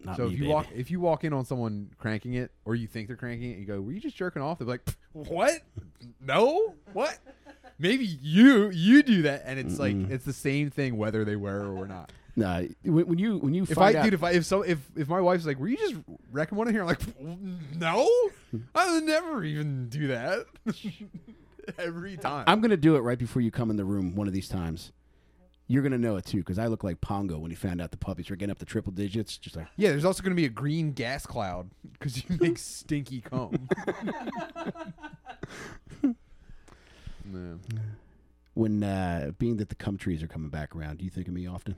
Not 0.00 0.16
so 0.16 0.26
me, 0.26 0.32
if 0.34 0.38
you 0.38 0.38
baby. 0.44 0.52
walk 0.52 0.66
if 0.74 0.90
you 0.90 1.00
walk 1.00 1.24
in 1.24 1.32
on 1.32 1.44
someone 1.44 1.90
cranking 1.98 2.34
it 2.34 2.52
or 2.64 2.74
you 2.76 2.86
think 2.86 3.08
they're 3.08 3.16
cranking 3.16 3.50
it, 3.50 3.52
and 3.54 3.60
you 3.60 3.66
go, 3.66 3.80
"Were 3.80 3.90
you 3.92 4.00
just 4.00 4.16
jerking 4.16 4.42
off?" 4.42 4.58
They're 4.58 4.68
like, 4.68 4.82
"What? 5.12 5.60
No, 6.20 6.74
what?" 6.92 7.18
Maybe 7.80 8.04
you 8.04 8.70
you 8.70 9.02
do 9.02 9.22
that, 9.22 9.42
and 9.44 9.58
it's 9.58 9.78
like 9.78 9.94
Mm-mm. 9.94 10.10
it's 10.10 10.24
the 10.24 10.32
same 10.32 10.70
thing 10.70 10.96
whether 10.96 11.24
they 11.24 11.36
were 11.36 11.62
or 11.62 11.74
were 11.74 11.88
not. 11.88 12.12
Nah, 12.36 12.62
when, 12.84 13.06
when 13.08 13.18
you 13.18 13.38
when 13.38 13.54
you 13.54 13.64
If 13.64 13.70
find 13.70 13.96
I 13.96 14.00
out, 14.00 14.04
dude, 14.04 14.14
if 14.14 14.22
I 14.22 14.30
if 14.32 14.46
so 14.46 14.62
if 14.62 14.78
if 14.96 15.08
my 15.08 15.20
wife's 15.20 15.44
like, 15.46 15.58
"Were 15.58 15.66
you 15.66 15.76
just 15.76 15.96
wrecking 16.30 16.56
one 16.56 16.68
in 16.68 16.74
here?" 16.74 16.82
I'm 16.82 16.88
like, 16.88 17.00
"No, 17.76 18.08
I 18.76 18.92
would 18.94 19.02
never 19.04 19.42
even 19.42 19.88
do 19.88 20.06
that." 20.08 20.46
Every 21.78 22.16
time. 22.16 22.44
I'm 22.46 22.60
gonna 22.60 22.76
do 22.76 22.96
it 22.96 23.00
right 23.00 23.18
before 23.18 23.42
you 23.42 23.50
come 23.50 23.70
in 23.70 23.76
the 23.76 23.84
room 23.84 24.14
one 24.14 24.26
of 24.26 24.32
these 24.32 24.48
times. 24.48 24.92
You're 25.70 25.82
gonna 25.82 25.98
know 25.98 26.16
it 26.16 26.24
too, 26.24 26.38
because 26.38 26.58
I 26.58 26.66
look 26.66 26.82
like 26.82 27.00
Pongo 27.02 27.38
when 27.38 27.50
he 27.50 27.54
found 27.54 27.80
out 27.82 27.90
the 27.90 27.98
puppies 27.98 28.30
were 28.30 28.36
getting 28.36 28.50
up 28.52 28.58
to 28.60 28.64
triple 28.64 28.90
digits. 28.92 29.36
Just 29.36 29.54
like 29.56 29.66
yeah, 29.76 29.90
there's 29.90 30.04
also 30.06 30.22
going 30.22 30.30
to 30.30 30.36
be 30.40 30.46
a 30.46 30.48
green 30.50 30.92
gas 30.92 31.26
cloud 31.26 31.70
because 31.92 32.16
you 32.16 32.36
make 32.40 32.56
stinky 32.58 33.20
cum. 33.20 33.68
no. 37.24 37.58
when 38.54 38.82
uh, 38.82 39.32
being 39.38 39.58
that 39.58 39.68
the 39.68 39.74
cum 39.74 39.98
trees 39.98 40.22
are 40.22 40.26
coming 40.28 40.48
back 40.48 40.74
around. 40.74 40.98
Do 40.98 41.04
you 41.04 41.10
think 41.10 41.28
of 41.28 41.34
me 41.34 41.46
often? 41.46 41.74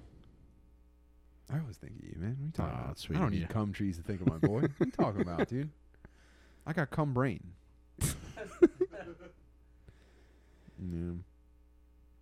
I 1.52 1.58
always 1.58 1.76
think 1.76 1.94
of 1.98 2.04
you, 2.04 2.14
man. 2.16 2.36
What 2.38 2.42
are 2.42 2.46
you 2.46 2.52
talking 2.52 2.78
Aw, 2.78 2.84
about? 2.84 2.98
sweet 2.98 3.16
I 3.16 3.18
don't 3.18 3.28
of 3.28 3.34
need 3.34 3.48
cum 3.48 3.72
trees 3.72 3.96
to 3.96 4.02
think 4.04 4.20
of 4.20 4.28
my 4.28 4.38
boy. 4.38 4.60
what 4.60 4.70
are 4.70 4.84
you 4.84 4.92
talking 4.92 5.20
about, 5.22 5.48
dude? 5.48 5.70
I 6.64 6.72
got 6.72 6.90
cum 6.90 7.12
brain. 7.12 7.40
Yeah. 10.80 11.12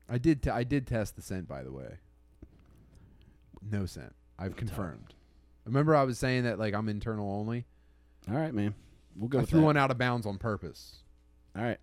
I 0.08 0.18
did. 0.18 0.42
T- 0.42 0.50
I 0.50 0.64
did 0.64 0.86
test 0.86 1.16
the 1.16 1.22
scent, 1.22 1.46
by 1.48 1.62
the 1.62 1.70
way. 1.72 1.96
No 3.70 3.86
scent. 3.86 4.14
I've 4.38 4.56
confirmed. 4.56 5.14
Remember, 5.64 5.94
I 5.94 6.04
was 6.04 6.18
saying 6.18 6.44
that 6.44 6.58
like 6.58 6.74
I'm 6.74 6.88
internal 6.88 7.30
only. 7.30 7.66
All 8.30 8.36
right, 8.36 8.54
man. 8.54 8.74
We'll 9.16 9.28
go 9.28 9.38
I 9.38 9.40
with 9.42 9.50
threw 9.50 9.60
that. 9.60 9.66
one 9.66 9.76
out 9.76 9.90
of 9.90 9.98
bounds 9.98 10.26
on 10.26 10.38
purpose. 10.38 10.96
All 11.56 11.62
right, 11.62 11.78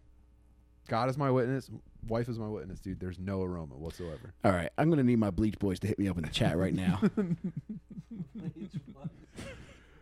God 0.88 1.10
is 1.10 1.18
my 1.18 1.30
witness. 1.30 1.70
Wife 2.08 2.30
is 2.30 2.38
my 2.40 2.48
witness, 2.48 2.80
dude. 2.80 3.00
There's 3.00 3.20
no 3.20 3.42
aroma 3.42 3.76
whatsoever. 3.76 4.34
all 4.44 4.52
right. 4.52 4.70
I'm 4.78 4.90
gonna 4.90 5.04
need 5.04 5.18
my 5.20 5.32
bleach 5.32 5.58
boys 5.60 5.80
to 5.82 5.88
hit 5.88 6.00
me 6.00 6.08
up 6.08 6.18
in 6.18 6.24
the 6.24 6.30
chat 6.30 6.58
right 6.58 6.74
now. 6.74 7.02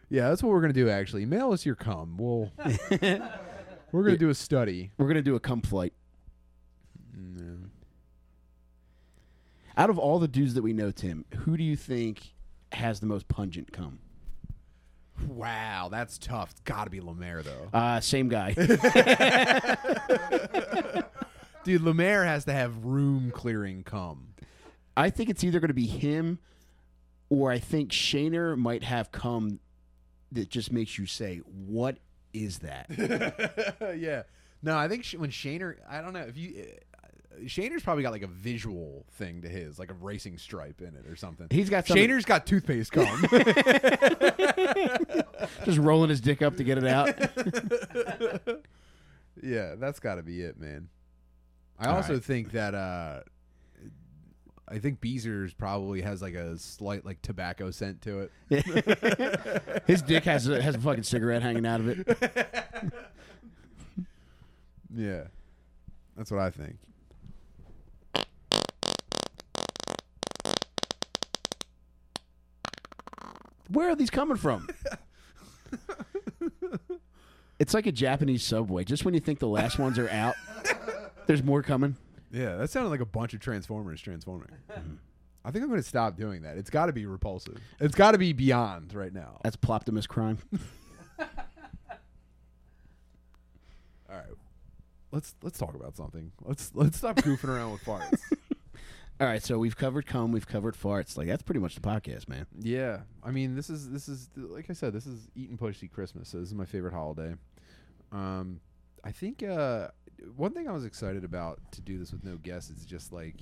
Yeah, 0.10 0.30
that's 0.30 0.44
what 0.44 0.52
we're 0.52 0.62
gonna 0.62 0.74
do. 0.74 0.90
Actually, 0.92 1.26
mail 1.26 1.54
us 1.54 1.66
your 1.66 1.74
cum. 1.74 2.18
We'll 2.18 2.52
we're 2.92 3.00
gonna 4.04 4.12
Yeah. 4.12 4.16
do 4.18 4.30
a 4.30 4.36
study. 4.36 4.92
We're 5.00 5.08
gonna 5.08 5.24
do 5.24 5.34
a 5.36 5.40
cum 5.40 5.62
flight. 5.62 5.94
No. 7.16 7.58
Out 9.76 9.90
of 9.90 9.98
all 9.98 10.20
the 10.20 10.28
dudes 10.28 10.54
that 10.54 10.62
we 10.62 10.74
know, 10.74 10.92
Tim, 10.92 11.26
who 11.40 11.58
do 11.58 11.64
you 11.64 11.76
think 11.76 12.34
has 12.72 13.00
the 13.00 13.08
most 13.08 13.28
pungent 13.28 13.72
cum? 13.72 14.00
Wow, 15.28 15.90
that's 15.92 16.18
tough. 16.18 16.52
It's 16.52 16.60
got 16.62 16.86
to 16.86 16.90
be 16.90 17.02
Lemaire 17.02 17.44
though. 17.44 17.70
Uh, 17.74 18.00
same 18.00 18.30
guy. 18.30 18.54
Dude, 21.64 21.82
Lemaire 21.82 22.26
has 22.26 22.46
to 22.46 22.54
have 22.54 22.84
room 22.84 23.32
clearing 23.32 23.84
cum. 23.84 24.34
I 24.98 25.10
think 25.10 25.30
it's 25.30 25.44
either 25.44 25.60
gonna 25.60 25.74
be 25.74 25.88
him, 25.88 26.40
or 27.30 27.52
I 27.52 27.60
think 27.60 27.92
Shaner 27.92 28.58
might 28.58 28.84
have 28.84 29.12
cum 29.12 29.60
that 30.32 30.50
just 30.50 30.72
makes 30.72 30.98
you 30.98 31.06
say, 31.06 31.38
"What 31.38 31.98
is 32.34 32.60
that?" 32.60 32.88
yeah. 33.98 34.24
No, 34.62 34.78
I 34.78 34.88
think 34.88 35.06
when 35.18 35.32
Shaner, 35.32 35.76
I 35.90 36.02
don't 36.02 36.14
know 36.14 36.22
if 36.22 36.38
you. 36.38 36.66
Shaner's 37.46 37.84
probably 37.84 38.04
got 38.04 38.12
like 38.12 38.22
a 38.24 38.28
visual 38.28 39.06
thing 39.14 39.42
to 39.42 39.50
his, 39.50 39.80
like 39.80 39.90
a 39.92 39.96
racing 39.96 40.38
stripe 40.38 40.82
in 40.82 40.96
it 40.96 41.06
or 41.08 41.16
something. 41.16 41.48
He's 41.50 41.70
got 41.70 41.88
something- 41.88 42.10
Shaner's 42.10 42.26
got 42.26 42.46
toothpaste 42.46 42.92
cum. 42.92 43.06
just 45.66 45.78
rolling 45.78 46.10
his 46.10 46.22
dick 46.22 46.42
up 46.42 46.58
to 46.58 46.64
get 46.64 46.78
it 46.78 46.86
out. 46.86 47.10
yeah, 49.44 49.76
that's 49.76 50.00
got 50.00 50.16
to 50.16 50.24
be 50.24 50.42
it, 50.42 50.60
man. 50.60 50.90
I 51.80 51.88
All 51.88 51.96
also 51.98 52.14
right. 52.14 52.24
think 52.24 52.52
that 52.52 52.76
uh 52.76 53.22
I 54.68 54.80
think 54.80 55.02
Beezer's 55.02 55.54
probably 55.54 56.02
has 56.02 56.22
like 56.22 56.36
a 56.36 56.58
slight 56.58 57.06
like 57.06 57.22
tobacco 57.22 57.72
scent 57.72 58.02
to 58.04 58.30
it. 58.50 59.84
His 59.88 60.02
dick 60.02 60.24
has 60.24 60.48
a, 60.48 60.62
has 60.62 60.76
a 60.76 60.80
fucking 60.80 61.04
cigarette 61.04 61.42
hanging 61.42 61.66
out 61.66 61.82
of 61.82 61.90
it. 61.90 62.94
Yeah. 64.96 65.24
That's 66.16 66.32
what 66.32 66.40
I 66.40 66.50
think. 66.52 66.78
Where 73.74 73.90
are 73.90 73.96
these 73.96 74.10
coming 74.10 74.38
from? 74.38 74.68
it's 77.60 77.74
like 77.74 77.88
a 77.88 77.92
Japanese 77.92 78.44
subway. 78.44 78.84
Just 78.84 79.04
when 79.04 79.14
you 79.14 79.20
think 79.20 79.40
the 79.40 79.48
last 79.48 79.80
ones 79.80 79.98
are 79.98 80.10
out, 80.10 80.36
there's 81.28 81.44
more 81.44 81.64
coming. 81.64 81.96
Yeah, 82.32 82.56
that 82.56 82.70
sounded 82.70 82.90
like 82.90 83.00
a 83.00 83.06
bunch 83.06 83.34
of 83.34 83.40
Transformers 83.40 84.02
transforming. 84.02 84.50
Mm-hmm. 84.72 84.96
I 85.46 85.52
think 85.52 85.64
I'm 85.64 85.70
going 85.70 85.82
to 85.82 85.88
stop 85.88 86.16
doing 86.18 86.44
that. 86.44 86.58
It's 86.58 86.70
got 86.70 86.86
to 86.86 86.94
be 86.94 87.06
repulsive. 87.06 87.58
It's 87.80 87.96
got 87.96 88.12
to 88.12 88.18
be 88.18 88.32
beyond 88.32 88.94
right 88.94 89.14
now. 89.14 89.40
That's 89.44 89.58
Ploptimus 89.58 90.08
Crime. 90.08 90.38
All 91.20 91.28
right. 94.10 94.26
Let's 95.12 95.36
let's 95.44 95.60
talk 95.60 95.76
about 95.76 95.96
something. 95.96 96.32
Let's 96.44 96.72
let's 96.74 96.98
stop 96.98 97.18
goofing 97.18 97.50
around 97.50 97.74
with 97.74 97.84
farts. 97.84 98.18
All 99.20 99.28
right, 99.28 99.44
so 99.44 99.58
we've 99.60 99.78
covered 99.78 100.06
cum, 100.06 100.32
we've 100.32 100.48
covered 100.48 100.76
farts. 100.76 101.18
Like 101.18 101.28
that's 101.28 101.44
pretty 101.44 101.60
much 101.60 101.76
the 101.76 101.82
podcast, 101.82 102.28
man. 102.28 102.46
Yeah, 102.60 103.02
I 103.24 103.32
mean, 103.32 103.56
this 103.56 103.70
is 103.70 103.90
this 103.90 104.10
is 104.10 104.30
like 104.36 104.70
I 104.70 104.74
said, 104.74 104.92
this 104.94 105.06
is 105.06 105.30
eat 105.36 105.50
and 105.50 105.60
push 105.60 105.84
Christmas. 105.92 106.30
So 106.30 106.40
this 106.40 106.48
is 106.50 106.56
my 106.56 106.66
favorite 106.66 106.94
holiday. 106.94 107.36
Um, 108.12 108.60
I 109.04 109.12
think 109.12 109.44
uh, 109.44 109.90
one 110.36 110.54
thing 110.54 110.68
I 110.68 110.72
was 110.72 110.86
excited 110.86 111.24
about 111.24 111.60
to 111.74 111.82
do 111.82 111.98
this 112.00 112.12
with 112.12 112.24
no 112.24 112.38
guests 112.38 112.70
is 112.70 112.86
just 112.86 113.14
like, 113.14 113.36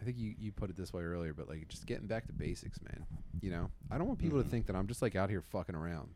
I 0.00 0.04
think 0.04 0.18
you 0.18 0.34
you 0.38 0.52
put 0.52 0.70
it 0.70 0.76
this 0.76 0.92
way 0.92 1.02
earlier, 1.02 1.32
but 1.32 1.48
like 1.48 1.66
just 1.68 1.86
getting 1.86 2.06
back 2.06 2.26
to 2.26 2.32
basics, 2.32 2.78
man. 2.82 3.06
You 3.40 3.50
know, 3.50 3.70
I 3.90 3.98
don't 3.98 4.06
want 4.06 4.18
people 4.18 4.42
to 4.42 4.48
think 4.48 4.66
that 4.66 4.76
I'm 4.76 4.86
just 4.86 5.02
like 5.02 5.16
out 5.16 5.30
here 5.30 5.40
fucking 5.40 5.74
around. 5.74 6.10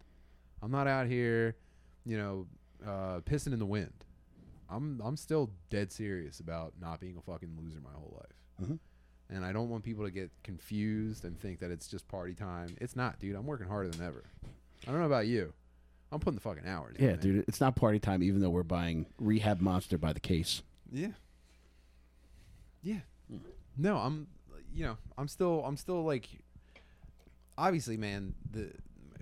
I'm 0.62 0.70
not 0.70 0.87
out 0.87 1.07
here, 1.07 1.57
you 2.05 2.18
know, 2.18 2.47
uh, 2.87 3.20
pissing 3.20 3.53
in 3.53 3.59
the 3.59 3.66
wind. 3.66 3.93
I'm 4.71 5.01
I'm 5.05 5.16
still 5.16 5.51
dead 5.71 5.93
serious 5.93 6.41
about 6.41 6.75
not 6.81 7.01
being 7.01 7.16
a 7.16 7.23
fucking 7.23 7.57
loser 7.61 7.81
my 7.81 7.93
whole 7.93 8.14
life. 8.21 8.69
Mhm. 8.71 8.79
And 9.31 9.45
I 9.45 9.53
don't 9.53 9.69
want 9.69 9.85
people 9.85 10.05
to 10.05 10.11
get 10.11 10.31
confused 10.43 11.25
and 11.25 11.39
think 11.39 11.61
that 11.61 11.71
it's 11.71 11.87
just 11.89 12.09
party 12.09 12.35
time. 12.35 12.77
It's 12.81 12.97
not, 12.97 13.19
dude. 13.19 13.37
I'm 13.37 13.47
working 13.47 13.66
harder 13.69 13.89
than 13.91 14.07
ever. 14.07 14.25
I 14.87 14.91
don't 14.91 15.01
know 15.01 15.07
about 15.07 15.27
you. 15.27 15.53
I'm 16.11 16.19
putting 16.21 16.37
the 16.37 16.41
fucking 16.41 16.66
hours. 16.66 16.97
in, 16.97 17.05
Yeah, 17.05 17.11
man. 17.12 17.21
dude, 17.21 17.45
it's 17.47 17.61
not 17.61 17.77
party 17.77 17.99
time, 17.99 18.23
even 18.23 18.41
though 18.41 18.49
we're 18.49 18.62
buying 18.62 19.05
Rehab 19.19 19.61
Monster 19.61 19.99
by 19.99 20.14
the 20.14 20.21
case. 20.21 20.62
Yeah. 20.91 21.12
Yeah. 22.83 23.01
No, 23.77 23.97
I'm 23.99 24.27
you 24.75 24.85
know, 24.85 24.97
I'm 25.16 25.29
still 25.29 25.64
I'm 25.64 25.77
still 25.77 26.03
like 26.05 26.29
obviously 27.57 27.97
man, 27.97 28.35
the 28.51 28.71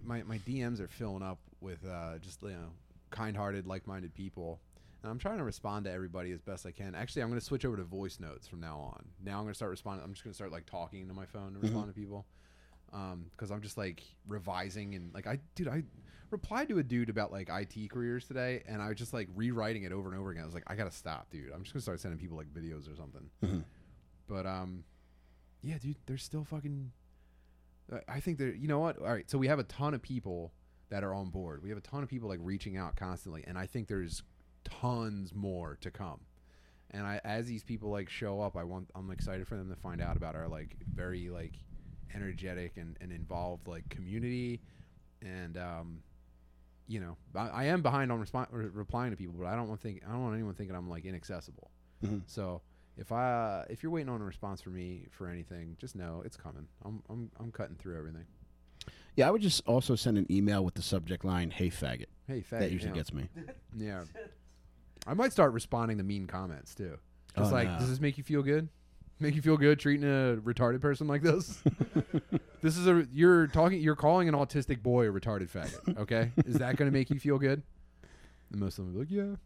my 0.05 0.23
my 0.23 0.39
DMs 0.39 0.81
are 0.81 0.89
filling 0.89 1.23
up 1.23 1.39
with 1.61 1.85
uh 1.85 2.19
just 2.19 2.43
you 2.43 2.51
know, 2.51 2.71
kind-hearted, 3.11 3.67
like-minded 3.67 4.15
people. 4.15 4.61
I'm 5.09 5.19
trying 5.19 5.39
to 5.39 5.45
respond 5.45 5.85
to 5.87 5.93
everybody 5.93 6.33
as 6.33 6.41
best 6.41 6.67
I 6.67 6.71
can. 6.73 6.95
Actually, 6.95 7.23
I'm 7.23 7.29
going 7.29 7.41
to 7.41 7.45
switch 7.47 7.65
over 7.65 7.77
to 7.77 7.85
voice 7.85 8.19
notes 8.21 8.47
from 8.49 8.61
now 8.61 8.79
on. 8.79 9.05
Now 9.25 9.37
I'm 9.39 9.43
going 9.45 9.53
to 9.53 9.55
start 9.57 9.71
responding. 9.71 10.05
I'm 10.05 10.13
just 10.13 10.25
going 10.25 10.33
to 10.33 10.37
start 10.37 10.53
like 10.53 10.67
talking 10.67 11.07
to 11.09 11.15
my 11.15 11.27
phone 11.27 11.53
to 11.55 11.59
respond 11.61 11.89
to 11.89 11.93
people. 11.93 12.27
Um, 12.93 13.27
because 13.33 13.51
I'm 13.51 13.61
just 13.63 13.77
like 13.77 14.03
revising 14.29 14.95
and 14.95 15.13
like 15.13 15.27
I, 15.27 15.41
dude, 15.57 15.69
I 15.69 15.83
replied 16.31 16.69
to 16.69 16.79
a 16.79 16.83
dude 16.83 17.09
about 17.11 17.33
like 17.33 17.49
IT 17.51 17.91
careers 17.91 18.27
today, 18.27 18.63
and 18.69 18.81
I 18.81 18.89
was 18.89 18.97
just 18.97 19.13
like 19.13 19.29
rewriting 19.35 19.83
it 19.83 19.93
over 19.93 20.09
and 20.11 20.19
over 20.19 20.31
again. 20.31 20.43
I 20.43 20.47
was 20.47 20.55
like, 20.55 20.65
I 20.69 20.77
gotta 20.77 20.93
stop, 20.93 21.29
dude. 21.31 21.51
I'm 21.53 21.63
just 21.63 21.75
gonna 21.75 21.83
start 21.83 22.01
sending 22.01 22.19
people 22.21 22.37
like 22.37 22.53
videos 22.55 22.91
or 22.91 22.97
something. 22.97 23.29
Mhm. 23.45 23.65
But 24.29 24.47
um, 24.47 24.85
yeah, 25.63 25.79
dude, 25.79 25.97
there's 26.07 26.23
still 26.23 26.45
fucking. 26.45 26.93
I- 27.93 28.03
I 28.17 28.21
think 28.21 28.39
there. 28.39 28.55
You 28.55 28.69
know 28.69 28.79
what? 28.79 28.99
All 28.99 29.07
right, 29.07 29.29
so 29.29 29.37
we 29.37 29.49
have 29.49 29.59
a 29.59 29.65
ton 29.65 29.93
of 29.95 30.01
people 30.03 30.53
that 30.89 31.03
are 31.03 31.13
on 31.13 31.31
board. 31.31 31.63
We 31.65 31.69
have 31.71 31.79
a 31.79 31.83
ton 31.83 32.05
of 32.05 32.09
people 32.09 32.29
like 32.29 32.41
reaching 32.43 32.77
out 32.77 32.95
constantly, 32.97 33.43
and 33.47 33.59
I 33.59 33.67
think 33.67 33.89
there's 33.89 34.23
tons 34.81 35.35
more 35.35 35.79
to 35.81 35.91
come. 35.91 36.21
And 36.91 37.07
I, 37.07 37.21
as 37.25 37.47
these 37.47 37.62
people 37.62 37.91
like 37.91 38.09
show 38.09 38.41
up, 38.41 38.57
I 38.57 38.64
want. 38.64 38.91
I'm 38.95 39.11
excited 39.11 39.47
for 39.47 39.57
them 39.57 39.69
to 39.71 39.77
find 39.77 40.01
out 40.01 40.17
about 40.17 40.37
our 40.37 40.49
like 40.49 40.77
very 40.95 41.29
like 41.29 41.55
energetic 42.14 42.77
and, 42.77 42.97
and 43.01 43.12
involved 43.12 43.67
like 43.67 43.89
community, 43.89 44.61
and 45.21 45.59
um, 45.59 45.99
you 46.87 47.01
know, 47.01 47.17
I, 47.35 47.49
I 47.49 47.64
am 47.64 47.83
behind 47.83 48.12
on 48.12 48.25
respon 48.25 48.47
re- 48.51 48.69
replying 48.73 49.11
to 49.11 49.17
people, 49.17 49.35
but 49.37 49.47
I 49.47 49.57
don't 49.57 49.69
want 49.69 49.81
think 49.81 50.03
I 50.07 50.12
don't 50.12 50.23
want 50.23 50.35
anyone 50.35 50.55
thinking 50.55 50.77
I'm 50.77 50.89
like 50.89 51.05
inaccessible. 51.05 51.71
Mhm. 52.05 52.23
So 52.27 52.62
if 52.97 53.11
I 53.12 53.67
if 53.69 53.83
you're 53.83 53.93
waiting 53.93 54.09
on 54.09 54.21
a 54.21 54.25
response 54.25 54.62
from 54.62 54.75
me 54.75 55.07
for 55.11 55.29
anything, 55.29 55.77
just 55.81 55.97
know 55.97 56.23
it's 56.25 56.37
coming. 56.37 56.69
I'm 56.85 57.03
I'm 57.11 57.31
I'm 57.39 57.51
cutting 57.51 57.77
through 57.77 57.99
everything. 57.99 58.25
Yeah, 59.17 59.29
I 59.29 59.31
would 59.31 59.43
just 59.43 59.62
also 59.67 59.97
send 59.97 60.19
an 60.19 60.27
email 60.31 60.64
with 60.64 60.75
the 60.75 60.83
subject 60.83 61.25
line 61.25 61.51
"Hey 61.51 61.69
faggot." 61.69 62.07
Hey, 62.27 62.43
faggot. 62.43 62.61
that 62.61 62.71
usually 62.71 62.91
yeah. 62.91 62.97
gets 62.97 63.12
me. 63.12 63.29
Yeah. 63.77 64.05
I 65.07 65.15
might 65.15 65.33
start 65.33 65.53
responding 65.53 65.99
to 65.99 66.05
mean 66.05 66.27
comments 66.27 66.75
too. 66.75 66.99
Just 67.37 67.53
Oh, 67.53 67.55
like, 67.55 67.69
no. 67.69 67.79
does 67.79 67.89
this 67.91 68.01
make 68.01 68.19
you 68.19 68.25
feel 68.25 68.43
good? 68.43 68.69
Make 69.19 69.35
you 69.35 69.43
feel 69.43 69.57
good 69.57 69.79
treating 69.79 70.05
a 70.05 70.37
retarded 70.37 70.81
person 70.81 71.07
like 71.07 71.23
this? 71.23 71.63
this 72.61 72.77
is 72.77 72.87
a 72.87 73.07
you're 73.13 73.47
talking 73.47 73.81
you're 73.81 73.97
calling 73.97 74.29
an 74.29 74.35
autistic 74.35 74.83
boy 74.83 75.09
a 75.09 75.13
retarded 75.13 75.51
faggot. 75.51 75.97
Okay, 75.99 76.33
is 76.45 76.57
that 76.57 76.77
going 76.77 76.91
to 76.91 76.93
make 76.97 77.09
you 77.11 77.19
feel 77.19 77.39
good? 77.39 77.63
And 78.51 78.61
most 78.61 78.79
of 78.79 78.85
them 78.85 78.95
will 78.95 79.05
be 79.05 79.17
like, 79.17 79.27
yeah. 79.27 79.37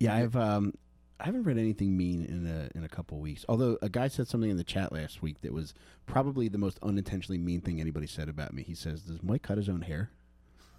Yeah, 0.00 0.14
I've 0.16 0.36
um, 0.36 0.74
I 1.18 1.24
haven't 1.26 1.44
read 1.44 1.56
anything 1.58 1.96
mean 1.96 2.24
in 2.24 2.46
a 2.46 2.68
in 2.76 2.84
a 2.84 2.88
couple 2.88 3.18
weeks. 3.18 3.44
Although 3.48 3.78
a 3.82 3.88
guy 3.88 4.08
said 4.08 4.28
something 4.28 4.50
in 4.50 4.56
the 4.56 4.64
chat 4.64 4.92
last 4.92 5.22
week 5.22 5.40
that 5.42 5.52
was 5.52 5.72
probably 6.06 6.48
the 6.48 6.58
most 6.58 6.78
unintentionally 6.82 7.38
mean 7.38 7.60
thing 7.60 7.80
anybody 7.80 8.06
said 8.06 8.28
about 8.28 8.52
me. 8.54 8.62
He 8.62 8.74
says, 8.74 9.02
"Does 9.02 9.22
Mike 9.22 9.42
cut 9.42 9.56
his 9.58 9.68
own 9.68 9.82
hair?" 9.82 10.10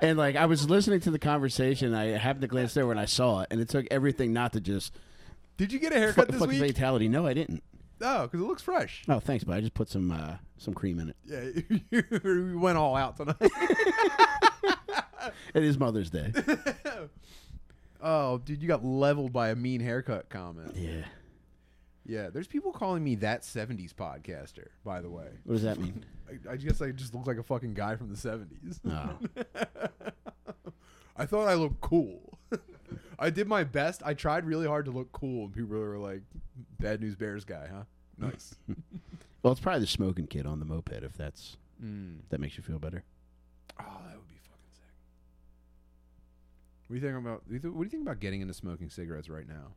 and 0.00 0.18
like 0.18 0.36
I 0.36 0.46
was 0.46 0.68
listening 0.68 1.00
to 1.00 1.10
the 1.10 1.18
conversation, 1.18 1.94
I 1.94 2.06
happened 2.18 2.42
to 2.42 2.48
glance 2.48 2.76
over 2.76 2.90
and 2.90 3.00
I 3.00 3.04
saw 3.06 3.40
it, 3.42 3.48
and 3.50 3.60
it 3.60 3.68
took 3.68 3.86
everything 3.90 4.32
not 4.32 4.52
to 4.54 4.60
just 4.60 4.94
Did 5.56 5.72
you 5.72 5.78
get 5.78 5.92
a 5.92 5.98
haircut 5.98 6.26
fu- 6.26 6.32
this 6.32 6.40
fucking 6.40 6.60
week? 6.60 6.74
fatality. 6.74 7.08
No, 7.08 7.26
I 7.26 7.34
didn't. 7.34 7.62
No, 8.00 8.22
because 8.22 8.40
it 8.40 8.44
looks 8.46 8.62
fresh. 8.62 9.02
Oh, 9.08 9.18
thanks, 9.18 9.42
but 9.44 9.54
I 9.56 9.60
just 9.60 9.74
put 9.74 9.88
some 9.88 10.10
uh, 10.12 10.34
some 10.56 10.72
cream 10.74 11.00
in 11.00 11.08
it. 11.10 11.16
Yeah, 11.90 12.00
you 12.30 12.58
went 12.60 12.78
all 12.78 12.94
out 12.96 13.16
tonight. 13.16 13.36
It 15.52 15.62
is 15.64 15.78
Mother's 15.78 16.08
Day. 16.10 16.32
oh, 18.02 18.38
dude, 18.38 18.62
you 18.62 18.68
got 18.68 18.84
leveled 18.84 19.32
by 19.32 19.50
a 19.50 19.56
mean 19.56 19.80
haircut 19.80 20.28
comment. 20.30 20.72
yeah. 20.76 21.04
Yeah, 22.06 22.30
there's 22.30 22.46
people 22.46 22.72
calling 22.72 23.04
me 23.04 23.16
that 23.16 23.42
'70s 23.42 23.92
podcaster. 23.92 24.68
By 24.84 25.02
the 25.02 25.10
way, 25.10 25.26
What 25.44 25.54
does 25.54 25.62
that 25.64 25.78
mean? 25.78 26.06
I, 26.28 26.52
I 26.52 26.56
guess 26.56 26.80
I 26.80 26.90
just 26.90 27.14
look 27.14 27.26
like 27.26 27.38
a 27.38 27.42
fucking 27.42 27.74
guy 27.74 27.96
from 27.96 28.08
the 28.08 28.16
'70s. 28.16 28.80
Oh. 28.86 30.12
I 31.16 31.26
thought 31.26 31.48
I 31.48 31.54
looked 31.54 31.80
cool. 31.80 32.38
I 33.18 33.30
did 33.30 33.48
my 33.48 33.64
best. 33.64 34.02
I 34.04 34.14
tried 34.14 34.44
really 34.44 34.66
hard 34.66 34.84
to 34.84 34.90
look 34.90 35.10
cool, 35.12 35.46
and 35.46 35.54
people 35.54 35.76
were 35.76 35.98
like, 35.98 36.22
"Bad 36.78 37.00
News 37.00 37.16
Bears 37.16 37.44
guy, 37.44 37.68
huh? 37.72 37.84
Nice." 38.16 38.54
Well, 39.40 39.52
it's 39.52 39.60
probably 39.60 39.82
the 39.82 39.86
smoking 39.86 40.26
kid 40.26 40.46
on 40.46 40.58
the 40.58 40.64
moped. 40.64 41.04
If 41.04 41.16
that's 41.16 41.56
mm. 41.82 42.18
if 42.18 42.28
that 42.28 42.40
makes 42.40 42.56
you 42.56 42.64
feel 42.64 42.80
better. 42.80 43.04
Oh, 43.78 43.84
that 43.84 44.16
would 44.16 44.28
be 44.28 44.34
fucking 44.42 44.72
sick. 44.72 44.92
What 46.88 46.94
do 46.94 47.00
you 47.00 47.00
think 47.00 47.24
about? 47.24 47.42
What 47.44 47.48
do 47.48 47.54
you 47.54 47.60
th- 47.60 47.72
what 47.72 47.80
do 47.82 47.84
you 47.86 47.90
think 47.90 48.02
about 48.02 48.18
getting 48.18 48.40
into 48.40 48.52
smoking 48.52 48.90
cigarettes 48.90 49.28
right 49.28 49.48
now? 49.48 49.68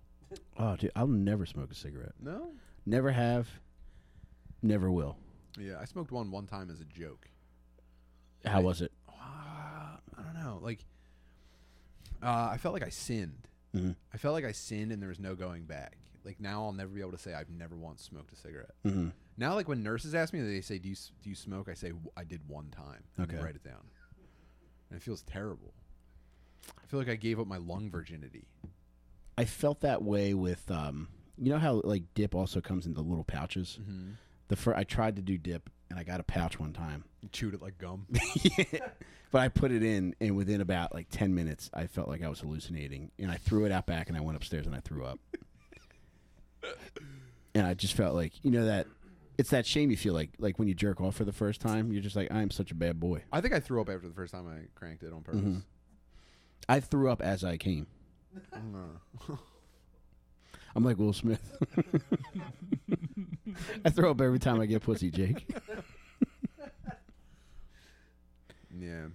Oh, 0.57 0.75
dude, 0.77 0.91
I'll 0.95 1.05
never 1.05 1.45
smoke 1.45 1.71
a 1.71 1.75
cigarette. 1.75 2.13
No. 2.19 2.53
Never 2.87 3.11
have. 3.11 3.47
Never 4.63 4.89
will. 4.89 5.17
Yeah, 5.57 5.77
I 5.79 5.85
smoked 5.85 6.11
one 6.11 6.31
one 6.31 6.47
time 6.47 6.69
as 6.69 6.79
a 6.79 6.85
joke. 6.85 7.29
How 8.45 8.55
Right. 8.55 8.63
was 8.63 8.81
it? 8.81 8.91
Uh, 9.07 9.11
I 10.17 10.23
don't 10.23 10.33
know. 10.33 10.59
Like, 10.61 10.85
uh, 12.23 12.49
I 12.51 12.57
felt 12.57 12.73
like 12.73 12.83
I 12.83 12.89
sinned. 12.89 13.47
Mhm. 13.73 13.95
I 14.13 14.17
felt 14.17 14.33
like 14.33 14.45
I 14.45 14.51
sinned, 14.51 14.91
and 14.91 15.01
there 15.01 15.09
was 15.09 15.19
no 15.19 15.35
going 15.35 15.65
back. 15.65 15.97
Like 16.23 16.39
now, 16.39 16.63
I'll 16.63 16.73
never 16.73 16.93
be 16.93 17.01
able 17.01 17.11
to 17.11 17.17
say 17.17 17.33
I've 17.33 17.49
never 17.49 17.75
once 17.75 18.01
smoked 18.03 18.31
a 18.31 18.35
cigarette. 18.35 18.75
Mm-hmm. 18.85 19.09
Now, 19.37 19.55
like 19.55 19.67
when 19.67 19.81
nurses 19.81 20.13
ask 20.13 20.33
me, 20.33 20.41
they 20.41 20.61
say, 20.61 20.77
"Do 20.77 20.89
you 20.89 20.95
do 21.23 21.29
you 21.29 21.35
smoke?" 21.35 21.67
I 21.69 21.73
say, 21.73 21.93
"I 22.15 22.23
did 22.23 22.47
one 22.47 22.69
time." 22.69 23.03
Okay. 23.19 23.37
write 23.37 23.55
it 23.55 23.63
down, 23.63 23.89
and 24.89 24.97
it 24.97 25.01
feels 25.01 25.23
terrible. 25.23 25.73
I 26.81 26.85
feel 26.85 26.99
like 26.99 27.09
I 27.09 27.15
gave 27.15 27.39
up 27.39 27.47
my 27.47 27.57
lung 27.57 27.89
virginity. 27.89 28.47
I 29.37 29.45
felt 29.45 29.81
that 29.81 30.03
way 30.03 30.33
with 30.33 30.69
um. 30.69 31.09
You 31.37 31.49
know 31.49 31.57
how 31.59 31.81
like 31.83 32.03
dip 32.13 32.35
also 32.35 32.61
comes 32.61 32.85
in 32.85 32.93
the 32.93 33.01
little 33.01 33.23
pouches. 33.23 33.79
Mm-hmm. 33.81 34.11
The 34.51 34.57
fir- 34.57 34.75
I 34.75 34.83
tried 34.83 35.15
to 35.15 35.21
do 35.21 35.37
dip 35.37 35.69
and 35.89 35.97
I 35.97 36.03
got 36.03 36.19
a 36.19 36.23
pouch 36.23 36.59
one 36.59 36.73
time, 36.73 37.05
You 37.21 37.29
chewed 37.29 37.53
it 37.53 37.61
like 37.61 37.77
gum. 37.77 38.05
but 39.31 39.39
I 39.41 39.47
put 39.47 39.71
it 39.71 39.81
in 39.81 40.13
and 40.19 40.35
within 40.35 40.59
about 40.59 40.93
like 40.93 41.07
ten 41.09 41.33
minutes 41.33 41.69
I 41.73 41.87
felt 41.87 42.09
like 42.09 42.21
I 42.21 42.27
was 42.27 42.41
hallucinating 42.41 43.11
and 43.17 43.31
I 43.31 43.35
threw 43.37 43.63
it 43.63 43.71
out 43.71 43.85
back 43.85 44.09
and 44.09 44.17
I 44.17 44.19
went 44.19 44.35
upstairs 44.35 44.67
and 44.67 44.75
I 44.75 44.81
threw 44.81 45.05
up. 45.05 45.19
and 47.55 47.65
I 47.65 47.73
just 47.75 47.93
felt 47.93 48.13
like 48.13 48.33
you 48.43 48.51
know 48.51 48.65
that 48.65 48.87
it's 49.37 49.51
that 49.51 49.65
shame 49.65 49.89
you 49.89 49.95
feel 49.95 50.13
like 50.13 50.31
like 50.37 50.59
when 50.59 50.67
you 50.67 50.73
jerk 50.73 50.99
off 50.99 51.15
for 51.15 51.23
the 51.23 51.31
first 51.31 51.61
time 51.61 51.93
you're 51.93 52.01
just 52.03 52.17
like 52.17 52.29
I 52.29 52.41
am 52.41 52.51
such 52.51 52.71
a 52.71 52.75
bad 52.75 52.99
boy. 52.99 53.23
I 53.31 53.39
think 53.39 53.53
I 53.53 53.61
threw 53.61 53.79
up 53.79 53.87
after 53.87 54.05
the 54.09 54.13
first 54.13 54.33
time 54.33 54.47
I 54.49 54.67
cranked 54.77 55.03
it 55.03 55.13
on 55.13 55.21
purpose. 55.21 55.39
Mhm. 55.41 55.63
I 56.67 56.81
threw 56.81 57.09
up 57.09 57.21
as 57.21 57.45
I 57.45 57.55
came. 57.55 57.87
I'm 60.75 60.83
like 60.83 60.97
Will 60.97 61.13
Smith. 61.13 61.41
I 63.85 63.89
throw 63.89 64.11
up 64.11 64.21
every 64.21 64.39
time 64.39 64.61
I 64.61 64.65
get 64.65 64.83
pussy, 64.83 65.11
Jake. 65.11 65.45
Yeah. 68.81 69.07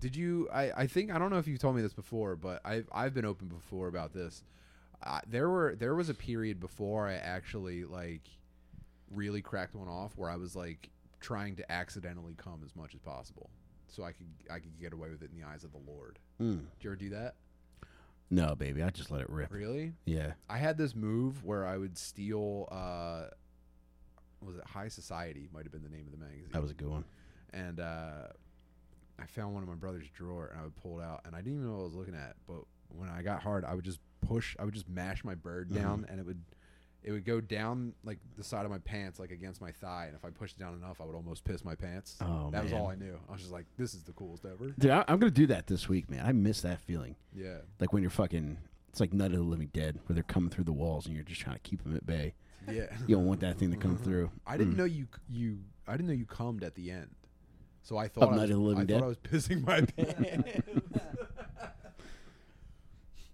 Did 0.00 0.16
you? 0.16 0.48
I, 0.52 0.72
I 0.72 0.86
think 0.86 1.12
I 1.12 1.18
don't 1.18 1.30
know 1.30 1.38
if 1.38 1.46
you 1.46 1.56
told 1.56 1.76
me 1.76 1.82
this 1.82 1.92
before, 1.92 2.34
but 2.34 2.60
I've 2.64 2.88
I've 2.92 3.14
been 3.14 3.24
open 3.24 3.48
before 3.48 3.86
about 3.86 4.12
this. 4.12 4.42
Uh, 5.02 5.20
there 5.28 5.48
were 5.48 5.76
there 5.76 5.94
was 5.94 6.08
a 6.08 6.14
period 6.14 6.58
before 6.58 7.06
I 7.06 7.14
actually 7.14 7.84
like 7.84 8.22
really 9.10 9.42
cracked 9.42 9.74
one 9.74 9.88
off 9.88 10.12
where 10.16 10.30
I 10.30 10.36
was 10.36 10.56
like 10.56 10.90
trying 11.20 11.54
to 11.56 11.72
accidentally 11.72 12.34
come 12.36 12.62
as 12.64 12.74
much 12.74 12.94
as 12.94 13.00
possible, 13.00 13.50
so 13.86 14.02
I 14.02 14.12
could 14.12 14.26
I 14.50 14.58
could 14.58 14.78
get 14.80 14.92
away 14.92 15.10
with 15.10 15.22
it 15.22 15.30
in 15.32 15.40
the 15.40 15.46
eyes 15.46 15.62
of 15.62 15.72
the 15.72 15.80
Lord. 15.86 16.18
Mm. 16.40 16.62
Did 16.78 16.84
you 16.84 16.90
ever 16.90 16.96
do 16.96 17.10
that? 17.10 17.34
No, 18.30 18.54
baby, 18.54 18.82
I 18.82 18.90
just 18.90 19.10
let 19.10 19.20
it 19.20 19.28
rip. 19.30 19.52
Really? 19.52 19.92
Yeah. 20.06 20.32
I 20.48 20.56
had 20.58 20.78
this 20.78 20.94
move 20.94 21.44
where 21.44 21.66
I 21.66 21.76
would 21.76 21.98
steal. 21.98 22.68
uh 22.72 23.24
Was 24.44 24.56
it 24.56 24.64
High 24.66 24.88
Society? 24.88 25.48
Might 25.52 25.64
have 25.64 25.72
been 25.72 25.82
the 25.82 25.90
name 25.94 26.06
of 26.06 26.12
the 26.12 26.24
magazine 26.24 26.48
That 26.52 26.62
was 26.62 26.70
a 26.70 26.74
good 26.74 26.88
one. 26.88 27.04
and 27.52 27.78
uh, 27.80 28.28
I 29.18 29.26
found 29.26 29.52
one 29.54 29.62
of 29.62 29.68
my 29.68 29.74
brother's 29.74 30.08
drawer, 30.08 30.46
and 30.50 30.58
I 30.60 30.64
would 30.64 30.74
pull 30.76 30.98
it 31.00 31.04
out, 31.04 31.20
and 31.26 31.34
I 31.36 31.38
didn't 31.38 31.54
even 31.58 31.66
know 31.66 31.74
what 31.74 31.80
I 31.80 31.84
was 31.84 31.94
looking 31.94 32.14
at. 32.14 32.34
But 32.46 32.62
when 32.88 33.08
I 33.08 33.22
got 33.22 33.42
hard, 33.42 33.64
I 33.64 33.74
would 33.74 33.84
just 33.84 34.00
push, 34.26 34.56
I 34.58 34.64
would 34.64 34.74
just 34.74 34.88
mash 34.88 35.22
my 35.24 35.34
bird 35.34 35.68
Mm-hmm. 35.68 35.82
down, 35.82 36.06
and 36.08 36.18
it 36.18 36.26
would, 36.26 36.42
it 37.04 37.10
would 37.12 37.24
go 37.24 37.40
down 37.40 37.94
like 38.04 38.18
the 38.36 38.44
side 38.44 38.64
of 38.64 38.70
my 38.70 38.78
pants, 38.78 39.18
like 39.18 39.30
against 39.32 39.60
my 39.60 39.72
thigh, 39.72 40.06
and 40.06 40.14
if 40.16 40.24
I 40.24 40.30
pushed 40.30 40.56
it 40.56 40.60
down 40.60 40.74
enough, 40.74 41.00
I 41.00 41.04
would 41.04 41.16
almost 41.16 41.44
piss 41.44 41.64
my 41.64 41.74
pants. 41.74 42.16
Oh, 42.20 42.50
that 42.52 42.62
was 42.62 42.72
man. 42.72 42.80
all 42.80 42.88
I 42.88 42.94
knew. 42.94 43.18
I 43.28 43.32
was 43.32 43.40
just 43.40 43.52
like, 43.52 43.66
this 43.76 43.94
is 43.94 44.02
the 44.04 44.12
coolest 44.12 44.44
ever. 44.44 44.70
Dude, 44.78 44.90
I, 44.90 45.04
I'm 45.08 45.18
gonna 45.18 45.30
do 45.30 45.46
that 45.48 45.66
this 45.66 45.88
week, 45.88 46.08
man. 46.10 46.24
I 46.24 46.32
miss 46.32 46.60
that 46.62 46.80
feeling. 46.80 47.16
Yeah, 47.34 47.58
Like 47.80 47.92
when 47.92 48.02
you're 48.02 48.10
fucking. 48.10 48.58
It's 48.90 49.00
like 49.00 49.14
Night 49.14 49.30
of 49.32 49.38
the 49.38 49.42
Living 49.42 49.70
Dead, 49.72 49.98
where 50.04 50.12
they're 50.14 50.22
coming 50.22 50.50
through 50.50 50.64
the 50.64 50.72
walls 50.72 51.06
and 51.06 51.14
you're 51.14 51.24
just 51.24 51.40
trying 51.40 51.56
to 51.56 51.62
keep 51.62 51.82
them 51.82 51.96
at 51.96 52.04
bay. 52.04 52.34
yeah. 52.70 52.88
You 53.06 53.16
don't 53.16 53.24
want 53.24 53.40
that 53.40 53.58
thing 53.58 53.70
to 53.70 53.76
come 53.78 53.96
through. 53.96 54.30
I 54.46 54.58
didn't 54.58 54.74
Mm. 54.74 54.76
know 54.76 54.84
you 54.84 55.06
you 55.30 55.58
I 55.88 55.92
didn't 55.92 56.08
know 56.08 56.12
you 56.12 56.26
cummed 56.26 56.62
at 56.62 56.74
the 56.74 56.90
end. 56.90 57.08
So 57.82 57.96
I 57.96 58.08
thought 58.08 58.24
I 58.32 58.36
Night 58.36 58.42
was, 58.42 58.50
of 58.50 58.56
the 58.56 58.62
Living 58.62 58.82
I 58.82 58.84
Dead? 58.84 58.98
thought 59.00 59.04
I 59.04 59.08
was 59.08 59.16
pissing 59.16 59.66
my 59.66 59.80
pants. 59.96 60.60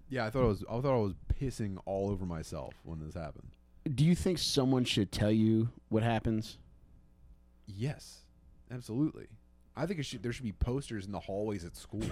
yeah, 0.08 0.26
I 0.26 0.30
thought 0.30 0.44
I 0.44 0.46
was 0.46 0.62
I 0.70 0.80
thought 0.80 0.94
I 0.94 1.00
was 1.02 1.14
pissing 1.40 1.78
all 1.84 2.10
over 2.10 2.24
myself 2.24 2.74
when 2.84 3.00
this 3.00 3.14
happened. 3.14 3.48
Do 3.94 4.04
you 4.04 4.14
think 4.14 4.38
someone 4.38 4.84
should 4.84 5.10
tell 5.12 5.30
you 5.30 5.70
what 5.88 6.02
happens? 6.02 6.58
Yes. 7.66 8.22
Absolutely. 8.70 9.26
I 9.76 9.86
think 9.86 10.00
it 10.00 10.04
should 10.04 10.22
there 10.22 10.32
should 10.32 10.44
be 10.44 10.52
posters 10.52 11.06
in 11.06 11.12
the 11.12 11.20
hallways 11.20 11.64
at 11.64 11.76
school. 11.76 12.02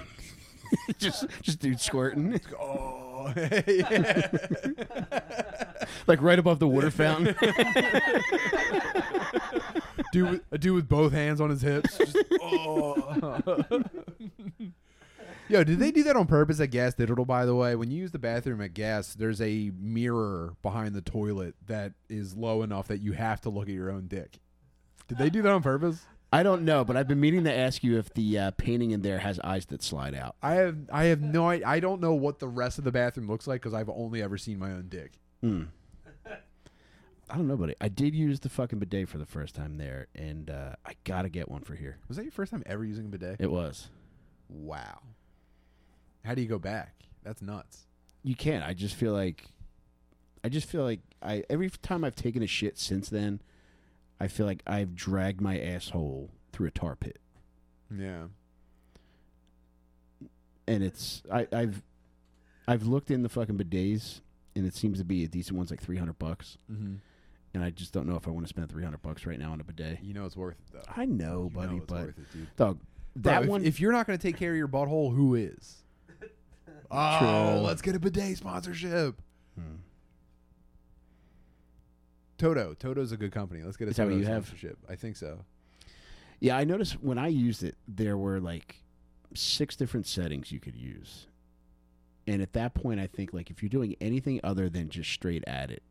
just, 0.98 1.26
just 1.42 1.60
dude 1.60 1.80
squirting, 1.80 2.40
oh. 2.60 3.32
like 6.06 6.20
right 6.20 6.38
above 6.38 6.58
the 6.58 6.66
water 6.66 6.90
fountain. 6.90 7.34
dude, 10.12 10.30
with, 10.30 10.42
a 10.50 10.58
dude 10.58 10.74
with 10.74 10.88
both 10.88 11.12
hands 11.12 11.40
on 11.40 11.50
his 11.50 11.62
hips. 11.62 11.96
Just, 11.98 12.16
oh. 12.40 13.62
Yo, 15.49 15.62
did 15.62 15.78
they 15.78 15.92
do 15.92 16.03
that 16.03 16.16
on 16.16 16.26
purpose 16.26 16.59
at 16.59 16.70
Gas 16.72 16.94
Digital? 16.94 17.24
By 17.24 17.47
the 17.47 17.55
way, 17.55 17.76
when 17.76 17.90
you 17.90 17.99
use 17.99 18.11
the 18.11 18.18
bathroom 18.18 18.61
at 18.61 18.74
Gas, 18.74 19.14
there's 19.14 19.40
a 19.40 19.70
mirror 19.78 20.57
behind 20.61 20.94
the 20.94 21.01
toilet 21.01 21.55
that 21.66 21.92
is 22.09 22.34
low 22.34 22.62
enough 22.62 22.88
that 22.88 23.01
you 23.01 23.12
have 23.12 23.40
to 23.42 23.51
look 23.51 23.68
at 23.68 23.74
your 23.74 23.90
own 23.90 24.09
dick. 24.09 24.40
Did 25.07 25.18
they 25.18 25.30
do 25.30 25.42
that 25.42 25.53
on 25.53 25.62
purpose? 25.62 26.05
I 26.32 26.42
don't 26.42 26.64
know, 26.64 26.84
but 26.84 26.97
I've 26.97 27.07
been 27.07 27.20
meaning 27.20 27.44
to 27.44 27.53
ask 27.53 27.84
you 27.84 27.97
if 27.97 28.12
the 28.12 28.36
uh, 28.36 28.51
painting 28.53 28.90
in 28.90 29.03
there 29.03 29.18
has 29.18 29.38
eyes 29.40 29.66
that 29.66 29.84
slide 29.84 30.16
out. 30.16 30.34
I 30.42 30.55
have, 30.55 30.76
I 30.92 31.05
have 31.05 31.20
no, 31.20 31.49
I, 31.49 31.62
I 31.64 31.78
don't 31.78 32.01
know 32.01 32.14
what 32.14 32.40
the 32.40 32.49
rest 32.49 32.78
of 32.78 32.84
the 32.84 32.90
bathroom 32.90 33.28
looks 33.28 33.47
like 33.47 33.62
because 33.62 33.72
I've 33.72 33.88
only 33.88 34.22
ever 34.22 34.36
seen 34.36 34.59
my 34.59 34.72
own 34.72 34.86
dick. 34.88 35.12
Hmm. 35.40 35.64
I 37.28 37.36
don't 37.36 37.47
know, 37.47 37.57
buddy. 37.57 37.74
I 37.80 37.88
did 37.88 38.14
use 38.14 38.40
the 38.40 38.49
fucking 38.49 38.80
bidet 38.80 39.09
for 39.09 39.18
the 39.18 39.26
first 39.26 39.55
time 39.55 39.78
there, 39.78 40.07
and 40.14 40.51
uh, 40.51 40.74
I 40.84 40.92
gotta 41.05 41.28
get 41.28 41.49
one 41.49 41.62
for 41.62 41.74
here. 41.74 41.99
Was 42.09 42.16
that 42.16 42.22
your 42.24 42.32
first 42.32 42.53
time 42.53 42.62
ever 42.66 42.84
using 42.84 43.07
a 43.07 43.09
bidet? 43.09 43.36
It 43.40 43.51
was. 43.51 43.88
Wow. 44.49 45.01
How 46.26 46.34
do 46.34 46.42
you 46.42 46.48
go 46.48 46.58
back? 46.58 46.94
That's 47.22 47.40
nuts. 47.40 47.86
You 48.22 48.34
can't. 48.34 48.64
I 48.64 48.74
just 48.74 48.94
feel 48.96 49.12
like, 49.12 49.44
I 50.44 50.48
just 50.48 50.68
feel 50.68 50.82
like 50.82 51.00
I 51.22 51.44
every 51.48 51.70
time 51.70 52.02
I've 52.04 52.16
taken 52.16 52.42
a 52.42 52.46
shit 52.46 52.78
since 52.78 53.08
then, 53.08 53.40
I 54.20 54.28
feel 54.28 54.46
like 54.46 54.62
I've 54.66 54.94
dragged 54.94 55.40
my 55.40 55.58
asshole 55.58 56.30
through 56.52 56.68
a 56.68 56.70
tar 56.70 56.96
pit, 56.96 57.18
Yeah. 57.96 58.24
and 60.66 60.82
it's 60.82 61.22
I, 61.32 61.46
I've 61.52 61.82
I've 62.68 62.84
looked 62.86 63.10
in 63.10 63.22
the 63.22 63.28
fucking 63.28 63.56
bidets, 63.58 64.20
and 64.56 64.66
it 64.66 64.74
seems 64.74 64.98
to 64.98 65.04
be 65.04 65.22
a 65.24 65.28
decent 65.28 65.56
one's 65.56 65.70
like 65.70 65.80
three 65.82 65.96
hundred 65.98 66.18
bucks, 66.18 66.58
Mm-hmm. 66.72 66.94
and 67.54 67.64
I 67.64 67.70
just 67.70 67.92
don't 67.92 68.06
know 68.08 68.16
if 68.16 68.26
I 68.26 68.30
want 68.30 68.46
to 68.46 68.48
spend 68.48 68.68
three 68.70 68.82
hundred 68.84 69.02
bucks 69.02 69.26
right 69.26 69.38
now 69.38 69.52
on 69.52 69.60
a 69.60 69.64
bidet. 69.64 69.98
You 70.02 70.14
know 70.14 70.24
it's 70.26 70.36
worth 70.36 70.56
it 70.60 70.72
though. 70.72 70.92
I 70.96 71.04
know, 71.04 71.44
You 71.44 71.50
buddy, 71.60 71.76
know 71.76 71.84
but 71.86 72.08
it, 72.08 72.14
dog, 72.56 72.78
Bro, 73.14 73.32
that 73.32 73.42
if, 73.44 73.48
one. 73.48 73.64
If 73.64 73.80
you're 73.80 73.92
not 73.92 74.06
going 74.06 74.18
to 74.18 74.22
take 74.22 74.36
care 74.36 74.50
of 74.52 74.56
your 74.56 74.68
butthole, 74.68 75.14
who 75.14 75.34
is? 75.34 75.82
Oh, 76.91 77.18
True. 77.18 77.61
let's 77.66 77.82
get 77.82 77.95
a 77.97 77.99
bidet 77.99 78.37
sponsorship. 78.39 79.20
Hmm. 79.59 79.76
Toto. 82.39 82.74
Toto's 82.74 83.12
a 83.12 83.16
good 83.16 83.32
company. 83.32 83.62
Let's 83.62 83.76
get 83.76 83.89
a 83.89 83.91
Is 83.91 83.97
that 83.97 84.05
what 84.05 84.11
Toto 84.11 84.20
you 84.20 84.26
have? 84.26 84.45
sponsorship. 84.47 84.78
I 84.89 84.95
think 84.97 85.16
so. 85.16 85.45
Yeah, 86.41 86.57
I 86.57 86.64
noticed 86.64 87.03
when 87.03 87.18
I 87.18 87.28
used 87.28 87.62
it, 87.64 87.76
there 87.89 88.16
were 88.18 88.41
like 88.41 88.82
six 89.34 89.74
different 89.74 90.07
settings 90.07 90.53
you 90.53 90.61
could 90.61 90.76
use. 90.76 91.26
And 92.26 92.43
at 92.43 92.53
that 92.55 92.74
point, 92.74 93.01
I 93.01 93.07
think 93.07 93.32
like 93.32 93.51
if 93.51 93.62
you're 93.62 93.70
doing 93.70 93.97
anything 94.01 94.41
other 94.45 94.68
than 94.68 94.91
just 94.91 95.11
straight 95.11 95.45
at 95.47 95.70
it, 95.70 95.82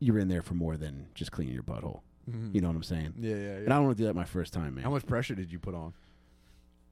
you're 0.00 0.18
in 0.18 0.28
there 0.28 0.42
for 0.42 0.54
more 0.54 0.76
than 0.76 1.06
just 1.14 1.30
cleaning 1.32 1.54
your 1.54 1.62
butthole. 1.62 2.00
You 2.52 2.60
know 2.60 2.66
what 2.66 2.74
I'm 2.74 2.82
saying? 2.82 3.14
Yeah, 3.20 3.36
yeah, 3.36 3.50
And 3.58 3.72
I 3.72 3.76
don't 3.76 3.84
want 3.84 3.96
to 3.98 4.02
do 4.02 4.06
that 4.08 4.16
my 4.16 4.24
first 4.24 4.52
time, 4.52 4.74
man. 4.74 4.82
How 4.82 4.90
much 4.90 5.06
pressure 5.06 5.36
did 5.36 5.52
you 5.52 5.60
put 5.60 5.76
on? 5.76 5.94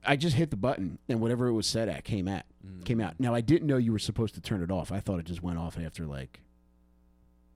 I 0.07 0.17
just 0.17 0.37
hit 0.37 0.51
the 0.51 0.57
button, 0.57 0.99
and 1.09 1.21
whatever 1.21 1.47
it 1.49 1.53
was 1.53 1.67
set 1.67 1.89
at 1.89 2.05
came 2.05 2.29
at 2.29 2.47
Mm. 2.67 2.85
came 2.85 3.01
out. 3.01 3.21
Now 3.21 3.35
I 3.35 3.41
didn't 3.43 3.67
know 3.67 3.77
you 3.77 3.93
were 3.93 3.99
supposed 3.99 4.35
to 4.37 4.41
turn 4.41 4.63
it 4.63 4.71
off. 4.71 4.91
I 4.91 4.99
thought 5.01 5.19
it 5.21 5.27
just 5.27 5.43
went 5.43 5.59
off 5.59 5.79
after 5.79 6.07
like 6.07 6.41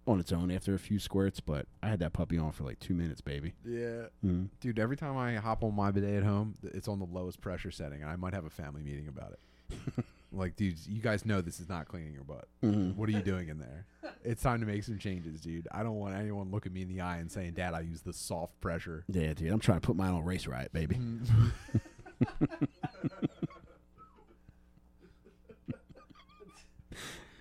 on 0.06 0.20
its 0.20 0.32
own 0.32 0.50
after 0.50 0.74
a 0.74 0.78
few 0.78 0.98
squirts. 0.98 1.40
But 1.40 1.66
I 1.82 1.88
had 1.88 1.98
that 2.00 2.12
puppy 2.12 2.36
on 2.38 2.52
for 2.52 2.64
like 2.64 2.78
two 2.78 2.94
minutes, 2.94 3.20
baby. 3.22 3.54
Yeah. 3.64 4.06
Mm. 4.24 4.48
Dude, 4.60 4.78
every 4.78 4.96
time 4.96 5.16
I 5.16 5.34
hop 5.36 5.64
on 5.64 5.74
my 5.74 5.90
bidet 5.90 6.14
at 6.16 6.22
home, 6.24 6.54
it's 6.62 6.88
on 6.88 6.98
the 6.98 7.06
lowest 7.06 7.40
pressure 7.40 7.70
setting, 7.70 8.02
and 8.02 8.10
I 8.10 8.16
might 8.16 8.34
have 8.34 8.44
a 8.44 8.50
family 8.50 8.82
meeting 8.82 9.08
about 9.08 9.32
it. 9.32 10.04
like, 10.32 10.56
dude, 10.56 10.76
you 10.86 11.00
guys 11.00 11.24
know 11.24 11.40
this 11.40 11.58
is 11.60 11.68
not 11.70 11.88
cleaning 11.88 12.12
your 12.12 12.24
butt. 12.24 12.48
Mhm. 12.62 12.94
What 12.96 13.08
are 13.08 13.12
you 13.12 13.22
doing 13.22 13.48
in 13.48 13.58
there? 13.58 13.86
It's 14.24 14.42
time 14.42 14.60
to 14.60 14.66
make 14.66 14.82
some 14.84 14.98
changes, 14.98 15.40
dude. 15.40 15.68
I 15.72 15.82
don't 15.82 15.96
want 15.96 16.14
anyone 16.16 16.50
looking 16.50 16.72
me 16.74 16.82
in 16.82 16.88
the 16.88 17.00
eye 17.00 17.16
and 17.18 17.30
saying, 17.32 17.52
"Dad, 17.54 17.72
I 17.74 17.80
use 17.80 18.02
the 18.02 18.12
soft 18.12 18.58
pressure." 18.60 19.04
Yeah, 19.08 19.32
dude. 19.34 19.50
I'm 19.52 19.58
trying 19.60 19.80
to 19.80 19.86
put 19.86 19.96
mine 19.96 20.12
on 20.12 20.24
race 20.24 20.46
riot, 20.46 20.72
baby. 20.72 20.98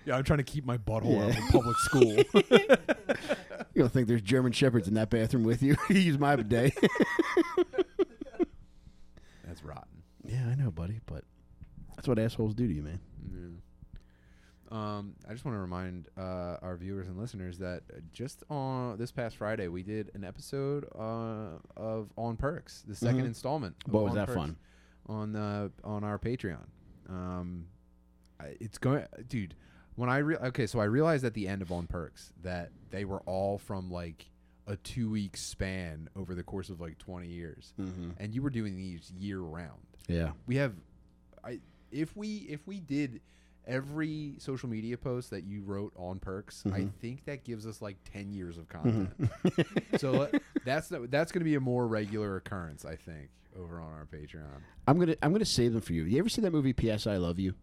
yeah, 0.04 0.16
I'm 0.16 0.24
trying 0.24 0.38
to 0.38 0.44
keep 0.44 0.64
my 0.64 0.78
butthole 0.78 1.22
out 1.22 1.36
of 1.38 1.44
public 1.50 1.76
school. 1.78 2.16
You 3.74 3.82
don't 3.84 3.92
think 3.92 4.08
there's 4.08 4.22
German 4.22 4.50
shepherds 4.50 4.88
in 4.88 4.94
that 4.94 5.08
bathroom 5.08 5.44
with 5.44 5.62
you? 5.62 5.76
you 5.88 5.96
use 6.00 6.18
my 6.18 6.34
bidet. 6.34 6.76
That's 9.44 9.62
rotten. 9.62 10.02
yeah, 10.24 10.48
I 10.50 10.56
know, 10.56 10.72
buddy, 10.72 11.00
but 11.06 11.22
that's 11.94 12.08
what 12.08 12.18
assholes 12.18 12.54
do 12.54 12.66
to 12.66 12.72
you, 12.74 12.82
man. 12.82 12.98
Um, 14.72 15.14
I 15.28 15.32
just 15.32 15.44
want 15.44 15.54
to 15.56 15.60
remind 15.60 16.08
uh, 16.18 16.56
our 16.60 16.76
viewers 16.76 17.06
and 17.06 17.16
listeners 17.18 17.58
that 17.58 17.82
uh, 17.94 18.00
just 18.12 18.42
on 18.50 18.98
this 18.98 19.12
past 19.12 19.36
Friday 19.36 19.68
we 19.68 19.82
did 19.84 20.10
an 20.14 20.24
episode 20.24 20.84
uh, 20.98 21.58
of 21.76 22.10
On 22.16 22.36
Perks, 22.36 22.82
the 22.86 22.94
2nd 22.94 23.20
Mhm. 23.22 23.26
installment. 23.26 23.76
of 23.86 23.92
What 23.92 24.02
was 24.04 24.10
On 24.10 24.16
that 24.16 24.26
Perks 24.26 24.36
fun? 24.38 24.56
On 25.08 25.34
uh, 25.36 25.68
on 25.84 26.04
our 26.04 26.18
Patreon. 26.18 26.66
Um, 27.08 27.66
it's 28.60 28.78
going, 28.78 29.04
dude. 29.28 29.54
When 29.96 30.08
I 30.08 30.18
re- 30.18 30.36
okay, 30.36 30.66
so 30.66 30.78
I 30.78 30.84
realized 30.84 31.24
at 31.24 31.34
the 31.34 31.48
end 31.48 31.60
of 31.62 31.72
On 31.72 31.86
Perks 31.86 32.32
that 32.42 32.70
they 32.90 33.04
were 33.04 33.20
all 33.22 33.58
from 33.58 33.90
like 33.90 34.26
a 34.66 34.76
two 34.76 35.10
week 35.10 35.36
span 35.36 36.08
over 36.14 36.34
the 36.34 36.42
course 36.44 36.68
of 36.70 36.80
like 36.80 36.98
twenty 36.98 37.28
years, 37.28 37.72
Mm-hmm. 37.80 38.10
and 38.18 38.34
you 38.34 38.42
were 38.42 38.50
doing 38.50 38.76
these 38.76 39.10
year 39.18 39.40
round 39.40 39.80
Yeah. 40.06 40.30
we 40.46 40.56
have 40.56 40.74
i 41.44 41.58
if 41.90 42.16
we 42.16 42.36
if 42.50 42.66
we 42.66 42.80
did 42.80 43.20
every 43.68 44.34
social 44.38 44.68
media 44.68 44.96
post 44.96 45.30
that 45.30 45.44
you 45.44 45.62
wrote 45.62 45.92
on 45.96 46.18
perks 46.18 46.64
i 46.66 46.80
Mhm. 46.80 46.92
think 47.00 47.24
that 47.26 47.44
gives 47.44 47.66
us 47.66 47.80
like 47.82 47.96
10 48.12 48.32
years 48.32 48.56
of 48.58 48.68
content 48.68 49.10
so 49.98 50.10
let- 50.12 50.42
that's 50.64 50.88
the, 50.88 51.06
that's 51.08 51.30
going 51.32 51.40
to 51.40 51.44
be 51.44 51.54
a 51.54 51.60
more 51.60 51.86
regular 51.86 52.36
occurrence 52.36 52.84
i 52.84 52.96
think 52.96 53.28
over 53.58 53.80
on 53.80 53.92
our 53.92 54.06
patreon 54.06 54.60
I'm 54.86 54.98
gonna 54.98 55.16
I'm 55.22 55.32
gonna 55.32 55.44
save 55.44 55.72
them 55.74 55.82
for 55.82 55.92
you. 55.92 56.04
You 56.04 56.18
ever 56.18 56.28
see 56.30 56.40
that 56.40 56.50
movie 56.52 56.72
P.S. 56.72 57.06
I 57.06 57.18
Love 57.18 57.38
You, 57.38 57.54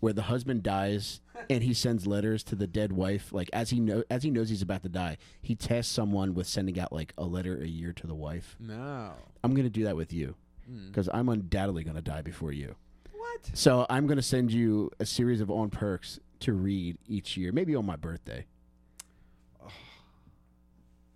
where 0.00 0.12
the 0.12 0.22
husband 0.22 0.64
dies 0.64 1.20
and 1.50 1.62
he 1.62 1.74
sends 1.74 2.06
letters 2.08 2.42
to 2.44 2.56
the 2.56 2.66
dead 2.66 2.90
wife, 2.92 3.32
like 3.32 3.48
as 3.52 3.70
he 3.70 3.78
know 3.78 4.02
as 4.10 4.24
he 4.24 4.30
knows 4.30 4.48
he's 4.48 4.62
about 4.62 4.82
to 4.82 4.88
die, 4.88 5.16
he 5.42 5.54
tests 5.54 5.92
someone 5.92 6.34
with 6.34 6.48
sending 6.48 6.80
out 6.80 6.92
like 6.92 7.12
a 7.16 7.24
letter 7.24 7.56
a 7.62 7.66
year 7.68 7.92
to 7.92 8.06
the 8.08 8.14
wife. 8.16 8.56
no 8.58 9.12
I'm 9.44 9.54
gonna 9.54 9.70
do 9.70 9.84
that 9.84 9.94
with 9.96 10.12
you 10.12 10.34
Mm. 10.68 10.88
because 10.88 11.08
I'm 11.14 11.28
undoubtedly 11.28 11.84
gonna 11.84 12.02
die 12.02 12.22
before 12.22 12.50
you. 12.50 12.74
What 13.44 13.56
So 13.56 13.86
I'm 13.90 14.06
gonna 14.06 14.22
send 14.22 14.52
you 14.52 14.90
a 15.00 15.06
series 15.06 15.40
of 15.40 15.50
on 15.50 15.70
perks 15.70 16.18
to 16.40 16.52
read 16.52 16.98
each 17.08 17.36
year, 17.36 17.52
maybe 17.52 17.74
on 17.74 17.86
my 17.86 17.96
birthday. 17.96 18.46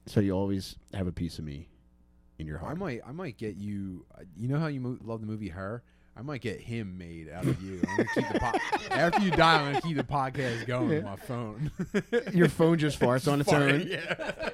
So 0.06 0.20
you 0.20 0.32
always 0.32 0.76
have 0.94 1.06
a 1.06 1.12
piece 1.12 1.38
of 1.38 1.44
me 1.44 1.68
in 2.38 2.46
your 2.46 2.56
heart. 2.58 2.72
i 2.72 2.74
might 2.74 3.00
i 3.06 3.12
might 3.12 3.36
get 3.36 3.56
you 3.56 4.04
uh, 4.16 4.22
you 4.36 4.48
know 4.48 4.58
how 4.58 4.66
you 4.66 4.80
mo- 4.80 4.96
love 5.04 5.20
the 5.20 5.26
movie 5.26 5.50
her 5.50 5.82
I 6.16 6.22
might 6.22 6.40
get 6.40 6.60
him 6.60 6.98
made 6.98 7.30
out 7.30 7.46
of 7.46 7.62
you. 7.62 7.80
I'm 7.88 7.96
gonna 7.96 8.08
keep 8.14 8.28
the 8.32 8.40
po- 8.40 8.90
after 8.90 9.22
you 9.22 9.30
die. 9.30 9.54
I'm 9.62 9.66
gonna 9.72 9.80
keep 9.80 9.96
the 9.96 10.02
podcast 10.02 10.66
going 10.66 10.98
on 10.98 11.04
my 11.04 11.16
phone. 11.16 11.70
Your 12.34 12.48
phone 12.48 12.78
just 12.78 12.98
farts 12.98 13.30
on 13.30 13.40
its 13.40 13.48
Fart, 13.48 13.62
own. 13.62 13.86
Yeah. 13.86 14.50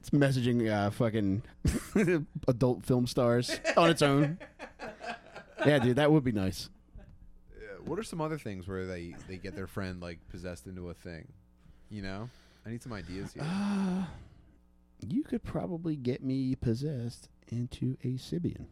It's 0.00 0.10
messaging 0.10 0.68
uh, 0.68 0.90
fucking 0.90 1.42
adult 2.48 2.82
film 2.84 3.06
stars 3.06 3.60
on 3.76 3.90
its 3.90 4.00
own. 4.02 4.38
Yeah, 5.66 5.78
dude, 5.78 5.96
that 5.96 6.10
would 6.10 6.24
be 6.24 6.32
nice. 6.32 6.70
What 7.84 7.98
are 7.98 8.02
some 8.02 8.20
other 8.20 8.38
things 8.38 8.68
where 8.68 8.86
they 8.86 9.14
they 9.28 9.36
get 9.36 9.54
their 9.56 9.66
friend 9.66 10.00
like 10.00 10.18
possessed 10.28 10.66
into 10.66 10.90
a 10.90 10.94
thing? 10.94 11.28
You 11.90 12.02
know, 12.02 12.28
I 12.66 12.70
need 12.70 12.82
some 12.82 12.92
ideas 12.92 13.32
here. 13.32 13.42
Uh, 13.46 14.04
you 15.06 15.22
could 15.22 15.42
probably 15.42 15.96
get 15.96 16.22
me 16.22 16.54
possessed 16.54 17.28
into 17.48 17.96
a 18.04 18.12
Sybian. 18.18 18.66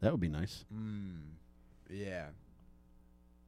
That 0.00 0.10
would 0.12 0.20
be 0.20 0.28
nice. 0.28 0.64
Mm, 0.74 1.20
yeah, 1.90 2.26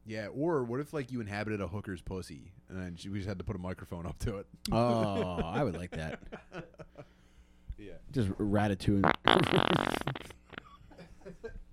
yeah. 0.04 0.26
Or 0.28 0.62
what 0.64 0.80
if 0.80 0.92
like 0.92 1.10
you 1.10 1.20
inhabited 1.20 1.60
a 1.60 1.68
hooker's 1.68 2.02
pussy 2.02 2.52
and 2.68 2.78
then 2.78 2.96
she, 2.96 3.08
we 3.08 3.18
just 3.18 3.28
had 3.28 3.38
to 3.38 3.44
put 3.44 3.56
a 3.56 3.60
microphone 3.60 4.04
up 4.06 4.18
to 4.20 4.38
it? 4.38 4.46
Oh, 4.70 5.40
I 5.42 5.64
would 5.64 5.76
like 5.76 5.90
that. 5.92 6.20
Yeah, 7.78 7.94
Just 8.12 8.28
ratatouille. 8.32 9.10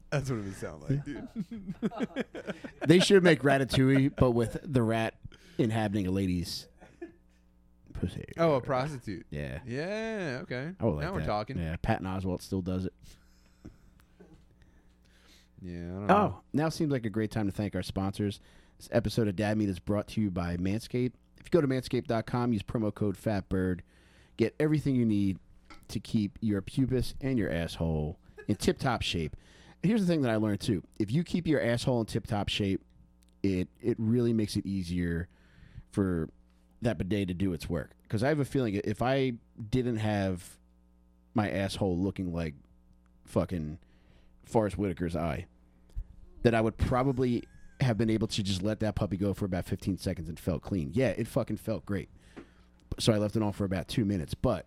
that's 0.09 0.29
what 0.29 0.39
it 0.39 0.45
would 0.45 0.55
sound 0.55 0.83
like, 0.83 1.05
dude. 1.05 1.27
they 2.87 2.99
should 2.99 3.23
make 3.23 3.41
ratatouille, 3.41 4.13
but 4.15 4.31
with 4.31 4.57
the 4.63 4.81
rat 4.81 5.15
inhabiting 5.57 6.07
a 6.07 6.11
lady's 6.11 6.67
pussy. 7.93 8.25
oh, 8.37 8.53
a 8.53 8.61
prostitute. 8.61 9.25
Yeah. 9.29 9.59
Yeah. 9.65 10.39
Okay. 10.43 10.71
I 10.79 10.85
would 10.85 10.95
like 10.95 11.05
now 11.05 11.13
we're 11.13 11.19
that. 11.19 11.27
talking. 11.27 11.57
Yeah, 11.57 11.75
Patton 11.81 12.05
Oswalt 12.05 12.41
still 12.41 12.61
does 12.61 12.85
it. 12.85 12.93
Yeah. 15.61 15.73
I 15.73 15.79
don't 15.79 16.03
oh, 16.03 16.05
know. 16.07 16.35
Oh, 16.37 16.41
now 16.53 16.69
seems 16.69 16.91
like 16.91 17.05
a 17.05 17.09
great 17.09 17.31
time 17.31 17.47
to 17.47 17.51
thank 17.51 17.75
our 17.75 17.83
sponsors. 17.83 18.39
This 18.77 18.89
episode 18.91 19.27
of 19.27 19.35
Dad 19.35 19.57
Meat 19.57 19.69
is 19.69 19.79
brought 19.79 20.07
to 20.09 20.21
you 20.21 20.29
by 20.29 20.57
Manscaped. 20.57 21.13
If 21.39 21.45
you 21.45 21.51
go 21.51 21.61
to 21.61 21.67
manscaped.com, 21.67 22.53
use 22.53 22.61
promo 22.61 22.93
code 22.93 23.17
FATBIRD, 23.17 23.79
get 24.37 24.55
everything 24.59 24.95
you 24.95 25.05
need 25.05 25.39
to 25.87 25.99
keep 25.99 26.37
your 26.41 26.61
pubis 26.61 27.15
and 27.21 27.39
your 27.39 27.49
asshole 27.49 28.19
in 28.47 28.55
tip 28.55 28.77
top 28.77 29.01
shape. 29.01 29.35
Here's 29.83 30.01
the 30.01 30.07
thing 30.07 30.21
that 30.23 30.31
I 30.31 30.35
learned 30.35 30.59
too 30.59 30.83
if 30.99 31.11
you 31.11 31.23
keep 31.23 31.47
your 31.47 31.61
asshole 31.61 31.99
in 31.99 32.05
tip 32.05 32.27
top 32.27 32.49
shape, 32.49 32.81
it, 33.43 33.67
it 33.81 33.95
really 33.99 34.33
makes 34.33 34.55
it 34.55 34.65
easier 34.65 35.27
for 35.91 36.29
that 36.81 36.97
bidet 36.97 37.27
to 37.29 37.33
do 37.33 37.53
its 37.53 37.69
work. 37.69 37.91
Because 38.03 38.23
I 38.23 38.29
have 38.29 38.39
a 38.39 38.45
feeling 38.45 38.75
if 38.83 39.01
I 39.01 39.33
didn't 39.69 39.97
have 39.97 40.57
my 41.33 41.49
asshole 41.49 41.97
looking 41.97 42.33
like 42.33 42.55
fucking 43.25 43.77
Forest 44.45 44.77
Whitaker's 44.77 45.15
eye, 45.15 45.45
that 46.43 46.55
I 46.55 46.61
would 46.61 46.77
probably 46.77 47.43
have 47.81 47.97
been 47.97 48.09
able 48.09 48.27
to 48.27 48.41
just 48.41 48.63
let 48.63 48.79
that 48.79 48.95
puppy 48.95 49.17
go 49.17 49.33
for 49.33 49.45
about 49.45 49.65
15 49.65 49.97
seconds 49.97 50.29
and 50.29 50.39
felt 50.39 50.61
clean. 50.61 50.91
Yeah, 50.93 51.09
it 51.09 51.27
fucking 51.27 51.57
felt 51.57 51.85
great. 51.85 52.09
So 52.99 53.13
I 53.13 53.17
left 53.17 53.35
it 53.35 53.43
on 53.43 53.51
for 53.53 53.65
about 53.65 53.87
two 53.87 54.05
minutes. 54.05 54.33
But 54.33 54.65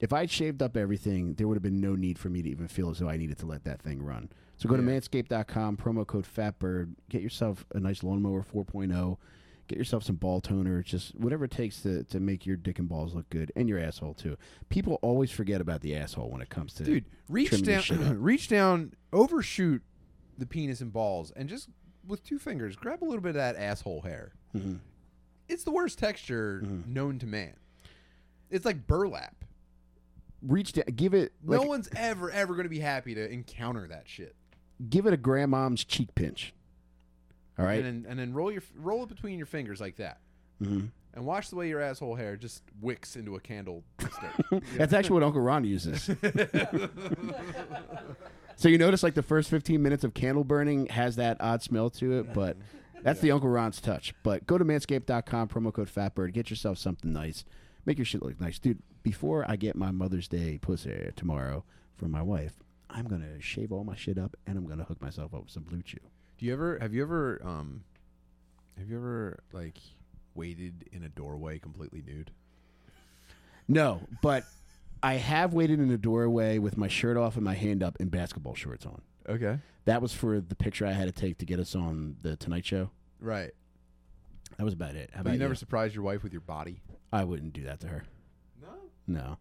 if 0.00 0.12
I'd 0.12 0.30
shaved 0.30 0.62
up 0.62 0.76
everything, 0.76 1.34
there 1.34 1.46
would 1.46 1.54
have 1.54 1.62
been 1.62 1.80
no 1.80 1.94
need 1.94 2.18
for 2.18 2.28
me 2.28 2.42
to 2.42 2.48
even 2.48 2.68
feel 2.68 2.90
as 2.90 2.98
though 2.98 3.08
I 3.08 3.16
needed 3.16 3.38
to 3.38 3.46
let 3.46 3.64
that 3.64 3.82
thing 3.82 4.02
run. 4.02 4.28
So 4.58 4.68
go 4.68 4.76
to 4.76 4.82
Yeah. 4.82 4.88
manscaped.com, 4.98 5.76
promo 5.76 6.06
code 6.06 6.26
FATBIRD, 6.26 6.94
get 7.08 7.22
yourself 7.22 7.64
a 7.74 7.80
nice 7.80 8.02
lawnmower 8.02 8.42
4.0, 8.42 9.16
get 9.68 9.78
yourself 9.78 10.02
some 10.02 10.16
ball 10.16 10.40
toner, 10.40 10.82
just 10.82 11.14
whatever 11.14 11.44
it 11.44 11.50
takes 11.52 11.80
to, 11.82 12.02
to 12.04 12.18
make 12.20 12.44
your 12.44 12.56
dick 12.56 12.78
and 12.80 12.88
balls 12.88 13.14
look 13.14 13.30
good, 13.30 13.52
and 13.54 13.68
your 13.68 13.78
asshole 13.78 14.14
too. 14.14 14.36
People 14.68 14.98
always 15.00 15.30
forget 15.30 15.60
about 15.60 15.80
the 15.80 15.94
asshole 15.94 16.28
when 16.30 16.40
it 16.42 16.48
comes 16.48 16.74
to 16.74 16.82
dude 16.84 17.04
reach 17.28 17.50
trimming 17.50 17.80
shit 17.80 17.98
up. 17.98 18.04
down 18.04 18.18
reach 18.20 18.48
down 18.48 18.94
overshoot 19.12 19.80
the 20.36 20.46
penis 20.46 20.80
and 20.80 20.92
balls 20.92 21.30
and 21.36 21.48
just 21.48 21.68
with 22.06 22.22
two 22.24 22.38
fingers 22.38 22.74
grab 22.76 23.02
a 23.02 23.04
little 23.04 23.20
bit 23.20 23.30
of 23.30 23.34
that 23.34 23.54
asshole 23.56 24.00
hair 24.02 24.32
Mhm. 24.54 24.78
it's 25.48 25.62
the 25.64 25.70
worst 25.70 25.98
texture 25.98 26.62
Mhm. 26.64 26.86
known 26.86 27.18
to 27.18 27.26
man 27.26 27.54
it's 28.50 28.64
like 28.64 28.86
burlap 28.86 29.44
reach 30.40 30.72
down, 30.72 30.84
give 30.96 31.12
it 31.14 31.32
no 31.42 31.62
one's 31.62 31.88
ever 31.96 32.30
ever 32.30 32.54
going 32.54 32.64
to 32.64 32.70
be 32.70 32.78
happy 32.78 33.14
to 33.14 33.30
encounter 33.30 33.86
that 33.88 34.08
shit 34.08 34.34
give 34.88 35.06
it 35.06 35.12
a 35.12 35.16
grandmom's 35.16 35.84
cheek 35.84 36.14
pinch. 36.14 36.54
All 37.58 37.64
right. 37.64 37.84
and 37.84 38.04
then 38.04 38.10
and 38.10 38.18
then 38.18 38.32
roll 38.32 38.52
your 38.52 38.62
roll 38.76 39.02
it 39.02 39.08
between 39.08 39.36
your 39.36 39.46
fingers 39.46 39.80
like 39.80 39.96
that 39.96 40.20
hmm 40.62 40.86
and 41.14 41.26
watch 41.26 41.50
the 41.50 41.56
way 41.56 41.68
your 41.68 41.80
asshole 41.80 42.14
hair 42.14 42.36
just 42.36 42.62
wicks 42.80 43.16
into 43.16 43.34
a 43.34 43.40
candle. 43.40 43.82
stick. 43.98 44.62
That's 44.76 44.92
actually 44.92 45.14
what 45.14 45.22
Uncle 45.24 45.40
Ron 45.40 45.64
uses. 45.64 46.02
so 48.56 48.68
you 48.68 48.78
notice 48.78 49.02
like 49.02 49.14
the 49.14 49.22
first 49.22 49.50
15 49.50 49.82
minutes 49.82 50.04
of 50.04 50.14
candle 50.14 50.44
burning 50.44 50.86
has 50.86 51.16
that 51.16 51.36
odd 51.40 51.62
smell 51.62 51.90
to 51.90 52.20
it, 52.20 52.32
but 52.32 52.56
that's 53.02 53.20
the 53.20 53.32
Uncle 53.32 53.48
Ron's 53.48 53.80
touch. 53.80 54.14
But 54.22 54.46
go 54.46 54.58
to 54.58 54.64
manscaped.com, 54.64 55.48
promo 55.48 55.72
code 55.72 55.92
FATBIRD, 55.92 56.32
get 56.32 56.50
yourself 56.50 56.78
something 56.78 57.12
nice. 57.12 57.44
Make 57.84 57.98
your 57.98 58.04
shit 58.04 58.22
look 58.22 58.40
nice. 58.40 58.58
Dude, 58.58 58.82
before 59.02 59.44
I 59.48 59.56
get 59.56 59.74
my 59.74 59.90
Mother's 59.90 60.28
Day 60.28 60.58
pussy 60.60 61.10
tomorrow 61.16 61.64
from 61.96 62.10
my 62.12 62.22
wife, 62.22 62.52
I'm 62.90 63.06
going 63.06 63.22
to 63.22 63.40
shave 63.42 63.72
all 63.72 63.84
my 63.84 63.96
shit 63.96 64.18
up 64.18 64.36
and 64.46 64.56
I'm 64.56 64.66
going 64.66 64.78
to 64.78 64.84
hook 64.84 65.00
myself 65.00 65.34
up 65.34 65.42
with 65.44 65.50
some 65.50 65.64
Blue 65.64 65.82
Chew. 65.82 65.98
Do 66.38 66.46
you 66.46 66.52
ever 66.52 66.78
have 66.80 66.94
you 66.94 67.02
ever 67.02 67.40
um 67.44 67.82
have 68.78 68.88
you 68.88 68.96
ever 68.96 69.40
like 69.52 69.78
waited 70.34 70.88
in 70.92 71.02
a 71.02 71.08
doorway 71.08 71.58
completely 71.58 72.02
nude? 72.06 72.30
No, 73.66 74.00
but 74.22 74.44
I 75.02 75.14
have 75.14 75.52
waited 75.52 75.80
in 75.80 75.90
a 75.90 75.98
doorway 75.98 76.58
with 76.58 76.76
my 76.78 76.88
shirt 76.88 77.16
off 77.16 77.36
and 77.36 77.44
my 77.44 77.54
hand 77.54 77.82
up 77.82 77.96
and 78.00 78.10
basketball 78.10 78.54
shorts 78.54 78.86
on. 78.86 79.02
Okay. 79.28 79.58
That 79.84 80.00
was 80.00 80.12
for 80.12 80.40
the 80.40 80.54
picture 80.54 80.86
I 80.86 80.92
had 80.92 81.06
to 81.06 81.12
take 81.12 81.38
to 81.38 81.44
get 81.46 81.60
us 81.60 81.74
on 81.74 82.16
the 82.22 82.36
Tonight 82.36 82.64
Show. 82.64 82.90
Right. 83.20 83.50
That 84.56 84.64
was 84.64 84.72
about 84.74 84.94
it. 84.94 85.10
How 85.12 85.18
But 85.18 85.28
about 85.28 85.32
you 85.34 85.38
never 85.38 85.54
surprised 85.54 85.94
your 85.94 86.04
wife 86.04 86.22
with 86.22 86.32
your 86.32 86.40
body? 86.40 86.80
I 87.12 87.24
wouldn't 87.24 87.52
do 87.52 87.64
that 87.64 87.80
to 87.80 87.88
her. 87.88 88.04
No. 88.60 88.68
No. 89.06 89.38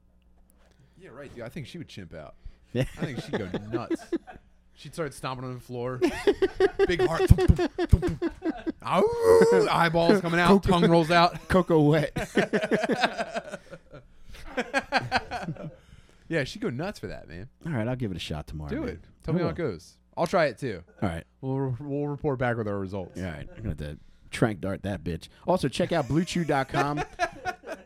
Yeah, 1.00 1.10
right, 1.10 1.34
dude. 1.34 1.44
I 1.44 1.50
think 1.50 1.68
she 1.68 1.78
would 1.78 1.88
chimp 1.88 2.14
out. 2.14 2.36
Yeah. 2.74 2.84
I 3.02 3.06
think 3.06 3.22
she'd 3.22 3.38
go 3.38 3.50
nuts. 3.72 4.02
She'd 4.78 4.94
start 4.94 5.12
stomping 5.16 5.44
on 5.44 5.56
the 5.56 5.60
floor. 5.60 6.00
Big 6.88 7.02
heart. 7.02 7.28
Thump, 7.28 7.58
thump, 7.58 7.72
thump, 7.90 8.20
thump. 8.20 8.34
Ow! 8.86 9.68
Eyeballs 9.72 10.22
coming 10.22 10.40
out. 10.40 10.62
Tongue 10.62 10.88
rolls 10.88 11.10
out. 11.10 11.48
Cocoa 11.48 11.82
wet. 11.82 12.16
Yeah, 16.28 16.44
she'd 16.44 16.62
go 16.62 16.70
nuts 16.70 17.00
for 17.00 17.08
that, 17.08 17.28
man. 17.28 17.50
All 17.66 17.72
right, 17.72 17.88
I'll 17.88 17.96
give 17.96 18.12
it 18.12 18.18
a 18.18 18.20
shot 18.20 18.48
tomorrow. 18.48 18.70
Do 18.70 18.82
man. 18.82 18.90
it. 18.90 19.00
Tell 19.24 19.34
I 19.34 19.38
me 19.38 19.40
how 19.42 19.46
will. 19.46 19.52
it 19.54 19.58
goes. 19.58 19.94
I'll 20.16 20.28
try 20.28 20.46
it 20.46 20.58
too. 20.58 20.84
All 21.02 21.10
right. 21.10 21.24
We'll 21.42 21.76
we'll 21.80 22.08
report 22.08 22.40
back 22.40 22.58
with 22.58 22.68
our 22.68 22.78
results. 22.78 23.18
All 23.20 23.26
right. 23.26 23.48
I'm 23.56 23.64
going 23.64 23.78
to 23.78 23.98
trank 24.30 24.60
dart 24.62 24.84
that 24.84 25.04
bitch. 25.04 25.30
Also, 25.48 25.68
check 25.70 25.92
out 25.92 26.08
bluechew.com. 26.08 27.04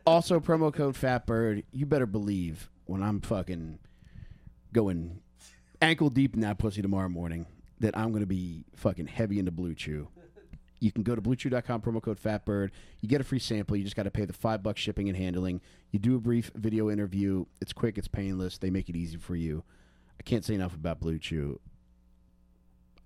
also, 0.05 0.39
promo 0.39 0.73
code 0.73 0.95
FATBIRD. 0.95 1.63
You 1.71 1.85
better 1.85 2.05
believe 2.05 2.69
when 2.85 3.03
I'm 3.03 3.21
fucking 3.21 3.79
going 4.73 5.19
ankle 5.81 6.09
deep 6.09 6.33
in 6.35 6.41
that 6.41 6.57
pussy 6.57 6.81
tomorrow 6.81 7.09
morning 7.09 7.45
that 7.79 7.97
I'm 7.97 8.09
going 8.11 8.21
to 8.21 8.27
be 8.27 8.65
fucking 8.75 9.07
heavy 9.07 9.39
into 9.39 9.51
Blue 9.51 9.73
Chew. 9.73 10.07
You 10.79 10.91
can 10.91 11.03
go 11.03 11.13
to 11.15 11.21
bluechew.com, 11.21 11.81
promo 11.81 12.01
code 12.01 12.19
FATBIRD. 12.19 12.71
You 13.01 13.09
get 13.09 13.21
a 13.21 13.23
free 13.23 13.37
sample. 13.39 13.77
You 13.77 13.83
just 13.83 13.95
got 13.95 14.03
to 14.03 14.11
pay 14.11 14.25
the 14.25 14.33
five 14.33 14.63
bucks 14.63 14.81
shipping 14.81 15.07
and 15.09 15.17
handling. 15.17 15.61
You 15.91 15.99
do 15.99 16.15
a 16.15 16.19
brief 16.19 16.49
video 16.55 16.89
interview. 16.89 17.45
It's 17.61 17.71
quick, 17.73 17.97
it's 17.99 18.07
painless. 18.07 18.57
They 18.57 18.71
make 18.71 18.89
it 18.89 18.95
easy 18.95 19.17
for 19.17 19.35
you. 19.35 19.63
I 20.19 20.23
can't 20.23 20.43
say 20.43 20.55
enough 20.55 20.73
about 20.75 20.99
Blue 20.99 21.19
Chew. 21.19 21.59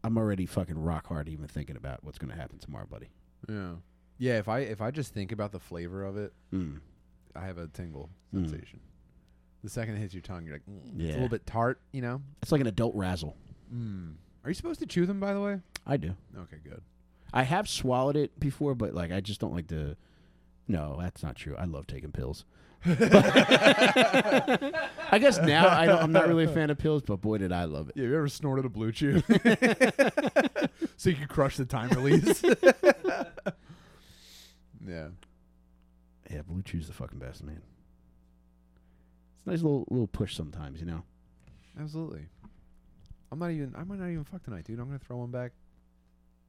I'm 0.04 0.18
already 0.18 0.46
fucking 0.46 0.78
rock 0.78 1.08
hard 1.08 1.28
even 1.28 1.48
thinking 1.48 1.76
about 1.76 2.04
what's 2.04 2.18
going 2.18 2.32
to 2.32 2.40
happen 2.40 2.60
tomorrow, 2.60 2.86
buddy. 2.90 3.10
Yeah. 3.50 3.74
Yeah, 4.18 4.38
if 4.40 4.48
I 4.48 4.60
if 4.60 4.80
I 4.82 4.92
just 4.92 5.14
think 5.14 5.32
about 5.34 5.52
the 5.52 5.60
flavor 5.60 6.04
of 6.06 6.16
it, 6.18 6.32
Mm. 6.54 6.80
I 7.36 7.46
have 7.46 7.58
a 7.58 7.68
tingle 7.68 8.10
Mm. 8.34 8.50
sensation. 8.50 8.80
The 9.66 9.72
second 9.72 9.96
it 9.96 10.00
hits 10.00 10.14
your 10.14 10.22
tongue, 10.22 10.46
you're 10.46 10.54
like, 10.54 10.62
mm. 10.70 10.78
it's 10.84 10.92
a 10.92 11.04
Yeah. 11.08 11.14
little 11.14 11.30
bit 11.30 11.48
tart, 11.48 11.82
you 11.92 12.04
know. 12.04 12.22
It's 12.44 12.52
like 12.52 12.62
an 12.62 12.68
adult 12.68 12.94
razzle. 12.94 13.36
Mm. 13.74 14.14
Are 14.44 14.50
you 14.52 14.54
supposed 14.54 14.80
to 14.82 14.86
chew 14.86 15.08
them, 15.08 15.20
by 15.20 15.34
the 15.34 15.42
way? 15.42 15.60
I 15.88 15.98
do. 15.98 16.14
Okay, 16.38 16.58
good. 16.64 16.84
I 17.34 17.42
have 17.42 17.68
swallowed 17.68 18.16
it 18.16 18.40
before, 18.40 18.76
but 18.76 18.94
like 18.94 19.12
I 19.12 19.22
just 19.22 19.42
don't 19.42 19.56
like 19.56 19.66
to. 19.70 19.98
No, 20.68 21.00
that's 21.02 21.24
not 21.24 21.36
true. 21.36 21.56
I 21.58 21.66
love 21.66 21.88
taking 21.88 22.12
pills. 22.12 22.46
I 22.86 22.92
guess 25.20 25.40
now 25.40 25.68
I 25.68 25.88
don't, 25.88 25.98
I'm 26.00 26.12
not 26.12 26.28
really 26.28 26.44
a 26.44 26.48
fan 26.48 26.70
of 26.70 26.78
pills, 26.78 27.02
but 27.02 27.22
boy, 27.22 27.40
did 27.40 27.52
I 27.52 27.64
love 27.64 27.90
it. 27.90 27.98
Yeah, 27.98 28.04
you 28.04 28.16
ever 28.16 28.28
snorted 28.28 28.66
a 28.66 28.70
blue 28.70 28.92
chew? 28.92 29.24
so 30.96 31.10
you 31.10 31.16
could 31.16 31.30
crush 31.30 31.58
the 31.58 31.66
time 31.66 31.90
release. 31.90 32.44
yeah. 34.88 35.08
Yeah, 36.30 36.42
Blue 36.48 36.62
Chew's 36.62 36.86
the 36.86 36.94
fucking 36.94 37.18
best, 37.18 37.44
man. 37.44 37.64
It's 39.46 39.48
a 39.48 39.52
nice 39.52 39.62
little 39.62 39.86
little 39.92 40.08
push 40.08 40.36
sometimes, 40.36 40.80
you 40.80 40.88
know. 40.88 41.04
Absolutely. 41.80 42.26
I'm 43.32 43.38
not 43.38 43.52
even. 43.52 43.76
I 43.78 43.84
might 43.84 44.00
not 44.00 44.10
even 44.10 44.24
fuck 44.24 44.44
tonight, 44.44 44.66
dude. 44.66 44.80
I'm 44.80 44.88
gonna 44.88 44.98
throw 44.98 45.18
one 45.18 45.30
back. 45.30 45.52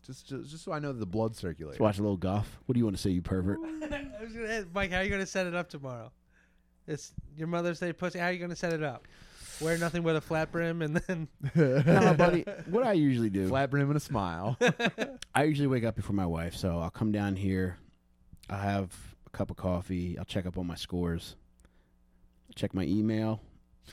Just, 0.06 0.26
just, 0.26 0.50
just 0.50 0.64
so 0.64 0.72
I 0.72 0.78
know 0.78 0.92
that 0.92 0.98
the 1.00 1.04
blood 1.06 1.34
circulates. 1.36 1.80
Let's 1.80 1.80
watch 1.80 1.98
a 1.98 2.02
little 2.02 2.16
golf. 2.16 2.60
What 2.64 2.74
do 2.74 2.78
you 2.78 2.84
want 2.84 2.96
to 2.96 3.02
say, 3.02 3.10
you 3.10 3.20
pervert? 3.22 3.58
I 3.58 4.22
was 4.22 4.32
gonna 4.32 4.48
ask, 4.48 4.68
Mike, 4.72 4.92
how 4.92 4.98
are 4.98 5.02
you 5.02 5.10
gonna 5.10 5.26
set 5.26 5.46
it 5.46 5.54
up 5.54 5.68
tomorrow? 5.68 6.10
It's 6.86 7.12
your 7.36 7.48
Mother's 7.48 7.80
Day 7.80 7.92
pussy. 7.92 8.18
How 8.18 8.26
are 8.26 8.32
you 8.32 8.38
gonna 8.38 8.56
set 8.56 8.72
it 8.72 8.82
up? 8.82 9.06
Wear 9.60 9.76
nothing 9.76 10.02
but 10.02 10.16
a 10.16 10.20
flat 10.20 10.52
brim, 10.52 10.80
and 10.80 10.96
then 10.96 11.28
no, 11.54 12.14
buddy. 12.14 12.44
What 12.70 12.84
I 12.86 12.92
usually 12.92 13.30
do, 13.30 13.48
Flat 13.48 13.70
brim 13.70 13.88
and 13.88 13.96
a 13.96 14.00
smile. 14.00 14.56
I 15.34 15.44
usually 15.44 15.68
wake 15.68 15.84
up 15.84 15.96
before 15.96 16.14
my 16.14 16.26
wife, 16.26 16.54
so 16.54 16.78
I'll 16.78 16.90
come 16.90 17.12
down 17.12 17.36
here. 17.36 17.76
I'll 18.48 18.60
have 18.60 18.94
a 19.26 19.30
cup 19.30 19.50
of 19.50 19.56
coffee. 19.56 20.16
I'll 20.18 20.24
check 20.24 20.46
up 20.46 20.56
on 20.56 20.66
my 20.66 20.76
scores. 20.76 21.36
Check 22.56 22.74
my 22.74 22.84
email. 22.84 23.40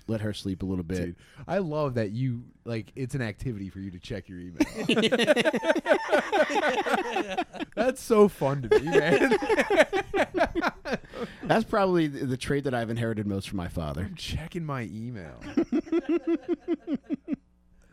Let 0.08 0.22
her 0.22 0.34
sleep 0.34 0.64
a 0.64 0.66
little 0.66 0.84
bit. 0.84 0.98
Dude, 1.06 1.16
I 1.48 1.60
love 1.60 1.94
that 1.96 2.10
you 2.12 2.46
like. 2.66 2.92
It's 2.96 3.14
an 3.14 3.22
activity 3.22 3.70
for 3.70 3.80
you 3.80 3.92
to 3.92 4.00
check 4.00 4.28
your 4.28 4.40
email. 4.40 4.66
That's 7.76 8.02
so 8.02 8.28
fun 8.28 8.64
to 8.64 8.80
me, 8.80 8.86
man. 8.88 9.38
That's 11.44 11.64
probably 11.66 12.08
the, 12.08 12.26
the 12.26 12.38
trait 12.38 12.64
that 12.64 12.74
I've 12.74 12.90
inherited 12.90 13.28
most 13.28 13.50
from 13.50 13.58
my 13.58 13.68
father. 13.68 14.02
I'm 14.02 14.16
checking 14.16 14.66
my 14.66 14.90
email. 14.92 15.40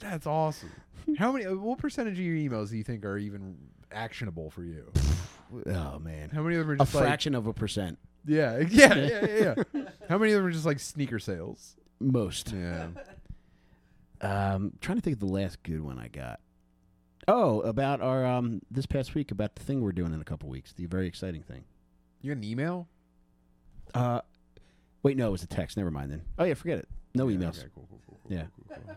That's 0.01 0.27
awesome. 0.27 0.71
How 1.19 1.33
many? 1.33 1.45
uh, 1.45 1.55
What 1.57 1.79
percentage 1.79 2.19
of 2.19 2.25
your 2.25 2.37
emails 2.37 2.71
do 2.71 2.79
you 2.79 2.85
think 2.85 3.05
are 3.05 3.19
even 3.19 3.57
actionable 3.93 4.49
for 4.51 4.63
you? 4.63 4.91
Oh 5.67 5.99
man, 5.99 6.31
How 6.31 6.43
many 6.43 6.57
of 6.57 6.61
them 6.63 6.71
are 6.71 6.75
a 6.75 6.79
just 6.79 6.95
like 6.95 7.05
fraction 7.05 7.35
of 7.35 7.47
a 7.47 7.53
percent. 7.53 7.99
Yeah, 8.27 8.59
yeah, 8.69 8.95
yeah, 8.95 9.27
yeah, 9.27 9.55
yeah. 9.75 9.83
How 10.09 10.19
many 10.19 10.33
of 10.33 10.39
them 10.39 10.47
are 10.47 10.51
just 10.53 10.67
like 10.67 10.79
sneaker 10.79 11.19
sales? 11.19 11.77
Most. 12.01 12.53
Yeah. 12.53 12.89
Um, 14.21 14.73
trying 14.81 14.99
to 14.99 15.03
think 15.03 15.15
of 15.15 15.21
the 15.21 15.27
last 15.33 15.63
good 15.63 15.81
one 15.83 15.99
I 15.99 16.09
got. 16.09 16.41
Oh, 17.29 17.61
about 17.61 18.01
our 18.01 18.25
um 18.27 18.61
this 18.71 18.87
past 18.87 19.15
week 19.15 19.31
about 19.31 19.55
the 19.55 19.63
thing 19.63 19.81
we're 19.81 19.93
doing 19.93 20.13
in 20.13 20.21
a 20.21 20.25
couple 20.25 20.49
weeks. 20.49 20.73
The 20.73 20.87
very 20.87 21.07
exciting 21.07 21.43
thing. 21.43 21.65
You 22.23 22.33
got 22.35 22.39
an 22.39 22.45
email? 22.45 22.87
Uh, 23.95 24.21
wait, 25.03 25.17
no, 25.17 25.29
it 25.29 25.33
was 25.33 25.43
a 25.43 25.47
text. 25.47 25.77
Never 25.77 25.91
mind 25.91 26.11
then. 26.11 26.23
Oh 26.39 26.45
yeah, 26.45 26.55
forget 26.55 26.79
it. 26.79 26.89
No 27.15 27.29
Yeah, 27.29 27.39
emails. 27.39 27.59
okay, 27.59 27.69
cool, 27.75 27.87
cool, 27.91 28.01
cool, 28.07 28.19
cool, 28.23 28.31
Yeah. 28.37 28.45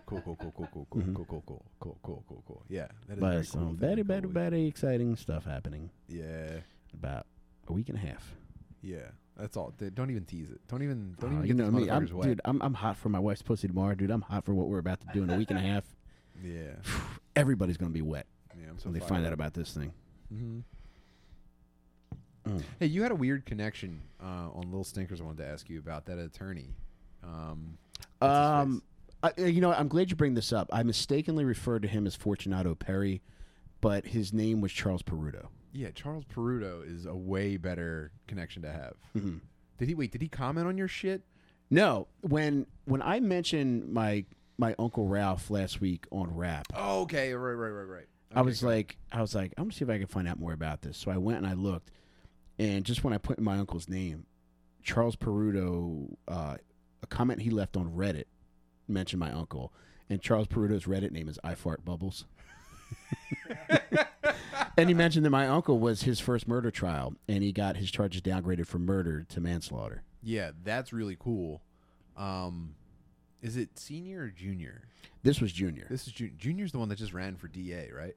Cool, 0.06 0.22
cool, 0.22 0.36
cool, 0.36 0.52
cool, 0.56 0.68
cool, 0.72 0.88
cool, 0.92 1.02
Mhm. 1.02 1.16
cool, 1.16 1.26
cool, 1.26 1.44
cool, 1.48 1.66
cool, 1.80 1.98
cool, 2.04 2.24
cool, 2.28 2.44
cool. 2.48 2.64
Yeah, 2.70 2.88
that 3.08 3.14
is 3.16 3.20
But 3.20 3.32
very 3.32 3.46
some 3.46 3.62
cool. 3.62 3.74
very, 3.74 3.94
very 3.96 4.04
very, 4.04 4.22
cool. 4.22 4.32
very 4.32 4.66
exciting 4.68 5.16
stuff 5.16 5.46
happening. 5.46 5.90
Yeah, 6.08 6.60
About 6.94 7.26
a 7.68 7.74
week 7.74 7.90
and 7.90 7.98
a 7.98 8.02
half. 8.02 8.36
Yeah. 8.84 9.00
That's 9.36 9.58
all. 9.58 9.74
Don't 9.96 10.12
even 10.12 10.26
tease 10.26 10.52
it. 10.52 10.62
Don't 10.68 10.84
even. 10.84 11.16
Don't 11.20 11.32
Uh, 11.32 11.34
even 11.44 11.48
you 11.48 11.54
get 11.56 11.66
know 11.66 11.72
me, 11.72 11.90
I'm, 11.90 12.08
wet. 12.16 12.28
dude. 12.28 12.42
I'm 12.46 12.62
I'm 12.62 12.76
hot 12.76 12.98
for 12.98 13.10
my 13.10 13.18
wife's 13.18 13.42
pussy 13.42 13.68
tomorrow, 13.68 13.96
dude. 13.96 14.12
I'm 14.12 14.22
hot 14.22 14.46
for 14.46 14.54
what 14.54 14.68
we're 14.68 14.78
about 14.78 15.00
to 15.02 15.08
do 15.12 15.24
in 15.24 15.30
a 15.32 15.38
week 15.38 15.50
and 15.50 15.58
a 15.58 15.62
half. 15.74 15.84
Yeah, 16.44 16.74
Everybody's 17.36 17.78
gonna 17.78 17.90
be 17.92 18.04
wet 18.04 18.28
yeah. 18.60 18.70
I'm 18.70 18.78
so. 18.78 18.90
when 18.90 18.94
they 18.94 19.00
find 19.00 19.24
up. 19.24 19.28
out 19.30 19.34
about 19.34 19.54
this 19.56 19.72
thing. 19.74 19.92
hmm 20.30 20.60
Mm. 22.48 22.62
Hey, 22.78 22.88
you 22.88 23.02
had 23.04 23.12
a 23.12 23.16
weird 23.16 23.46
connection 23.46 24.02
uh, 24.22 24.50
on 24.54 24.64
Little 24.66 24.84
Stinkers. 24.84 25.22
I 25.22 25.24
wanted 25.24 25.44
to 25.44 25.48
ask 25.48 25.70
you 25.70 25.80
about 25.80 26.06
that 26.08 26.20
attorney. 26.20 26.68
Um, 27.24 27.78
Um, 28.22 28.84
I, 29.24 29.32
uh, 29.40 29.44
you 29.46 29.62
know, 29.62 29.72
I'm 29.72 29.88
glad 29.88 30.10
you 30.10 30.18
bring 30.18 30.34
this 30.34 30.52
up. 30.52 30.70
I 30.74 30.84
mistakenly 30.84 31.46
referred 31.46 31.84
to 31.84 31.88
him 31.88 32.06
as 32.06 32.16
Fortunato 32.18 32.76
Perry, 32.76 33.22
but 33.80 34.08
his 34.08 34.34
name 34.34 34.60
was 34.60 34.74
Charles 34.74 35.02
Peruto. 35.04 35.48
Yeah, 35.74 35.90
Charles 35.92 36.24
Peruto 36.26 36.88
is 36.90 37.06
a 37.06 37.16
way 37.16 37.58
better 37.58 38.12
connection 38.28 38.62
to 38.62 38.72
have. 38.72 38.94
Mhm. 39.16 39.42
Did 39.78 39.88
he 39.90 39.96
wait? 39.96 40.12
Did 40.12 40.22
he 40.22 40.30
comment 40.30 40.68
on 40.68 40.78
your 40.78 40.88
shit? 40.88 41.24
No, 41.70 42.08
when 42.22 42.68
when 42.86 43.02
I 43.02 43.20
mentioned 43.20 43.92
my 43.92 44.26
my 44.58 44.76
uncle 44.78 45.08
Ralph 45.08 45.50
last 45.50 45.82
week 45.82 46.06
on 46.12 46.36
Rap, 46.36 46.68
Oh, 46.76 47.02
okay. 47.02 47.34
Right, 47.34 47.54
right, 47.54 47.70
right, 47.70 47.84
right. 47.98 48.08
I 48.36 48.42
was 48.42 48.64
like, 48.64 48.98
I 49.12 49.22
was 49.22 49.36
like, 49.36 49.54
I'm 49.58 49.66
gonna 49.66 49.74
see 49.74 49.84
if 49.84 49.90
I 49.90 49.98
can 49.98 50.08
find 50.08 50.28
out 50.28 50.40
more 50.40 50.54
about 50.54 50.82
this. 50.82 50.98
So 50.98 51.12
I 51.12 51.18
went 51.18 51.40
and 51.40 51.48
I 51.48 51.54
looked, 51.54 51.92
and 52.60 52.86
just 52.86 53.04
when 53.04 53.14
I 53.14 53.18
put 53.18 53.38
in 53.38 53.44
my 53.44 53.58
uncle's 53.58 53.90
name, 53.90 54.26
Charles 54.84 55.16
Peruto, 55.16 56.16
uh, 56.28 56.58
a 57.02 57.08
comment 57.08 57.42
he 57.42 57.50
left 57.50 57.76
on 57.78 57.90
Reddit 57.92 58.26
mentioned 58.88 59.20
my 59.20 59.32
uncle, 59.32 59.74
and 60.10 60.22
Charles 60.22 60.48
Peruto's 60.48 60.86
Reddit 60.86 61.12
name 61.12 61.28
is 61.30 61.40
I 61.44 61.56
fart 61.56 61.84
bubbles. 61.86 62.26
and 64.78 64.90
he 64.90 64.94
mentioned 64.96 65.26
that 65.26 65.30
my 65.32 65.48
uncle 65.48 65.80
was 65.80 66.04
his 66.04 66.20
first 66.20 66.48
murder 66.48 66.72
trial, 66.72 67.14
and 67.28 67.44
he 67.44 67.52
got 67.52 67.78
his 67.78 67.92
charges 67.92 68.22
downgraded 68.22 68.66
from 68.68 68.86
murder 68.86 69.24
to 69.30 69.42
manslaughter. 69.42 70.04
yeah, 70.22 70.52
that's 70.64 70.94
really 70.94 71.18
cool. 71.20 71.62
Um, 72.16 72.76
is 73.42 73.58
it 73.58 73.78
senior 73.78 74.24
or 74.24 74.28
junior? 74.30 74.84
This 75.24 75.40
was 75.40 75.52
Junior. 75.54 75.88
This 75.90 76.06
is 76.08 76.14
junior. 76.14 76.34
Junior's 76.38 76.72
the 76.74 76.80
one 76.80 76.90
that 76.90 76.98
just 76.98 77.14
ran 77.14 77.36
for 77.38 77.48
DA, 77.48 77.90
right? 77.96 78.16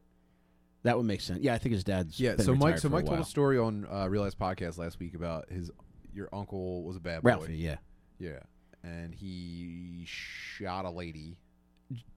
That 0.83 0.97
would 0.97 1.07
make 1.07 1.21
sense. 1.21 1.41
Yeah, 1.41 1.55
I 1.55 1.59
think 1.59 1.73
his 1.73 1.85
dad's 1.85 2.19
Yeah. 2.21 2.37
So 2.37 2.55
Mike, 2.55 2.79
so 2.79 2.89
a 2.89 2.91
Mike 2.91 3.07
told 3.07 3.21
a 3.21 3.25
story 3.25 3.59
on 3.59 3.87
uh, 3.91 4.09
Real 4.09 4.23
Life 4.23 4.39
podcast 4.39 4.77
last 4.79 4.99
week 5.01 5.15
about 5.15 5.51
his 5.51 5.71
your 6.15 6.29
uncle 6.33 6.83
was 6.85 6.97
a 6.97 7.01
bad 7.01 7.23
boy. 7.23 7.29
Ralphie, 7.31 7.57
yeah. 7.57 7.77
Yeah, 8.19 8.41
and 8.83 9.15
he 9.15 10.05
shot 10.07 10.85
a 10.85 10.91
lady. 10.91 11.39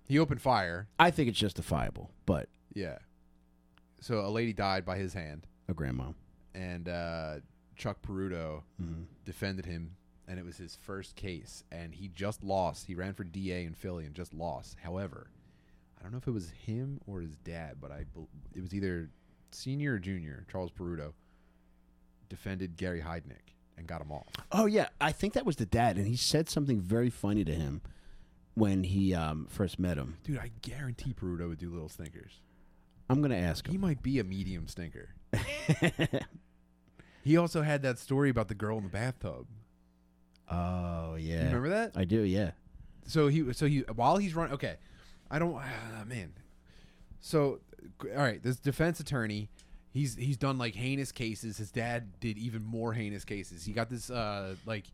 He 0.08 0.18
opened 0.18 0.42
fire. 0.42 0.88
I 1.00 1.12
think 1.12 1.30
it's 1.30 1.38
justifiable, 1.38 2.12
but 2.26 2.50
Yeah. 2.74 2.98
So 4.02 4.26
a 4.26 4.30
lady 4.30 4.54
died 4.54 4.86
by 4.86 4.98
his 4.98 5.14
hand, 5.14 5.46
a 5.68 5.74
grandma. 5.74 6.12
and 6.54 6.88
uh, 6.90 7.36
Chuck 7.76 8.02
Peruto 8.02 8.64
Mhm. 8.82 9.06
defended 9.26 9.66
him, 9.66 9.96
and 10.28 10.40
it 10.40 10.46
was 10.46 10.58
his 10.58 10.76
first 10.76 11.16
case, 11.16 11.64
and 11.72 11.94
he 11.94 12.08
just 12.08 12.44
lost. 12.44 12.86
He 12.88 12.96
ran 12.96 13.14
for 13.14 13.24
DA 13.24 13.66
in 13.66 13.74
Philly 13.74 14.06
and 14.06 14.16
just 14.16 14.34
lost. 14.34 14.78
However, 14.80 15.30
I 15.98 16.04
don't 16.04 16.12
know 16.12 16.18
if 16.18 16.28
it 16.28 16.32
was 16.32 16.50
him 16.52 17.02
or 17.08 17.20
his 17.22 17.36
dad, 17.38 17.78
but 17.82 17.92
I 17.92 18.06
bel- 18.14 18.30
it 18.54 18.62
was 18.62 18.74
either 18.74 19.10
senior 19.52 19.94
or 19.96 20.00
junior. 20.00 20.46
Charles 20.50 20.72
Peruto 20.72 21.14
defended 22.30 22.78
Gary 22.78 23.02
Heidnik 23.02 23.56
and 23.78 23.88
got 23.88 24.02
him 24.02 24.12
off. 24.12 24.28
Oh 24.52 24.66
yeah, 24.66 24.90
I 25.02 25.12
think 25.12 25.34
that 25.34 25.46
was 25.46 25.56
the 25.58 25.66
dad, 25.66 25.98
and 25.98 26.08
he 26.08 26.16
said 26.16 26.50
something 26.50 26.80
very 26.80 27.10
funny 27.10 27.44
to 27.44 27.54
him 27.54 27.82
when 28.54 28.84
he 28.84 29.14
um, 29.14 29.46
first 29.50 29.80
met 29.80 29.98
him. 29.98 30.18
Dude, 30.24 30.38
I 30.38 30.52
guarantee 30.62 31.14
Peruto 31.14 31.48
would 31.50 31.60
do 31.60 31.70
little 31.72 31.90
stinkers. 31.90 32.40
I'm 33.10 33.22
gonna 33.22 33.36
ask 33.38 33.68
He 33.68 33.76
him. 33.76 33.82
might 33.82 34.02
be 34.04 34.20
a 34.20 34.24
medium 34.24 34.68
stinker. 34.68 35.10
He 37.22 37.36
also 37.38 37.62
had 37.62 37.82
that 37.84 38.00
story 38.00 38.30
about 38.30 38.48
the 38.48 38.56
girl 38.56 38.78
in 38.78 38.84
the 38.84 38.90
bathtub. 38.90 39.46
oh 40.50 41.16
yeah, 41.16 41.40
You 41.42 41.46
remember 41.48 41.70
that? 41.70 41.92
I 41.96 42.06
do. 42.06 42.22
Yeah. 42.22 42.52
So 43.06 43.28
he, 43.28 43.52
so 43.54 43.68
he, 43.68 43.80
while 43.94 44.18
he's 44.18 44.34
running, 44.36 44.54
okay, 44.54 44.78
I 45.30 45.38
don't, 45.38 45.54
ah, 45.56 46.04
man. 46.08 46.32
So, 47.20 47.60
all 48.04 48.18
right, 48.18 48.42
this 48.42 48.58
defense 48.58 49.00
attorney, 49.00 49.50
he's 49.92 50.16
he's 50.16 50.38
done 50.38 50.58
like 50.58 50.76
heinous 50.76 51.12
cases. 51.12 51.58
His 51.58 51.72
dad 51.72 52.20
did 52.20 52.38
even 52.38 52.64
more 52.64 52.94
heinous 52.94 53.26
cases. 53.26 53.66
He 53.66 53.74
got 53.74 53.90
this, 53.90 54.10
uh, 54.10 54.56
like. 54.66 54.86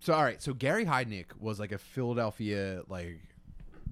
So 0.00 0.14
all 0.14 0.22
right, 0.24 0.42
so 0.42 0.52
Gary 0.52 0.84
Heidnik 0.84 1.26
was 1.38 1.58
like 1.60 1.72
a 1.72 1.78
Philadelphia, 1.78 2.82
like 2.88 3.20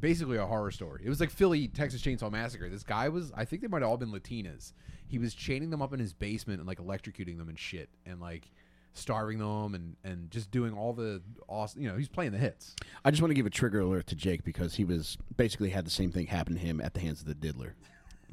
basically 0.00 0.36
a 0.36 0.46
horror 0.46 0.70
story. 0.70 1.02
It 1.04 1.08
was 1.08 1.20
like 1.20 1.30
Philly 1.30 1.68
Texas 1.68 2.02
Chainsaw 2.02 2.30
Massacre. 2.30 2.68
This 2.68 2.82
guy 2.82 3.08
was, 3.08 3.32
I 3.36 3.44
think 3.44 3.62
they 3.62 3.68
might 3.68 3.82
have 3.82 3.90
all 3.90 3.96
been 3.96 4.12
Latinas. 4.12 4.72
He 5.08 5.18
was 5.18 5.34
chaining 5.34 5.70
them 5.70 5.80
up 5.82 5.92
in 5.92 6.00
his 6.00 6.12
basement 6.12 6.58
and 6.60 6.66
like 6.66 6.78
electrocuting 6.78 7.38
them 7.38 7.48
and 7.48 7.58
shit, 7.58 7.88
and 8.04 8.20
like 8.20 8.50
starving 8.94 9.38
them 9.38 9.74
and 9.74 9.94
and 10.04 10.30
just 10.30 10.50
doing 10.50 10.72
all 10.72 10.92
the 10.92 11.22
awesome. 11.48 11.80
You 11.82 11.88
know, 11.90 11.96
he's 11.96 12.08
playing 12.08 12.32
the 12.32 12.38
hits. 12.38 12.74
I 13.04 13.10
just 13.10 13.22
want 13.22 13.30
to 13.30 13.34
give 13.34 13.46
a 13.46 13.50
trigger 13.50 13.80
alert 13.80 14.06
to 14.08 14.16
Jake 14.16 14.42
because 14.44 14.74
he 14.74 14.84
was 14.84 15.16
basically 15.36 15.70
had 15.70 15.86
the 15.86 15.90
same 15.90 16.10
thing 16.10 16.26
happen 16.26 16.54
to 16.54 16.60
him 16.60 16.80
at 16.80 16.94
the 16.94 17.00
hands 17.00 17.20
of 17.20 17.26
the 17.26 17.34
diddler. 17.34 17.74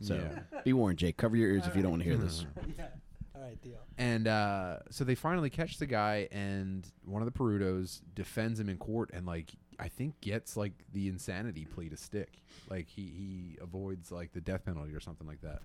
So 0.01 0.15
Yeah. 0.15 0.61
be 0.63 0.73
warned, 0.73 0.97
Jake. 0.97 1.17
Cover 1.17 1.35
your 1.37 1.49
ears 1.51 1.67
if 1.67 1.75
you 1.75 1.81
don't 1.83 1.91
want 1.91 2.03
to 2.03 2.09
hear 2.09 2.17
this. 2.17 2.45
yeah. 2.77 2.87
All 3.35 3.41
right, 3.43 3.61
deal. 3.61 3.77
And 3.99 4.27
uh, 4.27 4.79
so 4.89 5.03
they 5.03 5.13
finally 5.15 5.51
catch 5.51 5.77
the 5.77 5.85
guy, 5.85 6.27
and 6.31 6.87
one 7.05 7.21
of 7.21 7.31
the 7.31 7.37
Perutos 7.37 8.01
defends 8.15 8.59
him 8.59 8.69
in 8.69 8.77
court, 8.77 9.11
and 9.13 9.27
like 9.27 9.51
I 9.79 9.87
think 9.87 10.19
gets 10.21 10.57
like 10.57 10.73
the 10.93 11.07
insanity 11.07 11.65
plea 11.65 11.89
to 11.89 11.97
stick. 11.97 12.41
Like 12.69 12.87
he 12.87 13.01
he 13.03 13.57
avoids 13.61 14.11
like 14.11 14.33
the 14.33 14.41
death 14.41 14.65
penalty 14.65 14.93
or 14.93 14.99
something 14.99 15.27
like 15.27 15.41
that. 15.41 15.61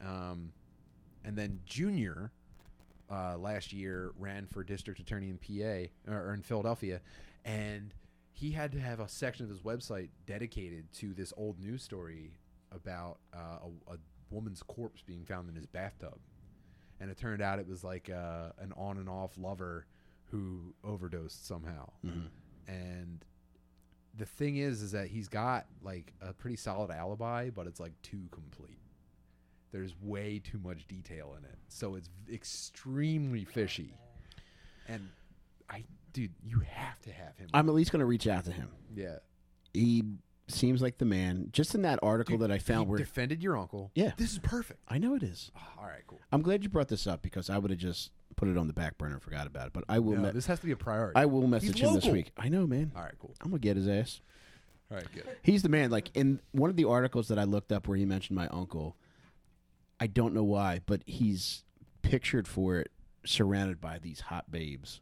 Um, 0.00 0.52
and 1.24 1.36
then 1.36 1.60
Junior 1.66 2.30
uh, 3.10 3.36
last 3.38 3.72
year 3.72 4.12
ran 4.18 4.46
for 4.46 4.62
district 4.62 5.00
attorney 5.00 5.30
in 5.30 5.38
PA 5.38 6.12
or, 6.12 6.34
in 6.34 6.42
Philadelphia, 6.42 7.00
and 7.44 7.94
he 8.32 8.52
had 8.52 8.70
to 8.72 8.80
have 8.80 9.00
a 9.00 9.08
section 9.08 9.44
of 9.44 9.50
his 9.50 9.60
website 9.60 10.10
dedicated 10.26 10.92
to 10.92 11.14
this 11.14 11.32
old 11.36 11.58
news 11.58 11.82
story 11.82 12.32
about 12.70 13.18
uh, 13.34 13.58
a, 13.88 13.94
a 13.94 13.96
woman's 14.30 14.62
corpse 14.62 15.02
being 15.02 15.24
found 15.24 15.48
in 15.48 15.56
his 15.56 15.66
bathtub 15.66 16.18
and 17.00 17.10
it 17.10 17.16
turned 17.16 17.42
out 17.42 17.58
it 17.58 17.66
was 17.66 17.84
like 17.84 18.10
uh, 18.10 18.50
an 18.58 18.72
on 18.76 18.98
and 18.98 19.08
off 19.08 19.32
lover 19.38 19.86
who 20.30 20.74
overdosed 20.84 21.46
somehow. 21.46 21.88
And 22.68 23.24
the 24.16 24.26
thing 24.26 24.56
is, 24.56 24.82
is 24.82 24.92
that 24.92 25.08
he's 25.08 25.28
got 25.28 25.66
like 25.82 26.12
a 26.20 26.32
pretty 26.32 26.56
solid 26.56 26.90
alibi, 26.90 27.50
but 27.50 27.66
it's 27.66 27.80
like 27.80 27.92
too 28.02 28.28
complete. 28.30 28.78
There's 29.72 29.94
way 30.00 30.38
too 30.42 30.58
much 30.62 30.86
detail 30.86 31.34
in 31.38 31.44
it, 31.44 31.58
so 31.68 31.94
it's 31.94 32.08
extremely 32.32 33.44
fishy. 33.44 33.94
And 34.86 35.08
I, 35.68 35.84
dude, 36.12 36.32
you 36.42 36.60
have 36.60 37.00
to 37.02 37.12
have 37.12 37.36
him. 37.36 37.48
I'm 37.52 37.68
at 37.68 37.74
least 37.74 37.92
going 37.92 38.00
to 38.00 38.06
reach 38.06 38.26
out 38.26 38.44
to 38.46 38.52
him. 38.52 38.68
yeah. 38.94 39.16
He 39.74 40.02
seems 40.48 40.80
like 40.80 40.96
the 40.96 41.04
man. 41.04 41.50
Just 41.52 41.74
in 41.74 41.82
that 41.82 41.98
article 42.02 42.38
Dude, 42.38 42.48
that 42.48 42.50
I 42.50 42.58
found 42.58 42.86
he 42.86 42.90
where 42.90 42.98
defended 42.98 43.42
your 43.42 43.56
uncle. 43.58 43.90
Yeah. 43.94 44.12
this 44.16 44.32
is 44.32 44.38
perfect. 44.38 44.80
I 44.88 44.96
know 44.96 45.14
it 45.14 45.22
is. 45.22 45.52
Oh, 45.54 45.60
all 45.82 45.84
right, 45.86 46.02
cool. 46.06 46.18
I'm 46.32 46.40
glad 46.40 46.62
you 46.62 46.70
brought 46.70 46.88
this 46.88 47.06
up 47.06 47.20
because 47.20 47.50
I 47.50 47.58
would 47.58 47.70
have 47.70 47.78
just 47.78 48.10
put 48.38 48.48
it 48.48 48.56
on 48.56 48.68
the 48.68 48.72
back 48.72 48.96
burner 48.96 49.14
and 49.14 49.22
forgot 49.22 49.46
about 49.46 49.66
it. 49.66 49.72
But 49.72 49.84
I 49.88 49.98
will. 49.98 50.14
No, 50.14 50.22
me- 50.22 50.30
this 50.30 50.46
has 50.46 50.60
to 50.60 50.66
be 50.66 50.72
a 50.72 50.76
priority. 50.76 51.16
I 51.16 51.26
will 51.26 51.46
message 51.46 51.80
him 51.80 51.92
this 51.94 52.04
local. 52.04 52.12
week. 52.12 52.30
I 52.38 52.48
know, 52.48 52.66
man. 52.66 52.92
all 52.96 53.02
right, 53.02 53.14
cool. 53.18 53.34
I'm 53.42 53.50
gonna 53.50 53.58
get 53.58 53.76
his 53.76 53.88
ass. 53.88 54.20
All 54.90 54.96
right, 54.96 55.06
good. 55.12 55.24
He's 55.42 55.62
the 55.62 55.68
man. 55.68 55.90
Like 55.90 56.10
in 56.14 56.40
one 56.52 56.70
of 56.70 56.76
the 56.76 56.84
articles 56.84 57.28
that 57.28 57.38
I 57.38 57.44
looked 57.44 57.72
up 57.72 57.88
where 57.88 57.98
he 57.98 58.06
mentioned 58.06 58.36
my 58.36 58.48
uncle, 58.48 58.96
I 60.00 60.06
don't 60.06 60.32
know 60.32 60.44
why, 60.44 60.80
but 60.86 61.02
he's 61.04 61.64
pictured 62.02 62.48
for 62.48 62.78
it 62.78 62.90
surrounded 63.26 63.80
by 63.80 63.98
these 63.98 64.20
hot 64.20 64.50
babes. 64.50 65.00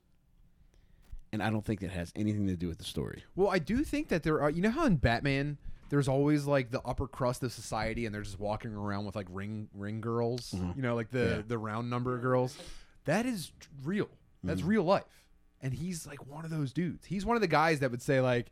And 1.32 1.42
I 1.42 1.50
don't 1.50 1.64
think 1.64 1.80
that 1.80 1.90
has 1.90 2.12
anything 2.16 2.46
to 2.46 2.56
do 2.56 2.68
with 2.68 2.78
the 2.78 2.84
story. 2.84 3.22
Well, 3.36 3.48
I 3.48 3.58
do 3.58 3.84
think 3.84 4.08
that 4.08 4.22
there 4.22 4.40
are. 4.40 4.50
You 4.50 4.62
know 4.62 4.70
how 4.70 4.86
in 4.86 4.96
Batman, 4.96 5.58
there's 5.90 6.08
always 6.08 6.46
like 6.46 6.70
the 6.70 6.80
upper 6.80 7.06
crust 7.06 7.42
of 7.42 7.52
society, 7.52 8.06
and 8.06 8.14
they're 8.14 8.22
just 8.22 8.40
walking 8.40 8.72
around 8.72 9.04
with 9.04 9.14
like 9.14 9.26
ring 9.28 9.68
ring 9.74 10.00
girls. 10.00 10.52
Mm-hmm. 10.56 10.72
You 10.76 10.82
know, 10.82 10.94
like 10.94 11.10
the 11.10 11.44
the 11.46 11.58
round 11.58 11.90
number 11.90 12.14
of 12.14 12.22
girls. 12.22 12.56
That 13.06 13.26
is 13.26 13.52
real. 13.82 14.08
That's 14.44 14.60
mm-hmm. 14.60 14.70
real 14.70 14.82
life. 14.84 15.04
And 15.60 15.72
he's 15.72 16.06
like 16.06 16.26
one 16.26 16.44
of 16.44 16.50
those 16.50 16.72
dudes. 16.72 17.06
He's 17.06 17.24
one 17.24 17.36
of 17.36 17.40
the 17.40 17.48
guys 17.48 17.80
that 17.80 17.90
would 17.90 18.02
say 18.02 18.20
like, 18.20 18.46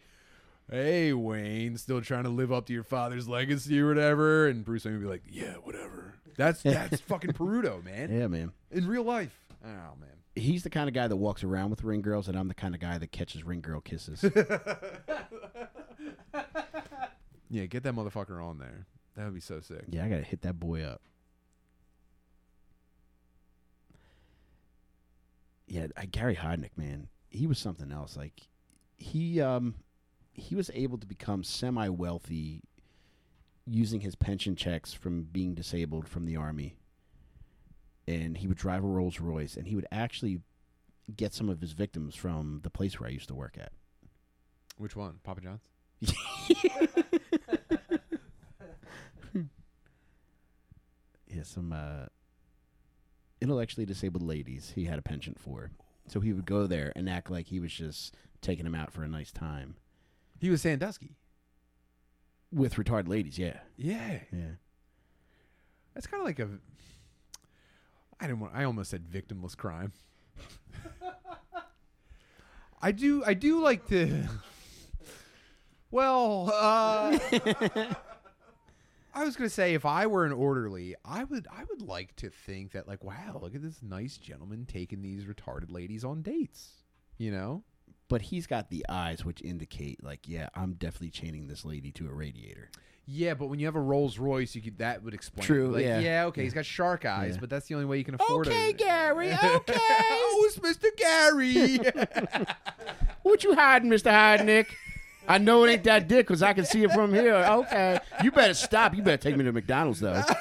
"Hey, 0.70 1.12
Wayne, 1.12 1.76
still 1.76 2.00
trying 2.00 2.24
to 2.24 2.30
live 2.30 2.50
up 2.52 2.66
to 2.66 2.72
your 2.72 2.82
father's 2.82 3.28
legacy 3.28 3.78
or 3.78 3.88
whatever," 3.88 4.48
and 4.48 4.64
Bruce 4.64 4.84
Wayne 4.84 4.94
would 4.94 5.02
be 5.02 5.08
like, 5.08 5.22
"Yeah, 5.30 5.54
whatever." 5.54 6.14
That's 6.36 6.62
that's 6.62 7.00
fucking 7.02 7.32
Peruto, 7.32 7.84
man. 7.84 8.10
Yeah, 8.10 8.26
man. 8.26 8.52
In 8.70 8.88
real 8.88 9.04
life. 9.04 9.38
Oh 9.62 9.68
man. 10.00 10.10
He's 10.36 10.64
the 10.64 10.70
kind 10.70 10.88
of 10.88 10.94
guy 10.94 11.06
that 11.06 11.16
walks 11.16 11.44
around 11.44 11.70
with 11.70 11.84
ring 11.84 12.02
girls, 12.02 12.26
and 12.26 12.36
I'm 12.36 12.48
the 12.48 12.54
kind 12.54 12.74
of 12.74 12.80
guy 12.80 12.98
that 12.98 13.12
catches 13.12 13.44
ring 13.44 13.60
girl 13.60 13.80
kisses. 13.80 14.24
Yeah, 17.54 17.66
get 17.66 17.84
that 17.84 17.94
motherfucker 17.94 18.44
on 18.44 18.58
there. 18.58 18.84
That 19.14 19.26
would 19.26 19.34
be 19.34 19.40
so 19.40 19.60
sick. 19.60 19.84
yeah, 19.88 20.04
I 20.04 20.08
gotta 20.08 20.22
hit 20.22 20.42
that 20.42 20.58
boy 20.58 20.82
up. 20.82 21.00
Yeah, 25.66 25.86
Gary 26.10 26.36
Heidnik, 26.36 26.76
man, 26.76 27.08
he 27.30 27.46
was 27.46 27.58
something 27.58 27.90
else. 27.90 28.16
Like 28.16 28.48
he, 28.96 29.40
um, 29.40 29.74
he 30.32 30.54
was 30.54 30.70
able 30.74 30.98
to 30.98 31.06
become 31.06 31.42
semi 31.42 31.88
wealthy 31.88 32.62
using 33.66 34.00
his 34.00 34.14
pension 34.14 34.56
checks 34.56 34.92
from 34.92 35.22
being 35.22 35.54
disabled 35.54 36.08
from 36.08 36.26
the 36.26 36.36
army. 36.36 36.76
And 38.06 38.36
he 38.36 38.46
would 38.46 38.58
drive 38.58 38.84
a 38.84 38.86
Rolls 38.86 39.18
Royce, 39.18 39.56
and 39.56 39.66
he 39.66 39.74
would 39.74 39.86
actually 39.90 40.40
get 41.16 41.32
some 41.32 41.48
of 41.48 41.62
his 41.62 41.72
victims 41.72 42.14
from 42.14 42.60
the 42.62 42.68
place 42.70 43.00
where 43.00 43.08
I 43.08 43.12
used 43.12 43.28
to 43.28 43.34
work 43.34 43.56
at. 43.58 43.72
Which 44.76 44.94
one? 44.94 45.20
Papa 45.22 45.40
John's? 45.40 45.62
yeah, 51.26 51.42
some 51.44 51.72
uh, 51.72 52.06
intellectually 53.44 53.84
disabled 53.86 54.22
ladies 54.22 54.72
he 54.74 54.86
had 54.86 54.98
a 54.98 55.02
penchant 55.02 55.38
for. 55.38 55.70
So 56.08 56.18
he 56.20 56.32
would 56.32 56.46
go 56.46 56.66
there 56.66 56.92
and 56.96 57.08
act 57.08 57.30
like 57.30 57.46
he 57.46 57.60
was 57.60 57.72
just 57.72 58.14
taking 58.40 58.64
them 58.64 58.74
out 58.74 58.90
for 58.92 59.02
a 59.04 59.08
nice 59.08 59.30
time 59.30 59.76
He 60.40 60.50
was 60.50 60.62
Sandusky. 60.62 61.16
with 62.50 62.74
retarded 62.74 63.08
ladies. 63.08 63.38
Yeah, 63.38 63.58
Yeah. 63.76 64.20
yeah. 64.32 64.56
That's 65.94 66.06
kind 66.08 66.20
of 66.20 66.26
like 66.26 66.40
a. 66.40 66.48
I 68.18 68.26
didn't 68.26 68.40
want. 68.40 68.52
I 68.54 68.64
almost 68.64 68.90
said 68.90 69.04
victimless 69.08 69.56
crime. 69.56 69.92
I 72.82 72.90
do. 72.92 73.22
I 73.24 73.34
do 73.34 73.60
like 73.62 73.86
to. 73.88 74.24
Well, 75.90 76.50
uh, 76.52 77.16
I 79.14 79.24
was 79.24 79.36
gonna 79.36 79.48
say 79.48 79.74
if 79.74 79.86
I 79.86 80.06
were 80.06 80.24
an 80.26 80.32
orderly, 80.32 80.94
I 81.04 81.24
would. 81.24 81.46
I 81.50 81.64
would 81.70 81.82
like 81.82 82.16
to 82.16 82.30
think 82.30 82.72
that 82.72 82.88
like, 82.88 83.02
wow, 83.04 83.38
look 83.40 83.54
at 83.54 83.62
this 83.62 83.80
nice 83.82 84.16
gentleman 84.18 84.66
taking 84.66 85.02
these 85.02 85.24
retarded 85.24 85.70
ladies 85.70 86.04
on 86.04 86.22
dates. 86.22 86.82
You 87.16 87.30
know. 87.30 87.62
But 88.08 88.20
he's 88.22 88.46
got 88.46 88.68
the 88.68 88.84
eyes 88.88 89.24
which 89.24 89.40
indicate 89.40 90.04
like, 90.04 90.28
yeah, 90.28 90.48
I'm 90.54 90.74
definitely 90.74 91.10
chaining 91.10 91.46
this 91.46 91.64
lady 91.64 91.90
to 91.92 92.06
a 92.08 92.12
radiator. 92.12 92.70
Yeah, 93.06 93.34
but 93.34 93.46
when 93.46 93.58
you 93.58 93.66
have 93.66 93.76
a 93.76 93.80
Rolls 93.80 94.18
Royce, 94.18 94.54
you 94.54 94.60
could 94.62 94.78
that 94.78 95.02
would 95.02 95.14
explain. 95.14 95.46
True, 95.46 95.68
Like, 95.72 95.84
yeah. 95.84 96.24
okay, 96.26 96.42
he's 96.42 96.52
got 96.54 96.64
shark 96.66 97.04
eyes, 97.06 97.34
Yeah. 97.34 97.40
but 97.40 97.50
that's 97.50 97.66
the 97.66 97.74
only 97.74 97.86
way 97.86 97.98
you 97.98 98.04
can 98.04 98.14
afford 98.14 98.46
Okay, 98.48 98.70
it. 98.70 98.74
Okay, 98.74 98.84
Gary, 98.84 99.32
okay. 99.32 99.74
oh, 99.78 100.46
it's 100.50 100.58
Mr. 100.78 100.86
Gary. 100.96 101.78
What 103.22 103.42
you 103.44 103.54
hiding, 103.54 103.88
Mister 103.90 104.10
Heidnik? 104.10 104.66
I 105.26 105.38
know 105.38 105.64
it 105.64 105.70
ain't 105.72 105.84
that 105.84 106.08
dick 106.08 106.26
because 106.26 106.42
I 106.42 106.52
can 106.52 106.64
see 106.64 106.82
it 106.84 106.92
from 106.92 107.12
here. 107.12 107.34
Okay, 107.34 107.98
you 108.22 108.30
better 108.30 108.54
stop. 108.54 108.94
You 108.94 109.02
better 109.02 109.16
take 109.16 109.36
me 109.36 109.44
to 109.44 109.52
McDonald's 109.52 110.00
though. 110.00 110.22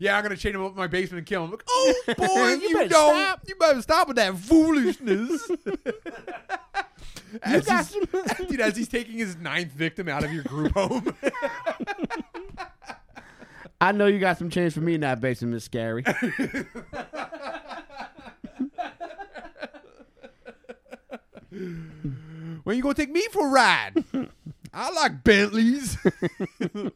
Yeah, 0.00 0.16
I'm 0.16 0.22
gonna 0.22 0.36
chain 0.36 0.54
him 0.54 0.64
up 0.64 0.72
in 0.72 0.76
my 0.76 0.86
basement 0.86 1.18
and 1.18 1.26
kill 1.26 1.44
him. 1.44 1.52
Like, 1.52 1.62
oh 1.68 1.94
boy, 2.16 2.48
You 2.54 2.68
you, 2.68 2.74
better 2.74 2.88
don't. 2.88 3.14
stop. 3.14 3.40
You 3.46 3.54
better 3.56 3.82
stop 3.82 4.08
with 4.08 4.16
that 4.16 4.36
foolishness. 4.36 5.50
as, 7.42 7.68
he's, 7.68 7.96
dude, 8.48 8.60
as 8.60 8.76
he's 8.76 8.88
taking 8.88 9.18
his 9.18 9.36
ninth 9.36 9.72
victim 9.72 10.08
out 10.08 10.24
of 10.24 10.32
your 10.32 10.42
group 10.44 10.72
home. 10.72 11.14
I 13.80 13.92
know 13.92 14.06
you 14.06 14.18
got 14.18 14.38
some 14.38 14.50
change 14.50 14.72
for 14.74 14.80
me 14.80 14.94
in 14.94 15.02
that 15.02 15.20
basement, 15.20 15.54
Miss 15.54 15.64
Scary. 15.64 16.04
When 22.64 22.76
you 22.76 22.82
gonna 22.82 22.94
take 22.94 23.10
me 23.10 23.26
for 23.30 23.46
a 23.46 23.50
ride? 23.50 24.04
I 24.74 24.90
like 24.90 25.22
Bentleys. 25.22 25.96
yeah, 26.60 26.90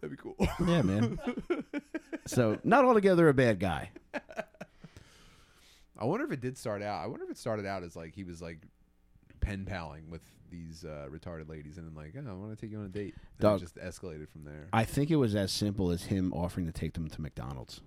that'd 0.00 0.10
be 0.10 0.16
cool. 0.16 0.34
yeah, 0.66 0.82
man. 0.82 1.18
So 2.26 2.58
not 2.62 2.84
altogether 2.84 3.26
a 3.30 3.34
bad 3.34 3.58
guy. 3.58 3.90
I 5.98 6.04
wonder 6.04 6.26
if 6.26 6.32
it 6.32 6.42
did 6.42 6.58
start 6.58 6.82
out. 6.82 7.02
I 7.02 7.06
wonder 7.06 7.24
if 7.24 7.30
it 7.30 7.38
started 7.38 7.64
out 7.64 7.82
as 7.82 7.96
like 7.96 8.14
he 8.14 8.22
was 8.22 8.42
like 8.42 8.58
pen 9.40 9.64
paling 9.64 10.10
with 10.10 10.20
these 10.50 10.84
uh, 10.84 11.06
retarded 11.10 11.48
ladies, 11.48 11.78
and 11.78 11.86
then 11.86 11.94
like, 11.94 12.14
oh, 12.16 12.30
I 12.30 12.34
want 12.34 12.50
to 12.50 12.60
take 12.60 12.70
you 12.70 12.78
on 12.78 12.84
a 12.84 12.88
date. 12.88 13.14
And 13.14 13.40
Dog. 13.40 13.60
it 13.60 13.60
just 13.62 13.76
escalated 13.76 14.28
from 14.28 14.44
there. 14.44 14.68
I 14.74 14.84
think 14.84 15.10
it 15.10 15.16
was 15.16 15.34
as 15.34 15.50
simple 15.50 15.90
as 15.90 16.04
him 16.04 16.32
offering 16.34 16.66
to 16.66 16.72
take 16.72 16.92
them 16.92 17.08
to 17.08 17.20
McDonald's. 17.22 17.80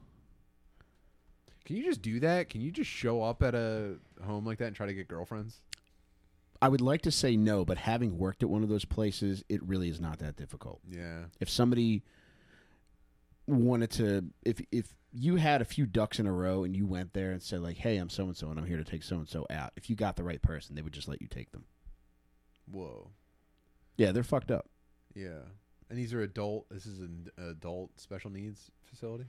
Can 1.66 1.76
you 1.76 1.84
just 1.84 2.02
do 2.02 2.20
that? 2.22 2.50
Can 2.50 2.62
you 2.62 2.72
just 2.72 2.90
show 2.90 3.22
up 3.22 3.44
at 3.44 3.54
a 3.54 3.96
home 4.26 4.44
like 4.46 4.58
that 4.58 4.66
and 4.66 4.76
try 4.76 4.88
to 4.88 4.94
get 4.94 5.08
girlfriends? 5.08 5.62
I 6.62 6.70
would 6.70 6.82
like 6.82 7.02
to 7.04 7.12
say 7.12 7.36
no, 7.36 7.66
but 7.66 7.78
having 7.78 8.18
worked 8.18 8.44
at 8.44 8.50
one 8.50 8.62
of 8.64 8.70
those 8.70 8.86
places, 8.86 9.44
it 9.50 9.64
really 9.64 9.90
is 9.90 10.00
not 10.00 10.20
that 10.20 10.36
difficult. 10.36 10.80
Yeah. 10.88 11.24
If 11.40 11.50
somebody 11.50 12.04
wanted 13.48 13.92
to, 13.92 14.26
if 14.44 14.62
if 14.72 14.94
you 15.12 15.38
had 15.38 15.62
a 15.62 15.66
few 15.66 15.86
ducks 15.86 16.20
in 16.20 16.28
a 16.28 16.32
row 16.32 16.64
and 16.64 16.76
you 16.76 16.86
went 16.86 17.14
there 17.14 17.32
and 17.32 17.42
said 17.42 17.62
like, 17.62 17.78
"Hey, 17.78 17.98
I'm 17.98 18.10
so 18.10 18.26
and 18.26 18.38
so, 18.38 18.50
and 18.50 18.60
I'm 18.60 18.66
here 18.68 18.78
to 18.78 18.84
take 18.84 19.04
so 19.04 19.16
and 19.18 19.28
so 19.28 19.46
out," 19.50 19.72
if 19.76 19.90
you 19.90 19.96
got 19.96 20.16
the 20.16 20.24
right 20.24 20.42
person, 20.42 20.76
they 20.76 20.82
would 20.82 20.94
just 20.94 21.08
let 21.08 21.22
you 21.22 21.28
take 21.28 21.52
them. 21.52 21.66
Whoa. 22.72 23.10
Yeah, 23.98 24.12
they're 24.12 24.24
fucked 24.24 24.52
up. 24.52 24.70
Yeah. 25.14 25.42
And 25.90 25.98
these 26.00 26.14
are 26.14 26.22
adult. 26.22 26.68
This 26.70 26.86
is 26.86 27.00
an 27.00 27.28
adult 27.38 28.00
special 28.00 28.30
needs 28.30 28.72
facility. 28.86 29.26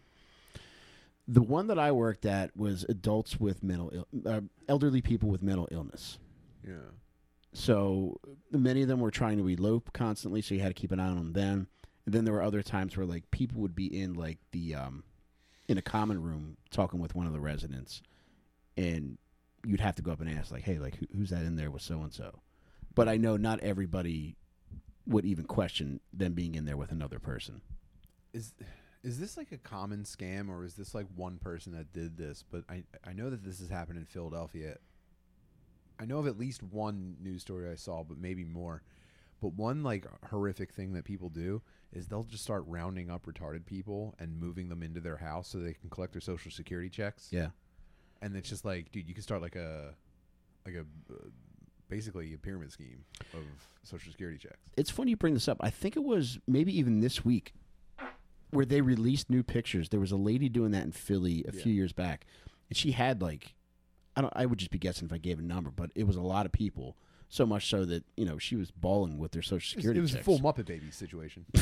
The 1.26 1.42
one 1.42 1.66
that 1.68 1.78
I 1.78 1.92
worked 1.92 2.26
at 2.26 2.56
was 2.56 2.84
adults 2.88 3.40
with 3.40 3.62
mental, 3.62 3.90
Ill- 3.92 4.08
uh, 4.26 4.40
elderly 4.68 5.00
people 5.00 5.28
with 5.28 5.42
mental 5.42 5.68
illness. 5.70 6.18
Yeah. 6.66 6.74
So 7.52 8.18
many 8.50 8.82
of 8.82 8.88
them 8.88 9.00
were 9.00 9.10
trying 9.10 9.38
to 9.38 9.48
elope 9.48 9.92
constantly, 9.92 10.40
so 10.40 10.54
you 10.54 10.60
had 10.60 10.74
to 10.74 10.80
keep 10.80 10.92
an 10.92 11.00
eye 11.00 11.08
on 11.08 11.32
them. 11.32 11.68
And 12.06 12.14
then 12.14 12.24
there 12.24 12.34
were 12.34 12.42
other 12.42 12.62
times 12.62 12.96
where 12.96 13.06
like 13.06 13.30
people 13.30 13.60
would 13.60 13.74
be 13.74 13.86
in 14.00 14.14
like 14.14 14.38
the 14.52 14.74
um, 14.74 15.04
in 15.68 15.78
a 15.78 15.82
common 15.82 16.22
room 16.22 16.56
talking 16.70 17.00
with 17.00 17.14
one 17.14 17.26
of 17.26 17.32
the 17.32 17.40
residents, 17.40 18.02
and 18.76 19.18
you'd 19.64 19.80
have 19.80 19.94
to 19.96 20.02
go 20.02 20.12
up 20.12 20.20
and 20.20 20.30
ask 20.30 20.50
like, 20.50 20.64
"Hey, 20.64 20.78
like 20.78 20.96
who, 20.96 21.06
who's 21.14 21.30
that 21.30 21.44
in 21.44 21.56
there 21.56 21.70
with 21.70 21.82
so 21.82 22.00
and 22.00 22.12
so?" 22.12 22.40
But 22.94 23.08
I 23.08 23.16
know 23.16 23.36
not 23.36 23.60
everybody 23.60 24.36
would 25.06 25.24
even 25.24 25.44
question 25.44 26.00
them 26.12 26.32
being 26.32 26.54
in 26.54 26.64
there 26.64 26.76
with 26.76 26.90
another 26.90 27.18
person. 27.18 27.60
Is 28.32 28.54
is 29.02 29.18
this 29.18 29.36
like 29.36 29.52
a 29.52 29.58
common 29.58 30.04
scam 30.04 30.48
or 30.48 30.64
is 30.64 30.74
this 30.74 30.94
like 30.94 31.06
one 31.14 31.38
person 31.38 31.72
that 31.72 31.92
did 31.92 32.16
this? 32.16 32.42
But 32.48 32.64
I 32.68 32.84
I 33.04 33.12
know 33.12 33.30
that 33.30 33.44
this 33.44 33.60
has 33.60 33.68
happened 33.68 33.98
in 33.98 34.06
Philadelphia. 34.06 34.78
I 36.00 36.04
know 36.04 36.18
of 36.18 36.26
at 36.26 36.38
least 36.38 36.62
one 36.62 37.16
news 37.20 37.42
story 37.42 37.70
I 37.70 37.74
saw, 37.76 38.02
but 38.02 38.18
maybe 38.18 38.44
more. 38.44 38.82
But 39.40 39.54
one 39.54 39.82
like 39.82 40.06
horrific 40.28 40.72
thing 40.72 40.92
that 40.94 41.04
people 41.04 41.28
do 41.28 41.62
is 41.92 42.06
they'll 42.06 42.22
just 42.22 42.44
start 42.44 42.64
rounding 42.66 43.10
up 43.10 43.26
retarded 43.26 43.66
people 43.66 44.14
and 44.18 44.38
moving 44.40 44.68
them 44.68 44.82
into 44.82 45.00
their 45.00 45.16
house 45.16 45.48
so 45.48 45.58
they 45.58 45.74
can 45.74 45.90
collect 45.90 46.12
their 46.12 46.20
social 46.20 46.50
security 46.50 46.88
checks. 46.88 47.28
Yeah. 47.30 47.48
And 48.22 48.36
it's 48.36 48.48
just 48.48 48.64
like, 48.64 48.92
dude, 48.92 49.08
you 49.08 49.14
can 49.14 49.22
start 49.22 49.42
like 49.42 49.56
a 49.56 49.94
like 50.64 50.74
a 50.76 50.80
uh, 51.12 51.28
basically 51.88 52.32
a 52.34 52.38
pyramid 52.38 52.70
scheme 52.72 53.04
of 53.34 53.40
social 53.82 54.10
security 54.12 54.38
checks. 54.38 54.60
it's 54.76 54.90
funny 54.90 55.10
you 55.10 55.16
bring 55.16 55.34
this 55.34 55.48
up. 55.48 55.58
I 55.60 55.70
think 55.70 55.96
it 55.96 56.04
was 56.04 56.38
maybe 56.46 56.76
even 56.78 57.00
this 57.00 57.24
week 57.24 57.52
where 58.50 58.64
they 58.64 58.80
released 58.80 59.28
new 59.28 59.42
pictures. 59.42 59.88
There 59.88 60.00
was 60.00 60.12
a 60.12 60.16
lady 60.16 60.48
doing 60.48 60.70
that 60.70 60.84
in 60.84 60.92
Philly 60.92 61.44
a 61.48 61.52
Yeah. 61.54 61.62
few 61.62 61.72
years 61.72 61.92
back, 61.92 62.26
and 62.70 62.76
she 62.76 62.92
had 62.92 63.20
like, 63.20 63.54
I 64.16 64.20
don't. 64.22 64.32
I 64.36 64.46
would 64.46 64.58
just 64.58 64.70
be 64.70 64.78
guessing 64.78 65.06
if 65.06 65.12
I 65.12 65.18
gave 65.18 65.38
a 65.38 65.42
number, 65.42 65.70
but 65.70 65.90
it 65.94 66.06
was 66.06 66.16
a 66.16 66.20
lot 66.22 66.46
of 66.46 66.52
people. 66.52 66.96
So 67.28 67.46
much 67.46 67.68
so 67.70 67.86
that 67.86 68.04
you 68.16 68.24
know 68.26 68.36
she 68.38 68.56
was 68.56 68.70
bawling 68.70 69.18
with 69.18 69.32
their 69.32 69.40
social 69.42 69.56
It 69.56 69.76
was, 69.76 69.84
security. 69.84 69.98
it 69.98 70.02
was 70.02 70.14
a 70.14 70.18
full 70.22 70.38
Muppet 70.40 70.66
Baby 70.66 70.90
situation. 70.90 71.46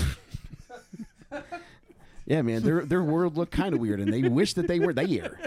Yeah, 2.27 2.43
man, 2.43 2.63
their 2.63 2.85
their 2.85 3.03
world 3.03 3.37
looked 3.37 3.51
kind 3.51 3.75
of 3.75 3.81
weird, 3.81 3.99
and 3.99 4.13
they 4.13 4.23
wish 4.23 4.55
that 4.55 4.69
they 4.69 4.79
were 4.79 4.93
there. 4.93 5.41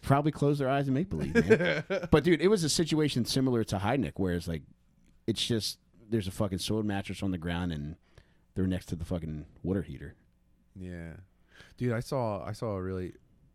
Probably 0.00 0.32
close 0.32 0.58
their 0.58 0.68
eyes 0.68 0.88
and 0.88 0.94
make 0.94 1.08
believe, 1.10 1.34
man. 1.48 1.84
But 2.10 2.24
dude, 2.24 2.40
it 2.40 2.48
was 2.48 2.64
a 2.64 2.68
situation 2.68 3.24
similar 3.24 3.62
to 3.64 3.76
Heidnik, 3.78 4.14
where 4.16 4.34
it's 4.34 4.48
like, 4.48 4.62
it's 5.28 5.44
just 5.46 5.78
there's 6.10 6.26
a 6.26 6.32
fucking 6.32 6.58
soiled 6.58 6.86
mattress 6.86 7.22
on 7.22 7.30
the 7.30 7.38
ground, 7.38 7.72
and 7.72 7.94
they're 8.56 8.66
next 8.66 8.86
to 8.86 8.96
the 8.96 9.04
fucking 9.04 9.46
water 9.62 9.82
heater. 9.82 10.16
Yeah, 10.74 11.12
dude, 11.76 11.92
I 11.92 12.00
saw 12.00 12.44
I 12.44 12.50
saw 12.52 12.72
a 12.76 12.82
really. 12.82 13.12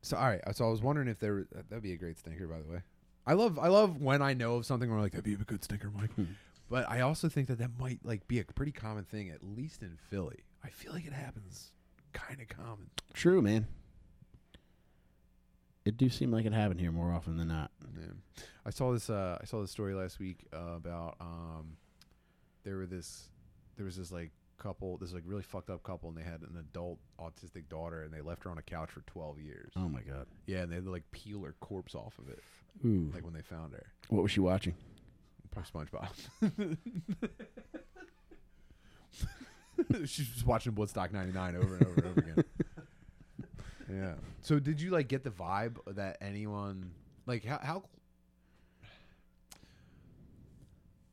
So 0.08 0.18
all 0.18 0.26
right, 0.28 0.42
so 0.56 0.66
I 0.66 0.70
was 0.72 0.82
wondering 0.82 1.08
if 1.08 1.20
there 1.20 1.46
that- 1.52 1.70
that'd 1.70 1.84
be 1.84 1.94
a 1.94 1.98
great 1.98 2.18
stinker. 2.18 2.48
By 2.48 2.62
the 2.62 2.72
way, 2.72 2.82
I 3.26 3.34
love 3.34 3.60
I 3.60 3.68
love 3.68 4.02
when 4.02 4.22
I 4.22 4.34
know 4.34 4.56
of 4.56 4.66
something 4.66 4.90
where 4.90 4.98
I'm 4.98 5.04
like 5.04 5.12
that'd 5.12 5.26
be 5.26 5.34
a 5.34 5.38
good 5.38 5.64
stinker, 5.64 5.92
Mike. 5.92 6.12
Hmm. 6.14 6.24
but 6.70 6.90
I 6.90 7.02
also 7.02 7.28
think 7.30 7.48
that 7.50 7.58
that 7.60 7.72
might 7.80 8.00
like 8.04 8.28
be 8.28 8.40
a 8.40 8.46
pretty 8.46 8.72
common 8.72 9.04
thing, 9.04 9.30
at 9.30 9.44
least 9.44 9.82
in 9.84 9.98
Philly. 10.10 10.46
I 10.64 10.70
feel 10.70 10.94
like 10.94 11.06
it 11.06 11.14
happens 11.14 11.72
kind 12.14 12.40
of 12.42 12.48
common. 12.48 12.90
True, 13.14 13.42
man. 13.42 13.68
It 15.86 15.96
do 15.98 16.10
seem 16.10 16.32
like 16.32 16.46
it 16.46 16.52
happened 16.54 16.82
here 16.82 16.92
more 16.92 17.14
often 17.14 17.38
than 17.38 17.48
not. 17.48 17.72
Yeah. 17.98 18.08
I 18.66 18.72
saw 18.72 18.92
this. 18.92 19.10
Uh, 19.10 19.38
I 19.42 19.46
saw 19.46 19.62
this 19.62 19.72
story 19.72 19.94
last 19.94 20.20
week 20.20 20.46
uh, 20.54 20.76
about 20.76 21.16
um, 21.22 21.78
there 22.64 22.76
were 22.78 22.86
this 22.86 23.30
there 23.78 23.86
was 23.86 23.96
this 23.96 24.12
like 24.12 24.32
couple, 24.58 24.98
this 24.98 25.10
is 25.10 25.16
like 25.16 25.24
really 25.26 25.44
fucked 25.44 25.70
up 25.70 25.84
couple, 25.84 26.10
and 26.10 26.18
they 26.18 26.24
had 26.24 26.42
an 26.42 26.58
adult 26.60 27.00
autistic 27.20 27.70
daughter, 27.70 28.04
and 28.04 28.14
they 28.14 28.22
left 28.22 28.44
her 28.44 28.50
on 28.50 28.58
a 28.58 28.62
couch 28.62 28.90
for 28.92 29.02
twelve 29.02 29.40
years. 29.40 29.72
Oh 29.76 29.88
my 29.90 30.02
god. 30.02 30.28
Yeah, 30.46 30.60
and 30.60 30.72
they 30.72 30.76
had 30.76 30.86
to 30.86 30.92
like 30.92 31.10
peel 31.12 31.44
her 31.44 31.56
corpse 31.60 31.96
off 31.96 32.18
of 32.20 32.30
it, 32.30 32.40
Ooh. 32.86 33.12
like 33.14 33.24
when 33.24 33.34
they 33.34 33.42
found 33.42 33.74
her. 33.74 33.86
What 34.10 34.24
was 34.24 34.32
she 34.32 34.40
watching? 34.40 34.74
Probably 35.52 35.88
SpongeBob. 36.42 36.78
She's 40.08 40.28
just 40.28 40.46
watching 40.46 40.76
Woodstock 40.76 41.14
'99 41.14 41.56
over 41.56 41.76
and 41.78 41.88
over 41.88 41.94
and 42.02 42.06
over 42.06 42.20
again. 42.20 42.44
Yeah. 43.90 44.16
So, 44.42 44.60
did 44.60 44.82
you 44.82 44.92
like 44.92 45.08
get 45.08 45.24
the 45.24 45.30
vibe 45.30 45.78
that 45.96 46.18
anyone 46.20 46.92
like 47.26 47.46
how 47.46 47.58
how 47.64 47.84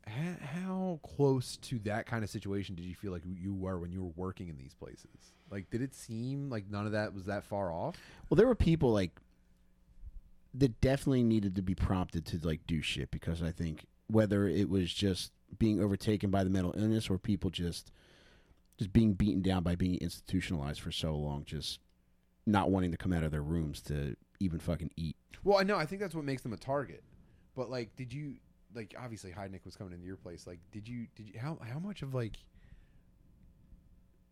how, 0.06 0.34
how 0.40 1.00
close 1.02 1.56
to 1.58 1.78
that 1.80 2.06
kind 2.06 2.24
of 2.24 2.30
situation 2.30 2.74
did 2.74 2.84
you 2.84 2.94
feel 2.94 3.12
like 3.12 3.22
you 3.24 3.54
were 3.54 3.78
when 3.78 3.90
you 3.90 4.02
were 4.02 4.12
working 4.16 4.48
in 4.48 4.56
these 4.56 4.74
places? 4.74 5.32
Like, 5.50 5.70
did 5.70 5.82
it 5.82 5.94
seem 5.94 6.50
like 6.50 6.70
none 6.70 6.86
of 6.86 6.92
that 6.92 7.14
was 7.14 7.26
that 7.26 7.44
far 7.44 7.72
off? 7.72 7.96
Well, 8.28 8.36
there 8.36 8.46
were 8.46 8.54
people 8.54 8.92
like 8.92 9.12
that 10.54 10.80
definitely 10.80 11.22
needed 11.22 11.56
to 11.56 11.62
be 11.62 11.74
prompted 11.74 12.24
to 12.26 12.38
like 12.42 12.66
do 12.66 12.80
shit 12.80 13.10
because 13.10 13.42
I 13.42 13.50
think 13.50 13.86
whether 14.06 14.46
it 14.46 14.68
was 14.68 14.92
just 14.92 15.32
being 15.58 15.82
overtaken 15.82 16.30
by 16.30 16.44
the 16.44 16.50
mental 16.50 16.74
illness 16.76 17.08
or 17.10 17.18
people 17.18 17.50
just 17.50 17.90
just 18.78 18.92
being 18.92 19.14
beaten 19.14 19.40
down 19.40 19.62
by 19.62 19.76
being 19.76 19.96
institutionalized 19.96 20.80
for 20.80 20.90
so 20.90 21.14
long, 21.14 21.44
just 21.44 21.78
not 22.46 22.70
wanting 22.70 22.90
to 22.90 22.96
come 22.96 23.12
out 23.12 23.22
of 23.22 23.30
their 23.30 23.42
rooms 23.42 23.80
to 23.80 24.16
even 24.40 24.58
fucking 24.58 24.90
eat. 24.96 25.16
Well, 25.44 25.58
I 25.58 25.62
know. 25.62 25.76
I 25.76 25.86
think 25.86 26.00
that's 26.00 26.14
what 26.14 26.24
makes 26.24 26.42
them 26.42 26.52
a 26.52 26.56
target. 26.56 27.04
But 27.54 27.70
like, 27.70 27.94
did 27.96 28.12
you 28.12 28.34
like? 28.74 28.94
Obviously, 28.98 29.30
Heidnik 29.30 29.64
was 29.64 29.76
coming 29.76 29.92
into 29.92 30.06
your 30.06 30.16
place. 30.16 30.46
Like, 30.46 30.58
did 30.72 30.88
you? 30.88 31.06
Did 31.16 31.28
you? 31.28 31.40
How 31.40 31.58
how 31.72 31.78
much 31.78 32.02
of 32.02 32.14
like? 32.14 32.36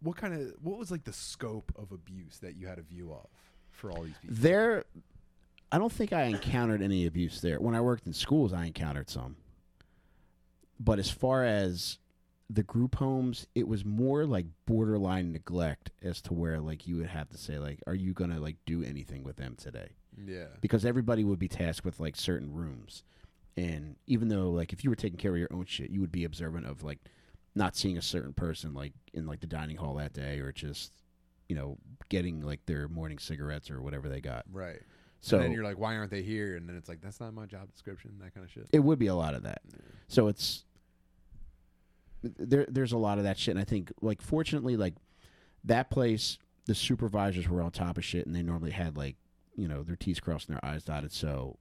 What 0.01 0.17
kind 0.17 0.35
of? 0.35 0.55
What 0.63 0.79
was 0.79 0.91
like 0.91 1.05
the 1.05 1.13
scope 1.13 1.73
of 1.77 1.93
abuse 1.93 2.39
that 2.39 2.57
you 2.57 2.67
had 2.67 2.79
a 2.79 2.83
view 2.83 3.13
of 3.13 3.29
for 3.71 3.91
all 3.91 4.03
these 4.03 4.15
people? 4.21 4.37
There, 4.39 4.85
I 5.71 5.79
don't 5.79 5.93
think 5.93 6.13
I 6.13 6.25
encountered 6.25 6.83
any 6.83 7.07
abuse 7.07 7.41
there. 7.41 7.61
When 7.61 7.75
I 7.75 7.81
worked 7.81 8.07
in 8.07 8.13
schools, 8.13 8.53
I 8.53 8.67
encountered 8.67 9.09
some. 9.09 9.37
But 10.79 10.99
as 10.99 11.11
far 11.11 11.45
as 11.45 11.99
the 12.51 12.63
group 12.63 12.97
homes, 12.97 13.47
it 13.55 13.67
was 13.67 13.85
more 13.85 14.27
like 14.27 14.47
borderline 14.67 15.33
neglect 15.33 15.91
as 16.03 16.21
to 16.23 16.35
where 16.35 16.61
like 16.61 16.87
you 16.87 16.97
would 16.97 17.07
have 17.07 17.31
to 17.31 17.39
say 17.39 17.59
like, 17.59 17.81
are 17.87 17.95
you 17.95 18.13
gonna 18.13 18.41
like 18.41 18.57
do 18.67 18.83
anything 18.83 19.25
with 19.25 19.37
them 19.37 19.57
today? 19.57 19.91
Yeah. 20.27 20.49
Because 20.61 20.85
everybody 20.85 21.25
would 21.25 21.39
be 21.39 21.49
tasked 21.49 21.85
with 21.85 21.99
like 22.01 22.17
certain 22.17 22.53
rooms, 22.53 23.05
and 23.57 23.97
even 24.07 24.29
though 24.29 24.51
like 24.51 24.73
if 24.73 24.85
you 24.85 24.91
were 24.91 24.97
taking 24.97 25.19
care 25.19 25.33
of 25.33 25.39
your 25.39 25.53
own 25.53 25.67
shit, 25.67 25.91
you 25.91 26.01
would 26.01 26.13
be 26.13 26.25
observant 26.25 26.67
of 26.67 26.83
like 26.83 26.99
not 27.55 27.77
seeing 27.77 27.99
a 27.99 28.03
certain 28.03 28.33
person 28.33 28.73
like 28.73 28.93
in 29.13 29.27
like 29.27 29.41
the 29.41 29.47
dining 29.47 29.77
hall 29.77 29.95
that 29.95 30.13
day 30.15 30.39
or 30.39 30.53
just 30.53 30.93
you 31.49 31.57
know 31.57 31.77
getting 32.09 32.41
like 32.41 32.65
their 32.67 32.89
morning 32.89 33.19
cigarettes 33.19 33.71
or 33.71 33.83
whatever 33.83 34.09
they 34.09 34.21
got. 34.21 34.45
Right. 34.51 34.81
So 35.21 35.37
and 35.37 35.45
then 35.45 35.53
you're 35.53 35.65
like, 35.65 35.79
why 35.79 35.97
aren't 35.97 36.11
they 36.11 36.23
here? 36.23 36.57
And 36.57 36.69
then 36.69 36.77
it's 36.77 36.89
like, 36.89 37.01
that's 37.01 37.21
not 37.21 37.33
my 37.33 37.47
job 37.47 37.71
description. 37.71 38.17
That 38.21 38.35
kind 38.35 38.45
of 38.45 38.51
shit. 38.51 38.67
it 38.73 38.81
would 38.81 38.99
be 38.99 39.07
a 39.07 39.15
lot 39.15 39.35
of 39.35 39.45
that. 39.45 39.63
So 40.09 40.27
it's 40.27 40.65
there. 42.23 42.67
There's 42.69 42.93
a 42.93 42.99
lot 42.99 43.19
of 43.19 43.25
that 43.25 43.39
shit, 43.39 43.53
and 43.53 43.61
I 43.61 43.65
think 43.65 43.93
like 44.01 44.21
fortunately, 44.21 44.77
like 44.77 44.95
that 45.65 45.91
place, 45.91 46.39
the 46.67 46.75
supervisors 46.75 47.49
were 47.49 47.63
on 47.63 47.71
top 47.71 47.99
of 47.99 48.05
shit, 48.05 48.27
and 48.27 48.35
they 48.35 48.43
normally 48.43 48.73
had 48.73 48.97
like 48.97 49.17
you 49.55 49.69
know 49.69 49.83
their 49.83 49.97
T's 49.97 50.21
crossed 50.21 50.49
and 50.49 50.57
their 50.57 50.71
I's 50.71 50.85
dotted. 50.85 51.13
So 51.13 51.59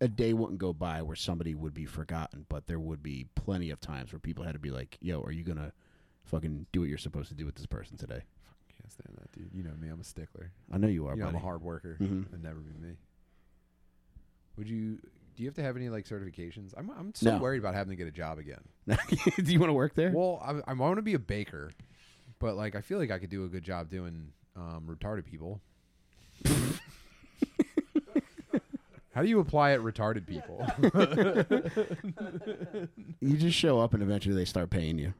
a 0.00 0.08
day 0.08 0.32
wouldn't 0.32 0.58
go 0.58 0.72
by 0.72 1.02
where 1.02 1.16
somebody 1.16 1.54
would 1.54 1.74
be 1.74 1.84
forgotten, 1.86 2.46
but 2.48 2.66
there 2.66 2.78
would 2.78 3.02
be 3.02 3.26
plenty 3.34 3.70
of 3.70 3.80
times 3.80 4.12
where 4.12 4.20
people 4.20 4.44
had 4.44 4.52
to 4.54 4.58
be 4.60 4.70
like, 4.70 4.96
"Yo, 5.00 5.20
are 5.22 5.32
you 5.32 5.42
gonna 5.44 5.72
fucking 6.24 6.66
do 6.72 6.80
what 6.80 6.88
you're 6.88 6.98
supposed 6.98 7.28
to 7.30 7.34
do 7.34 7.44
with 7.46 7.56
this 7.56 7.66
person 7.66 7.96
today?" 7.96 8.22
Can't 8.80 8.92
stand 8.92 9.16
that, 9.18 9.32
dude. 9.32 9.50
You 9.52 9.62
know 9.64 9.74
me. 9.80 9.88
I'm 9.88 10.00
a 10.00 10.04
stickler. 10.04 10.52
I 10.72 10.78
know 10.78 10.86
you 10.88 11.06
are, 11.08 11.16
you 11.16 11.22
know, 11.22 11.28
I'm 11.28 11.34
a 11.34 11.40
hard 11.40 11.62
worker. 11.62 11.96
Mhm. 12.00 12.26
It'd 12.28 12.42
never 12.42 12.60
be 12.60 12.78
me. 12.78 12.94
Would 14.56 14.68
you? 14.68 14.98
Do 15.36 15.42
you 15.44 15.48
have 15.48 15.54
to 15.56 15.62
have 15.62 15.76
any 15.76 15.88
like 15.88 16.04
certifications? 16.06 16.74
I'm 16.76 16.90
I'm 16.90 17.14
so 17.14 17.30
No. 17.32 17.38
worried 17.38 17.58
about 17.58 17.74
having 17.74 17.90
to 17.90 17.96
get 17.96 18.06
a 18.08 18.12
job 18.12 18.38
again. 18.38 18.60
do 18.86 19.52
you 19.52 19.58
want 19.60 19.70
to 19.70 19.74
work 19.74 19.94
there? 19.94 20.10
Well, 20.12 20.40
I, 20.44 20.70
I 20.70 20.74
want 20.74 20.96
to 20.96 21.02
be 21.02 21.14
a 21.14 21.18
baker, 21.18 21.70
but 22.38 22.56
like 22.56 22.74
I 22.74 22.80
feel 22.80 22.98
like 22.98 23.10
I 23.10 23.18
could 23.18 23.30
do 23.30 23.44
a 23.44 23.48
good 23.48 23.62
job 23.64 23.88
doing 23.88 24.32
um, 24.56 24.84
retarded 24.88 25.24
people. 25.26 25.60
How 29.18 29.24
do 29.24 29.28
you 29.28 29.40
apply 29.40 29.72
it, 29.72 29.80
retarded 29.82 30.28
people? 30.28 30.64
you 33.20 33.36
just 33.36 33.58
show 33.58 33.80
up, 33.80 33.92
and 33.92 34.00
eventually 34.00 34.36
they 34.36 34.44
start 34.44 34.70
paying 34.70 34.96
you. 34.96 35.12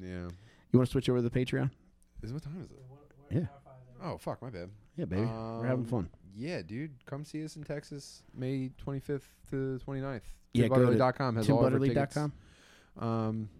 yeah. 0.00 0.28
You 0.72 0.78
want 0.78 0.88
to 0.88 0.90
switch 0.90 1.10
over 1.10 1.18
to 1.18 1.28
the 1.28 1.30
Patreon? 1.30 1.70
Is 2.22 2.32
what 2.32 2.42
time 2.42 2.62
is 2.64 2.70
it? 2.70 2.80
Yeah. 3.30 3.46
Oh 4.02 4.16
fuck, 4.16 4.40
my 4.40 4.48
bad. 4.48 4.70
Yeah, 4.96 5.04
baby. 5.04 5.20
We're 5.20 5.66
having 5.66 5.84
Um, 5.84 5.86
fun. 5.90 6.08
Yeah, 6.34 6.62
dude. 6.62 6.92
Come 7.04 7.26
see 7.26 7.44
us 7.44 7.56
in 7.56 7.64
Texas, 7.64 8.22
May 8.34 8.70
25th 8.82 9.24
to 9.50 9.78
29th. 9.86 10.22
Yeah, 10.54 10.68
go 10.68 10.76
to 10.76 10.80
TimButterly.com 10.96 11.36
has 11.36 11.50
all 11.50 11.66
of 11.66 11.74
our 11.74 11.78
tickets. 11.78 12.16
TimButterly.com. 12.16 12.32
Um, 13.06 13.50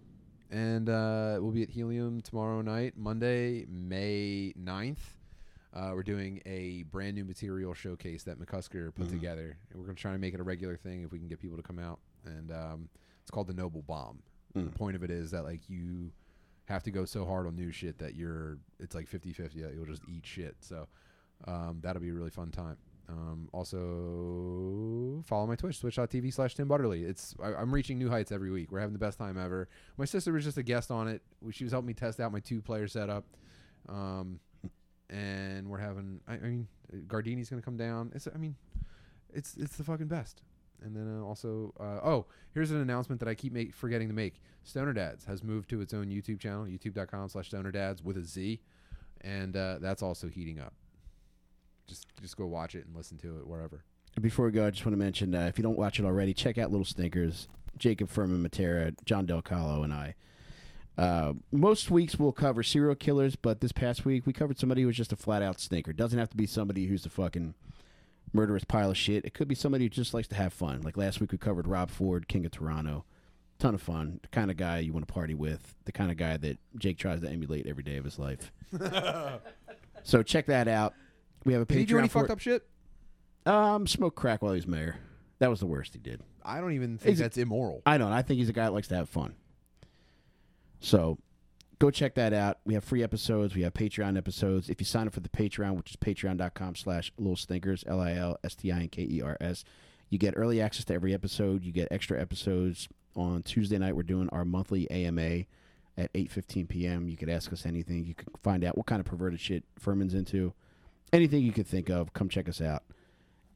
and 0.50 0.88
uh, 0.88 1.36
we'll 1.38 1.52
be 1.52 1.64
at 1.64 1.68
Helium 1.68 2.22
tomorrow 2.22 2.62
night, 2.62 2.94
Monday, 2.96 3.66
May 3.68 4.54
9th. 4.58 4.96
Uh, 5.72 5.92
we're 5.94 6.02
doing 6.02 6.40
a 6.46 6.82
brand 6.90 7.14
new 7.14 7.24
material 7.24 7.74
showcase 7.74 8.24
that 8.24 8.38
McCusker 8.40 8.92
put 8.94 9.06
Mhm. 9.06 9.10
together. 9.10 9.56
And 9.70 9.78
we're 9.78 9.86
going 9.86 9.96
to 9.96 10.02
try 10.02 10.12
to 10.12 10.18
make 10.18 10.34
it 10.34 10.40
a 10.40 10.42
regular 10.42 10.76
thing 10.76 11.02
if 11.02 11.12
we 11.12 11.18
can 11.18 11.28
get 11.28 11.38
people 11.38 11.56
to 11.56 11.62
come 11.62 11.78
out. 11.78 12.00
And 12.24 12.50
um, 12.50 12.88
it's 13.22 13.30
called 13.30 13.46
the 13.46 13.54
Noble 13.54 13.82
Bomb. 13.82 14.22
Mm. 14.56 14.64
The 14.72 14.76
point 14.76 14.96
of 14.96 15.04
it 15.04 15.10
is 15.12 15.30
that, 15.30 15.44
like, 15.44 15.68
you 15.68 16.10
have 16.66 16.82
to 16.84 16.90
go 16.90 17.04
so 17.04 17.24
hard 17.24 17.46
on 17.46 17.54
new 17.54 17.70
shit 17.70 17.98
that 17.98 18.14
you're, 18.16 18.58
it's 18.80 18.94
like 18.96 19.06
50 19.06 19.32
50 19.32 19.62
that 19.62 19.74
you'll 19.74 19.86
just 19.86 20.02
eat 20.08 20.26
shit. 20.26 20.56
So 20.60 20.88
um, 21.46 21.78
that'll 21.82 22.02
be 22.02 22.08
a 22.10 22.14
really 22.14 22.30
fun 22.30 22.50
time. 22.50 22.76
Um, 23.08 23.48
also, 23.52 25.22
follow 25.26 25.46
my 25.46 25.56
Twitch, 25.56 25.80
twitch.tv 25.80 26.32
slash 26.32 26.54
Tim 26.54 26.68
Butterly. 26.68 27.04
It's 27.04 27.34
I, 27.42 27.54
I'm 27.54 27.72
reaching 27.72 27.98
new 27.98 28.08
heights 28.08 28.30
every 28.32 28.50
week. 28.50 28.70
We're 28.70 28.80
having 28.80 28.92
the 28.92 28.98
best 29.00 29.18
time 29.18 29.38
ever. 29.38 29.68
My 29.96 30.04
sister 30.04 30.32
was 30.32 30.44
just 30.44 30.58
a 30.58 30.62
guest 30.62 30.90
on 30.90 31.08
it. 31.08 31.22
She 31.50 31.64
was 31.64 31.72
helping 31.72 31.88
me 31.88 31.94
test 31.94 32.20
out 32.20 32.32
my 32.32 32.40
two 32.40 32.60
player 32.62 32.86
setup. 32.86 33.24
Um, 33.88 34.38
and 35.10 35.68
we're 35.68 35.78
having, 35.78 36.20
I, 36.26 36.34
I 36.34 36.38
mean, 36.38 36.68
Gardini's 37.06 37.48
to 37.48 37.60
come 37.60 37.76
down. 37.76 38.12
It's, 38.14 38.26
I 38.32 38.38
mean, 38.38 38.56
it's 39.32 39.56
it's 39.56 39.76
the 39.76 39.84
fucking 39.84 40.08
best. 40.08 40.42
And 40.82 40.96
then 40.96 41.20
uh, 41.20 41.24
also, 41.24 41.74
uh, 41.78 42.00
oh, 42.02 42.26
here's 42.54 42.70
an 42.70 42.80
announcement 42.80 43.20
that 43.20 43.28
I 43.28 43.34
keep 43.34 43.52
make, 43.52 43.74
forgetting 43.74 44.08
to 44.08 44.14
make. 44.14 44.40
Stoner 44.62 44.94
Dads 44.94 45.26
has 45.26 45.42
moved 45.42 45.68
to 45.70 45.82
its 45.82 45.92
own 45.92 46.06
YouTube 46.06 46.40
channel, 46.40 46.64
youtube.com 46.64 47.28
slash 47.28 47.48
Stoner 47.48 47.70
Dads 47.70 48.02
with 48.02 48.16
a 48.16 48.24
Z. 48.24 48.60
And 49.20 49.54
uh, 49.56 49.78
that's 49.80 50.02
also 50.02 50.28
heating 50.28 50.58
up. 50.58 50.72
Just 51.86 52.06
just 52.22 52.36
go 52.36 52.46
watch 52.46 52.74
it 52.74 52.86
and 52.86 52.96
listen 52.96 53.18
to 53.18 53.38
it 53.38 53.46
wherever. 53.46 53.84
Before 54.20 54.46
we 54.46 54.52
go, 54.52 54.66
I 54.66 54.70
just 54.70 54.84
want 54.86 54.94
to 54.94 54.98
mention 54.98 55.34
uh, 55.34 55.46
if 55.46 55.58
you 55.58 55.62
don't 55.62 55.78
watch 55.78 55.98
it 55.98 56.04
already, 56.06 56.32
check 56.32 56.56
out 56.56 56.70
Little 56.70 56.86
Stinkers. 56.86 57.48
Jacob 57.76 58.08
Furman 58.08 58.46
Matera, 58.46 58.94
John 59.04 59.26
Del 59.26 59.42
Calo, 59.42 59.82
and 59.84 59.92
I. 59.92 60.14
Uh, 61.00 61.32
most 61.50 61.90
weeks 61.90 62.18
we'll 62.18 62.30
cover 62.30 62.62
serial 62.62 62.94
killers, 62.94 63.34
but 63.34 63.60
this 63.62 63.72
past 63.72 64.04
week 64.04 64.26
we 64.26 64.34
covered 64.34 64.58
somebody 64.58 64.82
who 64.82 64.86
was 64.88 64.96
just 64.96 65.12
a 65.14 65.16
flat 65.16 65.42
out 65.42 65.58
stinker. 65.58 65.94
Doesn't 65.94 66.18
have 66.18 66.28
to 66.28 66.36
be 66.36 66.44
somebody 66.46 66.86
who's 66.86 67.06
a 67.06 67.08
fucking 67.10 67.54
murderous 68.34 68.64
pile 68.64 68.90
of 68.90 68.98
shit. 68.98 69.24
It 69.24 69.32
could 69.32 69.48
be 69.48 69.54
somebody 69.54 69.84
who 69.84 69.88
just 69.88 70.12
likes 70.12 70.28
to 70.28 70.34
have 70.34 70.52
fun. 70.52 70.82
Like 70.82 70.98
last 70.98 71.18
week 71.18 71.32
we 71.32 71.38
covered 71.38 71.66
Rob 71.66 71.88
Ford, 71.90 72.28
King 72.28 72.44
of 72.44 72.52
Toronto. 72.52 73.04
Ton 73.58 73.74
of 73.74 73.80
fun. 73.80 74.20
The 74.22 74.28
kind 74.28 74.50
of 74.50 74.58
guy 74.58 74.80
you 74.80 74.92
want 74.92 75.08
to 75.08 75.12
party 75.12 75.34
with. 75.34 75.74
The 75.86 75.92
kind 75.92 76.10
of 76.10 76.18
guy 76.18 76.36
that 76.36 76.58
Jake 76.78 76.98
tries 76.98 77.22
to 77.22 77.30
emulate 77.30 77.66
every 77.66 77.82
day 77.82 77.96
of 77.96 78.04
his 78.04 78.18
life. 78.18 78.52
so 80.02 80.22
check 80.22 80.46
that 80.46 80.68
out. 80.68 80.92
We 81.44 81.54
have 81.54 81.62
a 81.62 81.64
Did 81.64 81.78
he 81.78 81.84
do 81.86 81.98
any 81.98 82.08
fucked 82.08 82.28
it. 82.28 82.32
up 82.32 82.40
shit? 82.40 82.66
Um, 83.46 83.86
smoke 83.86 84.16
crack 84.16 84.42
while 84.42 84.52
he 84.52 84.56
was 84.58 84.66
mayor. 84.66 84.96
That 85.38 85.48
was 85.48 85.60
the 85.60 85.66
worst 85.66 85.94
he 85.94 85.98
did. 85.98 86.20
I 86.44 86.60
don't 86.60 86.72
even 86.72 86.98
think 86.98 87.16
it- 87.16 87.20
that's 87.22 87.38
immoral. 87.38 87.80
I 87.86 87.96
don't. 87.96 88.12
I 88.12 88.20
think 88.20 88.38
he's 88.38 88.50
a 88.50 88.52
guy 88.52 88.64
that 88.64 88.72
likes 88.72 88.88
to 88.88 88.96
have 88.96 89.08
fun. 89.08 89.34
So, 90.80 91.18
go 91.78 91.90
check 91.90 92.14
that 92.14 92.32
out. 92.32 92.58
We 92.64 92.74
have 92.74 92.84
free 92.84 93.02
episodes. 93.02 93.54
We 93.54 93.62
have 93.62 93.74
Patreon 93.74 94.16
episodes. 94.16 94.68
If 94.68 94.80
you 94.80 94.84
sign 94.86 95.06
up 95.06 95.14
for 95.14 95.20
the 95.20 95.28
Patreon, 95.28 95.76
which 95.76 95.90
is 95.90 95.96
patreon.com 95.96 96.74
slash 96.76 97.12
Lil 97.18 97.36
Stinkers, 97.36 97.84
L-I-L-S-T-I-N-K-E-R-S, 97.86 99.64
you 100.08 100.18
get 100.18 100.34
early 100.36 100.60
access 100.60 100.84
to 100.86 100.94
every 100.94 101.14
episode. 101.14 101.64
You 101.64 101.72
get 101.72 101.88
extra 101.90 102.20
episodes. 102.20 102.88
On 103.16 103.42
Tuesday 103.42 103.78
night, 103.78 103.96
we're 103.96 104.02
doing 104.02 104.28
our 104.30 104.44
monthly 104.44 104.88
AMA 104.90 105.44
at 105.96 106.12
8.15 106.12 106.68
p.m. 106.68 107.08
You 107.08 107.16
could 107.16 107.28
ask 107.28 107.52
us 107.52 107.66
anything. 107.66 108.04
You 108.04 108.14
could 108.14 108.28
find 108.42 108.64
out 108.64 108.76
what 108.76 108.86
kind 108.86 109.00
of 109.00 109.06
perverted 109.06 109.40
shit 109.40 109.64
Furman's 109.78 110.14
into. 110.14 110.52
Anything 111.12 111.42
you 111.42 111.52
could 111.52 111.66
think 111.66 111.88
of, 111.88 112.12
come 112.12 112.28
check 112.28 112.48
us 112.48 112.60
out 112.60 112.84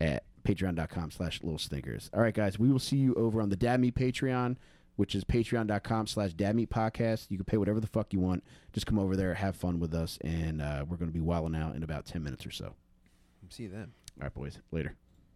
at 0.00 0.24
patreon.com 0.44 1.10
slash 1.10 1.42
little 1.42 1.58
stinkers. 1.58 2.10
All 2.12 2.20
right, 2.20 2.34
guys, 2.34 2.58
we 2.58 2.70
will 2.70 2.80
see 2.80 2.96
you 2.96 3.14
over 3.14 3.40
on 3.40 3.48
the 3.48 3.56
Dad 3.56 3.80
Meat 3.80 3.94
Patreon, 3.94 4.56
which 4.96 5.14
is 5.14 5.24
patreon.com 5.24 6.06
slash 6.06 6.32
Podcast. 6.34 7.30
You 7.30 7.38
can 7.38 7.44
pay 7.44 7.56
whatever 7.56 7.80
the 7.80 7.86
fuck 7.86 8.12
you 8.12 8.20
want. 8.20 8.44
Just 8.72 8.86
come 8.86 8.98
over 8.98 9.16
there, 9.16 9.34
have 9.34 9.56
fun 9.56 9.80
with 9.80 9.94
us, 9.94 10.18
and 10.22 10.60
uh, 10.60 10.84
we're 10.88 10.96
going 10.96 11.10
to 11.10 11.14
be 11.14 11.20
wilding 11.20 11.60
out 11.60 11.74
in 11.74 11.82
about 11.82 12.06
10 12.06 12.22
minutes 12.22 12.46
or 12.46 12.50
so. 12.50 12.74
See 13.50 13.64
you 13.64 13.68
then. 13.68 13.92
All 14.18 14.24
right, 14.24 14.34
boys. 14.34 14.58
Later. 14.70 14.96